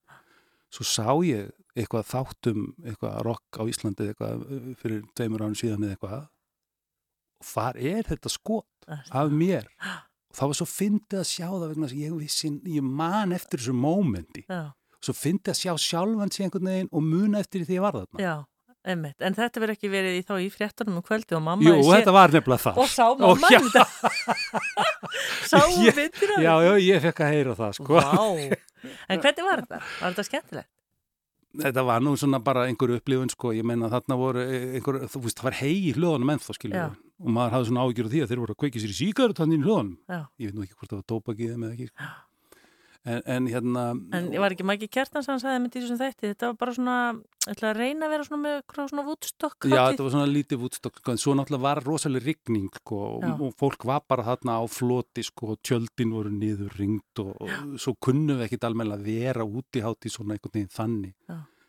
Svo 0.74 0.86
sá 0.90 1.06
ég 1.22 1.52
eitthvað 1.78 2.08
þáttum 2.10 2.64
eitthvað 2.82 3.20
rock 3.28 3.60
á 3.62 3.64
Íslandi 3.70 4.08
eitthvað 4.10 4.46
uh, 4.48 4.72
fyrir 4.82 5.04
tveimur 5.14 5.46
ánum 5.46 5.58
síðan 5.60 5.86
eða 5.86 5.98
eitthvað. 5.98 6.24
Og 7.44 7.50
þar 7.52 7.80
er 7.94 8.10
þetta 8.10 8.34
skot 8.34 8.90
af 8.90 9.34
mér? 9.38 9.70
Og 10.34 10.40
það 10.40 10.50
var 10.50 10.58
svo 10.58 10.70
fyndið 10.74 11.20
að 11.22 11.30
sjá 11.30 11.46
það 11.52 11.68
vegna 11.70 11.90
að 11.92 12.00
ég 12.02 12.18
vissi, 12.18 12.50
ég 12.74 12.90
man 13.02 13.36
eftir 13.38 13.62
þessu 13.62 13.76
mómenti, 13.78 14.48
já, 14.50 14.64
svo 15.04 15.14
fyndið 15.18 15.54
að 15.54 15.60
sjá 15.62 15.74
sjálfan 15.84 16.32
sig 16.34 16.46
einhvern 16.48 16.70
veginn 16.72 16.90
og 16.92 17.04
muna 17.06 17.40
eftir 17.44 17.66
því 17.68 17.78
ég 17.80 17.84
var 17.86 17.98
þarna 18.00 18.24
já, 18.24 18.34
einmitt. 18.94 19.16
En 19.24 19.36
þetta 19.38 19.62
verður 19.64 19.76
ekki 19.78 19.92
verið 19.94 20.18
í 20.20 20.24
þá 20.28 20.34
í 20.44 20.50
fréttunum 20.54 21.00
um 21.00 21.06
kvöldi 21.08 21.38
og 21.38 21.44
mamma 21.46 21.64
Jú, 21.70 21.80
sé- 21.84 21.98
þetta 22.00 22.16
var 22.16 22.34
nefnilega 22.36 22.64
það 22.66 22.82
Og 22.84 22.92
sá 22.92 23.06
Og 23.12 23.24
mamma 23.24 23.52
já. 23.54 23.60
þetta. 23.64 23.86
Sá 25.54 25.60
Ég- 25.84 25.96
myndir 25.98 26.36
Já, 26.44 26.54
já, 26.66 26.74
ég 26.82 27.02
fekk 27.04 27.20
að 27.24 27.34
heyra 27.36 27.56
það 27.60 27.74
sko 27.80 28.00
Vá. 28.00 28.14
En 29.10 29.20
hvernig 29.24 29.46
var 29.48 29.62
þetta? 29.64 29.80
Var 30.02 30.14
þetta 30.16 30.26
skemmtilegt? 30.28 30.70
Þetta 31.54 31.84
var 31.86 32.02
nú 32.02 32.16
svona 32.18 32.40
bara 32.42 32.64
einhver 32.66 32.96
upplifun 32.96 33.30
sko, 33.30 33.52
ég 33.54 33.62
meina 33.68 33.86
þarna 33.92 34.16
voru 34.18 34.42
einhver, 34.42 35.04
þú 35.06 35.20
veist, 35.22 35.38
það 35.38 35.46
var 35.52 35.58
hei 35.60 35.74
í 35.86 35.92
hljóðanum 35.94 36.32
ennþá 36.34 36.56
við. 36.64 36.78
og 37.22 37.28
maður 37.30 37.54
hafði 37.54 37.68
svona 37.70 37.84
ágjör 37.86 38.08
af 38.08 38.12
því 38.16 38.22
að 38.24 38.32
þeir 38.32 38.42
voru 38.42 38.56
að 38.56 38.60
kveiki 38.64 38.82
sér 38.82 38.90
í 38.90 38.96
síkar 38.98 39.36
þannig 39.38 39.60
í 39.60 39.68
hljóðanum, 39.68 39.92
Já. 40.10 40.18
ég 40.42 40.50
veit 40.50 40.56
nú 40.58 40.64
ekki 40.66 40.74
hvort 40.80 40.90
það 40.90 40.98
var 40.98 41.06
tópakið 41.14 41.52
eða 41.54 41.70
ekki 41.76 41.88
sko. 41.92 42.08
En, 43.06 43.22
en 43.26 43.48
hérna 43.52 43.84
En 44.16 44.30
ég 44.34 44.42
var 44.42 44.56
ekki 44.56 44.66
mæki 44.68 44.90
kjartans 44.92 45.28
hann 45.30 45.42
sagði 45.42 45.62
með 45.64 45.76
því 45.76 45.84
sem 45.90 46.00
þætti, 46.00 46.32
þetta 46.32 46.50
var 46.50 46.58
bara 46.62 46.76
svona, 46.78 46.98
ætla 47.52 47.72
að 47.72 47.80
reyna 47.82 48.08
að 48.08 48.14
vera 48.16 48.28
svona 48.28 48.44
með 48.44 48.58
eitthvað 48.60 48.90
svona 48.92 49.06
vútstokk 49.08 49.68
Já, 49.70 49.80
þetta 49.80 50.06
var 50.08 50.14
svona 50.16 50.32
lítið 50.32 50.62
vútstokk, 50.64 51.00
sko, 51.02 51.16
en 51.16 51.24
svo 51.24 51.36
náttúrulega 51.38 51.66
var 51.68 51.84
rosalega 51.86 52.28
rigning, 52.30 52.70
sko, 52.82 53.00
Já. 53.24 53.30
og, 53.34 53.46
og 53.48 53.58
fólk 53.60 53.88
var 53.90 54.06
bara 54.10 54.28
þarna 54.30 54.60
á 54.60 54.64
floti, 54.72 55.26
sko, 55.28 55.54
og 55.56 55.64
tjöldin 55.66 56.16
voru 56.16 56.34
niður 56.34 56.78
ringt 56.80 57.24
og, 57.24 57.34
og 57.44 57.80
svo 57.82 57.96
kunnum 58.00 58.40
við 58.40 58.48
ekkit 58.48 58.70
almennilega 58.70 59.02
að 59.04 59.10
vera 59.12 59.48
út 59.48 59.80
í 59.80 59.84
hátt 59.84 60.08
í 60.08 60.14
svona 60.14 60.38
einhvern 60.38 60.58
veginn 60.60 60.74
þannig. 60.74 61.16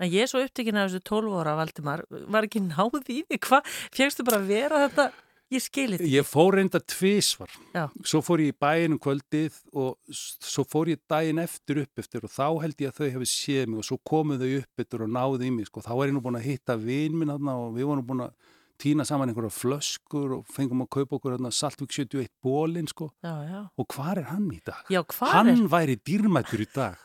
En 0.02 0.10
ég 0.10 0.24
er 0.24 0.30
svo 0.30 0.40
upptekinn 0.42 0.78
af 0.78 0.88
þessu 0.90 1.04
12 1.06 1.36
ára 1.38 1.58
Valdimar, 1.58 2.02
var 2.10 2.46
ekki 2.48 2.62
náð 2.64 2.98
í 3.04 3.20
því, 3.30 3.38
hvað, 3.46 3.76
fjegstu 3.94 4.26
bara 4.26 4.40
að 4.42 4.50
vera 4.50 4.80
þetta, 4.88 5.06
ég 5.52 5.60
skilit. 5.62 6.00
Ég 6.00 6.24
fór 6.26 6.54
reynda 6.58 6.80
tvísvar, 6.80 7.50
Já. 7.74 7.88
svo 8.02 8.20
fór 8.24 8.40
ég 8.40 8.54
í 8.54 8.56
bæinn 8.58 8.94
um 8.96 8.98
kvöldið 9.02 9.58
og 9.72 9.98
svo 10.14 10.64
fór 10.64 10.88
ég 10.94 11.00
daginn 11.10 11.38
eftir 11.42 11.82
upp 11.84 11.98
eftir 12.02 12.24
og 12.24 12.30
þá 12.32 12.48
held 12.62 12.80
ég 12.80 12.90
að 12.90 12.98
þau 13.02 13.10
hefði 13.18 13.28
séð 13.30 13.66
mig 13.68 13.78
og 13.78 13.88
svo 13.90 13.98
komu 14.04 14.38
þau 14.40 14.50
upp 14.62 14.80
eftir 14.84 15.04
og 15.06 15.12
náðu 15.14 15.44
í 15.44 15.50
mig, 15.54 15.66
sko, 15.70 15.80
þá 15.84 15.92
var 15.98 16.08
ég 16.08 16.14
nú 16.16 16.22
búin 16.24 16.40
að 16.40 16.48
hitta 16.48 16.76
vin 16.80 17.16
minn 17.18 17.30
þarna 17.34 17.56
og 17.60 17.74
við 17.76 17.88
vorum 17.90 18.06
búin 18.08 18.24
að 18.26 18.34
týna 18.82 19.04
saman 19.06 19.30
einhverja 19.30 19.54
flöskur 19.54 20.32
og 20.40 20.46
fengum 20.50 20.82
að 20.82 20.90
kaupa 20.96 21.16
okkur 21.20 21.36
þarna 21.36 21.52
Saltvík 21.54 21.92
71 21.94 22.30
bólinn, 22.42 22.88
sko, 22.90 23.12
Já, 23.22 23.34
já. 23.46 23.60
og 23.78 23.86
hvar 23.94 24.18
er 24.18 24.30
hann 24.32 24.48
í 24.50 24.58
dag? 24.66 24.82
Já, 24.90 25.04
hvað 25.06 25.36
hann 25.36 25.68
væri 25.70 25.94
dýrmættur 26.02 26.64
í 26.64 26.70
dag 26.74 26.98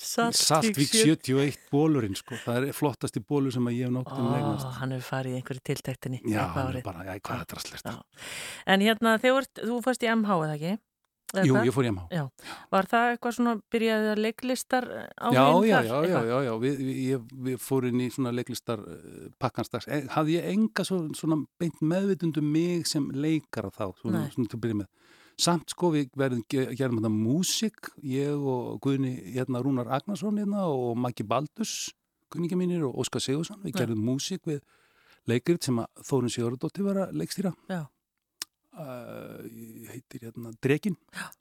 Saltvík 0.00 0.92
71 0.94 1.58
bólurinn 1.72 2.16
sko. 2.18 2.38
það 2.44 2.68
er 2.70 2.76
flottasti 2.76 3.22
bólur 3.22 3.52
sem 3.54 3.66
ég 3.72 3.86
hef 3.86 3.94
nátt 3.94 4.12
um 4.14 4.28
Ó, 4.28 4.34
legnast 4.34 4.78
hann 4.80 4.94
hefur 4.96 5.08
farið 5.08 5.34
í 5.34 5.40
einhverju 5.40 5.64
tiltektinni. 5.70 6.22
já, 6.24 6.44
hann 6.54 6.70
árið. 6.70 6.84
bara, 6.86 7.04
já, 7.08 7.18
hvað 7.20 7.44
er 7.44 7.82
Já. 7.90 7.96
En 8.66 8.80
hérna, 8.80 9.18
þegar 9.22 9.50
þú 9.60 9.82
fórst 9.84 10.02
í 10.06 10.10
MH 10.14 10.38
eða 10.46 10.56
ekki? 10.56 10.78
Eða 11.30 11.44
jú, 11.46 11.54
hvað? 11.54 11.66
ég 11.68 11.74
fór 11.74 11.86
hjá 11.86 11.92
má 11.94 12.02
Já, 12.10 12.22
var 12.72 12.86
það 12.90 13.08
eitthvað 13.12 13.34
svona, 13.36 13.52
byrjaði 13.70 14.08
að 14.10 14.22
leiklistar 14.24 14.86
á 15.14 15.28
hinn 15.30 15.36
já, 15.38 15.78
já, 15.86 15.98
já, 16.10 16.20
já, 16.26 16.38
já. 16.46 16.52
Við, 16.64 16.80
við, 16.80 16.96
ég, 17.06 17.28
við 17.46 17.60
fórum 17.62 18.00
í 18.02 18.08
svona 18.10 18.32
leiklistar 18.34 18.82
uh, 18.82 19.28
pakkanstags, 19.38 19.86
e, 19.86 20.00
hafði 20.10 20.38
ég 20.40 20.48
enga 20.50 20.86
svo, 20.86 20.98
svona 21.14 21.38
beint 21.60 21.78
meðvitundu 21.86 22.42
mig 22.42 22.88
sem 22.90 23.06
leikara 23.14 23.70
þá, 23.70 23.92
svona, 24.00 24.24
svona 24.34 24.50
til 24.50 24.58
að 24.58 24.64
byrja 24.66 24.80
með 24.80 24.90
samt 25.38 25.70
sko 25.70 25.90
við 25.94 26.10
verðum 26.16 26.42
ge- 26.50 26.74
gerum 26.76 26.98
þetta 27.00 27.12
músik, 27.14 27.90
ég 28.02 28.34
og 28.34 28.80
Guðni 28.80 29.14
hérna 29.34 29.62
Rúnar 29.62 29.88
Agnarsson 29.88 30.38
hérna 30.38 30.66
og 30.68 30.96
Maggi 30.98 31.22
Baldurs, 31.26 31.90
kunningi 32.30 32.56
mínir 32.58 32.84
og 32.88 32.96
Óskar 33.04 33.20
Sigursson, 33.24 33.60
við 33.64 33.74
Já. 33.74 33.78
gerum 33.84 34.04
músik 34.04 34.42
við 34.46 34.60
leikrit 35.26 35.62
sem 35.64 35.76
að 35.78 35.86
Þórun 36.08 36.30
Sigurðardóttir 36.32 36.84
var 36.84 36.96
að 37.06 37.12
leikstýra. 37.20 37.54
Uh, 38.70 39.42
heitir 39.90 40.22
hérna 40.22 40.52
Drekin 40.62 40.94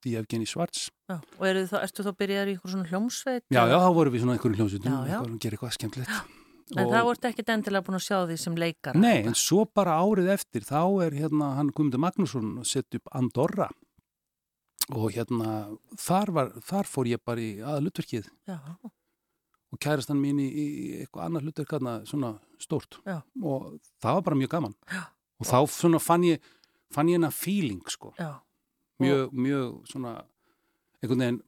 í 0.09 0.15
Evgeni 0.17 0.47
Svarts 0.49 0.87
Já, 1.07 1.19
og 1.37 1.45
ertu 1.45 2.01
þá 2.03 2.09
byrjaður 2.17 2.49
í 2.49 2.55
eitthvað 2.55 2.71
svona 2.73 2.87
hljómsveit? 2.89 3.43
já, 3.53 3.61
já, 3.69 3.77
þá 3.79 3.89
vorum 3.95 4.15
við 4.15 4.23
svona 4.23 4.33
einhverjum 4.33 4.57
hljómsveitum 4.57 4.89
já. 4.89 4.97
eitthvað, 5.05 5.29
að 5.29 5.39
gera 5.45 5.55
eitthvað 5.59 5.75
skemmtilegt 5.77 6.38
En 6.78 6.89
það 6.91 7.05
vart 7.07 7.28
ekkit 7.32 7.51
endilega 7.53 7.86
búin 7.88 7.97
að 7.97 8.05
sjá 8.05 8.17
því 8.30 8.36
sem 8.38 8.57
leikara? 8.61 8.99
Nei, 9.01 9.24
en 9.26 9.38
svo 9.38 9.63
bara 9.65 9.97
árið 10.03 10.30
eftir 10.36 10.65
þá 10.67 10.82
er 11.05 11.15
hérna 11.17 11.53
hann 11.57 11.72
Guðmundur 11.74 12.03
Magnússon 12.03 12.51
að 12.61 12.67
setja 12.70 13.01
upp 13.01 13.09
Andorra. 13.17 13.70
Og 14.93 15.13
hérna 15.13 15.55
þar, 16.01 16.34
var, 16.36 16.53
þar 16.65 16.89
fór 16.89 17.09
ég 17.09 17.22
bara 17.26 17.41
í 17.41 17.49
aðalutverkið 17.61 18.30
Já, 18.49 18.57
og 19.70 19.82
kærastan 19.82 20.17
mín 20.22 20.39
í, 20.41 20.47
í 20.49 20.67
eitthvað 21.01 21.28
annað 21.28 21.51
hérna 21.61 21.95
svona 22.09 22.32
stórt. 22.61 22.97
Já. 23.05 23.20
og 23.41 23.76
það 24.01 24.17
var 24.17 24.26
bara 24.30 24.39
mjög 24.39 24.53
gaman. 24.55 24.78
Já. 24.89 25.03
og 25.39 25.49
þá 25.49 25.57
svona 25.74 26.01
fann 26.01 26.26
ég 26.26 26.49
fann 26.93 27.09
ég 27.09 27.20
hennar 27.20 27.36
feeling 27.36 27.84
sko. 27.89 28.13
Mjög, 28.99 29.34
mjög 29.34 29.78
svona 29.89 30.15
einhvern 30.99 31.24
veginn 31.24 31.41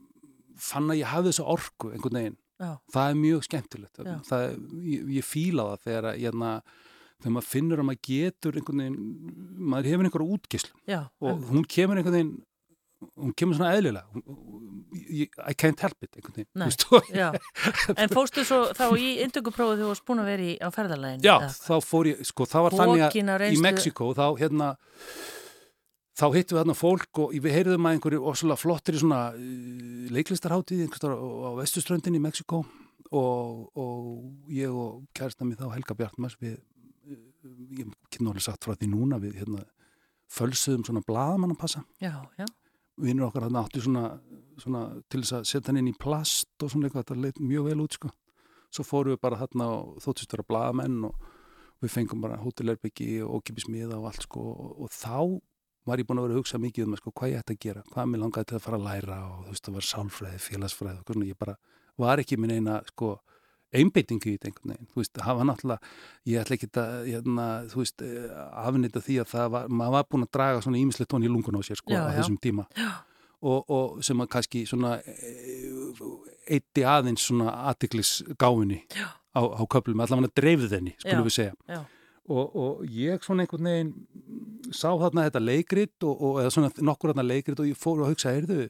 fann 0.62 0.92
að 0.94 1.02
ég 1.02 1.10
hafði 1.12 1.34
þessa 1.34 1.48
orku 1.56 1.92
einhvern 1.92 2.20
veginn 2.20 2.38
já, 2.62 2.72
það 2.94 3.10
er 3.10 3.20
mjög 3.26 3.44
skemmtilegt 3.48 4.06
það, 4.30 4.54
ég, 4.94 5.10
ég 5.18 5.28
fíla 5.28 5.68
það 5.72 5.84
þegar, 5.88 6.08
að, 6.12 6.22
hérna, 6.22 6.52
þegar 7.18 7.36
maður 7.38 7.50
finnur 7.56 7.82
að 7.82 7.90
maður 7.90 8.06
getur 8.12 8.62
einhvern 8.62 8.86
veginn, 8.86 9.36
maður 9.74 9.92
hefur 9.92 10.10
einhverja 10.10 10.38
útgislu 10.38 10.74
já. 10.94 11.02
og 11.22 11.44
hún 11.52 11.68
kemur 11.76 12.02
einhvern 12.02 12.18
veginn 12.20 12.34
hún 13.18 13.34
kemur 13.34 13.58
svona 13.58 13.74
eðlilega. 13.74 14.06
Ég- 15.10 15.38
I 15.48 15.54
can't 15.58 15.80
help 15.82 15.98
it 16.04 16.14
en 18.02 18.10
fóstu 18.14 18.44
svo 18.46 18.60
þá 18.78 18.86
í 18.94 19.18
indökuprófið 19.26 19.80
þegar 19.80 19.86
þú 19.86 19.90
varst 19.90 20.06
búin 20.06 20.22
að 20.22 20.30
vera 20.30 20.46
í, 20.46 20.54
á 20.62 20.68
ferðarlegin? 20.76 21.24
já, 21.26 21.36
þá 21.50 21.76
fór 21.82 22.12
ég, 22.12 22.22
sko, 22.28 22.46
það 22.46 22.66
var 22.68 22.78
þannig 22.82 23.06
Fókin 23.08 23.32
á 23.32 23.36
að 23.38 23.46
í 23.48 23.62
Mexiko 23.64 24.12
þá 24.18 24.26
hérna 24.42 24.68
þá 26.18 26.26
hittum 26.36 26.56
við 26.56 26.62
þarna 26.62 26.78
fólk 26.78 27.20
og 27.24 27.36
við 27.36 27.56
heyrðum 27.56 27.88
að 27.88 27.98
einhverju 27.98 28.24
ossalega 28.32 28.62
flottir 28.62 28.98
í 28.98 29.02
svona 29.02 29.22
leiklistarháttíð 30.12 30.86
einhverstað 30.86 31.16
á, 31.16 31.28
á 31.48 31.52
vestuströndin 31.60 32.18
í 32.18 32.24
Mexiko 32.24 32.64
og, 33.12 33.70
og 33.80 34.52
ég 34.52 34.72
og 34.72 35.06
kærasta 35.18 35.48
mig 35.48 35.60
þá 35.60 35.72
Helga 35.76 35.98
Bjartmars 35.98 36.38
við, 36.42 36.58
uh, 37.08 37.22
ég 37.78 37.92
get 38.10 38.24
náttúrulega 38.24 38.48
sagt 38.48 38.68
frá 38.68 38.76
því 38.76 38.92
núna 38.92 39.20
við 39.24 39.40
hérna 39.42 39.66
fölsuðum 40.32 40.86
svona 40.88 41.04
blaðamannapassa. 41.04 41.84
Já, 42.00 42.14
já, 42.40 42.46
vinnur 43.02 43.28
okkar 43.28 43.48
hann 43.48 43.60
áttu 43.60 43.84
svona, 43.84 44.14
svona 44.62 44.86
til 45.12 45.24
þess 45.24 45.38
að 45.40 45.48
setja 45.50 45.72
hann 45.72 45.82
inn 45.82 45.92
í 45.92 46.00
plast 46.00 46.64
og 46.64 46.72
svona 46.72 46.88
eitthvað, 46.88 47.08
þetta 47.10 47.24
leit 47.26 47.42
mjög 47.44 47.68
vel 47.68 47.84
út 47.84 47.98
sko. 47.98 48.12
Svo 48.72 48.88
fórum 48.88 49.16
við 49.16 49.24
bara 49.26 49.40
þarna 49.42 49.68
og 49.76 50.00
þóttist 50.04 50.32
vera 50.32 50.48
blaðamenn 50.48 51.02
og 51.10 51.32
við 51.84 51.92
fengum 51.92 52.22
bara 52.24 52.40
hótelherbyggi 52.40 53.18
og 53.26 53.42
ókipismiða 53.42 53.98
og 53.98 54.08
allt 54.12 54.28
sko. 54.28 54.46
Og, 54.54 54.86
og 54.86 54.94
þá 54.96 55.18
var 55.90 56.02
ég 56.02 56.08
búin 56.08 56.22
að 56.22 56.28
vera 56.28 56.36
að 56.38 56.42
hugsa 56.42 56.60
mikið 56.62 56.86
um 56.88 56.96
sko, 57.00 57.12
hvað 57.18 57.32
ég 57.34 57.42
ætti 57.42 57.56
að 57.58 57.64
gera, 57.66 57.84
hvað 57.92 58.10
mér 58.12 58.22
langaði 58.22 58.50
til 58.52 58.58
að 58.58 58.64
fara 58.68 58.78
að 58.80 58.88
læra 58.88 59.20
og 59.32 59.44
þú 59.46 59.52
veist 59.56 59.66
það 59.68 59.78
var 59.78 59.88
sálfræði, 59.90 60.40
félagsfræði 60.46 61.02
og 61.02 61.12
svona, 61.12 61.28
ég 61.32 61.40
bara 61.42 61.56
var 62.02 62.22
ekki 62.22 62.38
minn 62.40 62.54
eina 62.56 62.80
sko 62.92 63.12
einbeitingu 63.72 64.28
í 64.28 64.36
þetta 64.36 64.50
einhvern 64.50 64.72
veginn, 64.74 64.88
þú 64.92 65.00
veist, 65.00 65.14
það 65.16 65.38
var 65.40 65.48
náttúrulega, 65.48 65.92
ég 66.28 66.42
ætla 66.42 66.56
ekki 66.58 66.68
að, 66.82 66.90
hérna, 67.08 67.46
þú 67.72 67.80
veist, 67.80 68.02
eh, 68.04 68.34
afnýta 68.66 69.04
því 69.06 69.16
að 69.22 69.30
það 69.32 69.54
var, 69.54 69.70
maður 69.80 69.96
var 69.96 70.08
búin 70.12 70.26
að 70.26 70.32
draga 70.36 70.64
svona 70.66 70.82
ímislegt 70.82 71.10
tón 71.14 71.24
í 71.24 71.32
lungun 71.32 71.56
á 71.56 71.62
sér, 71.64 71.80
sko, 71.80 71.94
Já, 71.96 72.02
á 72.04 72.12
já. 72.12 72.18
þessum 72.20 72.38
tíma. 72.44 72.66
Já. 72.76 72.90
og, 73.42 73.72
og 73.74 74.04
sem 74.06 74.20
að 74.22 74.28
kannski 74.36 74.60
svona 74.70 74.92
eitti 76.52 76.84
aðeins 76.86 77.24
svona 77.26 77.54
aðtiklis 77.72 78.12
gáfinni 78.38 78.84
á, 78.92 79.42
á 79.42 79.64
köflum, 79.66 80.04
allavega 80.04 80.30
dreifð 80.38 80.68
þenni, 80.76 80.94
skulum 81.00 81.26
við 81.26 81.38
segja. 81.38 81.86
Og, 82.30 82.52
og 82.54 82.82
ég 82.86 83.24
svona 83.26 83.44
einhvern 83.44 83.66
veginn 83.66 83.94
sá 84.70 84.92
þarna 84.94 85.26
þetta 85.28 85.42
leikrit 85.42 86.06
og, 86.06 86.20
og 86.22 86.42
eða 86.44 86.52
svona 86.54 86.70
nokkur 86.86 87.12
þarna 87.12 87.26
leikrit 87.26 87.60
og 87.60 87.70
ég 87.72 87.80
fór 87.80 88.04
að 88.04 88.14
hugsa, 88.14 88.34
heyrðu, 88.36 88.68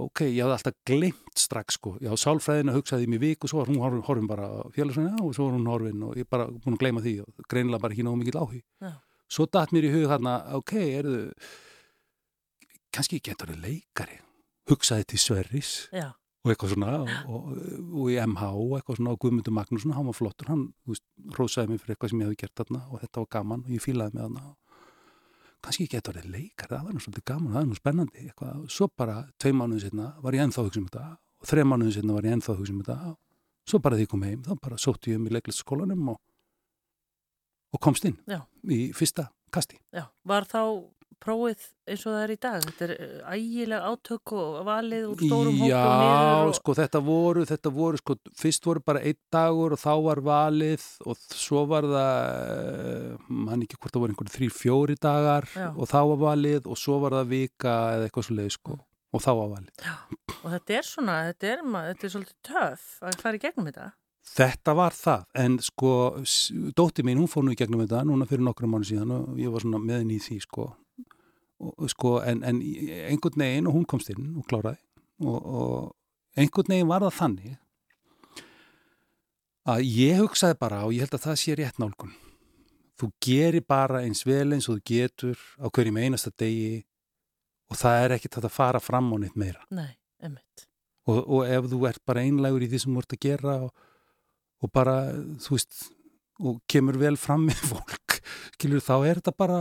ok, 0.00 0.22
ég 0.28 0.44
hafði 0.44 0.54
alltaf 0.54 0.76
glemt 0.86 1.42
strax 1.42 1.76
sko, 1.76 1.96
já, 2.00 2.12
sálfræðina 2.22 2.76
hugsaði 2.76 3.08
í 3.08 3.10
mig 3.10 3.22
vik 3.24 3.44
og 3.44 3.52
svo 3.52 3.60
var 3.60 3.72
hún 3.72 3.82
horfin, 3.82 4.04
horfin 4.06 4.30
bara 4.30 4.48
félagsvæðina 4.76 5.24
og 5.26 5.34
svo 5.36 5.48
var 5.48 5.58
hún 5.58 5.68
horfin 5.72 6.06
og 6.06 6.20
ég 6.20 6.30
bara 6.30 6.46
búin 6.52 6.78
að 6.78 6.84
gleyma 6.84 7.04
því 7.04 7.16
og 7.24 7.50
greinilega 7.50 7.84
bara 7.84 7.96
ekki 7.96 8.06
náðu 8.06 8.22
mikið 8.22 8.40
áhug. 8.40 8.62
Já. 8.86 8.94
Svo 9.30 9.46
datt 9.50 9.74
mér 9.74 9.86
í 9.86 9.92
hug 9.94 10.06
þarna, 10.10 10.36
ok, 10.58 10.74
erðu, 11.02 11.20
kannski 12.94 13.20
getur 13.22 13.52
þið 13.52 13.66
leikari, 13.66 14.18
hugsaði 14.70 15.10
til 15.12 15.22
Sverris 15.26 15.74
Já, 15.94 16.12
og 16.40 16.52
eitthvað 16.52 16.72
svona 16.72 16.90
og, 17.04 17.10
og, 17.28 18.06
í 18.08 18.16
MH 18.22 18.48
og 18.56 18.74
eitthvað 18.78 18.98
svona 19.00 19.12
og 19.12 19.20
Guðmundur 19.20 19.54
Magnússon, 19.54 19.92
hann 19.96 20.08
var 20.08 20.16
flottur, 20.16 20.48
hann 20.48 20.66
veist, 20.88 21.04
rósaði 21.36 21.74
mig 21.74 21.82
fyrir 21.82 21.96
eitthvað 21.96 22.12
sem 22.12 22.22
ég 22.22 22.30
hefði 22.30 22.40
gert 22.40 22.62
þarna 22.62 22.82
og 22.88 23.02
þetta 23.02 23.24
var 23.24 23.30
gaman 23.36 23.64
og 23.66 23.74
ég 23.74 23.84
fílaði 23.84 24.16
mig 24.16 24.24
þarna 24.24 24.54
kannski 25.60 25.88
getur 25.92 26.16
þið 26.16 26.30
leikari, 26.32 26.72
það 26.72 26.86
var 26.86 26.94
nú 26.96 27.02
svolítið 27.04 27.26
gaman, 27.28 27.52
það 27.52 27.60
er 27.60 27.68
nú 27.68 27.76
spennandi 27.76 28.22
eitthvað, 28.24 28.62
svo 28.72 28.88
bara 28.96 29.16
tvei 29.36 29.52
mánuðin 29.52 29.82
setna 29.84 30.06
var 30.24 30.38
ég 30.38 30.46
ennþá 30.46 30.64
hugsa 30.64 30.80
um 30.80 30.86
þetta 30.88 31.04
og 31.20 31.50
þrei 31.50 31.62
mánuðin 31.68 31.96
setna 31.98 32.16
var 32.16 32.28
ég 32.28 32.36
ennþá 32.38 32.56
hugsa 32.56 32.72
um 32.72 32.80
þetta 32.80 33.12
svo 33.68 33.82
bara 33.84 33.98
því 33.98 34.06
ég 34.06 34.12
kom 34.14 34.24
heim, 34.24 34.40
þá 34.46 34.54
bara 34.64 34.80
sótti 34.80 35.12
ég 35.12 35.20
um 35.20 35.28
í 35.28 35.34
leiklistaskólanum 35.36 36.08
og, 36.14 36.22
og 37.76 37.84
komst 37.84 38.08
inn 38.08 38.16
Já. 38.24 38.40
í 38.64 38.80
fyrsta 38.96 39.28
kasti 39.52 39.76
já. 39.92 40.06
Var 40.24 40.48
þá 40.48 40.62
prófið 41.22 41.66
eins 41.90 42.04
og 42.06 42.14
það 42.14 42.22
er 42.22 42.32
í 42.32 42.38
dag? 42.44 42.66
Þetta 42.66 42.86
er 42.86 42.92
eh, 42.94 43.36
ægileg 43.36 43.86
átök 43.90 44.34
og 44.36 44.58
valið 44.68 45.06
úr 45.10 45.22
stórum 45.24 45.58
hópum 45.60 45.70
Já, 45.70 45.84
og... 46.46 46.52
sko 46.58 46.74
þetta 46.78 47.02
voru, 47.06 47.44
þetta 47.50 47.72
voru, 47.74 48.00
sko, 48.00 48.16
fyrst 48.40 48.68
voru 48.68 48.84
bara 48.86 49.04
einn 49.04 49.20
dagur 49.32 49.76
og 49.76 49.82
þá 49.82 49.92
var 50.06 50.22
valið 50.30 50.86
og 51.06 51.22
svo 51.36 51.64
var 51.70 51.88
það, 51.90 53.16
mann 53.28 53.64
ekki 53.66 53.78
hvort 53.78 53.94
það 53.96 54.04
voru 54.04 54.16
einhverju 54.16 54.36
þrý, 54.36 54.50
fjóri 54.56 54.98
dagar 55.00 55.48
Já. 55.54 55.68
og 55.70 55.90
þá 55.90 56.00
var 56.12 56.22
valið 56.26 56.70
og 56.70 56.80
svo 56.80 57.00
var 57.04 57.20
það 57.20 57.32
vika 57.36 57.78
eða 57.94 58.08
eitthvað 58.08 58.28
svo 58.28 58.38
leið, 58.40 58.52
sko, 58.56 58.80
og 59.10 59.24
þá 59.24 59.30
var 59.30 59.54
valið. 59.56 59.88
Og 60.40 60.52
þetta 60.56 60.76
er 60.78 60.86
svona, 60.88 61.16
þetta 61.30 61.54
er, 61.54 61.64
þetta 61.90 62.06
er 62.06 62.14
svolítið 62.14 62.38
töff 62.50 62.92
að 63.04 63.18
fara 63.24 63.40
í 63.40 63.42
gegnum 63.42 63.70
þetta. 63.70 63.90
Þetta 64.30 64.74
var 64.76 64.94
það, 64.94 65.22
en 65.42 65.56
sko, 65.64 65.92
dóttir 66.76 67.06
mín, 67.06 67.18
hún 67.18 67.30
fór 67.30 67.42
nú 67.46 67.54
í 67.54 67.58
gegnum 67.58 67.82
þetta 67.82 68.04
núna 68.06 68.28
fyrir 68.30 68.44
nokkrum 68.46 68.70
mánu 68.76 68.86
síðan 68.86 69.14
og 69.16 69.40
ég 69.40 69.50
var 69.50 69.64
svona 69.64 69.80
með 69.82 70.02
henni 70.04 70.18
í 70.20 70.22
því, 70.22 70.36
sko, 70.44 70.66
og, 71.60 71.88
sko, 71.92 72.18
en, 72.24 72.42
en 72.46 72.60
einhvern 73.10 73.42
veginn 73.44 73.68
og 73.68 73.76
hún 73.76 73.88
komst 73.88 74.10
inn 74.12 74.32
og 74.40 74.46
kláraði. 74.50 74.80
Og, 75.20 75.36
og 75.38 76.40
einhvern 76.40 76.72
veginn 76.74 76.90
var 76.90 77.04
það 77.06 77.18
þannig 77.18 77.58
að 79.70 79.84
ég 79.86 80.22
hugsaði 80.22 80.58
bara 80.60 80.82
og 80.86 80.94
ég 80.96 81.04
held 81.04 81.18
að 81.18 81.26
það 81.28 81.40
sé 81.42 81.56
rétt 81.58 81.80
nálgun. 81.82 82.14
Þú 83.00 83.10
gerir 83.24 83.64
bara 83.68 84.02
eins 84.04 84.24
vel 84.28 84.50
eins 84.54 84.68
og 84.68 84.80
þú 84.80 84.86
getur 84.92 85.44
á 85.60 85.66
hverjum 85.68 86.00
einasta 86.00 86.32
degi 86.40 86.82
og 87.70 87.78
það 87.80 88.04
er 88.04 88.16
ekkert 88.16 88.40
að 88.42 88.52
fara 88.52 88.80
fram 88.82 89.12
á 89.12 89.16
neitt 89.20 89.38
meira. 89.38 89.62
Nei, 89.70 89.92
og, 91.08 91.20
og 91.20 91.46
ef 91.46 91.70
þú 91.70 91.84
ert 91.88 92.02
bara 92.08 92.24
einlægur 92.26 92.64
í 92.64 92.68
því 92.70 92.82
sem 92.82 92.96
þú 92.96 93.04
ert 93.04 93.16
að 93.16 93.24
gera 93.24 93.56
og, 93.66 93.86
og 94.60 94.72
bara, 94.74 94.96
þú 95.40 95.56
veist 95.56 95.88
og 96.40 96.60
kemur 96.70 96.98
vel 97.00 97.16
fram 97.20 97.44
með 97.48 97.60
fólk 97.70 98.20
skilur 98.56 98.84
þá 98.84 98.94
er 98.98 99.20
þetta 99.20 99.36
bara 99.36 99.60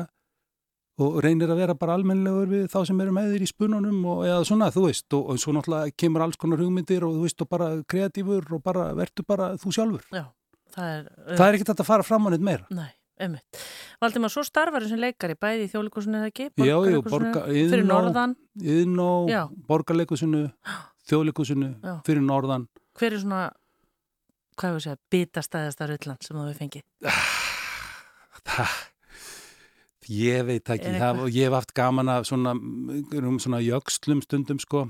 og 0.99 1.17
reynir 1.23 1.49
að 1.53 1.59
vera 1.61 1.76
bara 1.80 1.95
almennilegur 1.97 2.49
við 2.51 2.65
þá 2.73 2.77
sem 2.89 2.99
eru 3.03 3.13
með 3.15 3.31
þér 3.34 3.43
í 3.45 3.49
spununum 3.51 3.99
og 4.13 4.23
eða 4.27 4.43
svona, 4.49 4.67
þú 4.76 4.84
veist, 4.88 5.07
og, 5.15 5.30
og 5.34 5.39
svo 5.39 5.53
náttúrulega 5.55 5.93
kemur 5.97 6.26
alls 6.26 6.38
konar 6.41 6.59
hugmyndir 6.63 7.05
og 7.07 7.13
þú 7.17 7.23
veist, 7.27 7.41
og 7.45 7.49
bara 7.53 7.69
kreatífur 7.88 8.49
og 8.57 8.63
bara 8.65 8.89
verður 8.97 9.27
bara 9.30 9.49
þú 9.61 9.73
sjálfur 9.77 10.03
Já, 10.11 10.26
það 10.76 10.89
er... 10.97 11.05
það 11.35 11.45
er 11.47 11.57
ekkert 11.59 11.73
að 11.76 11.89
fara 11.91 12.07
fram 12.07 12.27
á 12.27 12.30
neitt 12.34 12.45
meira 12.49 12.67
Nei, 12.76 12.89
einmitt. 13.19 13.61
Valdimar, 14.03 14.31
svo 14.34 14.43
starfar 14.47 14.85
sem 14.89 14.99
leikari 15.01 15.35
bæði 15.39 15.65
í 15.67 15.71
þjóðleikusinu 15.73 16.19
eða 16.21 16.30
ekki? 16.34 16.49
Já, 16.55 16.76
Borgarleikhúsinu, 16.76 17.13
borga- 17.15 17.45
Fyrir 17.47 17.84
Iðnó- 17.84 17.95
norðan. 17.95 18.35
Iðnó, 18.76 19.09
Já. 19.31 19.41
borgarleikusinu 19.71 20.43
þjóðleikusinu, 21.09 21.71
Já. 21.84 21.95
fyrir 22.07 22.23
norðan 22.27 22.67
Hver 22.99 23.13
er 23.15 23.21
svona, 23.23 23.41
hvað 24.59 24.73
hefur 24.73 24.84
segja, 24.84 24.99
bitastæðasta 25.15 25.88
rullan 25.93 26.17
sem 26.23 26.35
þú 26.38 26.47
hefur 26.49 26.59
fengið? 26.63 26.85
það 28.49 28.77
ég 30.10 30.45
veit 30.48 30.64
ekki, 30.64 30.90
eitthvað? 30.90 31.26
ég 31.36 31.48
hef 31.48 31.57
haft 31.57 31.76
gaman 31.77 32.11
að 32.15 32.27
svona, 32.31 32.56
um 32.56 33.40
svona 33.41 33.61
jöxlum 33.64 34.23
stundum 34.26 34.61
sko. 34.61 34.88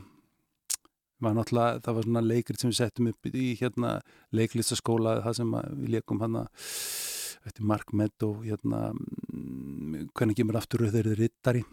Var 1.20 1.36
það 1.52 1.94
var 1.98 2.06
svona 2.06 2.24
leikrit 2.24 2.62
sem 2.62 2.72
við 2.72 2.80
settum 2.80 3.10
upp 3.12 3.28
í 3.28 3.50
hérna 3.60 3.98
leiklistaskóla 4.32 5.18
það 5.26 5.42
sem 5.42 5.58
að 5.60 5.74
við 5.82 5.96
leikum 5.98 6.22
hann 6.24 6.38
eftir 6.46 7.66
Mark 7.68 7.92
Meadow 7.92 8.40
hérna, 8.46 8.94
mm, 8.96 10.08
hvernig 10.16 10.40
kemur 10.40 10.60
aftur 10.60 10.86
þeir 10.88 11.02
eru 11.04 11.20
rittari 11.20 11.66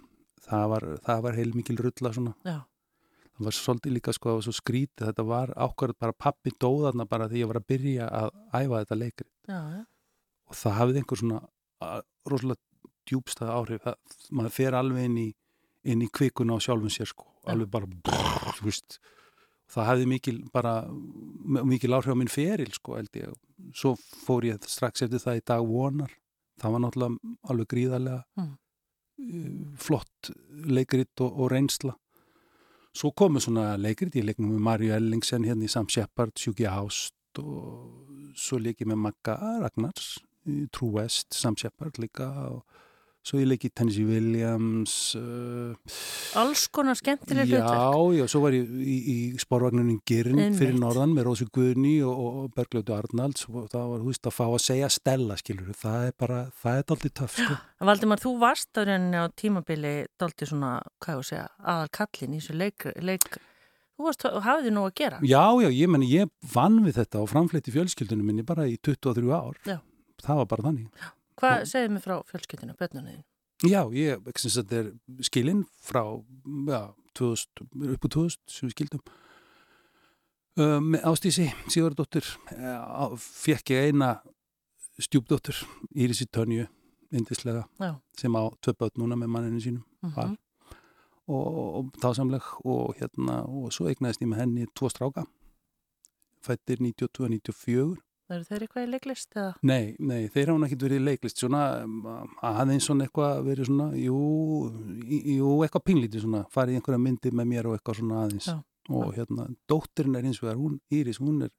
það 0.47 0.73
var, 0.73 0.87
það 1.07 1.23
var 1.27 1.39
heil 1.41 1.53
mikil 1.57 1.79
rulla 1.81 2.13
svona. 2.15 2.35
Já, 2.47 2.59
það 3.37 3.49
var 3.49 3.59
svolítið 3.59 3.97
líka 3.97 4.15
sko, 4.17 4.31
það 4.31 4.39
var 4.39 4.47
svo 4.47 4.57
skrítið. 4.61 5.05
Þetta 5.09 5.27
var 5.31 5.53
ákvarð 5.67 5.99
bara 6.05 6.17
pappi 6.27 6.55
dóðarna 6.55 7.09
bara 7.11 7.29
því 7.31 7.43
ég 7.43 7.51
var 7.53 7.61
að 7.61 7.69
byrja 7.73 8.09
að 8.21 8.31
æfa 8.53 8.83
þetta 8.83 9.01
leikrit. 9.03 9.33
Já, 9.47 9.61
já. 9.77 9.83
og 10.47 10.61
það 10.61 10.77
hafði 10.81 11.03
einhver 11.03 11.23
svona 11.23 11.43
rosalega 12.27 12.63
djúbstæða 13.09 13.57
áhrif. 13.61 13.83
Það, 13.87 13.99
maður 14.39 14.55
fer 14.59 14.77
alveg 14.79 15.09
inn 15.11 15.19
í 15.23 15.29
inn 15.87 16.03
í 16.03 16.09
kvikuna 16.11 16.57
á 16.57 16.65
sjálfum 16.65 16.91
sér 16.91 17.07
sko. 17.13 17.29
Alveg 17.47 17.71
bara 17.71 17.87
brrr, 17.87 18.57
veist 18.67 18.99
það 19.71 19.87
hafði 19.87 20.07
mikil 20.11 20.37
bara 20.55 20.73
mikil 21.67 21.95
áhrif 21.95 22.15
á 22.15 22.19
minn 22.19 22.31
feril 22.31 22.73
sko 22.75 22.99
ég. 22.99 23.35
Svo 23.75 23.95
fór 24.27 24.47
ég 24.49 24.67
strax 24.67 25.03
eftir 25.07 25.23
það 25.23 25.39
í 25.41 25.45
dag 25.47 25.67
vonar. 25.67 26.11
Það 26.61 26.73
var 26.75 26.83
náttúrulega 26.87 27.37
alveg 27.53 27.69
gríðarlega 27.75 28.23
Mm. 28.37 28.53
uh, 29.23 29.77
flott 29.81 30.31
leikrit 30.67 31.21
og, 31.25 31.39
og 31.41 31.51
reynsla. 31.53 31.95
Svo 32.97 33.11
komu 33.13 33.41
svona 33.41 33.77
leikrit 33.77 34.15
ég 34.17 34.25
leiknum 34.25 34.55
með 34.57 34.65
Marju 34.67 34.93
Ellingsen 34.97 35.45
hérna 35.45 35.65
í 35.67 35.71
Sam 35.73 35.87
Shepard, 35.89 36.33
Sjúki 36.41 36.67
Ást 36.69 37.15
og 37.39 38.33
svo 38.37 38.59
leik 38.59 38.81
ég 38.81 38.89
með 38.89 39.03
Magga 39.07 39.37
Ragnars 39.63 40.19
True 40.73 40.93
West, 40.99 41.35
Sam 41.35 41.57
Shepard 41.57 41.99
líka 42.01 42.27
og 42.51 42.63
svo 43.27 43.41
ég 43.41 43.49
leik 43.51 43.65
í 43.67 43.71
Tennessee 43.75 44.07
Williams 44.07 44.93
uh, 45.19 45.75
Alls 46.39 46.67
konar 46.71 46.99
skemmtileg 46.99 47.51
hlutverk. 47.51 47.73
Já, 47.75 48.21
já, 48.21 48.25
svo 48.31 48.43
var 48.45 48.55
ég 48.55 48.71
í, 48.71 48.97
í 49.13 49.17
spórvagnunin 49.43 49.99
Girn 50.07 50.39
Einmitt. 50.39 50.61
fyrir 50.61 50.79
norðan 50.79 51.15
með 51.17 51.27
Rósu 51.31 51.49
Guðni 51.51 51.97
og, 52.07 52.21
og 52.27 52.55
Bergljótu 52.57 52.95
Arnalds 52.95 53.49
og 53.51 53.67
það 53.73 53.91
var, 53.91 54.05
þú 54.05 54.13
veist, 54.13 54.31
að 54.31 54.37
fá 54.37 54.45
að 54.47 54.63
segja 54.69 54.93
Stella, 54.95 55.39
skilur, 55.41 55.75
það 55.81 56.07
er 56.13 56.17
bara, 56.23 56.39
það 56.63 56.81
er 56.81 56.87
daldið 56.93 57.17
töff, 57.23 57.41
sko. 57.41 57.59
Valdimar, 57.91 58.23
þú 58.23 58.37
varst 58.45 58.79
á 58.79 58.83
rauninni 58.85 59.21
á 59.21 59.27
tímabili 59.35 59.97
dálítið 60.21 60.53
svona, 60.53 60.73
hvað 61.03 61.19
ég 61.19 61.25
að 61.25 61.29
segja, 61.33 61.51
aðal 61.75 61.93
kallin 61.99 62.39
í 62.39 62.41
þessu 62.41 62.59
leik, 62.63 62.89
leik 63.03 63.29
þú 63.97 64.07
varst, 64.07 64.27
hafið 64.47 64.69
þið 64.69 64.75
nú 64.77 64.87
að 64.87 64.97
gera. 65.01 65.21
Já, 65.25 65.45
já, 65.65 65.69
ég 65.73 65.93
meni, 65.93 66.09
ég 66.13 66.33
vann 66.53 66.81
við 66.85 67.01
þetta 67.01 67.23
og 67.25 67.31
framfletti 67.33 67.75
fjölskyldunum 67.75 68.31
minni 68.31 68.47
bara 68.47 68.69
í 68.69 68.77
23 68.85 69.31
ár. 69.33 69.61
Já. 69.67 69.79
Það 70.25 70.41
var 70.41 70.51
bara 70.53 70.67
þannig. 70.71 71.07
Hvað 71.37 71.67
segið 71.69 71.93
mér 71.93 72.05
frá 72.05 72.17
fjölskyldinu, 72.31 72.77
börnunniðin? 72.79 73.25
Já, 73.65 73.81
ég, 73.97 74.21
ekki 74.29 74.43
sem 74.45 74.53
þetta 74.59 74.79
er 74.83 74.89
skilinn 75.25 75.63
frá, 75.85 76.03
já, 76.69 76.81
2000, 77.17 77.67
upp 77.95 78.07
úr 78.09 78.13
2000 78.13 78.53
sem 78.53 78.69
við 78.69 78.75
skildum. 78.75 79.03
Uh, 80.57 80.79
með 80.81 81.05
Ástísi, 81.11 81.51
Sigurdóttur, 81.69 82.25
uh, 82.57 83.13
fekk 83.21 83.75
ég 83.75 83.91
eina 83.91 84.15
stjúpdóttur, 85.01 85.59
Írisi 85.93 86.25
Tönju, 86.33 86.65
indislega, 87.13 87.67
Já. 87.81 88.01
sem 88.17 88.33
á 88.33 88.49
tvö 88.65 88.73
börn 88.81 89.03
núna 89.03 89.17
með 89.21 89.33
manninu 89.35 89.61
sínum 89.61 89.85
Mm 90.03 90.13
Var. 90.17 90.37
og, 91.29 91.77
og 91.77 91.93
tásamleg 92.01 92.43
og 92.65 92.95
hérna, 92.97 93.43
og 93.45 93.73
svo 93.73 93.89
eignaðist 93.89 94.23
ég 94.23 94.29
með 94.29 94.41
henni 94.41 94.67
tvo 94.75 94.89
stráka, 94.89 95.27
fættir 96.41 96.79
92-94 96.79 98.06
Eru 98.27 98.43
þeir 98.43 98.65
eitthvað 98.65 98.87
í 98.87 98.91
leiklist 98.91 99.37
eða? 99.37 99.51
Nei, 99.71 99.95
nei, 100.03 100.29
þeir 100.35 100.51
hafa 100.51 100.67
ekki 100.67 100.79
verið 100.83 100.99
í 100.99 101.05
leiklist 101.07 101.43
svona 101.43 101.61
aðeins 102.43 102.89
svona 102.89 103.07
eitthvað 103.07 103.43
verið 103.47 103.69
svona, 103.69 103.91
jú, 104.01 104.17
jú 105.37 105.51
eitthvað 105.63 105.85
pínlítið 105.87 106.25
svona, 106.25 106.41
farið 106.51 106.81
einhverja 106.81 107.03
myndi 107.05 107.31
með 107.31 107.53
mér 107.53 107.69
og 107.71 107.77
eitthvað 107.77 108.01
svona 108.01 108.25
aðeins 108.25 108.49
Já, 108.51 108.57
og 108.91 109.13
hérna, 109.15 109.47
dóttirinn 109.71 110.19
er 110.19 110.27
hins 110.27 110.43
vegar, 110.43 110.59
hún, 110.59 110.81
Íris, 110.91 111.21
hún 111.23 111.47
er 111.47 111.55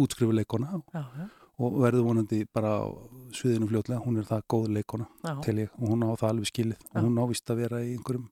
útskrifuleikona 0.00 0.80
Já, 0.94 1.04
já, 1.04 1.28
og 1.56 1.76
verður 1.80 2.08
vonandi 2.10 2.42
bara 2.52 2.72
á 2.80 2.88
sviðinu 3.36 3.68
fljótlega, 3.70 4.02
hún 4.04 4.20
er 4.20 4.26
það 4.28 4.42
góð 4.52 4.66
leikona 4.76 5.06
já. 5.24 5.34
til 5.44 5.56
ég 5.62 5.76
og 5.78 5.92
hún 5.92 6.04
á 6.04 6.12
það 6.12 6.32
alveg 6.32 6.50
skilið 6.50 6.80
Já. 6.80 6.88
og 6.92 7.06
hún 7.06 7.20
ávist 7.22 7.52
að 7.52 7.62
vera 7.62 7.80
í 7.84 7.92
einhverjum 7.94 8.26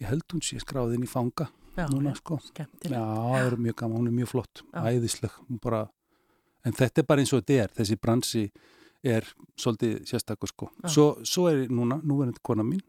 ég 0.00 0.08
held 0.08 0.24
hún 0.32 0.44
sé 0.44 0.60
skráðin 0.62 1.04
í 1.04 1.10
fanga 1.10 1.48
já, 1.76 1.84
núna 1.92 2.14
já, 2.14 2.20
sko. 2.20 2.38
Já, 2.56 2.66
það 2.88 3.36
er 3.42 3.58
mjög 3.66 3.76
gaman, 3.82 3.98
hún 4.00 4.08
er 4.08 4.16
mjög 4.16 4.32
flott, 4.32 4.64
Já. 4.72 4.80
æðisleg 4.88 5.36
bara, 5.62 5.82
en 6.64 6.76
þetta 6.76 7.02
er 7.02 7.08
bara 7.08 7.22
eins 7.24 7.32
og 7.32 7.42
þetta 7.42 7.64
er 7.64 7.74
þessi 7.80 7.98
bransi 8.00 8.44
er 9.02 9.26
svolítið 9.58 10.02
sérstakur 10.06 10.50
sko 10.52 10.70
Já. 10.84 10.88
svo, 10.94 11.06
svo 11.26 11.48
er 11.50 11.64
núna, 11.70 11.98
nú 12.02 12.20
er 12.22 12.32
þetta 12.32 12.44
kona 12.46 12.66
mín 12.66 12.82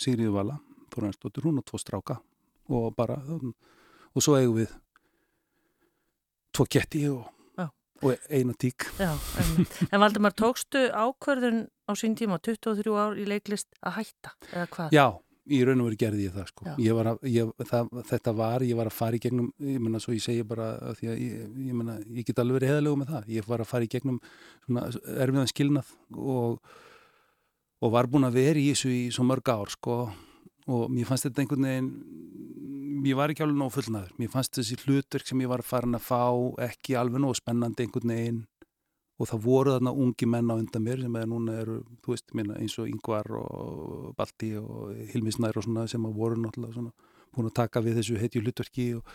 Sigriður 0.00 0.34
Vala, 0.34 0.56
Þorvarsdóttir, 0.92 1.44
hún 1.46 1.60
og 1.60 1.66
tvo 1.68 1.78
stráka 1.80 2.18
og 2.68 2.90
bara 2.96 3.20
og 3.24 4.22
svo 4.22 4.36
eigum 4.38 4.58
við 4.60 4.74
tvo 6.54 6.66
ketti 6.70 7.04
og, 7.10 7.24
Já. 7.58 7.68
og 8.02 8.28
eina 8.28 8.54
tík 8.60 8.86
Já, 9.00 9.12
en, 9.40 9.66
en 9.90 10.02
Valdimar, 10.02 10.34
tókstu 10.36 10.88
ákverðun 10.92 11.64
á 11.88 11.92
sín 11.98 12.16
tíma 12.18 12.38
23 12.40 12.96
ár 12.96 13.16
í 13.20 13.26
leiklist 13.28 13.70
að 13.84 14.00
hætta, 14.00 14.34
eða 14.52 14.66
hvað? 14.76 14.94
Já, 14.94 15.06
í 15.44 15.60
raun 15.66 15.82
og 15.82 15.90
veru 15.90 15.98
gerði 16.00 16.26
ég 16.28 16.34
það 16.34 16.48
sko. 16.50 16.66
Ég 16.80 16.96
var 16.96 17.10
að, 17.12 17.26
ég, 17.28 17.50
það, 17.68 17.90
þetta 18.10 18.34
var, 18.38 18.64
ég 18.64 18.78
var 18.78 18.90
að 18.90 18.96
fara 18.96 19.18
í 19.18 19.22
gegnum 19.24 19.50
ég 19.60 19.82
menna 19.82 20.00
svo 20.00 20.14
ég 20.16 20.24
segi 20.24 20.46
bara 20.48 20.70
að 20.78 20.94
að 20.94 21.02
ég, 21.04 21.44
ég 21.68 21.76
menna, 21.76 21.98
ég 22.16 22.28
get 22.28 22.40
alveg 22.40 22.60
verið 22.60 22.72
heðalegu 22.72 23.00
með 23.00 23.12
það. 23.14 23.30
Ég 23.36 23.48
var 23.50 23.64
að 23.64 23.70
fara 23.70 23.88
í 23.88 23.92
gegnum 23.92 24.20
erfiðan 24.72 25.50
skilnað 25.52 25.94
og, 26.16 26.76
og 27.84 27.94
var 27.94 28.08
búin 28.10 28.28
að 28.28 28.38
vera 28.40 28.62
í 28.62 28.70
þessu 28.72 28.92
í 28.94 29.02
svo 29.14 29.26
mörg 29.28 29.52
ár 29.52 29.74
sko. 29.74 29.98
Og 30.64 30.86
mér 30.88 31.10
fannst 31.10 31.28
þetta 31.28 31.44
einhvern 31.44 31.68
veginn 31.68 31.92
ég 33.04 33.18
var 33.18 33.32
ekki 33.32 33.44
alveg 33.44 33.58
nóg 33.60 33.72
fullnaður. 33.74 34.14
Mér 34.20 34.32
fannst 34.32 34.56
þessi 34.56 34.78
hlutverk 34.84 35.28
sem 35.28 35.40
ég 35.44 35.50
var 35.50 35.64
farin 35.66 35.98
að 35.98 36.06
fá 36.06 36.22
ekki 36.70 36.96
alveg 36.96 37.20
nóg 37.20 37.36
spennandi 37.36 37.84
einhvern 37.84 38.14
veginn 38.14 38.42
og 39.14 39.28
það 39.30 39.44
voru 39.44 39.74
þarna 39.76 39.92
ungi 40.04 40.26
menn 40.26 40.50
á 40.50 40.54
undan 40.58 40.82
mér 40.82 41.04
sem 41.04 41.16
er 41.20 41.28
núna 41.30 41.58
eru, 41.62 41.76
þú 42.02 42.14
veist, 42.14 42.34
minna, 42.34 42.58
eins 42.58 42.74
og 42.82 42.90
Yngvar 42.90 43.30
og 43.38 44.14
Balti 44.18 44.54
og 44.58 44.94
Hilmisnær 45.12 45.60
og 45.60 45.66
svona 45.66 45.86
sem 45.90 46.06
að 46.06 46.18
voru 46.18 46.40
náttúrulega 46.40 46.74
svona 46.74 47.12
búin 47.34 47.50
að 47.50 47.56
taka 47.60 47.82
við 47.82 48.00
þessu 48.00 48.18
heitju 48.18 48.42
hlutverki 48.42 48.88
og, 48.98 49.14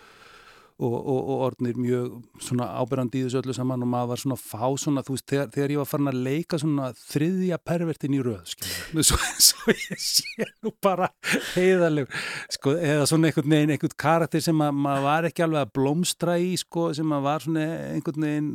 og, 0.80 0.94
og, 0.96 1.18
og 1.20 1.42
orðnir 1.50 1.80
mjög 1.80 2.14
svona 2.44 2.70
áberandi 2.80 3.20
í 3.20 3.26
þessu 3.26 3.42
öllu 3.42 3.56
saman 3.56 3.84
og 3.84 3.90
maður 3.92 4.12
var 4.14 4.22
svona 4.22 4.38
fá 4.40 4.64
svona, 4.80 5.04
þú 5.04 5.16
veist, 5.16 5.26
þegar, 5.32 5.50
þegar 5.56 5.74
ég 5.74 5.82
var 5.82 5.90
farin 5.90 6.12
að 6.12 6.20
leika 6.28 6.60
svona 6.62 6.92
þriðja 7.02 7.60
pervertin 7.70 8.16
í 8.16 8.22
röð, 8.24 8.54
skiljum, 8.54 9.04
svo, 9.10 9.20
svo 9.50 9.76
ég 9.76 10.04
sé 10.04 10.48
nú 10.64 10.72
bara 10.84 11.10
heiðaleg, 11.56 12.14
sko, 12.56 12.76
eða 12.78 13.10
svona 13.12 13.32
einhvern 13.32 13.56
veginn, 13.56 13.74
einhvern 13.76 13.98
karakter 14.06 14.46
sem 14.46 14.64
að 14.64 14.80
maður 14.86 15.08
var 15.10 15.30
ekki 15.32 15.46
alveg 15.46 15.66
að 15.68 15.74
blómstra 15.80 16.38
í, 16.40 16.54
sko, 16.64 16.90
sem 16.96 17.18
að 17.18 17.28
var 17.28 17.48
svona 17.48 17.68
einhvern 17.90 18.30
veginn, 18.30 18.54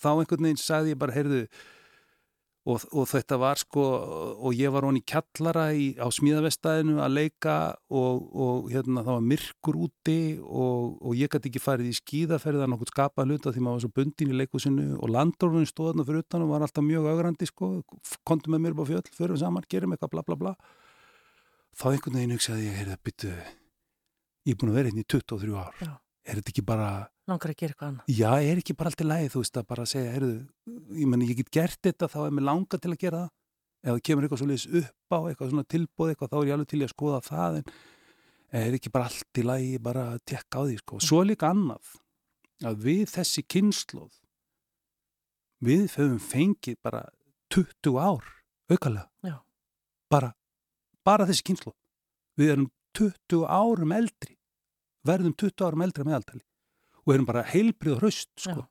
þá 0.00 0.10
einhvern 0.14 0.48
veginn 0.48 0.64
sagði 0.64 0.94
ég 0.94 1.02
bara, 1.04 1.16
heyrðu, 1.18 1.44
og, 2.68 2.82
og 2.92 3.06
þetta 3.08 3.38
var 3.40 3.60
sko, 3.60 3.84
og 4.36 4.56
ég 4.56 4.72
var 4.74 4.84
honni 4.84 5.00
kjallara 5.08 5.70
í, 5.72 5.94
á 5.96 6.04
smíðavestæðinu 6.12 6.98
að 7.00 7.14
leika 7.16 7.54
og, 7.88 8.26
og 8.34 8.68
hérna 8.72 9.04
það 9.06 9.16
var 9.16 9.24
myrkur 9.30 9.78
úti 9.86 10.18
og, 10.42 10.98
og 11.00 11.16
ég 11.16 11.32
gæti 11.32 11.48
ekki 11.50 11.62
farið 11.64 11.88
í 11.88 11.96
skíðaferðið 12.00 12.66
að 12.66 12.72
nokkur 12.74 12.92
skapa 12.92 13.24
hluta 13.24 13.54
því 13.54 13.64
maður 13.64 13.78
var 13.78 13.86
svo 13.86 13.92
bundin 13.96 14.34
í 14.34 14.38
leikúsinu 14.42 14.90
og 14.98 15.14
landorfun 15.14 15.70
stóð 15.70 15.92
þarna 15.92 16.06
fyrir 16.10 16.26
utan 16.26 16.44
og 16.44 16.52
var 16.52 16.66
alltaf 16.66 16.84
mjög 16.84 17.08
augrandi 17.14 17.48
sko, 17.48 17.72
kontum 18.28 18.56
með 18.56 18.66
mér 18.66 18.76
upp 18.76 18.84
á 18.84 18.90
fjöll, 18.92 19.16
förum 19.16 19.40
saman, 19.40 19.68
gerum 19.72 19.96
eitthvað 19.96 20.14
bla 20.18 20.26
bla 20.28 20.38
bla. 20.44 20.54
Þá 21.80 21.86
einhvern 21.94 22.20
veginn 22.20 22.36
hugsaði 22.36 22.68
ég, 22.68 22.78
heyrðu, 22.82 23.00
byttu 23.08 23.32
ég 23.32 24.54
er 24.54 24.60
búin 24.60 24.72
að 24.72 24.80
vera 24.80 24.90
hérna 24.90 25.04
í 25.04 25.10
23 25.16 25.56
ár. 25.56 25.80
Já. 25.80 25.92
Er 26.30 26.38
þetta 26.38 26.52
ekki 26.54 26.64
bara 26.66 26.90
Langar 27.30 27.52
að 27.52 27.60
gera 27.60 27.74
eitthvað 27.74 27.90
annað? 27.90 28.08
Já, 28.10 28.30
er 28.42 28.60
ekki 28.60 28.74
bara 28.78 28.90
alltaf 28.90 29.06
lægi, 29.06 29.28
þú 29.30 29.42
veist, 29.42 29.58
að 29.60 29.66
bara 29.70 29.84
segja, 29.86 30.14
heyrðu, 30.16 30.38
ég 30.98 31.10
menn, 31.10 31.22
ég 31.28 31.38
get 31.38 31.50
gert 31.54 31.78
þetta, 31.86 32.08
þá 32.10 32.18
er 32.24 32.32
mér 32.34 32.46
langa 32.48 32.80
til 32.80 32.90
að 32.90 33.02
gera 33.04 33.20
það. 33.20 33.30
Ef 33.80 33.94
það 33.94 34.00
kemur 34.08 34.26
eitthvað 34.26 34.40
svolítið 34.42 34.78
upp 34.80 35.14
á, 35.14 35.18
eitthvað 35.20 35.52
svona 35.52 35.66
tilbúð, 35.74 36.10
eitthvað, 36.10 36.32
þá 36.32 36.38
er 36.40 36.48
ég 36.48 36.56
alveg 36.56 36.70
til 36.72 36.80
að 36.82 36.90
skoða 36.94 37.20
það, 37.28 37.60
en 38.50 38.64
er 38.64 38.78
ekki 38.80 38.92
bara 38.96 39.10
allt 39.10 39.40
í 39.40 39.44
lægi 39.46 39.78
bara 39.86 40.06
að 40.16 40.24
tekka 40.32 40.58
á 40.58 40.62
því, 40.64 40.80
sko. 40.82 40.98
Svo 41.06 41.20
líka 41.28 41.52
annað, 41.54 41.94
að 42.66 42.82
við 42.88 43.04
þessi 43.14 43.46
kynnslóð, 43.54 44.18
við 45.70 45.86
höfum 45.94 46.18
fengið 46.24 46.80
bara 46.82 47.04
20 47.54 48.02
ár, 48.02 48.26
aukalega. 48.74 49.38
Bara, 50.10 50.34
bara 51.06 51.30
þessi 51.30 51.46
kynnslóð. 51.46 51.78
Við 52.40 52.52
erum 52.56 52.68
20 52.98 53.46
árum 53.46 53.94
eldri, 53.94 54.34
verðum 55.06 55.34
20 55.38 55.66
árum 55.66 55.84
eldri 55.86 56.04
að 56.04 56.10
meðaltali 56.10 56.44
og 57.00 57.14
erum 57.14 57.28
bara 57.28 57.46
heilbrið 57.48 57.96
og 57.96 58.02
hraust 58.04 58.30
sko. 58.38 58.66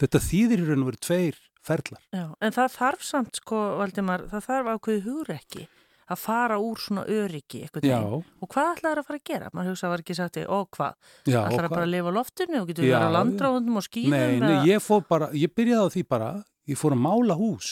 Þetta 0.00 0.22
þýðir 0.24 0.62
í 0.62 0.68
raun 0.68 0.84
og 0.84 0.90
veru 0.92 1.02
tveir 1.04 1.38
ferlar 1.62 2.02
Já, 2.10 2.24
en 2.40 2.56
það 2.56 2.74
þarf 2.78 3.06
samt, 3.06 3.38
sko, 3.42 3.60
Valdimar, 3.78 4.26
það 4.32 4.48
þarf 4.48 4.72
ákveði 4.72 5.04
hugrekki 5.06 5.68
að 6.12 6.18
fara 6.18 6.58
úr 6.60 6.80
svona 6.82 7.04
öryggi 7.08 7.62
og 7.70 8.48
hvað 8.50 8.72
ætlaði 8.72 9.02
að 9.02 9.06
fara 9.06 9.20
að 9.20 9.28
gera? 9.30 9.50
Man 9.54 9.68
hugsa 9.70 9.92
var 9.92 10.02
ekki 10.02 10.16
sagt, 10.18 10.40
og 10.42 10.66
hvað? 10.76 10.96
og 11.30 11.54
að 11.54 11.68
bara 11.70 11.86
að 11.86 11.92
lifa 11.94 12.12
á 12.12 12.18
loftinu 12.18 12.58
og 12.60 12.66
getur 12.68 12.88
verið 12.88 13.06
á 13.06 13.16
landráðundum 13.16 13.78
og 13.78 13.86
skýðum? 13.86 14.16
nei, 14.16 14.42
nei, 14.42 14.72
ég 14.72 14.90
bara, 15.08 15.30
ég 15.36 15.54
byrjaði 15.54 15.86
á 15.86 15.92
því 15.94 16.04
bara 16.10 16.32
ég 16.68 16.78
fór 16.78 16.96
að 16.96 17.04
mála 17.06 17.38
hús 17.38 17.70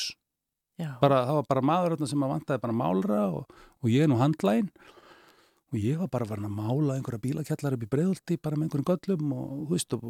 bara, 1.02 1.24
það 1.26 1.36
var 1.40 1.50
bara 1.50 1.66
maður 1.72 2.06
sem 2.08 2.24
að 2.24 2.32
vantaði 2.36 2.62
bara 2.62 2.78
málra 2.80 3.20
og, 3.34 3.60
og 3.82 3.92
ég 3.92 4.06
er 4.06 4.10
nú 4.10 4.20
handlægin 4.20 4.70
og 5.70 5.78
ég 5.78 6.00
var 6.00 6.10
bara 6.10 6.26
farin 6.26 6.48
að 6.48 6.56
mála 6.56 6.96
einhverja 6.96 7.22
bílakjallar 7.22 7.76
upp 7.76 7.84
í 7.86 7.90
breiðolti 7.92 8.38
bara 8.42 8.58
með 8.58 8.66
einhverjum 8.66 8.88
göllum 8.90 9.34
og, 9.36 9.52
veist, 9.70 9.94
og, 9.94 10.02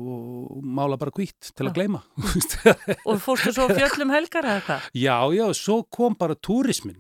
og 0.57 0.65
mála 0.65 0.97
bara 1.01 1.13
hvitt 1.17 1.51
til 1.53 1.69
að 1.69 1.81
veist. 2.25 2.57
og 3.05 3.21
fórstu 3.21 3.53
svo 3.53 3.69
fjöllum 3.77 4.15
helgar 4.15 4.49
eða 4.49 4.65
hvað? 4.69 4.89
já, 4.97 5.17
já, 5.37 5.45
svo 5.57 5.83
kom 5.85 6.17
bara 6.17 6.37
túrismin 6.37 6.97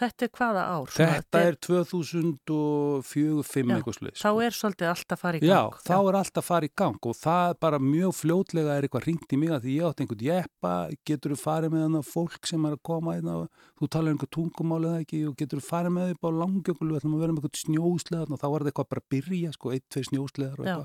Þetta 0.00 0.24
er 0.24 0.30
hvaða 0.38 0.60
ár? 0.64 0.88
Þetta 0.96 1.40
er 1.44 1.54
2004-2005 1.66 3.70
Já, 3.70 3.74
eitthvað 3.76 3.96
sluðis 3.98 4.22
Þá 4.22 4.30
er 4.46 4.52
svolítið 4.56 4.86
allt 4.90 5.10
að 5.14 5.18
fara 5.20 5.36
í 5.36 5.40
gang. 5.42 5.50
Já, 5.50 5.60
þá 5.84 5.96
er 5.98 6.14
allt 6.20 6.36
að 6.40 6.46
fara 6.46 6.64
í 6.64 6.72
gang 6.80 7.00
og 7.10 7.14
það 7.20 7.44
er 7.50 7.56
bara 7.66 7.78
mjög 7.84 8.12
fljótlega 8.20 8.72
er 8.76 8.82
eitthvað 8.88 9.06
ringt 9.10 9.30
í 9.34 9.36
mig 9.40 9.50
að 9.52 9.62
því 9.66 9.72
ég 9.76 9.84
átti 9.90 10.00
einhvern 10.06 10.24
jeppa, 10.30 10.72
getur 11.10 11.30
þú 11.34 11.38
farið 11.42 11.70
með 11.74 11.82
þannig 11.86 12.08
fólk 12.10 12.42
sem 12.50 12.62
er 12.70 12.74
að 12.78 12.84
koma 12.90 13.10
inn 13.20 13.28
á, 13.28 13.30
þú 13.76 13.84
talar 13.92 14.08
um 14.08 14.12
einhver 14.16 14.32
tungumál 14.38 14.84
eða 14.88 15.02
ekki 15.04 15.18
og 15.28 15.34
getur 15.40 15.60
þú 15.60 15.66
farið 15.68 15.92
með 15.98 16.06
upp 16.16 16.24
á 16.24 16.30
langjökul 16.40 16.88
við 16.90 16.98
ætlum 17.00 17.16
að 17.16 17.22
vera 17.26 17.32
með 17.36 17.40
einhvern 17.44 17.62
snjósleðar 17.64 18.28
og 18.30 18.38
þá 18.40 18.48
var 18.48 18.60
þetta 18.64 18.70
eitthvað 18.72 18.92
bara 18.94 19.04
að 19.04 19.10
byrja, 19.16 19.50
sko, 19.56 19.66
ein, 19.74 19.84
tvei 19.90 20.04
snjósleðar 20.08 20.58
og 20.60 20.66
Já. 20.70 20.78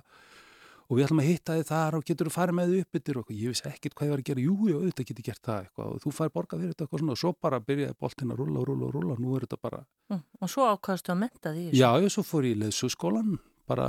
Og 0.85 0.97
við 0.99 1.05
ætlum 1.05 1.21
að 1.23 1.27
hitta 1.29 1.55
þið 1.57 1.67
þar 1.69 1.95
og 1.97 2.03
getur 2.05 2.29
þú 2.29 2.33
farið 2.35 2.57
með 2.59 2.71
þið 2.73 2.81
upp 2.85 2.99
yfir 2.99 3.19
og 3.21 3.31
ég 3.33 3.53
vissi 3.53 3.65
ekkert 3.69 3.95
hvað 3.97 4.05
ég 4.07 4.13
var 4.15 4.21
að 4.23 4.27
gera, 4.29 4.43
jú, 4.45 4.55
jú, 4.69 4.75
auðvitað 4.81 5.07
get 5.09 5.19
ég 5.21 5.27
gert 5.29 5.43
það 5.49 5.59
eitthvað 5.65 5.89
og 5.95 6.03
þú 6.05 6.13
farið 6.19 6.35
borgað 6.35 6.61
fyrir 6.61 6.73
þetta 6.75 6.85
eitthvað 6.85 7.01
svona 7.03 7.15
og 7.15 7.21
svo 7.23 7.31
bara 7.41 7.59
byrjaði 7.65 7.97
boltin 8.05 8.31
að 8.35 8.39
rúlla 8.41 8.59
og 8.61 8.67
rúlla 8.69 8.85
og 8.89 8.93
rúlla 8.95 9.15
og 9.15 9.23
nú 9.25 9.35
er 9.39 9.45
þetta 9.47 9.61
bara 9.65 9.81
Mm, 10.05 10.19
Og 10.45 10.49
svo 10.53 10.65
ákvaðstu 10.69 11.09
að 11.15 11.17
menta 11.17 11.49
því. 11.55 11.63
Já, 11.73 11.87
ég 11.97 12.11
svo 12.13 12.21
fór 12.21 12.45
í 12.45 12.51
leðsúskólan, 12.61 13.39
bara 13.65 13.87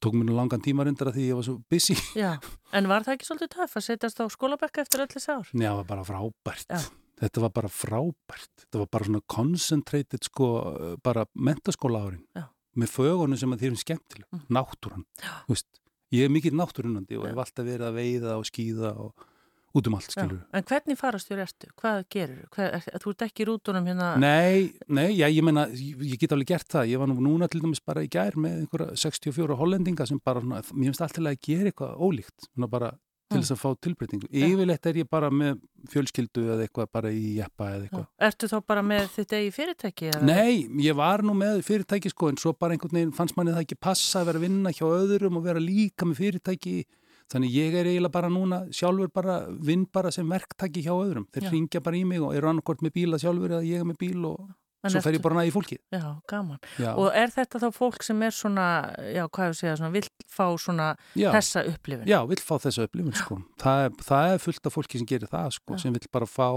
tók 0.00 0.14
mér 0.16 0.30
langan 0.32 0.62
tíma 0.64 0.86
reyndar 0.88 1.10
að 1.10 1.18
því 1.18 1.24
ég 1.28 1.36
var 1.36 1.44
svo 1.44 1.58
busy. 1.68 1.96
Já, 2.16 2.30
en 2.72 2.88
var 2.88 3.04
það 3.04 3.18
ekki 3.18 3.28
svolítið 3.28 3.50
töff 3.52 3.76
að 3.76 3.84
setjast 3.84 4.20
á 4.20 4.26
skólabekka 4.32 4.80
eftir 4.86 5.04
öll 5.04 5.10
þessi 5.12 5.34
ár? 5.36 5.50
Já, 5.52 5.68
það 5.68 5.76
var 5.82 5.88
bara 5.92 6.06
frábært. 6.08 6.72
Já. 6.72 6.80
Þetta 7.20 7.44
var 7.44 7.52
bara 7.60 7.70
frábært. 7.70 8.50
Þetta 8.64 8.80
var 8.80 8.88
bara 8.96 9.08
svona 9.10 9.22
concentrated, 9.36 10.24
sko, 10.30 10.48
bara 11.04 11.26
mentaskóla 11.36 12.00
árin. 12.08 12.24
Já. 12.34 12.48
Með 12.80 12.90
fögunum 12.96 13.38
sem 13.38 13.52
að 13.54 13.68
er 13.68 13.76
skemmtileg. 13.84 14.26
Mm. 14.32 14.46
Náttúran. 14.56 15.04
Þú 15.20 15.52
Veist, 15.52 15.68
ég 16.14 16.26
er 16.26 16.32
mikill 16.32 16.56
náttúrunandi 16.58 17.18
og 17.18 17.26
Já. 17.26 17.30
hef 17.32 17.44
alltaf 17.44 17.66
verið 17.66 17.86
að 17.88 17.96
veiða 17.98 18.34
og 18.38 18.48
skýða 18.48 18.90
og 19.04 19.30
út 19.74 19.88
um 19.90 19.96
allt, 19.98 20.06
Já. 20.06 20.14
skilur. 20.14 20.42
En 20.54 20.66
hvernig 20.68 20.98
farastjóri 20.98 21.42
ertu? 21.42 21.70
Hvað 21.80 22.04
gerur? 22.14 22.42
Hvað, 22.54 22.68
er, 22.78 22.98
þú 23.02 23.14
ert 23.14 23.24
ekki 23.26 23.42
í 23.42 23.48
rútunum 23.48 23.88
hérna? 23.90 24.10
Nei, 24.22 24.70
nei, 24.86 25.08
já, 25.18 25.26
ég 25.26 25.42
meina, 25.46 25.66
ég, 25.74 26.04
ég 26.14 26.20
get 26.20 26.34
alveg 26.36 26.52
gert 26.52 26.68
það. 26.70 26.92
Ég 26.92 27.02
var 27.02 27.10
nú 27.10 27.18
núna 27.24 27.48
til 27.50 27.62
dæmis 27.64 27.82
bara 27.82 28.04
í 28.06 28.10
gær 28.12 28.38
með 28.38 28.60
einhverja 28.62 28.94
64 29.02 29.58
hollendinga 29.58 30.06
sem 30.06 30.20
bara, 30.22 30.44
svona, 30.44 30.62
mér 30.70 30.92
finnst 30.92 31.02
alltaf 31.08 31.26
að 31.26 31.40
gera 31.42 31.72
eitthvað 31.72 32.06
ólíkt, 32.06 32.48
bara 32.70 32.92
til 33.32 33.40
þess 33.40 33.54
að 33.54 33.60
fá 33.60 33.70
tilbreytingu. 33.86 34.28
Yfirleitt 34.30 34.88
er 34.90 34.98
ég 35.00 35.08
bara 35.10 35.30
með 35.32 35.62
fjölskyldu 35.92 36.44
eða 36.54 36.66
eitthvað 36.66 36.90
bara 36.96 37.12
í 37.14 37.36
jeppa 37.38 37.70
eða 37.74 37.86
eitthvað. 37.86 38.08
Ertu 38.28 38.50
þá 38.50 38.56
bara 38.72 38.82
með 38.86 39.06
þitt 39.14 39.36
eigi 39.38 39.54
fyrirtæki? 39.58 40.10
eða? 40.12 40.20
Nei, 40.28 40.66
ég 40.84 40.98
var 40.98 41.24
nú 41.26 41.36
með 41.38 41.62
fyrirtæki 41.66 42.12
sko 42.12 42.32
en 42.32 42.40
svo 42.40 42.52
bara 42.58 42.76
einhvern 42.76 42.98
veginn 42.98 43.14
fannst 43.16 43.38
manni 43.38 43.54
það 43.54 43.64
ekki 43.66 43.80
passa 43.80 44.20
að 44.20 44.28
vera 44.30 44.42
að 44.42 44.46
vinna 44.48 44.74
hjá 44.76 44.84
öðrum 44.90 45.40
og 45.40 45.46
vera 45.48 45.62
líka 45.62 46.08
með 46.08 46.20
fyrirtæki 46.22 46.76
þannig 47.32 47.54
ég 47.56 47.74
er 47.80 47.88
eiginlega 47.88 48.12
bara 48.12 48.28
núna 48.28 48.58
sjálfur 48.74 49.08
bara, 49.14 49.38
vinn 49.48 49.86
bara 49.92 50.10
sem 50.12 50.28
verktæki 50.28 50.82
hjá 50.84 50.92
öðrum 50.92 51.24
þeir 51.32 51.46
Já. 51.46 51.50
ringja 51.54 51.80
bara 51.80 51.96
í 51.96 52.04
mig 52.04 52.20
og 52.20 52.34
eru 52.36 52.50
annarkort 52.50 52.84
með 52.84 52.92
bíla 52.98 53.20
sjálfur 53.22 53.56
eða 53.56 53.64
ég 53.64 53.80
er 53.80 53.88
með 53.88 53.98
bíl 54.02 54.26
og 54.28 54.42
svo 54.92 55.00
fer 55.04 55.14
ég 55.16 55.22
bara 55.22 55.34
næði 55.40 55.52
fólkið 55.54 55.78
Já, 55.94 56.04
gaman. 56.28 56.58
Já, 56.78 56.90
Og 56.98 57.08
er 57.14 57.28
þetta 57.34 57.60
þá 57.62 57.68
fólk 57.72 58.02
sem 58.02 58.22
er 58.22 58.30
svona, 58.36 58.66
já, 59.14 59.24
hvað 59.28 59.48
ég 59.52 59.58
segja, 59.60 59.76
svona, 59.80 59.92
vill 59.94 60.08
fá 60.28 60.46
svona 60.58 60.88
já, 61.16 61.30
þessa 61.32 61.64
upplifin? 61.72 62.06
já, 62.10 62.18
vill 62.28 62.42
fá 62.44 62.54
þessu 62.58 62.84
upplifun 62.88 63.14
sko. 63.14 63.40
það, 63.62 63.84
er, 63.86 63.90
það 64.04 64.32
er 64.34 64.38
fullt 64.44 64.66
af 64.66 64.72
fólki 64.78 64.98
sem 64.98 65.06
gerir 65.06 65.28
það 65.30 65.50
sko, 65.58 65.74
Já. 65.74 65.78
sem 65.84 65.92
vill 65.92 66.08
bara 66.12 66.26
fá 66.26 66.48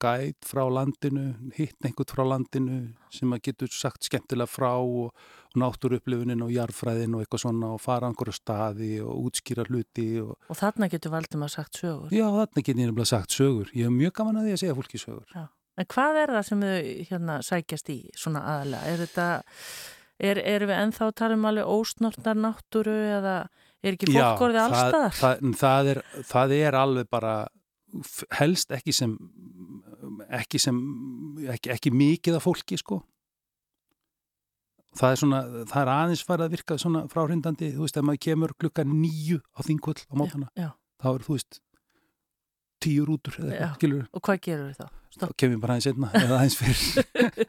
gæt 0.00 0.44
frá 0.48 0.64
landinu, 0.70 1.34
hitt 1.56 1.76
einhvern 1.84 2.12
frá 2.14 2.24
landinu 2.24 2.80
sem 3.14 3.30
að 3.32 3.42
getur 3.46 3.68
sagt 3.70 4.02
skemmtilega 4.08 4.50
frá 4.50 4.72
og, 4.80 5.12
og 5.54 5.60
náttúru 5.60 6.00
upplifunin 6.00 6.42
og 6.42 6.50
jarðfræðin 6.50 7.14
og 7.14 7.22
eitthvað 7.22 7.42
svona 7.44 7.68
og 7.76 7.80
fara 7.82 8.08
einhverju 8.10 8.34
staði 8.34 8.92
og 9.04 9.28
útskýra 9.28 9.66
hluti 9.68 10.08
og 10.22 10.34
Og 10.50 10.56
þarna 10.58 10.88
getur 10.90 11.12
Valdimar 11.14 11.48
sagt 11.52 11.78
sögur. 11.78 12.10
já, 12.10 12.26
þarna 12.26 12.62
get 12.64 12.74
ég 12.74 12.80
nefnilega 12.88 13.06
sagt 13.06 13.30
sögur 13.30 13.70
ég 13.74 13.86
hef 13.86 13.94
mjög 13.94 14.12
gaman 14.18 14.40
að 14.42 14.48
því 14.48 14.56
að 14.56 14.62
segja 14.64 14.74
fólki 14.80 14.98
sögur 14.98 15.28
En 15.74 15.88
hvað 15.90 16.20
er 16.22 16.32
það 16.36 16.46
sem 16.48 16.64
þau 16.64 16.74
hérna 17.10 17.38
sækjast 17.42 17.90
í 17.90 17.98
svona 18.18 18.44
aðalega? 18.52 18.92
Er 18.92 19.00
þetta, 19.02 19.28
er, 20.30 20.40
erum 20.54 20.70
við 20.70 20.80
ennþá 20.82 21.08
að 21.08 21.16
tala 21.20 21.38
um 21.38 21.48
alveg 21.50 21.72
ósnortnar 21.74 22.38
náttúru 22.38 22.94
eða 23.18 23.36
er 23.84 23.96
ekki 23.96 24.12
fólk 24.12 24.44
orðið 24.46 24.62
allstaðar? 24.64 25.18
það, 25.18 25.48
það, 25.60 25.90
er, 25.94 26.02
það 26.30 26.56
er 26.60 26.78
alveg 26.78 27.10
bara 27.12 27.34
helst 28.38 28.72
ekki 28.74 28.94
sem 28.94 29.16
ekki 30.34 30.60
sem 30.62 30.78
ekki, 31.54 31.72
ekki 31.74 31.92
mikið 31.94 32.38
af 32.38 32.46
fólki 32.46 32.78
sko 32.80 33.00
það 34.98 35.10
er 35.10 35.20
svona, 35.20 35.42
það 35.70 35.80
er 35.80 35.92
aðeins 35.94 36.24
farið 36.26 36.46
að 36.46 36.56
virka 36.56 36.78
svona 36.80 37.04
fráhrindandi, 37.10 37.72
þú 37.74 37.86
veist, 37.86 37.98
ef 37.98 38.06
maður 38.06 38.22
kemur 38.28 38.54
klukka 38.58 38.86
nýju 38.86 39.40
á 39.54 39.60
þingvöld 39.66 40.04
á 40.06 40.14
mótana 40.18 40.50
Já, 40.58 40.70
þá 41.02 41.08
er, 41.14 41.26
þú 41.26 41.36
veist 41.36 41.60
tíu 42.84 43.06
rútur 43.08 43.40
eða 43.42 43.72
Já. 43.74 44.04
og 44.12 44.22
hvað 44.24 44.44
gerur 44.48 44.68
við 44.70 44.78
þá? 44.82 44.86
þá 45.14 45.28
kemur 45.38 45.60
bara 45.62 45.76
aðeins 45.76 45.86
einna 45.92 46.08
eða 46.18 46.38
aðeins 46.40 46.56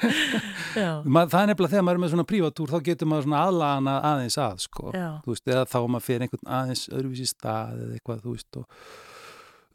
Ma, 1.13 1.25
það 1.25 1.39
er 1.39 1.49
nefnilega 1.49 1.71
þegar 1.71 1.85
maður 1.87 1.97
er 1.97 2.03
með 2.03 2.13
svona 2.13 2.27
prívatúr 2.29 2.71
þá 2.71 2.77
getur 2.85 3.09
maður 3.09 3.27
svona 3.27 3.41
aðlagana 3.47 3.95
aðeins 4.11 4.37
að 4.41 4.61
sko. 4.65 4.93
veist, 5.25 5.49
eða 5.49 5.65
þá 5.71 5.77
maður 5.81 6.05
fyrir 6.05 6.25
einhvern 6.25 6.53
aðeins 6.59 6.85
öðruvísi 6.91 7.27
stað 7.31 7.83
eða 7.85 7.97
eitthvað, 7.97 8.25
veist 8.29 8.59
og 8.61 8.65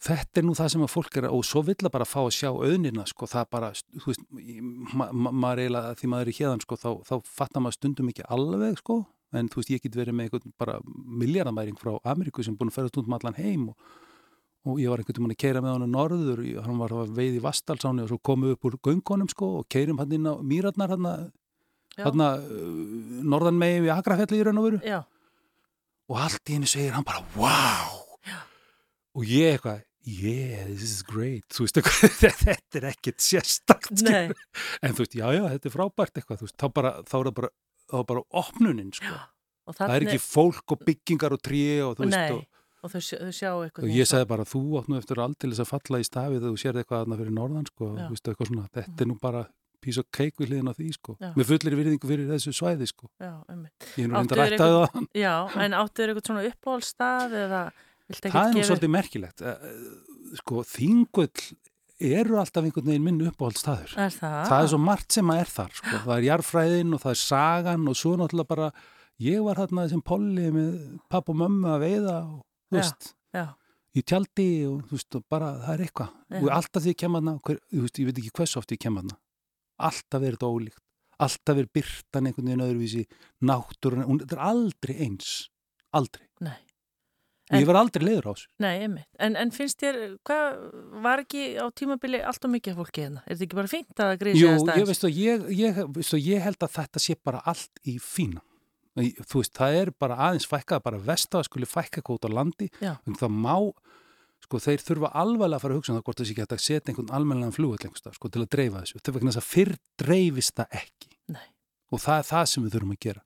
þetta 0.00 0.40
er 0.40 0.46
nú 0.46 0.56
það 0.56 0.72
sem 0.74 0.84
að 0.84 0.92
fólk 0.94 1.18
er 1.20 1.28
og 1.28 1.46
svo 1.46 1.62
vill 1.66 1.78
að 1.82 1.94
bara 1.96 2.08
fá 2.08 2.20
að 2.22 2.34
sjá 2.38 2.50
auðnina 2.50 3.06
sko, 3.10 3.28
það 3.28 3.48
bara, 3.52 3.72
þú 3.76 4.12
veist 4.12 4.22
ma 4.96 5.10
ma 5.12 5.32
maður 5.44 5.64
eiginlega, 5.64 5.96
því 6.00 6.12
maður 6.12 6.28
er 6.28 6.32
í 6.32 6.36
hérðan 6.38 6.62
sko, 6.64 6.78
þá, 6.80 6.90
þá 7.08 7.32
fattar 7.40 7.64
maður 7.64 7.76
stundum 7.76 8.12
ekki 8.12 8.28
alveg 8.32 8.78
sko, 8.80 9.00
en 9.36 9.50
þú 9.52 9.60
veist, 9.60 9.72
ég 9.74 9.82
get 9.84 9.98
verið 9.98 10.16
með 10.16 10.30
einhvern 10.30 10.54
bara 10.60 10.78
miljardamæring 11.20 11.76
frá 11.80 11.98
Ameríku 12.08 12.44
sem 12.46 12.56
búin 12.56 12.72
að 12.72 12.78
ferða 12.78 12.94
stundum 12.94 13.18
allan 13.18 13.36
heim 13.36 13.68
og, 13.74 13.90
og 14.68 14.80
ég 14.82 14.90
var 14.92 15.00
einhvern 15.00 15.16
veginn 15.22 15.34
að 15.34 15.40
keira 15.40 15.62
með 15.64 15.76
hann 15.78 15.92
norður, 15.94 16.42
ég- 16.44 16.62
hann 16.66 16.78
var 16.78 16.92
að 16.92 17.14
veið 17.16 17.38
í 17.38 17.44
Vastalsáni 17.44 18.02
og 18.04 18.10
svo 18.12 18.18
komum 18.22 18.48
við 18.50 18.56
upp 18.58 18.66
úr 18.68 18.76
göngunum 18.88 19.30
sko 19.32 19.48
og 19.60 19.68
keirum 19.72 19.98
hann 20.02 20.12
inn 20.12 20.28
á 20.28 20.34
Mýratnar 20.42 20.92
hann 20.92 21.06
já, 21.96 22.04
uh, 22.06 22.42
norðan 23.24 23.56
megi 23.60 23.80
við 23.86 23.94
Akrafjalli 23.96 24.40
í 24.40 24.44
raun 24.44 24.60
og 24.60 24.66
veru. 24.68 24.80
Já, 24.84 25.00
og 26.10 26.16
allt 26.26 26.44
í 26.50 26.58
henni 26.58 26.68
segir 26.70 26.92
hann 26.92 27.06
bara 27.06 27.24
wow 27.36 28.04
og 29.16 29.24
ég 29.26 29.56
eitthvað 29.56 29.80
yeah, 30.10 30.64
this 30.66 30.82
is 30.96 31.02
great. 31.04 31.44
Þú 31.52 31.66
veist 31.66 31.80
þetta 32.40 32.78
er 32.80 32.86
ekkert 32.92 33.20
sérstakt. 33.20 33.90
En 34.82 34.94
þú 34.96 35.04
veist, 35.04 35.16
já, 35.18 35.26
já, 35.36 35.42
þetta 35.54 35.68
er 35.68 35.74
frábært 35.74 36.20
eitthvað 36.20 36.44
veist, 36.46 36.56
þá, 36.60 36.66
bara, 36.72 36.92
þá 37.04 37.14
er 37.20 37.28
það 37.28 37.34
bara, 37.40 37.50
bara 38.08 38.22
opnunin 38.40 38.92
sko. 38.96 39.18
það 39.76 39.94
er 39.96 40.06
ekki 40.08 40.22
fólk 40.24 40.72
og 40.74 40.84
byggingar 40.88 41.34
og 41.36 41.42
tré 41.44 41.60
og 41.84 41.98
þú 41.98 42.06
veist 42.08 42.34
og, 42.38 42.40
og 42.82 42.92
þau, 42.92 43.00
þau 43.00 43.32
sjá 43.36 43.50
eitthvað 43.64 43.86
og 43.86 43.94
ég 43.96 44.08
sagði 44.10 44.28
bara, 44.32 44.44
þú 44.48 44.60
átt 44.80 44.88
nú 44.90 44.98
eftir 45.00 45.20
aldeilis 45.24 45.60
að 45.62 45.70
falla 45.70 46.00
í 46.00 46.06
stafið 46.08 46.38
þegar 46.40 46.52
þú 46.54 46.60
sérði 46.64 46.82
eitthvað 46.84 47.02
aðna 47.04 47.18
fyrir 47.20 47.34
norðan 47.36 47.66
sko, 47.70 47.88
eitthvað 48.10 48.50
svona, 48.52 48.68
þetta 48.76 49.04
er 49.04 49.10
nú 49.10 49.16
bara 49.20 49.42
piece 49.80 49.96
of 50.02 50.06
cake 50.12 50.36
við 50.36 50.50
hliðin 50.52 50.68
á 50.68 50.74
því 50.76 50.88
sko, 50.92 51.14
Já. 51.20 51.30
með 51.36 51.46
fullir 51.48 51.76
virðingu 51.78 52.08
fyrir 52.10 52.26
þessu 52.28 52.52
svæði 52.52 52.88
sko, 52.90 53.08
Já, 53.20 53.32
einmitt. 53.48 53.86
ég 53.96 54.04
er 54.04 54.10
nú 54.10 54.18
reynda 54.18 54.36
þér 54.36 54.50
rættaði 54.54 54.74
það. 54.76 55.06
Já, 55.16 55.34
en 55.64 55.76
áttu 55.78 56.02
þér 56.02 56.12
eitthvað 56.12 56.28
svona 56.28 56.42
uppáhaldstað 56.50 57.36
eða 57.46 57.62
viltu 58.10 58.20
það 58.20 58.34
er 58.34 58.42
ekki 58.42 58.52
nú 58.52 58.60
gefa 58.60 58.68
svolítið 58.70 58.92
merkilegt. 58.96 59.40
Eh, 59.40 59.64
eh, 59.70 60.36
sko, 60.42 60.64
þingull 60.68 61.30
eru 62.10 62.38
alltaf 62.40 62.64
einhvern 62.68 62.90
veginn 62.92 63.04
minn 63.08 63.24
uppáhaldstaður 63.30 63.96
Er 64.00 64.12
það? 64.14 64.36
það 64.52 64.62
er 64.66 64.70
svo 64.74 64.80
margt 64.84 65.16
sem 65.16 65.32
að 65.32 65.40
er 65.42 65.50
þar 65.56 65.74
sko. 65.80 65.96
það 66.04 66.14
er 66.18 66.26
jarfræðin 66.28 66.94
og 66.96 67.02
það 67.02 67.10
er 67.16 67.20
sagan 67.24 67.88
og 67.88 67.96
svo 68.00 68.12
náttúrulega 68.20 68.52
bara, 68.52 68.68
ég 69.20 69.42
var 69.44 69.60
þarna 69.60 69.88
sem 69.92 70.04
polli 70.12 70.46
með 70.54 70.70
papp 71.12 71.28
og 71.32 71.40
mömmu 71.40 71.72
að 71.74 71.82
veiða 71.84 72.14
og 72.28 72.38
þú 72.70 72.78
veist, 72.80 73.10
í 73.98 74.02
tjaldi 74.06 74.48
og 74.70 74.84
þú 74.86 74.94
veist, 74.98 75.16
og 75.18 75.24
bara 75.32 75.50
það 75.64 75.74
er 75.74 75.84
eitthvað 75.88 76.40
og 76.44 76.52
alltaf 76.54 76.82
því 76.84 76.94
ég 76.94 77.00
kem 77.02 77.18
aðna, 77.18 77.36
hver, 77.46 77.58
þú 77.74 77.84
veist, 77.86 77.98
ég 77.98 78.06
veit 78.10 78.22
ekki 78.22 78.34
hversu 78.38 78.60
oft 78.62 78.72
ég 78.76 78.80
kem 78.86 78.96
aðna 79.02 79.18
alltaf 79.90 80.22
er 80.22 80.36
þetta 80.38 80.50
ólíkt 80.54 80.82
alltaf 81.20 81.58
er 81.60 81.66
byrtan 81.74 82.26
einhvern 82.30 82.46
veginn 82.48 82.64
öðruvísi 82.64 83.02
náttúrun, 83.44 84.06
þetta 84.22 84.36
er 84.38 84.44
aldrei 84.46 84.96
eins 85.06 85.30
aldrei, 85.92 86.26
nei. 86.40 86.58
En- 87.50 87.58
ég 87.58 87.66
var 87.66 87.80
aldrei 87.80 88.04
leiður 88.06 88.28
á 88.30 88.32
þessu 88.38 88.46
Nei, 88.62 88.76
einmitt. 88.84 89.08
En, 89.18 89.34
en 89.34 89.50
finnst 89.50 89.80
þér, 89.82 89.96
hvað 90.22 90.60
var 91.02 91.18
ekki 91.24 91.40
á 91.58 91.66
tímabili 91.74 92.20
allt 92.22 92.44
og 92.46 92.52
mikið 92.52 92.76
fólki 92.78 93.02
hérna? 93.02 93.24
Er 93.26 93.34
þetta 93.34 93.46
ekki 93.48 93.58
bara 93.58 93.70
fínt 93.72 94.02
að 94.04 94.12
grísa 94.20 94.38
Jú, 94.38 94.50
þess 94.52 94.62
ég, 94.62 94.70
aðeins? 94.70 94.90
veistu, 94.92 95.10
ég, 95.18 95.48
ég, 95.58 95.80
veistu, 95.96 96.20
ég 96.22 96.44
held 96.46 96.62
að 96.62 96.76
þetta 96.76 97.02
sé 97.02 97.16
bara 97.18 97.40
allt 97.50 97.82
í 97.90 97.96
fína. 97.98 98.38
Þú 98.98 99.40
veist, 99.40 99.54
það 99.54 99.78
er 99.80 99.90
bara 100.02 100.18
aðeins 100.28 100.48
fækkað, 100.50 100.82
bara 100.86 101.00
vestað 101.06 101.46
skuli 101.46 101.68
fækka 101.68 102.02
kóta 102.02 102.30
á 102.30 102.36
landi. 102.40 102.70
En 103.06 103.16
það 103.18 103.36
má, 103.46 103.54
sko, 104.44 104.60
þeir 104.64 104.84
þurfa 104.86 105.12
alveg 105.22 105.54
að 105.54 105.62
fara 105.62 105.76
að 105.76 105.80
hugsa 105.80 105.92
um 105.92 105.98
það 106.00 106.06
hvort 106.08 106.22
þessi 106.22 106.36
hægt 106.40 106.54
að 106.56 106.64
setja 106.64 106.90
einhvern 106.90 107.14
almennilegan 107.14 107.54
flugvall 107.54 107.86
einhverstað, 107.86 108.16
sko, 108.18 108.32
til 108.34 108.42
að 108.42 108.50
dreifa 108.56 108.82
þessu. 108.82 109.02
Vegna 109.14 109.30
þess 109.30 109.42
að 109.42 109.48
fyrr 109.50 109.72
dreifist 110.02 110.56
það 110.58 110.76
ekki. 110.82 111.12
Nei. 111.36 111.46
Og 111.90 112.02
það 112.02 112.18
er 112.18 112.28
það 112.30 112.44
sem 112.50 112.66
við 112.66 112.76
þurfum 112.76 112.96
að 112.96 113.02
gera. 113.06 113.24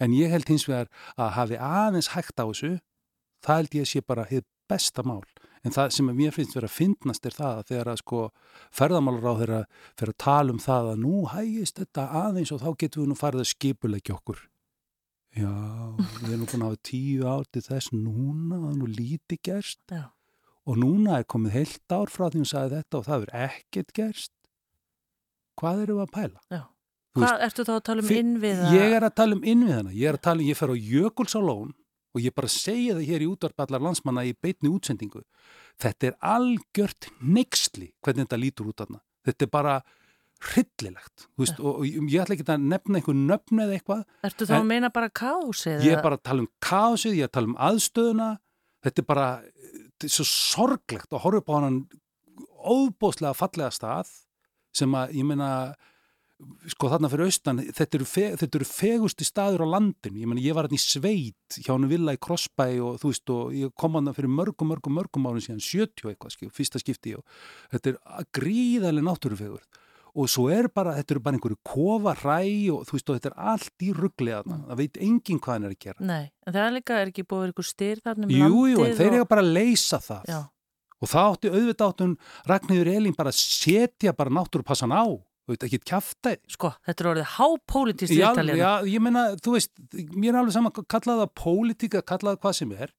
En 0.00 0.16
ég 0.16 0.32
held 0.32 0.48
hins 0.48 0.68
vegar 0.68 0.88
að 1.18 1.34
hafi 1.36 1.60
aðeins 1.60 2.12
hægt 2.14 2.40
á 2.40 2.44
þessu, 2.46 2.72
það 3.44 3.60
held 3.60 3.78
ég 3.80 3.90
sé 3.90 4.02
bara 4.06 4.28
hið 4.30 4.46
besta 4.70 5.04
mál. 5.04 5.24
En 5.60 5.74
það 5.74 5.90
sem 5.92 6.08
mér 6.16 6.32
finnst 6.32 6.56
vera 6.56 6.70
að 6.70 6.76
fyndnast 6.78 7.26
er 7.28 7.34
það 7.36 7.58
að 7.58 7.66
þegar 7.68 7.90
að 7.92 7.98
sko 8.00 8.20
ferðamálar 8.78 9.26
á 9.28 9.34
þeirra 9.40 9.58
fyrir 9.98 10.14
að 10.14 10.20
tala 10.24 10.54
um 10.54 10.62
það 10.62 10.88
að 10.94 11.02
nú 11.02 11.16
hægist 11.34 11.82
þetta 11.82 12.06
aðeins 12.22 12.52
og 12.54 12.62
þá 12.62 12.70
getum 12.80 13.02
við 13.02 13.10
nú 13.10 13.16
farið 13.20 13.44
að 13.44 13.50
skipulegja 13.50 14.16
okkur. 14.16 14.40
Já, 15.36 15.52
við 16.24 16.32
erum 16.34 16.46
búin 16.50 16.64
að 16.64 16.72
hafa 16.72 16.80
tíu 16.88 17.26
ár 17.30 17.44
til 17.54 17.62
þess 17.62 17.92
núna, 17.94 18.56
það 18.56 18.70
er 18.70 18.78
nú 18.80 18.88
lítið 18.90 19.40
gerst 19.46 19.94
Já, 19.94 20.02
og 20.66 20.80
núna 20.82 21.20
er 21.20 21.26
komið 21.30 21.54
heilt 21.54 21.94
ár 21.94 22.10
frá 22.10 22.26
því 22.26 22.42
hún 22.42 22.50
sagði 22.50 22.80
þetta 22.80 22.98
og 22.98 23.06
það 23.06 23.26
er 23.26 23.36
ekkert 23.46 23.92
gerst. 23.94 24.32
Hvað 25.60 25.84
erum 25.84 26.00
við 26.00 26.06
að 26.06 26.14
pæla? 26.16 26.42
já. 26.50 26.62
Þú 27.10 27.22
Hvað 27.24 27.40
ertu 27.42 27.62
þá 27.66 27.70
að 27.74 27.84
tala 27.88 28.02
um 28.04 28.10
innviða? 28.14 28.66
Ég 28.70 28.92
er 28.94 29.04
að 29.06 29.14
tala 29.18 29.34
um 29.34 29.46
innviðana, 29.52 29.92
ég 29.98 30.10
er 30.10 30.18
að 30.18 30.26
tala 30.28 30.42
um, 30.42 30.46
ég 30.46 30.58
fer 30.58 30.70
á 30.70 30.76
Jökulsálón 30.78 31.72
og 32.14 32.22
ég 32.22 32.34
bara 32.34 32.50
segja 32.50 32.94
það 32.98 33.08
hér 33.08 33.24
í 33.24 33.30
útvarpallar 33.30 33.82
landsmanna 33.82 34.22
í 34.26 34.34
beitni 34.34 34.70
útsendingu. 34.70 35.24
Þetta 35.82 36.10
er 36.10 36.16
algjört 36.22 37.08
neyksli 37.18 37.90
hvernig 37.98 38.28
þetta 38.28 38.38
lítur 38.38 38.70
út 38.70 38.84
aðna. 38.84 39.02
Þetta 39.26 39.46
er 39.46 39.50
bara 39.50 39.74
hryllilegt. 40.40 41.26
Þú 41.36 41.44
Veist, 41.44 41.58
og, 41.60 41.80
og 41.82 42.10
ég 42.10 42.22
ætla 42.22 42.36
ekki 42.36 42.46
að 42.48 42.64
nefna 42.70 43.00
einhver 43.00 43.18
nöfn 43.18 43.62
eða 43.64 43.76
eitthvað. 43.76 44.04
Ertu 44.28 44.48
þá 44.48 44.54
að 44.60 44.68
meina 44.70 44.90
bara 44.94 45.10
kás 45.12 45.66
eða? 45.68 45.82
Ég 45.84 45.96
er 45.96 46.04
bara 46.04 46.16
að 46.16 46.24
tala 46.30 46.44
um 46.44 46.50
kaosið, 46.64 47.18
ég 47.18 47.26
er 47.26 47.30
að 47.30 47.36
tala 47.36 47.50
um 47.50 47.58
aðstöðuna. 47.68 48.30
Þetta 48.86 49.02
er 49.02 49.08
bara, 49.10 49.28
þetta 49.84 50.08
er 50.08 50.14
svo 50.16 50.26
sorglegt 50.30 51.12
að 51.12 51.22
horfa 51.26 51.42
upp 51.42 51.52
á 51.52 51.54
hann 51.58 51.78
óbóðslega 52.60 53.36
fallega 53.36 53.72
stað 53.74 54.10
sem 54.76 54.92
að, 54.96 55.14
ég 55.18 55.26
meina, 55.26 55.50
sko 56.70 56.88
þarna 56.92 57.10
fyrir 57.12 57.28
austan, 57.28 57.60
þetta 57.76 57.98
eru, 57.98 58.06
fe, 58.08 58.24
þetta 58.40 58.58
eru 58.60 58.68
fegusti 58.68 59.26
staður 59.26 59.64
á 59.66 59.72
landinu, 59.74 60.22
ég 60.22 60.30
meina 60.30 60.44
ég 60.44 60.56
var 60.56 60.68
hann 60.68 60.76
í 60.76 60.80
sveit 60.80 61.58
hjá 61.58 61.72
hann 61.74 61.88
villa 61.90 62.14
í 62.16 62.20
Krossbæ 62.22 62.66
og 62.86 63.00
þú 63.02 63.12
veist 63.12 63.32
og 63.34 63.52
ég 63.56 63.74
kom 63.80 63.98
hann 63.98 64.12
fyrir 64.16 64.32
mörgum, 64.32 64.70
mörgum, 64.72 64.96
mörgum 64.96 65.28
árum 65.28 65.42
síðan, 65.44 65.60
70 65.64 66.06
og 66.06 66.14
eitthvað, 66.14 66.54
fyrsta 66.56 66.80
skipti 66.80 67.16
og 67.18 67.24
þetta 67.74 67.92
er 67.92 68.30
gríðarlega 68.36 69.08
náttúrufegur 69.10 69.66
og 70.14 70.30
svo 70.30 70.46
er 70.52 70.68
bara, 70.74 70.94
þetta 70.98 71.14
eru 71.14 71.22
bara 71.24 71.38
einhverju 71.38 71.58
kofa 71.66 72.14
hræ 72.18 72.42
og 72.74 72.86
þú 72.88 72.96
veist 72.96 73.10
og 73.10 73.18
þetta 73.18 73.30
er 73.30 73.36
allt 73.52 73.84
í 73.86 73.90
rugglega 73.96 74.42
þarna, 74.42 74.60
það 74.70 74.80
veit 74.82 75.00
enginn 75.06 75.40
hvað 75.42 75.56
hann 75.56 75.66
er 75.68 75.74
að 75.74 75.82
gera. 75.86 76.06
Nei, 76.10 76.24
en 76.46 76.56
það 76.56 76.62
er 76.66 76.76
líka, 76.76 76.98
er 76.98 77.12
ekki 77.12 77.26
búið 77.30 77.52
ykkur 77.52 77.68
styr 77.68 78.02
þarna 78.04 78.26
um 78.26 78.34
landið 78.34 78.74
jú, 78.74 78.84
en 78.84 78.98
þeir 78.98 79.10
og... 79.10 79.18
eiga 79.18 79.30
bara 79.32 79.44
að 79.44 79.52
leysa 79.56 80.00
það 80.04 80.30
Já, 80.30 80.38
og 81.00 81.10
það 81.14 81.32
átti 81.32 81.52
auðvitað 81.54 81.90
áttun 81.92 82.14
Ragnhildur 82.50 82.92
Elín 82.94 83.18
bara 83.18 83.32
að 83.32 83.40
setja 83.40 84.14
bara 84.16 84.34
náttúrupassan 84.36 84.94
á, 84.94 85.04
þú 85.06 85.54
veit, 85.54 85.66
ekki 85.68 85.82
tjafta 85.88 86.34
sko, 86.50 86.72
þetta 86.86 87.04
er 87.04 87.10
orðið 87.14 87.34
hápólitist 87.36 88.14
Já, 88.14 88.30
viðtalið. 88.30 88.60
já, 88.60 88.72
ég 88.92 89.04
meina, 89.04 89.26
þú 89.40 89.56
veist, 89.56 89.72
mér 90.12 90.34
er 90.34 90.40
alveg 90.42 90.56
saman 90.56 90.74
að 90.74 90.88
kalla 90.96 91.20
það 91.22 91.36
pólitíka, 91.40 92.02
kalla 92.06 92.34
það 92.34 92.42
hvað 92.44 92.58
sem 92.60 92.74
er. 92.76 92.96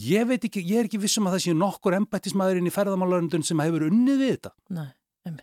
Ég 0.00 0.24
veit 0.24 0.44
ekki, 0.46 0.62
ég 0.64 0.80
er 0.80 0.88
ekki 0.88 1.00
vissum 1.02 1.26
að 1.28 1.34
það 1.36 1.42
sé 1.44 1.54
nokkur 1.58 1.96
embættismæðurinn 1.98 2.68
í 2.70 2.72
ferðamálarundun 2.72 3.42
sem 3.44 3.60
hefur 3.60 3.90
unnið 3.90 4.22
við 4.22 4.30
þetta. 4.36 4.52
Nei. 4.72 4.86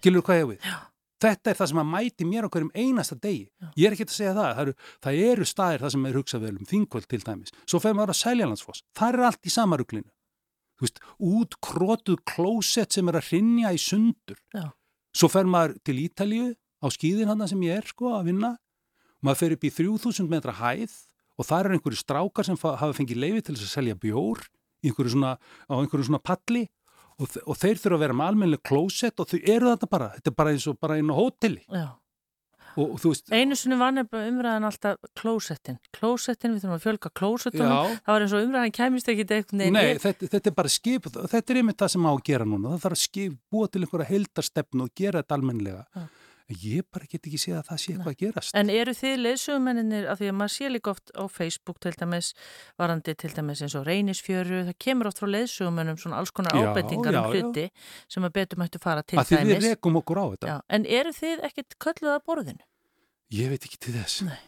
Gilur 0.03 0.23
hvað 0.27 0.39
ég 0.41 0.47
við? 0.53 0.63
Já. 0.69 0.77
Þetta 1.19 1.51
er 1.51 1.57
það 1.59 1.67
sem 1.71 1.79
að 1.81 1.87
mæti 1.91 2.25
mér 2.27 2.45
á 2.47 2.51
hverjum 2.51 2.69
einasta 2.79 3.15
degi. 3.19 3.49
Já. 3.59 3.67
Ég 3.75 3.87
er 3.89 3.95
ekki 3.97 4.05
að 4.07 4.13
segja 4.15 4.33
það. 4.37 4.49
Það 4.55 4.61
eru, 4.63 4.73
það 5.03 5.17
eru 5.31 5.47
staðir 5.49 5.81
það 5.83 5.91
sem 5.95 6.05
er 6.09 6.17
hugsað 6.19 6.43
vel 6.45 6.53
um 6.55 6.69
þingvöld 6.69 7.07
til 7.11 7.19
dæmis. 7.27 7.51
Svo 7.67 7.81
fer 7.83 7.95
maður 7.97 8.13
að 8.13 8.19
Seljalandsfoss. 8.21 8.83
Það 8.95 9.17
er 9.17 9.25
allt 9.29 9.49
í 9.49 9.51
sama 9.51 9.79
ruglinu. 9.81 10.07
Þú 10.79 10.85
veist, 10.87 11.01
útkrotuð 11.19 12.21
klósett 12.31 12.95
sem 12.95 13.11
er 13.11 13.17
að 13.19 13.27
hrinja 13.33 13.73
í 13.75 13.79
sundur. 13.83 14.39
Já. 14.55 14.69
Svo 15.11 15.27
fer 15.31 15.47
maður 15.49 15.75
til 15.83 15.97
Ítalíu 16.05 16.47
á 16.79 16.87
skýðin 16.95 17.27
hann 17.33 17.43
sem 17.51 17.63
ég 17.67 17.81
er 17.81 17.87
sko 17.91 18.13
að 18.15 18.29
vinna. 18.31 18.53
Maður 19.19 19.41
fer 19.41 19.55
upp 19.57 19.67
í 19.67 19.73
3000 19.75 20.29
metra 20.31 20.55
hæð 20.55 20.93
og 21.39 21.47
það 21.49 21.65
eru 21.65 21.75
einhverju 21.75 21.99
strákar 21.99 22.47
sem 22.47 22.55
fa- 22.59 22.77
hafa 22.79 22.95
fengið 22.95 23.19
leifi 23.19 23.43
til 23.49 23.55
þess 23.57 23.67
að 23.67 23.75
selja 23.75 23.95
bjór 23.99 24.45
einhverju 24.87 25.11
svona, 25.17 25.33
á 25.67 25.73
einhverju 25.75 26.07
svona 26.07 26.23
palli 26.23 26.63
og, 27.19 27.39
og 27.45 27.57
þeir 27.59 27.79
þurfa 27.79 27.97
að 27.97 28.03
vera 28.05 28.19
með 28.19 28.31
almennileg 28.31 28.61
klósett 28.65 29.19
og 29.19 29.31
þau 29.31 29.39
eru 29.39 29.73
þetta 29.73 29.89
bara. 29.91 30.11
Þetta 30.17 30.31
er 30.31 30.37
bara 30.41 30.53
eins 30.55 30.67
og 30.69 30.79
bara 30.79 30.99
á 30.99 31.13
hóteli 31.19 31.63
og, 32.79 32.93
og 32.95 33.03
veist, 33.03 33.31
Einu 33.33 33.57
sinni 33.57 33.77
var 33.79 33.93
nefnilega 33.95 34.31
umræðan 34.31 34.67
alltaf 34.69 35.09
klósettin. 35.17 35.79
Klósettin, 35.95 36.53
við 36.55 36.63
þurfum 36.63 36.75
að 36.75 36.85
fjölga 36.85 37.11
klósettunum. 37.19 37.95
Það 38.05 38.13
var 38.13 38.25
eins 38.25 38.35
og 38.35 38.45
umræðan 38.45 38.75
kæmist 38.75 39.11
ekki 39.11 39.25
eitthvað 39.25 39.63
nei, 39.75 39.81
þetta, 40.01 40.29
þetta 40.35 40.51
er 40.51 40.55
bara 40.59 40.73
skip, 40.73 41.09
þetta 41.09 41.53
er 41.53 41.61
einmitt 41.61 41.79
það 41.81 41.93
sem 41.95 42.07
á 42.07 42.11
að 42.11 42.23
gera 42.29 42.47
núna. 42.47 42.73
Það 42.75 42.85
þarf 42.85 42.97
að 42.97 43.03
skip, 43.03 43.37
búa 43.51 43.69
til 43.71 43.83
einhverja 43.83 44.09
heildarstefnu 44.13 44.85
og 44.85 44.93
gera 45.01 45.23
þetta 45.23 45.39
almennilega. 45.39 46.05
Ég 46.49 46.85
bara 46.89 47.05
get 47.05 47.27
ekki 47.29 47.37
séð 47.37 47.59
að 47.59 47.67
það 47.67 47.79
sé 47.81 47.91
eitthvað 47.93 48.13
að 48.15 48.21
gerast. 48.23 48.53
En 48.57 48.71
eru 48.73 48.93
þið 48.97 49.19
leysugumennir, 49.21 50.07
af 50.09 50.17
því 50.17 50.29
að 50.31 50.37
maður 50.39 50.53
sé 50.55 50.69
líka 50.73 50.91
oft 50.95 51.11
á 51.13 51.23
Facebook 51.29 51.77
til 51.83 51.91
dæmis, 51.93 52.31
varandi 52.81 53.13
til 53.21 53.29
dæmis 53.35 53.61
eins 53.61 53.75
og 53.77 53.85
reynisfjöru, 53.85 54.63
það 54.71 54.77
kemur 54.81 55.09
oft 55.11 55.21
frá 55.21 55.29
leysugumennum 55.29 55.99
svona 56.01 56.17
alls 56.17 56.33
konar 56.33 56.57
ábendingar 56.57 57.13
um 57.13 57.19
já, 57.19 57.21
já. 57.21 57.43
hluti 57.43 57.65
sem 58.09 58.25
að 58.25 58.33
betur 58.39 58.61
mættu 58.63 58.81
fara 58.81 59.05
til 59.05 59.19
að 59.21 59.35
dæmis. 59.35 59.67
rekum 59.67 59.99
okkur 60.01 60.17
á 60.17 60.25
þetta. 60.33 60.47
Já, 60.49 60.57
en 60.79 60.87
eru 60.99 61.13
þið 61.19 61.45
ekkit 61.51 61.77
kölluð 61.85 62.15
að 62.15 62.25
borðinu? 62.31 62.65
Ég 63.37 63.53
veit 63.53 63.69
ekki 63.69 63.77
til 63.85 63.93
þess. 63.99 64.23
Nei. 64.25 64.39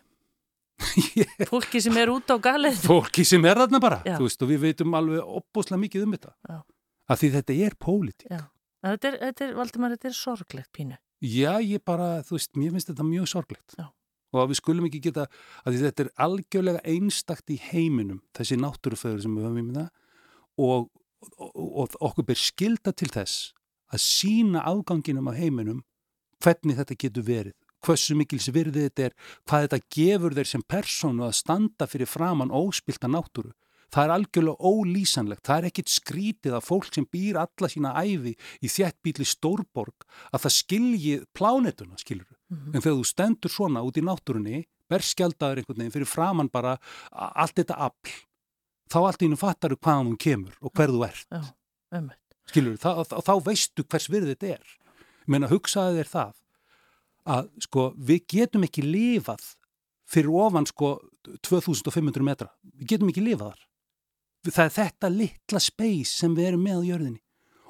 Fólki 1.52 1.84
sem 1.86 2.02
er 2.02 2.10
út 2.10 2.34
á 2.34 2.38
galið. 2.42 2.82
Fólki 2.82 3.28
sem 3.30 3.46
er 3.46 3.62
þarna 3.62 3.84
bara, 3.84 4.02
veist, 4.18 4.42
og 4.42 4.50
við 4.50 4.66
veitum 4.66 4.98
alveg 4.98 5.22
opbúslega 5.22 5.84
mikið 5.86 6.08
um 6.08 6.18
þetta. 6.18 6.34
Já. 6.50 6.58
Af 7.12 7.22
því 7.22 7.32
þetta 7.38 7.62
er 7.68 7.78
pólitík. 7.78 8.34
Er, 8.82 8.98
þetta 8.98 9.46
er, 9.46 9.56
Valdimar, 9.58 9.94
þetta 9.94 10.10
er 10.10 10.18
sorglegt 10.18 10.72
pínu. 10.74 10.98
Já, 11.22 11.62
ég 11.62 11.84
bara, 11.86 12.22
þú 12.26 12.38
veist, 12.38 12.56
mér 12.58 12.74
finnst 12.74 12.90
þetta 12.90 13.06
mjög 13.06 13.28
sorglegt. 13.30 13.76
Já. 13.78 13.92
Og 14.32 14.40
að 14.42 14.52
við 14.52 14.60
skulum 14.62 14.88
ekki 14.88 15.02
geta, 15.04 15.28
að 15.68 15.78
þetta 15.82 16.06
er 16.06 16.12
algjörlega 16.26 16.82
einstakt 16.88 17.52
í 17.52 17.60
heiminum, 17.62 18.22
þessi 18.38 18.58
náttúruföður 18.58 19.26
sem 19.26 19.34
við 19.36 19.48
höfum 19.48 19.60
í 19.60 19.66
minna 19.66 19.88
og, 20.58 20.88
og, 21.36 21.52
og 21.52 21.98
okkur 22.00 22.30
ber 22.30 22.40
skilda 22.40 22.94
til 22.96 23.10
þess 23.12 23.52
að 23.92 24.04
sína 24.06 24.64
afganginum 24.72 25.28
af 25.28 25.40
heiminum 25.40 25.84
hvernig 26.42 26.80
þetta 26.80 26.98
getur 27.04 27.28
verið, 27.28 27.56
hversu 27.84 28.16
mikils 28.18 28.48
virði 28.56 28.88
þetta 28.88 29.10
er, 29.10 29.18
hvað 29.46 29.68
þetta 29.68 29.82
gefur 29.98 30.38
þeir 30.38 30.52
sem 30.54 30.64
persónu 30.74 31.28
að 31.28 31.38
standa 31.42 31.88
fyrir 31.92 32.10
framann 32.10 32.56
óspilta 32.56 33.12
náttúru. 33.12 33.52
Það 33.92 34.04
er 34.06 34.14
algjörlega 34.16 34.70
ólýsanlegt, 34.72 35.44
það 35.44 35.58
er 35.58 35.70
ekkit 35.72 35.90
skrítið 35.92 36.54
að 36.56 36.68
fólk 36.68 36.94
sem 36.96 37.08
býr 37.12 37.42
alla 37.42 37.68
sína 37.72 37.92
æfi 38.00 38.36
í 38.64 38.70
þjættbíli 38.72 39.26
stórborg 39.28 40.06
að 40.32 40.46
það 40.46 40.56
skilji 40.62 41.16
plánetuna, 41.36 42.00
skilur 42.00 42.30
Mhm. 42.52 42.76
En 42.76 42.84
þegar 42.84 42.98
þú 43.00 43.06
stendur 43.08 43.52
svona 43.54 43.82
út 43.86 43.96
í 43.96 44.04
náttúrunni, 44.04 44.66
berskjaldaður 44.92 45.62
einhvern 45.62 45.80
veginn 45.80 45.94
fyrir 45.94 46.10
framann 46.10 46.52
bara 46.52 46.74
allt 47.12 47.56
þetta 47.56 47.78
afl, 47.88 48.12
þá 48.92 48.98
allt 49.08 49.22
í 49.24 49.28
hennu 49.30 49.40
fattar 49.40 49.72
þú 49.72 49.80
hvaðan 49.80 50.10
hún 50.10 50.20
kemur 50.20 50.58
og 50.60 50.74
hver 50.76 50.92
þú 50.92 51.06
ert. 51.08 51.28
Já. 51.32 52.10
Skilur, 52.52 52.76
þá, 52.76 53.06
þá, 53.08 53.16
þá 53.24 53.34
veistu 53.46 53.86
hvers 53.88 54.10
virði 54.12 54.36
þetta 54.36 54.52
er. 54.58 54.76
Ég 55.22 55.32
meina, 55.32 55.48
hugsaði 55.48 56.02
þér 56.02 56.12
það 56.12 56.34
að 57.32 57.50
sko, 57.64 57.88
við 57.96 58.22
getum 58.34 58.68
ekki 58.68 58.84
lifað 58.84 59.48
fyrir 60.12 60.36
ofan 60.36 60.68
sko 60.68 60.98
2500 61.48 62.26
metra. 62.26 62.50
Við 62.82 62.96
getum 62.96 63.12
ekki 63.14 63.24
lifað 63.24 63.54
þar. 63.54 63.68
Það 64.48 64.64
er 64.66 64.74
þetta 64.78 65.10
litla 65.14 65.60
space 65.62 66.16
sem 66.18 66.34
við 66.38 66.48
erum 66.52 66.64
með 66.66 66.80
á 66.82 66.84
jörðinni 66.92 67.22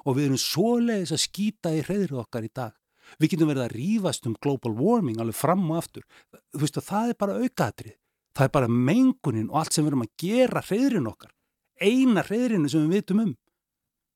og 0.06 0.16
við 0.16 0.24
erum 0.28 0.40
svoleiðis 0.40 1.12
að 1.14 1.20
skýta 1.26 1.72
í 1.76 1.82
hreðrið 1.84 2.20
okkar 2.24 2.46
í 2.46 2.50
dag. 2.56 2.72
Við 3.20 3.34
getum 3.34 3.50
verið 3.52 3.64
að 3.66 3.74
rífast 3.76 4.26
um 4.26 4.34
global 4.42 4.72
warming 4.78 5.20
alveg 5.20 5.36
fram 5.36 5.66
og 5.70 5.76
aftur. 5.82 6.02
Þú 6.54 6.62
veist 6.64 6.78
að 6.80 6.86
það 6.88 7.10
er 7.12 7.18
bara 7.20 7.36
aukaðatrið. 7.42 7.96
Það 8.32 8.46
er 8.48 8.52
bara 8.56 8.68
mengunin 8.72 9.50
og 9.52 9.58
allt 9.60 9.76
sem 9.76 9.84
við 9.84 9.92
erum 9.92 10.04
að 10.06 10.12
gera 10.24 10.62
hreðrin 10.64 11.10
okkar. 11.12 11.32
Eina 11.82 12.22
hreðrinu 12.24 12.70
sem 12.72 12.86
við 12.88 12.96
vitum 13.02 13.20
um. 13.26 13.34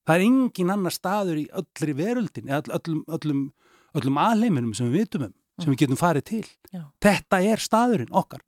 Það 0.07 0.15
er 0.17 0.25
engin 0.31 0.71
annar 0.73 0.95
staður 0.95 1.41
í 1.43 1.47
öllri 1.61 1.95
veröldin, 1.99 2.49
eða 2.49 2.63
öll- 2.63 2.79
öllum, 2.79 3.05
öllum, 3.19 3.41
öllum 4.01 4.21
alheiminum 4.23 4.73
sem 4.79 4.89
við 4.89 5.03
vitum 5.05 5.27
um, 5.29 5.35
sem 5.61 5.73
við 5.75 5.81
getum 5.85 5.99
farið 6.01 6.25
til. 6.31 6.43
Já. 6.73 6.83
Þetta 7.03 7.41
er 7.53 7.63
staðurinn 7.63 8.13
okkar 8.17 8.41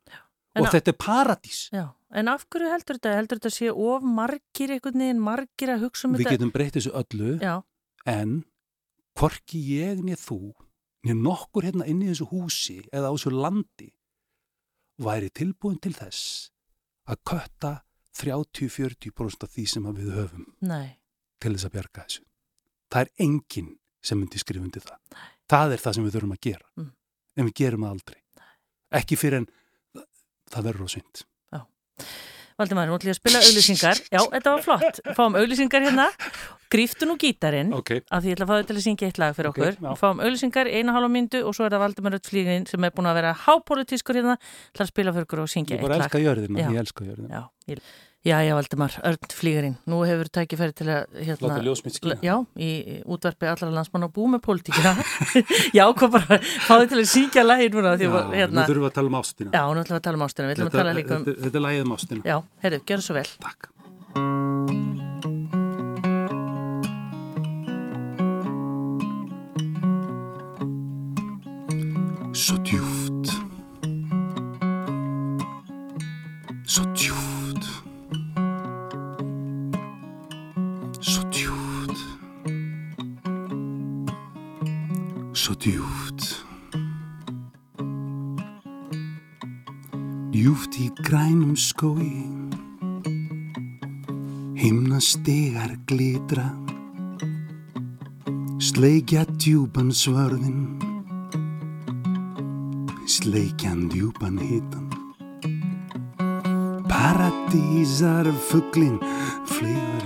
En 0.54 0.62
og 0.64 0.70
á- 0.70 0.72
þetta 0.72 0.94
er 0.94 0.98
paradís. 1.02 1.60
Já, 1.74 1.90
en 2.14 2.30
af 2.32 2.46
hverju 2.48 2.70
heldur 2.72 2.98
þetta? 2.98 3.16
Heldur 3.18 3.40
þetta 3.40 3.52
sé 3.54 3.72
of 3.72 4.06
margir 4.06 4.72
einhvern 4.74 5.02
veginn, 5.04 5.20
margir 5.22 5.74
að 5.74 5.84
hugsa 5.86 6.08
um 6.08 6.16
Við 6.16 6.24
þetta? 6.24 6.36
getum 6.36 6.54
breytt 6.54 6.78
þessu 6.78 6.94
öllu 7.02 7.34
Já, 7.42 7.54
en 8.08 8.38
hvorki 9.18 9.60
ég 9.74 10.02
niður 10.04 10.22
þú, 10.24 10.40
niður 11.04 11.20
nokkur 11.26 11.68
hérna 11.68 11.88
inn 11.90 12.04
í 12.04 12.10
þessu 12.12 12.28
húsi 12.32 12.78
eða 12.92 13.10
á 13.10 13.14
þessu 13.14 13.34
landi 13.34 13.90
væri 14.98 15.30
tilbúin 15.30 15.78
til 15.82 15.94
þess 15.94 16.50
að 17.08 17.20
kötta 17.28 17.74
30-40% 18.18 19.44
af 19.46 19.52
því 19.54 19.66
sem 19.70 19.86
að 19.86 20.00
við 20.02 20.14
höfum 20.16 20.46
nei, 20.66 20.98
til 21.38 21.54
þess 21.54 21.68
að 21.68 21.74
bjarga 21.76 22.06
þessu. 22.06 22.24
Það 22.88 23.04
er 23.04 23.10
enginn 23.26 23.74
sem 24.02 24.18
myndi 24.18 24.40
skrifa 24.40 24.64
undir 24.64 24.84
það. 24.84 24.98
Það 25.48 25.74
er 25.74 25.82
það 25.84 25.96
sem 25.96 26.06
við 26.06 26.16
þurfum 26.16 26.34
að 26.34 26.44
gera. 26.48 26.66
Mm. 26.78 26.90
En 27.38 27.48
við 27.48 27.54
gerum 27.60 27.84
það 27.84 27.94
aldrei. 27.94 28.20
Ekki 28.98 29.18
fyrir 29.20 29.42
en 29.42 29.48
það 30.48 30.68
verður 30.68 30.88
á 30.88 30.94
synd. 30.96 31.22
Valdimar, 32.58 32.88
nú 32.90 32.96
ætlum 32.98 33.12
ég 33.12 33.14
að 33.14 33.20
spila 33.20 33.38
auðlýsingar. 33.46 33.98
Já, 34.10 34.18
þetta 34.32 34.50
var 34.56 34.62
flott. 34.64 34.96
Fáum 35.14 35.36
auðlýsingar 35.38 35.84
hérna. 35.86 36.08
Gríftu 36.68 37.06
nú 37.06 37.14
gítarinn, 37.16 37.70
Ok. 37.72 38.02
af 38.10 38.24
því 38.24 38.32
ég 38.32 38.34
ætla 38.34 38.44
að 38.44 38.50
fá 38.50 38.56
þau 38.58 38.66
til 38.66 38.76
að 38.76 38.82
syngja 38.84 39.06
eitt 39.08 39.18
lag 39.22 39.36
fyrir 39.36 39.48
Ok, 39.52 39.58
okkur. 39.62 39.76
já. 39.78 39.92
Fáum 40.00 40.18
auðlýsingar, 40.20 40.66
eina 40.68 40.92
hálfa 40.92 41.08
myndu 41.14 41.44
og 41.46 41.54
svo 41.54 41.64
er 41.64 41.70
það 41.70 41.84
Valdimar 41.84 42.16
Öllflígin 42.18 42.66
sem 42.68 42.84
er 42.84 42.90
búin 42.90 43.06
að 43.08 43.14
vera 43.20 43.30
hápolítiskur 43.46 44.18
hérna 44.18 44.34
til 44.74 44.82
að 44.84 44.90
spila 44.90 45.12
fyrir 45.14 45.24
okkur 45.28 45.40
og 45.46 45.48
syngja 45.54 45.76
Ég 45.76 45.78
eitt 45.78 45.86
bara 45.86 45.96
lag. 45.96 46.10
elska 46.10 46.18
jörðina. 46.18 46.58
Ég 46.66 46.78
elska 46.82 47.04
jörðina. 47.06 47.30
Já, 47.30 47.42
ég... 47.68 47.78
já, 48.24 48.42
já, 48.42 48.54
Valdimar, 48.54 48.92
Örn 49.04 49.30
Flígarinn. 49.32 49.76
Nú 49.88 50.02
hefur 50.04 50.28
tækifæri 50.28 50.74
til 50.76 50.88
að 50.92 51.06
hérna, 51.24 51.48
Láta 51.48 51.62
ljós 51.64 51.82
mitt 51.86 51.96
skína. 51.96 52.18
Já, 52.24 52.34
í 52.58 53.00
útvarpi 53.06 53.48
allra 53.48 53.70
landsmann 53.72 54.04
á 54.04 54.10
bú 54.12 54.26
með 54.28 54.42
pólitíkina. 54.44 54.92
já, 55.78 55.84
hvað 55.94 56.12
bara, 56.18 56.40
fáðu 56.66 56.90
til 56.92 57.00
að 57.00 57.08
syngja 57.14 57.46
lagi 57.46 57.70
núna. 57.72 57.94
Því, 57.96 58.10
Já, 58.10 58.18
að, 58.20 58.36
hérna, 58.42 58.60
Nú 58.60 58.68
þurfum 58.72 58.84
við 58.84 58.90
að 58.90 58.96
tala 58.98 59.12
um 59.12 59.18
ástina. 59.22 59.50
já, 59.54 59.62
nú 59.64 59.84
ætlum 59.84 59.96
við 59.96 60.00
að 60.02 60.06
tala 60.10 60.20
um 60.20 60.26
ástina. 60.28 60.52
Að 60.52 60.76
tala 60.76 60.94
um, 60.94 61.02
þetta, 61.02 61.40
þetta 61.46 61.60
er 61.62 61.66
lagið 61.68 61.86
um 61.88 61.96
ástina. 61.98 62.22
já, 62.26 62.38
heyrðu, 62.66 62.84
gjör 62.92 63.06
svo 63.08 63.18
vel. 63.20 63.28
Takk. 63.48 63.72
Svo 72.32 72.56
djúft 72.62 73.32
Svo 76.68 76.84
djúft 76.94 77.07
djúft 85.58 86.44
Djúft 90.30 90.76
í 90.78 90.86
grænum 91.02 91.56
skói 91.58 92.14
Himna 94.58 95.00
stegar 95.02 95.74
glitra. 95.86 96.46
Sleikja 98.62 99.24
djúpan 99.34 99.90
svörðin 99.90 100.78
Sleikjan 103.06 103.88
djúpan 103.90 104.38
hitan 104.38 104.86
Paradísar 106.86 108.30
fugglin 108.46 109.02
Flygur 109.46 109.97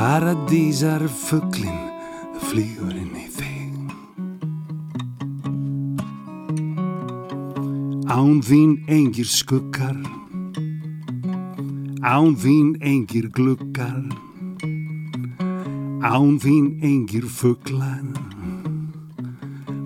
Paradísar 0.00 1.02
fugglin 1.12 1.76
Flygur 2.48 2.94
inn 2.96 3.16
í 3.20 3.26
þig. 3.34 3.74
Án 8.08 8.40
þín 8.40 8.72
engir 8.88 9.28
skuggar 9.28 9.98
Án 12.00 12.32
þín 12.40 12.72
engir 12.80 13.28
gluggar 13.36 14.00
Án 16.00 16.40
þín 16.40 16.72
engir 16.80 17.28
fugglar 17.28 18.00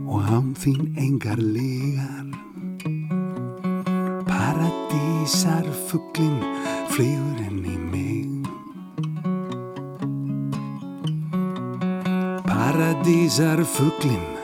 Og 0.06 0.30
án 0.30 0.54
þín 0.54 0.94
engar 0.94 1.42
legar 1.42 2.30
Paradísar 4.30 5.66
fugglin 5.90 6.38
Flygur 6.94 7.33
Paradísar 13.04 13.64
fugglin 13.64 14.22
Flygur 14.24 14.43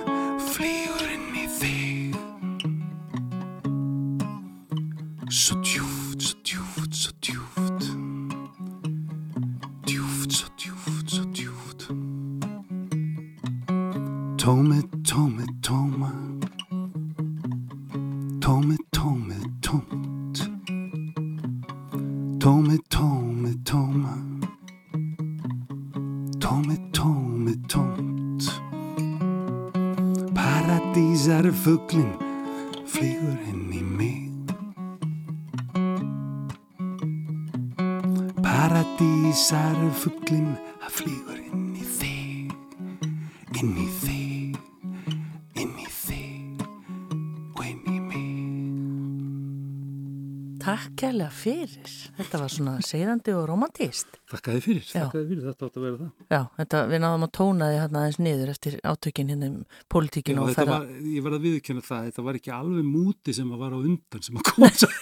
svona 52.54 52.74
segðandi 52.84 53.32
og 53.36 53.44
romantíst. 53.50 54.18
Þakka 54.30 54.54
þið 54.56 54.64
fyrir, 54.66 54.84
Já. 54.86 54.92
þakka 55.04 55.18
þið 55.20 55.28
fyrir, 55.30 55.44
þetta 55.48 55.68
átt 55.70 55.78
að 55.80 55.84
vera 55.86 55.98
það. 56.00 56.10
Já, 56.34 56.40
þetta, 56.60 56.82
við 56.92 57.02
náðum 57.04 57.26
að 57.26 57.32
tóna 57.40 57.68
því 57.70 57.78
hérna 57.80 58.02
aðeins 58.04 58.20
niður 58.26 58.52
eftir 58.54 58.76
átökin 58.92 59.32
hérna 59.34 59.50
um 59.50 59.58
Já, 59.60 59.86
pólitíkinu 59.94 60.44
og 60.44 60.52
ferða. 60.56 60.78
var, 60.80 60.86
ég 61.14 61.24
var 61.26 61.36
að 61.38 61.46
viðkjöna 61.48 61.84
það, 61.90 62.06
þetta 62.10 62.26
var 62.28 62.38
ekki 62.40 62.54
alveg 62.58 62.88
múti 62.90 63.34
sem 63.40 63.50
að 63.56 63.62
var 63.64 63.72
á 63.74 63.78
undan 63.80 64.26
sem 64.28 64.40
að 64.40 64.48
koma 64.50 64.70
svo. 64.76 64.92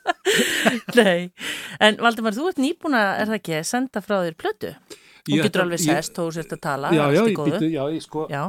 Nei, 1.00 1.30
en 1.82 1.96
Valdimar, 2.02 2.34
þú 2.36 2.48
ert 2.50 2.60
nýbúna, 2.62 3.00
er 3.20 3.30
það 3.30 3.38
ekki, 3.40 3.54
að 3.60 3.68
senda 3.70 4.02
frá 4.04 4.18
þér 4.24 4.36
plötu? 4.40 4.72
Þú 5.26 5.36
Ég- 5.36 5.44
getur 5.46 5.64
alveg 5.64 5.82
sest 5.82 6.18
og 6.18 6.28
þú 6.30 6.34
sért 6.38 6.54
að 6.56 6.60
tala, 6.64 6.90
Já, 6.96 7.04
já, 7.14 7.22
býtu, 7.28 7.68
já, 7.70 7.82
ég 7.94 8.02
sko, 8.04 8.26
Já, 8.30 8.42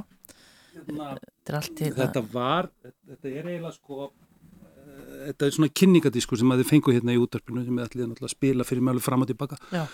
hérna, 0.76 1.08
þetta 1.46 1.88
í 1.88 1.92
þetta 1.98 2.24
var, 2.32 2.70
þetta 2.82 3.28
er 3.32 3.50
eiginlega 3.50 3.74
sko, 3.76 4.12
þetta 5.28 5.48
er 5.48 5.56
svona 5.56 5.72
kynningadískur 5.82 6.40
sem 6.42 6.52
að 6.54 6.62
þið 6.64 6.70
fengu 6.72 6.96
hérna 6.96 7.16
í 7.16 7.22
útdarpinu 7.22 7.64
sem 7.66 7.78
við 7.80 7.86
ætlum 7.88 8.12
náttúrulega 8.12 8.30
að 8.32 8.36
spila 8.36 8.68
fyrir 8.68 8.92
alveg 8.92 9.06
fram 9.06 9.26
og 9.26 9.32
tilbaka. 9.32 9.60
Já. 9.72 9.86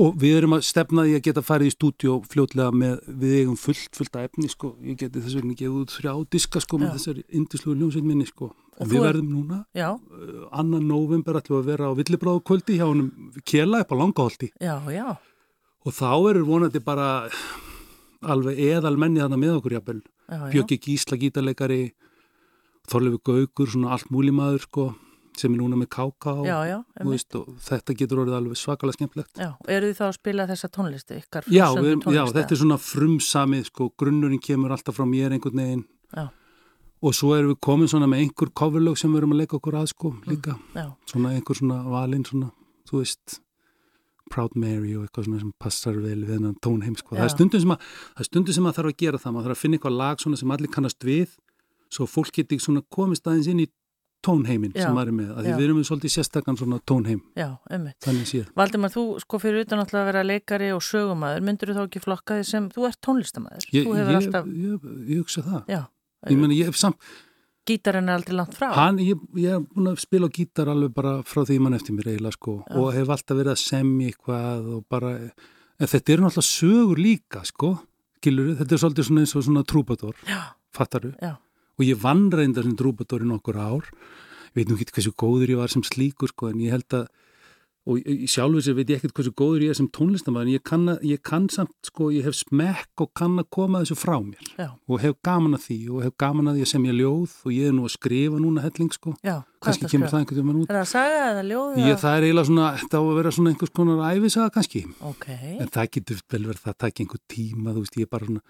Og 0.00 0.14
við 0.16 0.38
erum 0.38 0.54
að 0.56 0.62
stefna 0.64 1.02
því 1.04 1.16
að 1.18 1.24
geta 1.26 1.42
farið 1.44 1.68
í 1.68 1.72
stúdíu 1.74 2.14
fljótlega 2.32 2.72
með, 2.72 2.94
við 3.20 3.34
eigum 3.42 3.58
fullt, 3.60 3.90
fullt 3.92 4.14
af 4.16 4.30
efni 4.30 4.48
sko, 4.48 4.70
ég 4.80 4.96
geti 5.02 5.20
þess 5.20 5.36
vegna 5.36 5.56
gefið 5.58 5.80
út 5.82 5.92
þrjá 5.92 6.12
diska 6.32 6.62
sko 6.64 6.78
með 6.80 6.88
Já. 6.88 6.92
þessari 6.96 7.24
indislugu 7.28 7.76
ljónsveit 7.82 8.06
minni 8.08 8.28
sko. 8.30 8.48
Og 8.80 8.86
þú 8.86 8.88
við 8.88 8.96
er- 9.02 9.04
verðum 9.10 9.28
núna, 9.34 9.58
Já, 9.76 9.90
uh, 9.92 10.46
annan 10.50 10.88
november 10.88 11.36
ætlum 11.36 11.60
að 11.60 11.68
vera 11.68 11.90
á 11.92 11.98
villibráðu 11.98 12.40
kvöldi 12.40 12.78
hjá 12.78 12.86
honum 12.88 13.10
Kjela 13.44 13.82
upp 13.84 13.92
á 13.92 13.96
já, 14.96 15.18
og 15.84 15.92
þá 15.92 16.30
eru 16.30 16.44
vonandi 16.46 16.80
bara 16.80 17.28
alveg 18.22 18.56
eðal 18.58 18.96
menni 18.96 19.20
þarna 19.20 19.36
með 19.36 19.56
okkur 19.58 19.76
jafnvel. 19.76 20.02
Bjöggi 20.52 20.78
Gísla 20.80 21.18
gítarleikari 21.20 21.92
Þorlefi 22.90 23.20
Gaugur, 23.28 23.70
svona 23.70 23.92
allt 23.94 24.08
múlimaður 24.12 24.64
sko, 24.66 24.84
sem 25.38 25.54
er 25.54 25.60
núna 25.62 25.78
með 25.80 25.88
káka 25.94 26.34
og, 26.34 26.44
Já, 26.44 26.58
já, 26.68 26.78
veist, 27.08 27.34
og 27.38 27.46
þetta 27.64 27.94
getur 27.96 28.20
orðið 28.24 28.36
alveg 28.36 28.58
svakalega 28.60 28.98
skemmtlegt 28.98 29.38
já. 29.40 29.50
Eru 29.70 29.88
þið 29.88 29.96
þá 30.00 30.04
að 30.08 30.16
spila 30.18 30.46
þessa 30.50 30.68
tónlistu, 30.74 31.18
ykkar 31.22 31.46
Já, 31.48 31.64
við, 31.78 31.94
já, 32.12 32.22
þetta 32.34 32.52
er 32.56 32.60
svona 32.60 32.78
frumsamið 32.82 33.68
sko, 33.70 33.86
grunnurinn 34.02 34.42
kemur 34.44 34.74
alltaf 34.74 34.98
frá 34.98 35.06
mér 35.08 35.32
einhvern 35.36 35.62
veginn. 35.62 35.84
Já. 36.12 36.26
og 37.02 37.14
svo 37.16 37.32
erum 37.34 37.54
við 37.54 37.60
komin 37.64 37.88
svona 37.88 38.06
með 38.10 38.26
einhver 38.26 38.50
coverlög 38.60 38.98
sem 39.00 39.10
við 39.14 39.22
erum 39.22 39.32
að 39.34 39.40
leika 39.40 39.56
okkur 39.56 39.78
að 39.80 39.88
sko 39.94 40.10
líka, 40.28 40.58
Já, 40.76 40.84
svona 41.10 41.32
einhver 41.32 41.58
svona 41.58 41.78
valinn 41.88 42.26
svona, 42.28 42.50
þú 42.90 43.00
veist 43.00 43.38
Proud 44.32 44.54
Mary 44.56 44.92
og 44.96 45.06
eitthvað 45.06 45.26
svona 45.30 45.40
sem 45.40 45.54
passar 45.60 45.96
vel 46.00 46.20
við 46.22 46.36
þennan 46.36 46.58
tónheim 46.62 46.94
sko, 47.00 47.16
það 47.16 47.24
er 47.24 47.32
stundum 47.34 47.64
sem 47.64 47.72
að 47.74 47.88
það 47.88 48.22
er 48.22 48.28
stundum 48.28 48.56
sem 48.58 48.68
að 48.68 48.76
þarf 48.78 48.92
að 48.92 49.00
gera 49.02 49.18
það, 49.24 49.32
maður 49.34 49.48
þarf 49.48 49.56
að 49.58 49.62
finna 49.64 49.78
eitthvað 49.80 49.96
lag 49.98 50.22
svona 50.22 50.38
sem 50.42 50.54
allir 50.54 50.72
kannast 50.76 51.08
við 51.08 51.34
svo 51.92 52.08
fólk 52.10 52.32
geti 52.38 52.58
svona 52.62 52.82
komist 52.92 53.26
aðeins 53.28 53.50
inn 53.52 53.64
í 53.64 53.68
tónheimin 54.22 54.70
Já. 54.76 54.84
sem 54.86 54.94
maður 54.94 55.10
er 55.10 55.16
með, 55.16 55.30
að 55.34 55.48
við 55.48 55.64
erum 55.64 55.80
með 55.80 55.88
svolítið 55.88 56.12
sérstakann 56.14 56.58
svona 56.60 56.78
tónheim, 56.86 57.18
já, 57.34 57.48
ummitt. 57.74 58.06
Valdimar, 58.54 58.92
þú 58.94 59.02
sko 59.24 59.40
fyrir 59.42 59.64
utan 59.66 59.82
alltaf 59.82 59.98
að 59.98 60.08
vera 60.12 60.22
leikari 60.22 60.68
og 60.76 60.84
sögumæður, 60.86 61.42
myndur 61.48 61.72
þú 61.72 61.76
þá 61.80 61.82
ekki 61.88 62.02
flokka 62.04 62.38
því 62.38 62.46
sem, 62.52 62.68
þú 62.70 62.86
ert 62.86 63.00
tónlistamæður, 63.02 63.66
ég, 63.74 63.88
þú 63.88 63.96
ég, 63.98 64.12
alltaf, 64.20 64.48
ég, 64.62 64.86
ég 65.10 65.24
hugsa 65.24 65.42
það. 65.48 65.60
Já, 65.74 65.80
ég 66.30 66.38
meni, 66.38 66.60
ég 66.60 66.70
hef 66.70 66.78
samt 66.78 67.10
gítarinn 67.68 68.10
er 68.10 68.18
aldrei 68.18 68.36
langt 68.36 68.56
frá. 68.58 68.70
Hann, 68.74 68.98
ég, 69.02 69.18
ég 69.38 69.54
er 69.56 69.62
búin 69.62 69.92
að 69.92 70.00
spila 70.02 70.30
gítar 70.34 70.70
alveg 70.72 70.94
bara 70.96 71.14
frá 71.26 71.44
því 71.46 71.58
mann 71.62 71.76
eftir 71.78 71.94
mér 71.94 72.10
eiginlega 72.12 72.34
sko 72.34 72.56
Já. 72.64 72.74
og 72.80 72.88
hef 72.96 73.12
alltaf 73.14 73.38
verið 73.38 73.54
að 73.54 73.62
semja 73.62 74.10
eitthvað 74.10 74.70
og 74.76 74.82
bara, 74.90 75.12
en 75.78 75.90
þetta 75.92 76.14
eru 76.14 76.26
náttúrulega 76.26 76.48
sögur 76.48 77.02
líka 77.02 77.44
sko, 77.46 77.72
gilur 78.22 78.52
þetta 78.58 78.76
er 78.76 78.82
svolítið 78.82 79.08
svona 79.08 79.24
eins 79.24 79.36
og 79.38 79.46
svona 79.46 79.64
trúbador, 79.66 80.18
Já, 80.26 80.40
fattaru 80.74 81.12
já, 81.22 81.36
og 81.78 81.86
ég 81.86 81.98
vann 82.02 82.28
reynda 82.32 82.64
sem 82.64 82.76
trúbador 82.78 83.24
í 83.24 83.28
nokkur 83.28 83.58
ár. 83.58 83.90
Ég 84.52 84.60
veit 84.60 84.70
nú 84.70 84.76
ekki 84.76 84.92
hversu 84.98 85.14
góður 85.16 85.54
ég 85.54 85.62
var 85.62 85.72
sem 85.72 85.84
slíkur 85.86 86.32
sko 86.32 86.52
en 86.52 86.60
ég 86.60 86.74
held 86.74 86.98
að 86.98 87.08
og 87.82 87.98
í 87.98 88.14
í 88.22 88.28
sjálfu 88.30 88.60
sér 88.62 88.76
veit 88.78 88.90
ég 88.92 89.00
ekkert 89.00 89.16
hversu 89.16 89.32
góður 89.34 89.64
ég 89.64 89.72
er 89.72 89.78
sem 89.78 89.88
tónlistamæður 89.90 90.46
en 90.46 90.52
ég 90.54 90.62
kann, 90.66 90.84
að, 90.92 91.00
ég 91.08 91.22
kann 91.26 91.48
samt 91.50 91.88
sko, 91.88 92.10
ég 92.14 92.26
hef 92.28 92.36
smekk 92.38 93.02
og 93.02 93.10
kann 93.18 93.40
að 93.42 93.48
koma 93.56 93.80
þessu 93.82 93.96
frá 93.98 94.14
mér. 94.22 94.52
Já, 94.54 94.68
og 94.70 95.02
hef 95.02 95.16
gaman 95.26 95.58
að 95.58 95.64
því 95.66 95.78
og 95.90 96.04
hef 96.06 96.14
gaman 96.22 96.52
að 96.52 96.60
því 96.60 96.66
að 96.66 96.70
semja 96.72 96.96
ljóð 97.00 97.34
og 97.42 97.56
ég 97.56 97.70
er 97.70 97.74
nú 97.74 97.88
að 97.88 97.94
skrifa 97.96 98.42
núna 98.44 98.64
helling 98.66 98.94
sko. 98.94 99.16
Já. 99.18 99.34
kannski 99.62 99.86
ertu 99.86 99.90
að 99.90 99.94
kemur 99.96 100.12
það 100.12 100.22
einhvern 100.22 100.46
veginn 100.46 100.62
út. 100.62 100.70
Er 100.70 100.78
það 100.78 100.88
saga 100.92 101.20
eða 101.32 101.44
ljóð? 101.50 101.76
ég, 101.82 102.00
það 102.02 102.16
er 102.16 102.26
eiginlega 102.28 102.50
svona, 102.52 102.70
þetta 102.82 102.98
á 102.98 103.02
að 103.02 103.14
vera 103.18 103.34
svona 103.36 103.52
einhvers 103.52 103.74
konar 103.78 104.04
æfisaga 104.12 104.54
kannski, 104.56 104.82
Ok, 105.10 105.28
en 105.58 105.72
það 105.74 105.92
getur 105.96 106.22
vel 106.30 106.44
verið 106.50 106.66
það 106.66 106.78
takk 106.86 107.02
einhver 107.02 107.22
tíma, 107.30 107.74
þú 107.74 107.82
veist, 107.82 107.98
ég 107.98 108.06
er 108.06 108.12
bara 108.14 108.30
svona 108.30 108.42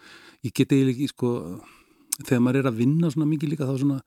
ég 0.42 0.54
get 0.56 0.72
eiginlega 0.76 1.08
sko 1.12 1.32
þegar 2.20 2.42
maður 2.44 2.60
er 2.62 2.70
að 2.70 2.80
vinna 2.82 3.12
svona 3.12 3.30
mikið 3.30 3.54
líka 3.54 3.68
þá 3.68 3.76
svona 3.80 4.00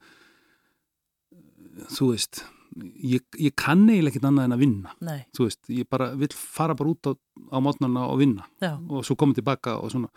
þú 1.92 2.12
veist 2.12 2.44
ég, 2.84 3.22
ég 3.40 3.54
kann 3.58 3.86
eiginlega 3.88 4.14
ekkert 4.14 4.28
annað 4.28 4.48
en 4.48 4.56
að 4.56 4.62
vinna. 4.62 4.92
Nei, 5.06 5.20
þú 5.36 5.46
veist, 5.46 5.62
ég 5.72 5.88
bara 5.92 6.10
vil 6.18 6.28
fara 6.36 6.76
bara 6.76 6.92
út 6.92 7.08
á, 7.08 7.12
á 7.52 7.58
mótnarna 7.64 8.04
og 8.10 8.20
vinna. 8.20 8.46
Já, 8.62 8.74
og 8.76 9.06
svo 9.06 9.16
koma 9.18 9.36
tilbaka 9.36 9.78
og 9.80 9.92
svona. 9.94 10.10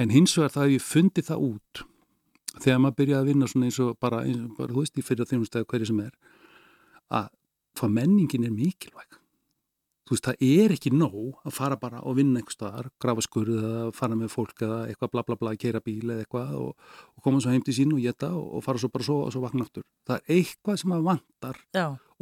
En 0.00 0.12
hins 0.14 0.36
vegar 0.38 0.54
það 0.54 0.66
hef 0.66 0.76
ég 0.76 0.86
fundið 0.86 1.28
það 1.30 1.44
út 1.50 1.84
þegar 2.56 2.80
maður 2.82 2.98
byrjaði 3.02 3.20
að 3.20 3.30
vinna 3.32 3.50
svona 3.50 3.68
eins 3.68 3.80
og 3.84 3.92
bara, 4.00 4.22
eins 4.24 4.40
og 4.40 4.56
bara 4.56 4.72
þú 4.72 4.82
veist, 4.84 4.96
í 4.96 5.04
fyrir 5.04 5.28
þjónustæðu 5.28 5.68
hverju 5.72 5.90
sem 5.90 6.02
er 6.06 6.12
að 7.20 7.30
hvað 7.76 7.96
menningin 7.98 8.46
er 8.48 8.54
mikilvæg 8.56 9.20
þú 10.06 10.14
veist, 10.14 10.26
það 10.28 10.44
er 10.46 10.74
ekki 10.76 10.92
nóg 10.94 11.40
að 11.46 11.54
fara 11.56 11.76
bara 11.80 12.02
og 12.06 12.16
vinna 12.18 12.40
einhver 12.40 12.54
staðar, 12.54 12.90
grafa 13.02 13.24
skurð 13.26 13.56
eða 13.58 13.86
fara 13.96 14.18
með 14.18 14.30
fólk 14.32 14.62
eða 14.66 14.80
eitthvað 14.90 15.12
bla 15.16 15.24
bla 15.26 15.38
bla, 15.40 15.54
keira 15.58 15.80
bíl 15.84 16.04
eða 16.04 16.24
eitthvað 16.24 16.52
og, 16.60 16.92
og 17.16 17.24
koma 17.26 17.40
svo 17.42 17.54
heim 17.54 17.64
til 17.66 17.74
sín 17.76 17.94
og 17.96 18.02
geta 18.04 18.30
og, 18.34 18.46
og 18.58 18.64
fara 18.66 18.82
svo 18.82 18.92
bara 18.94 19.08
svo 19.08 19.18
og 19.26 19.32
svo 19.34 19.42
vakna 19.44 19.66
aftur 19.66 19.86
það 20.06 20.20
er 20.22 20.36
eitthvað 20.38 20.78
sem 20.82 20.94
að 20.96 21.08
vantar 21.10 21.58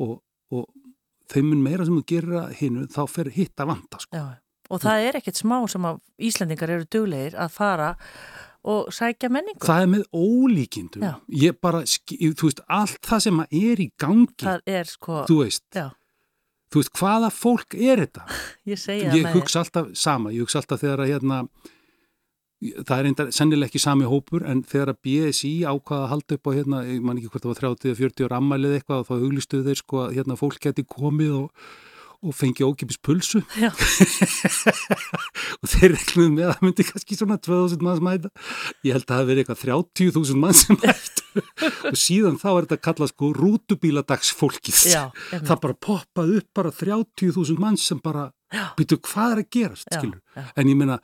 og, 0.00 0.16
og 0.54 0.64
þeim 1.32 1.52
mun 1.52 1.62
meira 1.64 1.84
sem 1.84 1.98
þú 2.00 2.06
gerir 2.14 2.48
hinnu, 2.60 2.86
þá 2.92 3.02
fer 3.08 3.30
hitt 3.36 3.60
að 3.60 3.70
vanta 3.74 4.00
sko. 4.00 4.16
já. 4.16 4.40
Og 4.72 4.80
það 4.80 5.02
er 5.04 5.16
ekkert 5.18 5.36
smá 5.36 5.58
sem 5.68 5.84
að 5.84 5.98
Íslandingar 6.24 6.70
eru 6.72 6.86
duglegir 6.88 7.34
að 7.36 7.50
fara 7.52 7.90
og 8.64 8.88
sækja 8.96 9.28
menningu. 9.28 9.60
það 9.60 9.82
er 9.82 9.90
með 9.92 10.04
ólíkindum 10.16 11.02
Já. 11.04 11.12
ég 11.36 11.58
bara, 11.60 11.82
þú 11.84 12.46
veist, 12.48 12.62
allt 12.72 13.00
það 13.04 13.20
sem 13.26 13.42
að 13.44 13.58
er 13.60 13.82
í 13.84 13.88
gangi, 14.00 14.40
Það 14.40 14.72
er 14.78 14.88
sko, 14.88 15.18
þú 15.28 15.36
veist 15.42 15.64
já, 15.76 15.90
þú 16.74 16.82
veist, 16.82 16.96
hvaða 16.98 17.30
fólk 17.34 17.78
er 17.78 18.02
þetta? 18.04 18.26
Ég 18.72 18.80
segja 18.82 19.08
það 19.08 19.16
ég 19.20 19.28
með 19.28 19.38
hugsa 19.38 19.62
alltaf 19.62 19.94
sama, 19.98 20.34
ég 20.34 20.44
hugsa 20.44 20.60
alltaf 20.60 20.82
þegar 20.82 21.04
að 21.04 21.14
hérna 21.14 21.44
það 22.64 22.98
er 22.98 23.08
enda 23.10 23.26
sennilega 23.34 23.68
ekki 23.68 23.82
sami 23.82 24.06
hópur 24.08 24.44
en 24.48 24.62
þegar 24.66 24.94
að 24.94 25.00
BSI 25.04 25.52
ákvaða 25.68 26.04
að 26.04 26.12
halda 26.12 26.36
upp 26.38 26.48
á 26.48 26.50
hérna, 26.56 26.82
ég 26.88 27.02
man 27.04 27.18
ekki 27.20 27.32
hvort 27.32 27.44
það 27.44 27.52
var 27.52 27.60
30 27.60 27.90
eða 27.90 28.00
40 28.00 28.28
ára 28.28 28.38
ammælið 28.40 28.76
eitthvað 28.78 29.02
og 29.02 29.08
þá 29.08 29.14
auglistuðu 29.18 29.66
þeir 29.68 29.80
sko 29.80 30.00
að 30.04 30.14
hérna 30.18 30.38
fólk 30.40 30.60
geti 30.64 30.86
komið 30.94 31.34
og, 31.42 31.66
og 32.24 32.36
fengi 32.38 32.64
ókipis 32.64 33.00
pulsu. 33.04 33.42
Já. 33.62 33.70
og 35.60 35.72
þeir 35.74 35.96
rekluðu 35.98 36.30
með 36.38 36.46
að 36.48 36.54
það 36.54 36.64
myndi 36.68 36.88
kannski 36.88 37.20
svona 37.20 37.40
2000 37.44 37.84
manns 37.84 38.04
mæta. 38.04 38.32
Ég 38.86 38.96
held 38.96 39.04
að 39.04 39.12
það 39.12 39.28
verið 39.32 39.44
eitthvað 39.44 39.64
30.000 39.66 40.40
manns 40.40 40.64
sem 40.64 40.80
mættu 40.80 41.13
og 41.90 41.98
síðan 41.98 42.38
þá 42.40 42.48
er 42.52 42.68
þetta 42.68 42.80
kallað 42.88 43.12
sko 43.14 43.32
rútubíladagsfólkið. 43.40 44.80
Já, 44.92 45.02
það 45.34 45.60
bara 45.66 45.78
poppaði 45.88 46.40
upp 46.40 46.48
bara 46.60 46.72
30.000 46.74 47.60
manns 47.62 47.90
sem 47.90 48.00
bara, 48.04 48.30
býtu 48.78 49.00
hvað 49.02 49.36
er 49.36 49.44
að 49.44 49.52
gerast 49.58 49.90
skilur, 49.90 50.20
já. 50.36 50.48
en 50.54 50.72
ég 50.72 50.80
meina 50.80 51.00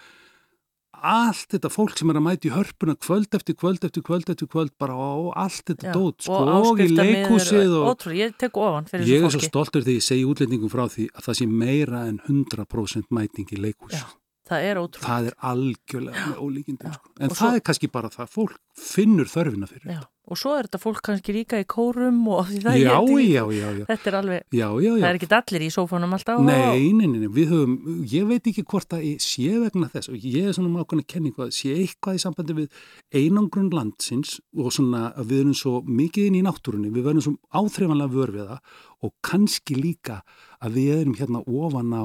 allt 1.00 1.54
þetta 1.54 1.70
fólk 1.72 1.96
sem 1.98 2.10
er 2.12 2.18
að 2.20 2.24
mæta 2.26 2.48
í 2.48 2.52
hörpuna 2.52 2.94
kvöld 3.00 3.34
eftir 3.36 3.56
kvöld 3.58 3.84
eftir 3.86 4.04
kvöld 4.04 4.30
eftir 4.32 4.48
kvöld 4.50 4.72
bara 4.80 4.96
og 4.96 5.30
allt 5.38 5.62
þetta 5.70 5.94
dót 5.94 6.26
sko, 6.26 6.40
og 6.60 6.82
í 6.82 6.88
leikhúsið 6.92 7.76
og 7.78 7.86
Ótrúlega, 7.94 8.28
ég 8.28 9.08
ég 9.08 9.24
er 9.24 9.32
svo 9.32 9.42
stoltur 9.44 9.84
þegar 9.84 9.96
ég 9.96 10.06
segi 10.06 10.26
útlendingum 10.28 10.72
frá 10.72 10.84
því 10.92 11.08
að 11.14 11.28
það 11.28 11.38
sé 11.40 11.48
meira 11.48 12.02
en 12.10 12.20
100% 12.26 13.14
mæting 13.16 13.54
í 13.56 13.60
leikhús. 13.64 13.96
Já, 13.96 14.04
það 14.50 14.68
er 14.70 14.80
ótrúlega. 14.82 15.08
það 15.08 15.28
er 15.30 15.36
algjörlega 15.50 16.24
með 16.30 16.40
ólíkindum 16.46 16.94
sko. 16.98 17.12
en 17.20 17.28
það 17.30 17.36
svo- 17.40 17.54
er 17.56 17.66
kannski 17.70 17.90
bara 17.92 18.08
það 18.10 18.32
fólk 18.38 18.56
finnur 18.80 19.28
þörfina 19.30 19.66
fyrir 19.68 19.90
Já, 19.92 20.00
og 20.30 20.38
svo 20.40 20.52
er 20.56 20.66
þetta 20.68 20.78
fólk 20.80 21.00
kannski 21.04 21.34
líka 21.36 21.58
í 21.60 21.66
kórum 21.68 22.20
og 22.32 22.46
því 22.48 22.60
það 22.64 22.78
já, 22.80 22.92
ekki- 22.96 23.26
já, 23.30 23.42
já, 23.50 23.68
já, 23.80 23.84
Þetta 23.90 24.06
er 24.10 24.16
alveg, 24.20 24.44
það 24.50 25.08
er 25.10 25.18
ekki 25.18 25.28
allir 25.40 25.64
í 25.66 25.70
sófanum 25.74 26.14
alltaf. 26.16 26.40
Nei, 26.46 26.90
nei, 26.92 27.06
nei, 27.10 27.18
nei, 27.24 27.28
við 27.34 27.50
höfum, 27.52 27.74
ég 28.08 28.26
veit 28.30 28.46
ekki 28.50 28.64
hvort 28.64 28.94
að 28.96 29.04
ég 29.10 29.20
sé 29.20 29.50
vegna 29.60 29.90
þess 29.92 30.08
og 30.08 30.16
ég 30.22 30.48
er 30.48 30.52
svona 30.56 30.72
mákvæmlega 30.74 31.10
kenningu 31.14 31.44
að 31.44 31.52
sé 31.58 31.74
eitthvað 31.76 32.16
í 32.16 32.22
sambandi 32.24 32.56
við 32.60 32.68
einangrun 33.12 33.70
landsins 33.74 34.38
og 34.56 34.72
svona 34.72 35.12
að 35.18 35.26
við 35.34 35.40
erum 35.44 35.54
svo 35.60 35.74
mikið 35.84 36.26
inn 36.30 36.40
í 36.40 36.44
náttúrunni, 36.46 36.90
við 36.94 37.04
verðum 37.10 37.26
svo 37.26 37.36
áþreifanlega 37.52 38.14
vör 38.14 38.32
við 38.38 38.48
það 38.48 38.60
og 39.02 39.12
kannski 39.22 39.76
líka 39.76 40.22
að 40.62 40.72
við 40.78 40.90
erum 41.00 41.14
hérna 41.20 41.44
ofan 41.46 41.92
á 41.92 42.04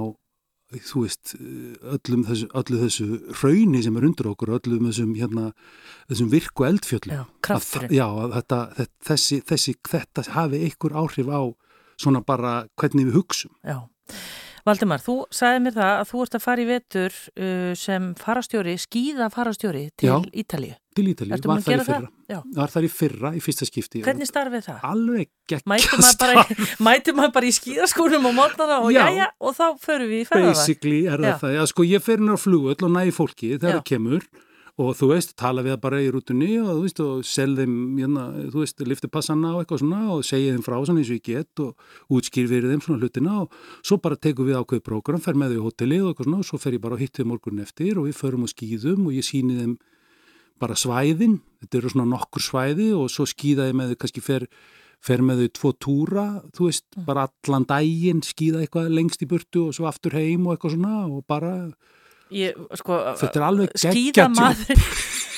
þú 0.74 1.04
veist, 1.06 1.36
öllum 1.96 2.24
þessu, 2.28 2.48
öllu 2.58 2.80
þessu 2.82 3.08
rauni 3.42 3.82
sem 3.86 3.98
er 4.00 4.08
undir 4.08 4.30
okkur, 4.32 4.56
öllum 4.58 4.88
þessum, 4.90 5.12
hérna, 5.18 5.52
þessum 6.10 6.32
virku 6.32 6.66
eldfjöllum. 6.68 7.20
Já, 7.20 7.26
krafturinn. 7.46 7.94
Já, 7.94 8.08
þetta, 8.34 8.62
þetta, 8.80 8.96
þessi, 9.12 9.42
þessi, 9.52 9.76
þetta 9.92 10.26
hafi 10.36 10.64
einhver 10.68 10.98
áhrif 11.04 11.30
á 11.30 11.42
svona 12.02 12.24
bara 12.26 12.56
hvernig 12.80 13.12
við 13.12 13.20
hugsum. 13.22 13.54
Já. 13.64 13.86
Valdimar, 14.66 15.04
þú 15.06 15.20
sagði 15.34 15.62
mér 15.62 15.76
það 15.76 15.92
að 16.00 16.08
þú 16.10 16.24
ert 16.26 16.36
að 16.38 16.46
fara 16.48 16.64
í 16.64 16.70
vetur 16.70 17.20
uh, 17.38 17.74
sem 17.78 18.08
farastjóri, 18.18 18.74
skýða 18.82 19.30
farastjóri 19.34 19.86
til 19.94 20.10
Já. 20.10 20.16
Ítalíu. 20.96 20.96
til 20.96 21.06
Ítali, 21.12 21.34
Ertu 21.36 21.48
var 21.52 21.60
þar 21.60 21.74
í 21.74 21.78
það? 21.78 21.86
fyrra. 21.86 22.10
Já. 22.30 22.40
Var 22.56 22.70
þar 22.76 22.86
í 22.88 22.90
fyrra, 22.96 23.32
í 23.36 23.42
fyrsta 23.44 23.66
skipti. 23.68 24.02
Hvernig 24.06 24.30
starfið 24.30 24.64
það? 24.70 24.80
Alveg 24.84 25.28
bara, 26.20 26.46
í- 26.46 26.68
mætum 26.88 27.16
maður 27.20 27.34
bara 27.36 27.46
í 27.46 27.54
skíðaskónum 27.56 28.26
á 28.26 28.32
mótnana 28.32 28.80
og 28.82 28.92
Já. 28.96 29.04
jæja 29.12 29.28
og 29.42 29.56
þá 29.56 29.66
förum 29.84 30.10
við 30.10 30.24
í 30.24 30.26
ferðalag. 30.30 30.56
Basically 30.56 31.06
er 31.08 31.20
það 31.20 31.30
Já. 31.30 31.38
það. 31.44 31.54
Já, 31.60 31.64
sko, 31.74 31.84
ég 31.92 32.02
fer 32.06 32.18
inn 32.24 32.32
á 32.32 32.38
flugöll 32.40 32.84
og 32.88 32.92
næði 32.96 33.12
fólki 33.16 33.54
þegar 33.60 33.76
Já. 33.76 33.80
það 33.82 33.88
kemur 33.92 34.24
og 34.76 34.90
þú 35.00 35.08
veist, 35.14 35.30
tala 35.40 35.64
við 35.64 35.72
það 35.72 35.82
bara 35.86 36.00
í 36.04 36.08
rútunni 36.12 36.50
og 36.60 36.68
þú 36.68 36.82
veist, 36.84 37.00
og 37.00 37.22
sel 37.24 37.54
þeim, 37.56 37.76
hérna, 37.96 38.24
þú 38.52 38.60
veist, 38.60 38.82
lifti 38.84 39.08
passana 39.08 39.54
og 39.56 39.62
eitthvað 39.64 39.80
svona 39.86 40.00
og 40.12 40.26
segja 40.28 40.52
þeim 40.52 40.66
frá 40.66 40.76
svona 40.84 41.00
eins 41.00 41.12
og 41.14 41.16
ég 41.16 41.24
get 41.24 41.62
og 41.64 41.78
útskýr 42.12 42.50
fyrir 42.52 42.68
þeim 42.74 42.82
svona 42.84 43.00
hlutina 43.00 43.38
og 43.46 43.56
svo 43.88 43.96
bara 44.04 44.18
tekum 44.20 44.50
við 44.50 44.60
ákveð 44.60 44.84
prógram, 44.84 45.22
fer 45.24 45.34
með 45.40 45.56
þau 45.56 45.60
í 45.62 45.66
hotellið 45.70 46.04
og 46.04 46.10
eitthvað 46.12 46.28
svona 46.28 46.42
og 46.44 46.50
svo 46.50 46.60
fer 46.60 46.76
ég 46.76 46.82
bara 46.84 46.96
að 47.00 47.06
hitta 47.06 47.24
þau 47.24 47.30
morgun 47.32 47.64
eftir 47.64 47.96
og 48.02 48.10
við 48.10 48.20
förum 48.20 48.44
á 48.44 48.48
skýðum 48.52 49.08
og 49.08 49.16
ég 49.16 49.24
síni 49.24 49.56
þeim 49.62 49.78
bara 50.60 50.76
svæðin, 50.80 51.40
þetta 51.62 51.78
eru 51.82 51.90
svona 51.92 52.08
nokkur 52.16 52.42
svæði 52.44 52.90
og 52.96 53.10
svo 53.12 53.26
skýða 53.28 53.70
ég 53.72 53.76
með 53.78 53.94
þau 53.94 54.00
kannski 54.06 54.22
fer 54.24 54.48
fer 55.06 55.22
með 55.22 55.44
þau 55.44 55.50
tvo 55.60 55.72
túra, 55.86 56.24
þú 56.56 56.70
veist, 56.70 56.86
Mm. 56.98 57.06
bara 57.06 57.28
allan 57.28 57.66
daginn, 57.70 58.22
skýða 58.26 58.64
eitthvað 58.66 58.88
lengst 58.96 59.22
í 59.22 59.28
burtu 59.30 59.68
og 59.68 59.74
svo 59.76 59.86
aftur 59.86 60.16
heim 60.18 60.48
og 60.48 60.56
eitthvað 60.58 60.78
svona 60.78 60.94
og 61.12 61.26
bara, 61.28 61.72
Ég, 62.32 62.56
sko, 62.80 62.96
þetta 63.20 63.36
er 63.38 63.46
alveg 63.46 63.70
skýða 63.78 63.94
geggjað 63.94 64.32
maður 64.40 64.86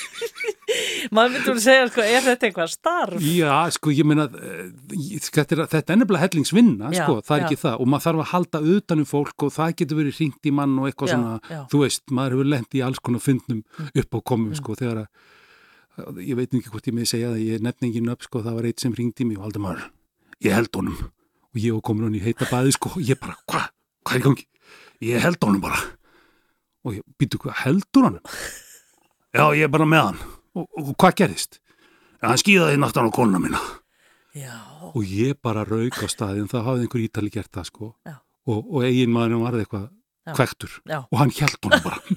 maður 1.14 1.32
myndur 1.34 1.54
að 1.56 1.60
segja, 1.64 1.86
sko, 1.90 2.02
er 2.04 2.22
þetta 2.26 2.48
eitthvað 2.48 2.70
starf? 2.72 3.22
Já, 3.24 3.54
sko, 3.76 3.92
ég 3.94 4.04
meina, 4.08 4.26
eh, 4.28 4.68
ég- 4.94 5.28
þetta 5.32 5.56
er, 5.56 5.62
þetta 5.72 5.94
er 5.94 6.00
nefnilega 6.02 6.24
hellingsvinna, 6.26 6.90
Já, 6.92 7.02
sko, 7.04 7.16
það 7.22 7.36
er 7.36 7.40
já. 7.42 7.46
ekki 7.48 7.58
það 7.62 7.80
og 7.80 7.86
maður 7.92 8.04
þarf 8.06 8.22
að 8.24 8.30
halda 8.32 8.60
utanum 8.76 9.08
fólk 9.08 9.46
og 9.46 9.52
það 9.54 9.74
getur 9.82 10.00
verið 10.02 10.18
hringt 10.18 10.42
í 10.50 10.52
mann 10.58 10.78
og 10.78 10.88
eitthvað 10.90 11.08
Já, 11.08 11.14
svona, 11.16 11.40
já. 11.50 11.60
þú 11.72 11.82
veist, 11.84 12.02
maður 12.10 12.36
hefur 12.38 12.50
lent 12.54 12.70
í 12.78 12.84
alls 12.88 12.98
konar 13.00 13.24
fundnum 13.24 13.62
upp 13.94 14.10
á 14.14 14.18
komum, 14.24 14.48
Mm. 14.52 14.56
sko, 14.60 14.74
þegar 14.78 14.98
að, 15.04 16.18
ég 16.22 16.36
veit 16.38 16.50
ekki 16.54 16.70
hvort 16.70 16.86
ég 16.86 16.94
með 16.94 17.08
segja 17.10 17.30
það, 17.32 17.42
ég 17.48 17.60
nefn 17.60 17.84
engin 17.88 18.10
upp, 18.12 18.22
sko, 18.22 18.42
það 18.42 18.54
var 18.54 18.62
eitt 18.70 18.80
sem 18.80 18.92
hringdi 18.94 19.24
mig 19.26 19.38
og 19.38 19.44
haldi 19.48 19.58
maður, 19.64 19.82
ég 20.44 20.52
held 20.54 20.72
honum 20.78 20.98
og 21.48 21.56
ég 21.58 21.82
komin 21.82 22.04
hann 22.04 22.14
í 22.14 22.22
heita 22.22 22.46
baði, 22.46 22.72
sko, 22.76 22.90
og 22.94 23.02
ég 23.02 23.18
bara, 23.18 23.34
hvað, 23.48 23.68
hvað 24.04 24.14
er 24.16 24.22
gangi? 24.28 24.46
Ég 25.02 25.20
held 25.20 25.38
honum 25.42 25.60
bara 25.60 25.78
og 26.84 26.94
ég 26.94 27.02
býtu, 27.18 27.38
hvað, 27.42 27.54
heldur 27.64 28.02
hann? 28.06 28.20
Já, 29.34 29.44
ég 29.54 29.64
er 29.64 29.68
bara 29.68 29.84
með 29.84 30.02
hann 30.06 30.18
og, 30.54 30.66
og 30.78 30.94
hvað 30.96 31.18
gerðist? 31.22 31.60
Ja, 32.22 32.30
hann 32.32 32.40
skýðaði 32.40 32.80
náttúrulega 32.80 33.14
á 33.14 33.18
konuna 33.18 33.42
mína. 33.42 33.60
Já, 34.38 34.56
og 34.92 35.02
ég 35.04 35.38
bara 35.42 35.64
rauk 35.66 35.96
á 35.98 36.06
staðin 36.10 36.48
það 36.50 36.66
hafði 36.68 36.86
einhver 36.86 37.04
ítali 37.04 37.30
gert 37.34 37.52
það 37.54 37.70
sko. 37.70 37.92
Já. 38.06 38.18
og, 38.48 38.60
og 38.64 38.84
eigin 38.86 39.12
maður 39.12 39.42
varði 39.44 39.64
eitthvað 39.64 39.88
kvektur 40.36 40.74
og 40.92 41.16
hann 41.20 41.32
hjælt 41.32 41.64
honum 41.64 41.84
bara. 41.84 42.00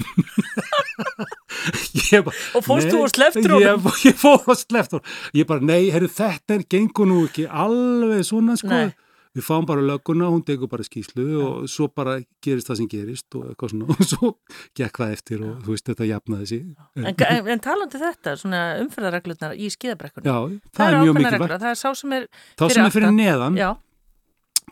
Bara 2.12 2.34
Og 2.58 2.64
fórst 2.66 2.90
nei, 2.90 2.98
og 3.00 3.12
slepptir 3.14 3.54
honum? 3.54 3.86
ég, 3.86 4.00
ég 4.10 4.18
fór 4.20 4.42
og 4.50 4.58
slepptur 4.60 5.00
honum. 5.00 5.14
Ég 5.38 5.48
bara, 5.48 5.64
nei, 5.64 5.86
herru, 5.94 6.10
þetta 6.12 6.58
er 6.58 6.66
gengur 6.68 7.08
nú 7.08 7.22
ekki 7.28 7.46
alveg 7.48 8.26
svona 8.28 8.58
sko. 8.60 8.72
Nei. 8.72 8.90
Við 9.36 9.46
fáum 9.46 9.68
bara 9.68 9.84
lögguna, 9.86 10.28
hún 10.32 10.44
tegur 10.46 10.70
bara 10.72 10.84
skýslu 10.84 11.26
og 11.40 11.70
svo 11.72 11.88
bara 11.96 12.18
gerist 12.44 12.68
það 12.70 12.80
sem 12.82 12.90
gerist 12.92 13.38
og 13.40 13.52
eitthvað 13.52 13.74
svona 13.74 13.88
og 13.96 14.10
svo 14.10 14.32
gekk 14.78 15.00
það 15.04 15.16
eftir 15.16 15.46
og 15.48 15.62
þú 15.64 15.76
veist, 15.76 15.88
þetta 15.88 16.10
jafnaði 16.10 16.50
sig 16.52 16.66
En, 17.00 17.08
en, 17.54 17.64
talandi 17.64 18.02
þetta, 18.02 18.36
svona 18.42 18.62
umferðarreglurnar 18.82 19.56
í 19.56 19.70
skíðabrekkunni. 19.72 20.28
Já, 20.28 20.60
það, 20.76 20.98
er 20.98 21.00
mikilvægt 21.08 21.38
reglur, 21.38 21.56
Það 21.62 21.72
er 21.72 21.80
sá 21.80 21.90
sem 22.02 22.18
er, 22.18 22.28
þá 22.60 22.66
sem 22.68 22.84
er 22.86 22.96
fyrir 22.96 23.16
neðan 23.16 23.60
já, 23.60 23.70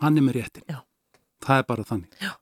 hann 0.04 0.20
er 0.20 0.26
með 0.26 0.40
réttin. 0.40 0.66
Já. 0.68 0.82
Það 1.46 1.64
er 1.64 1.70
bara 1.70 1.88
þannig. 1.88 2.20
Já. 2.20 2.34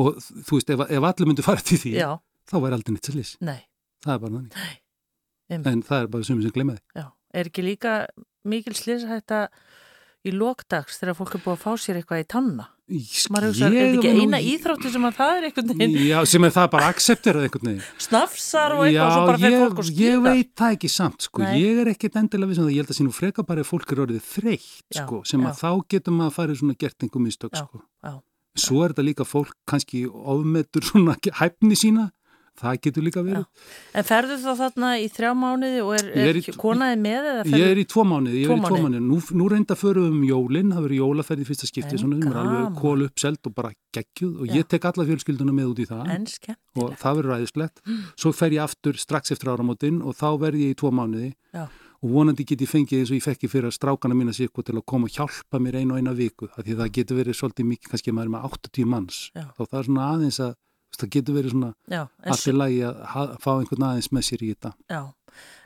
Og 0.00 0.22
þú 0.22 0.58
veist, 0.60 0.70
ef, 0.70 0.84
ef 0.86 1.08
allir 1.10 1.30
myndu 1.30 1.44
fara 1.44 1.66
til 1.66 1.80
því, 1.82 1.96
já, 1.98 2.10
þá 2.48 2.56
væri 2.62 2.78
aldrei 2.78 2.94
nýtt 2.96 3.34
nei, 3.42 3.58
Það 4.04 4.14
er 4.14 4.22
bara 4.22 4.36
þannig. 4.38 4.62
Einmitt. 5.50 5.66
En 5.72 5.82
það 5.82 6.04
er 6.04 6.10
bara 6.14 6.26
sumið 6.26 6.46
sem 6.46 6.54
glemði. 6.54 6.78
Er 7.30 7.48
ekki 7.50 7.64
líka 7.66 7.94
mikil 8.48 8.74
slishætta 8.78 9.48
í 10.26 10.32
lokdags 10.36 10.98
þegar 11.00 11.16
fólk 11.16 11.34
er 11.38 11.42
búið 11.44 11.54
að 11.56 11.62
fá 11.64 11.72
sér 11.80 11.98
eitthvað 12.00 12.22
í 12.22 12.28
tanna? 12.34 12.66
Maður 13.30 13.52
hefur 13.54 13.66
er 13.70 13.74
þetta 13.78 14.00
ekki 14.00 14.22
eina 14.24 14.38
íþróttu 14.42 14.90
sem 14.90 15.04
að 15.06 15.12
það 15.20 15.32
er 15.36 15.44
einhvern 15.46 15.68
veginn 15.70 15.92
Já, 16.08 16.16
sem 16.26 16.46
er 16.48 16.52
það 16.56 16.66
bara 16.72 16.88
accepterað 16.90 17.44
einhvern 17.46 17.68
veginn. 17.70 17.84
snafsar 18.02 18.74
og 18.74 18.82
eitthvað 18.88 19.12
svo 19.14 19.26
bara 19.28 19.40
fyrir 19.44 19.62
fólk 19.62 19.78
að 19.84 19.90
skýða. 19.90 20.08
ég 20.08 20.24
veit 20.26 20.50
það 20.58 20.74
ekki 20.74 20.90
samt, 20.90 21.26
sko. 21.28 21.42
Nei. 21.44 21.52
Ég 21.62 21.78
er 21.84 21.90
ekkit 21.92 22.18
endilega 22.18 22.50
við 22.50 22.58
sem 22.58 22.66
það. 22.66 22.72
Ég 22.74 22.82
held 22.82 22.90
að 22.90 22.98
sínu 22.98 23.14
freka 23.14 23.46
bara 23.46 23.62
ef 23.62 23.70
fólk 23.70 23.94
er 23.94 24.02
orðið 24.06 24.26
þreytt, 24.26 24.88
sko. 24.98 25.20
Sem 25.30 25.40
já. 25.46 25.48
að 25.52 25.62
þá 25.62 25.70
getur 25.94 26.16
maður 26.18 26.32
að 26.32 26.36
fara 26.40 26.56
í 26.56 26.60
svona 26.64 26.76
gert 26.82 27.06
einhver 27.06 27.24
mistök, 27.28 27.54
Já, 27.54 27.62
sko. 27.62 27.82
já. 28.02 28.12
Svo 28.58 28.82
er 28.82 28.90
þetta 28.90 29.06
líka 29.06 29.24
fólk 29.30 29.54
kannski 29.70 30.02
ofmetur 30.10 30.82
svona 30.90 31.14
hæfni 31.38 31.78
sína. 31.78 32.10
Það 32.60 32.78
getur 32.84 33.04
líka 33.06 33.22
verið. 33.24 33.44
En 33.96 34.04
ferðu 34.04 34.36
þá 34.42 34.50
þarna 34.58 34.88
í 35.00 35.06
þrjá 35.14 35.30
mánuði 35.38 35.82
og 35.84 35.92
er, 35.96 36.08
er, 36.12 36.40
er 36.42 36.58
konaði 36.60 36.98
með 37.00 37.28
Ég 37.54 37.66
er 37.70 37.80
í 37.80 37.84
tvo 37.88 38.04
mánuði, 38.04 38.42
ég 38.42 38.50
er 38.52 38.58
í 38.58 38.64
tvo 38.66 38.80
mánuði. 38.84 39.02
Nú, 39.06 39.20
nú 39.40 39.48
reynda 39.48 39.76
förum 39.80 40.08
við 40.08 40.16
um 40.18 40.24
jólinn, 40.28 40.72
það 40.74 40.84
verður 40.86 40.98
jólaferð 41.00 41.44
í 41.44 41.48
fyrsta 41.48 41.70
skipti, 41.70 41.96
En 41.96 42.02
svona, 42.02 42.18
við 42.18 42.26
erum 42.26 42.40
alveg 42.42 42.64
gaman. 42.66 42.78
kól 42.82 43.06
uppselt 43.06 43.48
og 43.48 43.54
bara 43.56 43.72
geggjuð 43.96 44.34
og 44.42 44.50
Já. 44.50 44.54
ég 44.58 44.68
tek 44.74 44.88
alla 44.90 45.06
fjölskylduna 45.08 45.54
með 45.56 45.70
út 45.72 45.80
í 45.80 45.88
það 45.88 46.10
En 46.16 46.26
og 46.80 46.96
það 47.00 47.20
verður 47.20 47.32
ræðislegt. 47.34 47.84
Svo 48.16 48.32
fer 48.36 48.56
ég 48.56 48.64
aftur 48.64 48.98
strax 49.00 49.32
eftir 49.34 49.52
áramótin 49.54 50.02
og 50.04 50.18
þá 50.18 50.28
verð 50.40 50.60
ég 50.62 50.74
í 50.74 50.78
tvo 50.78 50.92
mánuði 50.94 51.32
Já. 51.54 51.66
og 52.00 52.12
vonandi 52.14 52.46
get 52.48 52.62
ég 52.62 52.70
fengið 52.70 53.02
eins 53.02 53.10
og 53.12 53.18
ég 53.18 53.24
fekk 53.24 53.44
ég 53.44 53.52
fyrir 53.52 53.68
að 53.70 53.76
strákana 53.76 54.16
mína 54.16 54.32
sér 54.36 54.52
til 54.52 54.76
að 54.78 54.86
koma 54.86 55.08
og 55.08 55.16
hjálpa 55.16 55.60
mér 55.60 55.80
einu 55.80 55.96
og 55.96 56.00
eina 56.00 56.14
viku, 56.16 56.48
því 56.56 56.76
það 56.78 56.92
getur 56.96 57.18
verið 57.20 57.36
svolítið 57.40 57.68
mikið, 57.72 57.90
kannski 57.92 58.14
maður 58.14 58.30
er 58.30 58.34
með 58.36 58.46
80 58.50 58.86
manns, 58.88 59.18
Já. 59.34 59.44
þá 59.56 59.60
það 59.66 59.78
er 59.80 59.88
svona 59.90 60.06
aðeins 60.14 60.40
að, 60.40 60.54
það 60.98 61.14
getur 61.16 61.38
verið 61.38 61.54
svona 61.54 61.72
í 62.50 62.56
lagi 62.56 62.82
að 62.90 63.32
fá 63.40 63.50
einhvern 63.54 63.88
aðeins 63.90 64.12
með 64.12 64.28
sér 64.28 64.44
í 64.44 64.52
þetta. 64.54 64.74
Já. 64.90 65.02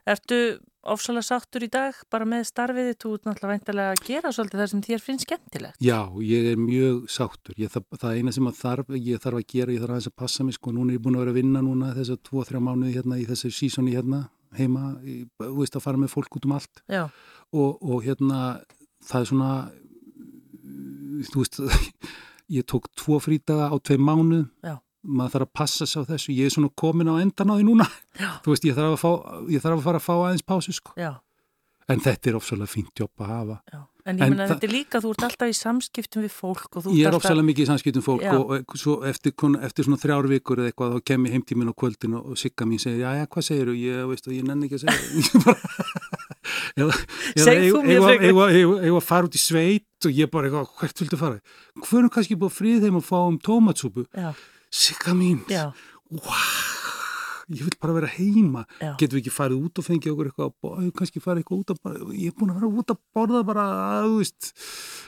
Ertu 0.04 0.38
ofsalega 0.84 1.24
sáttur 1.24 1.64
í 1.64 1.70
dag 1.72 1.96
bara 2.12 2.26
með 2.28 2.42
starfið 2.50 2.90
þitt? 2.90 3.00
Þú 3.00 3.12
ert 3.16 3.28
náttúrulega 3.28 3.54
væntalega 3.54 3.94
að 3.94 4.02
gera 4.04 4.32
svolítið 4.36 4.60
það 4.60 4.70
sem 4.72 4.82
þér 4.84 5.02
finnst 5.04 5.24
skemmtilegt. 5.24 5.78
Já, 5.80 5.98
ég 6.28 6.48
er 6.50 6.60
mjög 6.60 7.06
sáttur. 7.14 7.56
Ég, 7.56 7.72
það, 7.72 7.86
það 8.02 8.18
eina 8.18 8.34
sem 8.36 8.50
að 8.50 8.58
þarf, 8.60 8.92
ég 8.98 9.22
þarf 9.24 9.40
að 9.40 9.46
gera, 9.54 9.72
ég 9.72 9.80
þarf 9.80 9.94
aðeins 9.96 10.10
að 10.10 10.16
passa 10.20 10.44
mig, 10.44 10.58
sko, 10.58 10.74
núna 10.76 10.92
er 10.92 10.98
ég 10.98 11.04
búin 11.06 11.16
að 11.16 11.24
vera 11.24 11.32
að 11.32 11.40
vinna 11.40 11.64
núna 11.64 11.94
þessar 11.96 12.20
tvo, 12.28 12.44
þrjá 12.44 12.60
mánuði 12.68 12.96
hérna 12.98 13.20
í 13.22 13.24
þessu 13.30 13.52
sísoni 13.56 13.96
hérna 13.96 14.26
heima, 14.58 14.92
þú 15.40 15.56
veist 15.58 15.78
að 15.78 15.86
fara 15.86 16.00
með 16.00 16.12
fólk 16.14 16.38
út 16.38 16.46
um 16.48 16.54
allt 16.58 16.82
og, 16.94 17.80
og 17.82 18.04
hérna 18.04 18.40
það 19.04 19.20
er 19.24 19.30
svona, 19.30 19.50
þú 21.30 21.42
veist, 21.42 21.60
ég 22.58 22.66
tók 22.70 22.90
tvo 22.98 23.18
frítaga 23.22 23.70
á 23.72 23.76
tvei 23.80 23.98
mánuð, 23.98 24.46
Já. 24.64 24.76
Maður 25.04 25.36
þarf 25.36 25.46
að 25.48 25.54
passa 25.60 25.86
sig 25.86 26.00
á 26.00 26.08
þessu, 26.12 26.34
ég 26.34 26.48
er 26.50 26.54
svona 26.56 26.72
komin 26.80 27.10
á 27.12 27.14
endan 27.20 27.52
á 27.52 27.54
því 27.60 27.66
núna, 27.68 27.88
já, 28.18 28.30
þú 28.44 28.54
veist, 28.54 28.64
ég 28.68 28.76
þarf 28.78 28.94
að, 28.96 29.00
fá, 29.04 29.10
ég 29.52 29.64
þarf 29.64 29.78
að 29.80 29.86
fara 29.88 30.00
að 30.02 30.06
fá 30.08 30.14
aðeins 30.16 30.46
pásu, 30.48 30.72
sko, 30.76 30.94
en 31.92 32.00
þetta 32.00 32.30
er 32.30 32.38
ofsalega 32.38 32.72
fínt 32.72 32.96
jobb 33.04 33.12
að 33.20 33.34
hafa. 33.34 33.58
já. 33.72 33.82
En 34.04 34.18
ég 34.20 34.34
það- 34.36 34.48
þetta 34.50 34.66
er 34.66 34.72
líka, 34.72 35.00
þú 35.00 35.10
ert 35.14 35.22
alltaf 35.24 35.48
í 35.48 35.54
samskiptum 35.56 36.22
við 36.26 36.32
fólk 36.36 36.76
og 36.76 36.84
Ég 36.92 37.06
er 37.06 37.08
ert 37.08 37.14
alltaf... 37.14 37.22
ofsalega 37.24 37.46
mikið 37.48 37.64
í 37.64 37.68
samskiptum 37.70 38.02
fólk 38.04 38.20
Já. 38.20 38.34
og, 38.36 38.50
og 38.68 38.76
svo 38.76 38.96
eftir, 39.08 39.32
eftir 39.64 39.86
svona 39.86 39.96
þrjár 39.96 40.28
vikur 40.28 40.60
eða 40.60 40.68
eitthvað 40.68 40.92
þá 40.92 41.04
kem 41.08 41.24
ég 41.24 41.32
heimtímin 41.32 41.70
á 41.72 41.74
kvöldin 41.80 42.16
og, 42.18 42.26
og 42.28 42.36
sigga 42.36 42.66
mín 42.68 42.76
segir, 42.82 43.00
já, 43.00 43.14
já, 43.16 43.24
hvað 43.32 43.46
segir 43.48 43.70
þú? 43.72 43.76
Ég, 43.80 44.02
veist, 44.10 44.28
ég 44.28 44.44
nenni 44.44 44.68
ekki 44.68 44.76
að 44.76 44.84
segja 44.84 45.54
Ég 46.76 46.84
eða. 47.40 48.44
Eða 48.52 48.92
að 48.92 49.00
fara 49.08 49.28
út 49.28 49.38
í 49.38 49.40
sveit 49.40 50.04
og 50.08 50.12
ég 50.20 50.28
bara 50.32 50.50
hvert 50.52 51.00
viltu 51.00 51.16
fara? 51.16 51.40
Hvernig 51.88 52.12
kannski 52.12 52.36
búið 52.36 52.56
frið 52.58 52.84
þeim 52.84 52.98
að 53.00 53.06
fá 53.08 53.18
um 53.24 53.38
tómatsúpu? 53.40 54.04
Já, 54.12 54.34
Sigga 54.74 55.14
mín, 55.14 55.44
ég 57.52 57.60
vil 57.66 57.74
bara 57.80 57.94
vera 57.98 58.08
heima. 58.08 58.64
Já, 58.80 58.94
getum 59.00 59.18
við 59.18 59.22
ekki 59.26 59.32
farið 59.34 59.64
út 59.66 59.80
og 59.80 59.84
fengið 59.86 60.12
okkur 60.14 60.30
eitthvað 60.30 60.90
kannski 60.98 61.20
farið 61.22 61.42
eitthvað 61.44 61.60
út 61.60 61.72
að 61.74 62.14
ég 62.16 62.30
er 62.32 62.36
búin 62.38 62.52
að 62.54 62.60
vera 62.62 62.70
út 62.82 62.94
að 62.94 63.00
borða 63.14 63.42
bara 63.46 63.64
að, 64.00 64.14
veist, 64.18 64.50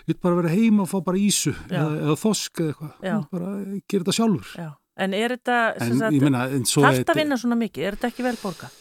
ég 0.05 0.13
vil 0.13 0.19
bara 0.27 0.39
vera 0.43 0.53
heima 0.53 0.85
og 0.85 0.91
fá 0.93 0.99
bara 1.07 1.21
ísu 1.23 1.55
eða, 1.71 1.87
eða 2.05 2.17
þosk 2.21 2.63
eða 2.67 2.75
eitthvað, 2.75 3.23
bara 3.33 3.55
gera 3.89 4.05
þetta 4.05 4.17
sjálfur. 4.21 4.53
Já. 4.61 4.69
En 4.97 5.13
er 5.17 5.35
þetta, 5.37 5.57
þarft 5.81 7.11
að 7.13 7.19
vinna 7.21 7.37
svona 7.41 7.59
mikið? 7.61 7.89
Er 7.89 7.97
þetta 7.99 8.13
ekki 8.13 8.25
vel 8.25 8.37
borgað? 8.41 8.77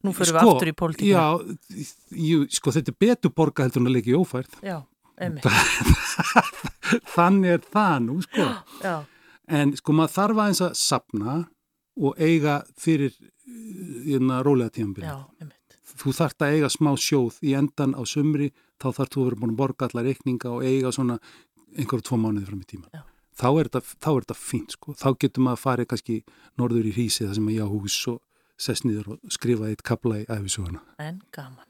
Nú 0.00 0.14
fyrir 0.16 0.32
við 0.32 0.40
Sko, 0.40 0.54
aftur 0.56 0.70
í 0.70 0.74
pólitíkina. 0.80 1.12
já, 1.12 1.84
jú, 2.30 2.38
sko 2.56 2.72
þetta 2.72 2.90
er 2.94 2.96
betur 3.04 3.32
borga 3.36 3.66
heldur 3.66 3.82
en 3.82 3.90
að 3.90 3.94
leika 3.98 4.10
í 4.10 4.16
ófærð. 4.16 4.56
Já, 4.64 4.78
einmitt. 5.20 5.44
þannig 7.14 7.52
er 7.58 7.66
það 7.74 7.96
nú, 8.06 8.16
sko. 8.24 8.46
Já, 8.80 8.94
en 9.50 9.74
sko 9.78 9.94
maður 9.96 10.16
þarf 10.16 10.42
aðeins 10.44 10.62
að 10.64 10.74
sapna 10.78 11.36
og 12.00 12.22
eiga 12.22 12.60
fyrir 12.80 13.14
hérna 14.06 14.40
rólega 14.46 14.76
tímabili 14.78 15.08
já, 15.08 15.18
einmitt. 15.42 15.78
þú 16.00 16.14
þarft 16.16 16.44
að 16.46 16.56
eiga 16.56 16.72
smá 16.72 16.90
sjóð 16.96 17.38
í 17.44 17.54
endan 17.58 17.96
á 17.98 18.02
sumri, 18.08 18.50
þá 18.80 18.88
þarft 19.00 19.16
þú 19.16 19.22
að 19.22 19.30
vera 19.30 19.40
búin 19.42 19.54
að 19.54 19.60
borga 19.62 19.88
allar 19.88 20.06
reikninga 20.08 20.52
og 20.54 20.64
eiga 20.64 20.92
svona 20.94 21.18
einhverju 21.76 22.06
tvo 22.06 22.18
mánuði 22.18 22.48
fram 22.48 22.62
í 22.62 22.68
tíma. 22.70 22.90
Já. 22.94 23.02
Þá 23.40 23.48
er 23.48 23.70
þetta, 23.72 24.36
fínt 24.36 24.74
sko. 24.76 24.94
Þá 24.98 25.08
getur 25.22 25.44
maður 25.46 25.58
að 25.58 25.62
fara 25.64 25.86
kannski 25.88 26.18
norður 26.60 26.90
í 26.90 26.94
hrísi 26.96 27.24
þar 27.24 27.38
sem 27.38 27.48
að 27.48 27.56
ég 27.56 27.64
á 27.64 27.72
hús 27.72 27.98
og 28.10 28.18
sess 28.60 28.84
niður 28.84 29.14
og 29.14 29.32
skrifa 29.32 29.70
eitt 29.70 29.84
kabla 29.86 30.20
í 30.20 30.26
æfisuguna. 30.28 30.82
En 31.00 31.22
gaman. 31.32 31.69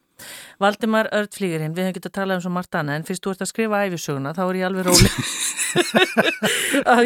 Valdimar 0.61 1.09
Ördflýgurinn, 1.17 1.73
við 1.77 1.87
hefum 1.89 1.97
getið 1.99 2.11
að 2.11 2.17
tala 2.21 2.37
um 2.37 2.43
svo 2.45 2.53
margt 2.53 2.77
annað 2.77 2.99
en 3.01 3.07
fyrst 3.09 3.25
þú 3.25 3.33
ert 3.35 3.45
að 3.47 3.51
skrifa 3.53 3.83
æfisöguna 3.87 4.35
þá 4.37 4.43
er 4.49 4.59
ég 4.61 4.69
alveg 4.69 4.89
róli 4.91 5.11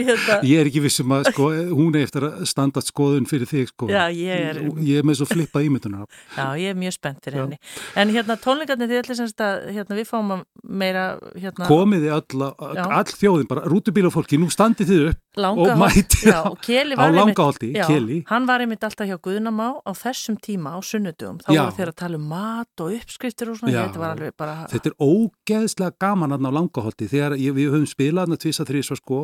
hérna 0.08 0.38
Ég 0.44 0.60
er 0.62 0.68
ekki 0.70 0.82
vissum 0.84 1.12
að 1.14 1.28
sko, 1.32 1.48
hún 1.74 1.96
er 1.98 2.06
eftir 2.06 2.26
að 2.28 2.44
standa 2.48 2.82
skoðun 2.84 3.26
fyrir 3.30 3.48
þig 3.50 3.70
sko. 3.72 3.88
Já, 3.92 4.04
ég 4.14 4.44
er, 4.50 4.60
Ég 4.84 5.00
er 5.02 5.06
með 5.06 5.20
svo 5.20 5.28
flippa 5.30 5.62
ímyndunar. 5.64 6.06
já, 6.36 6.46
ég 6.60 6.72
er 6.72 6.78
mjög 6.78 6.96
spennt 6.96 7.20
fyrir 7.24 7.40
Já. 7.40 7.44
henni 7.44 7.58
en 8.02 8.14
hérna 8.14 8.36
tónleikarnir 8.40 8.90
þið 8.90 9.02
ætlir 9.02 9.18
semst 9.20 9.44
að 9.44 9.68
hérna, 9.74 9.98
við 10.00 10.08
fáum 10.10 10.34
að 10.36 10.44
meira 10.64 11.04
hérna, 11.36 11.68
Komiði 11.68 12.12
all, 12.14 12.48
all 12.84 13.12
þjóðin, 13.12 13.48
bara 13.50 13.66
rútubílafólki, 13.70 14.40
nú 14.40 14.50
standið 14.52 14.92
þið 14.92 15.06
upp 15.12 15.22
og 15.36 15.78
mæti 15.80 16.28
já, 16.30 16.40
á 16.46 16.52
Keli. 16.62 18.18
hann 18.26 18.46
var 18.46 18.60
einmitt 18.60 18.84
alltaf 18.86 19.08
hjá 19.08 19.18
Guðnamá 19.18 19.80
á 19.82 19.90
þessum 19.92 20.38
tíma 20.38 20.74
á 20.74 20.78
sunnudugum. 20.78 21.40
Þá 21.42 21.50
voru 21.50 21.76
þeir 21.78 21.90
að 21.90 21.96
tala 22.02 22.20
um 22.20 22.26
mat 22.30 22.84
og 22.84 22.92
uppskriftir 22.94 23.50
og 23.50 23.58
svona. 23.58 23.86
Þetta 23.88 24.02
var 24.02 24.14
alveg 24.14 24.36
bara... 24.36 24.56
Þetta 24.70 24.92
er 24.92 24.96
ógeðslega 25.02 25.96
gaman 25.98 26.36
aðna 26.36 26.54
á 26.54 26.56
langaholti 26.58 27.10
þegar 27.10 27.38
ég, 27.40 27.56
við 27.56 27.74
höfum 27.74 27.90
spilað 27.90 28.28
aðna 28.28 28.40
tvisa 28.44 28.68
þrísva 28.68 29.00
sko 29.00 29.22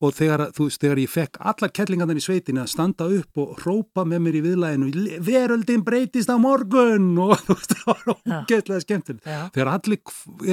og 0.00 0.14
þegar, 0.16 0.46
þú 0.56 0.66
þegar 0.72 1.00
ég 1.02 1.10
fekk 1.12 1.36
allar 1.50 1.72
kettlingarnar 1.76 2.16
í 2.16 2.22
sveitinni 2.24 2.62
að 2.62 2.70
standa 2.72 3.08
upp 3.12 3.40
og 3.42 3.58
rópa 3.66 4.04
með 4.08 4.22
mér 4.24 4.38
í 4.38 4.42
viðlæðinu 4.46 5.18
veröldin 5.26 5.82
breytist 5.84 6.30
á 6.32 6.36
morgun 6.40 7.10
og 7.26 7.34
þú 7.44 7.56
veist, 7.58 7.74
það 7.76 7.90
var 7.90 8.04
Já. 8.08 8.38
ógeðslega 8.40 8.84
skemmtilegt. 8.86 9.26
Já, 9.28 9.40
Þegar 9.54 9.72
allir 9.74 10.00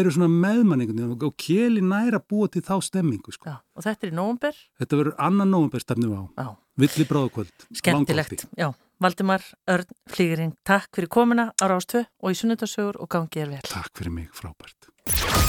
eru 0.02 0.11
svona 0.18 0.30
meðmanningun 0.34 1.15
og 1.15 1.38
keli 1.40 1.82
næra 1.86 2.19
búa 2.19 2.49
til 2.52 2.61
þá 2.68 2.76
stemmingu 2.84 3.32
sko. 3.32 3.48
já. 3.48 3.57
Og 3.78 3.86
þetta 3.86 4.07
er 4.07 4.11
í 4.11 4.18
nóvumber. 4.18 4.60
Þetta 4.82 4.99
verður 4.99 5.15
annan 5.30 5.52
nóvumber 5.53 5.84
stefnum 5.86 6.14
á. 6.18 6.24
Já, 6.44 6.48
Villi 6.78 7.06
bráðkvöld. 7.10 7.68
skemmtilegt. 7.74 8.48
Já, 8.57 8.72
Valdimar 8.99 9.44
Örn 9.69 9.86
Flýgurinn, 10.10 10.56
takk 10.65 10.90
fyrir 10.98 11.07
komuna 11.14 11.52
á 11.61 11.65
Rástvö 11.69 12.03
og 12.19 12.34
í 12.34 12.40
sunnudasögur 12.40 12.98
og 12.99 13.07
gangið 13.14 13.44
er 13.45 13.53
vel. 13.56 13.61
Takk 13.69 13.94
fyrir 14.02 14.11
mig, 14.18 14.32
frábært. 14.34 15.48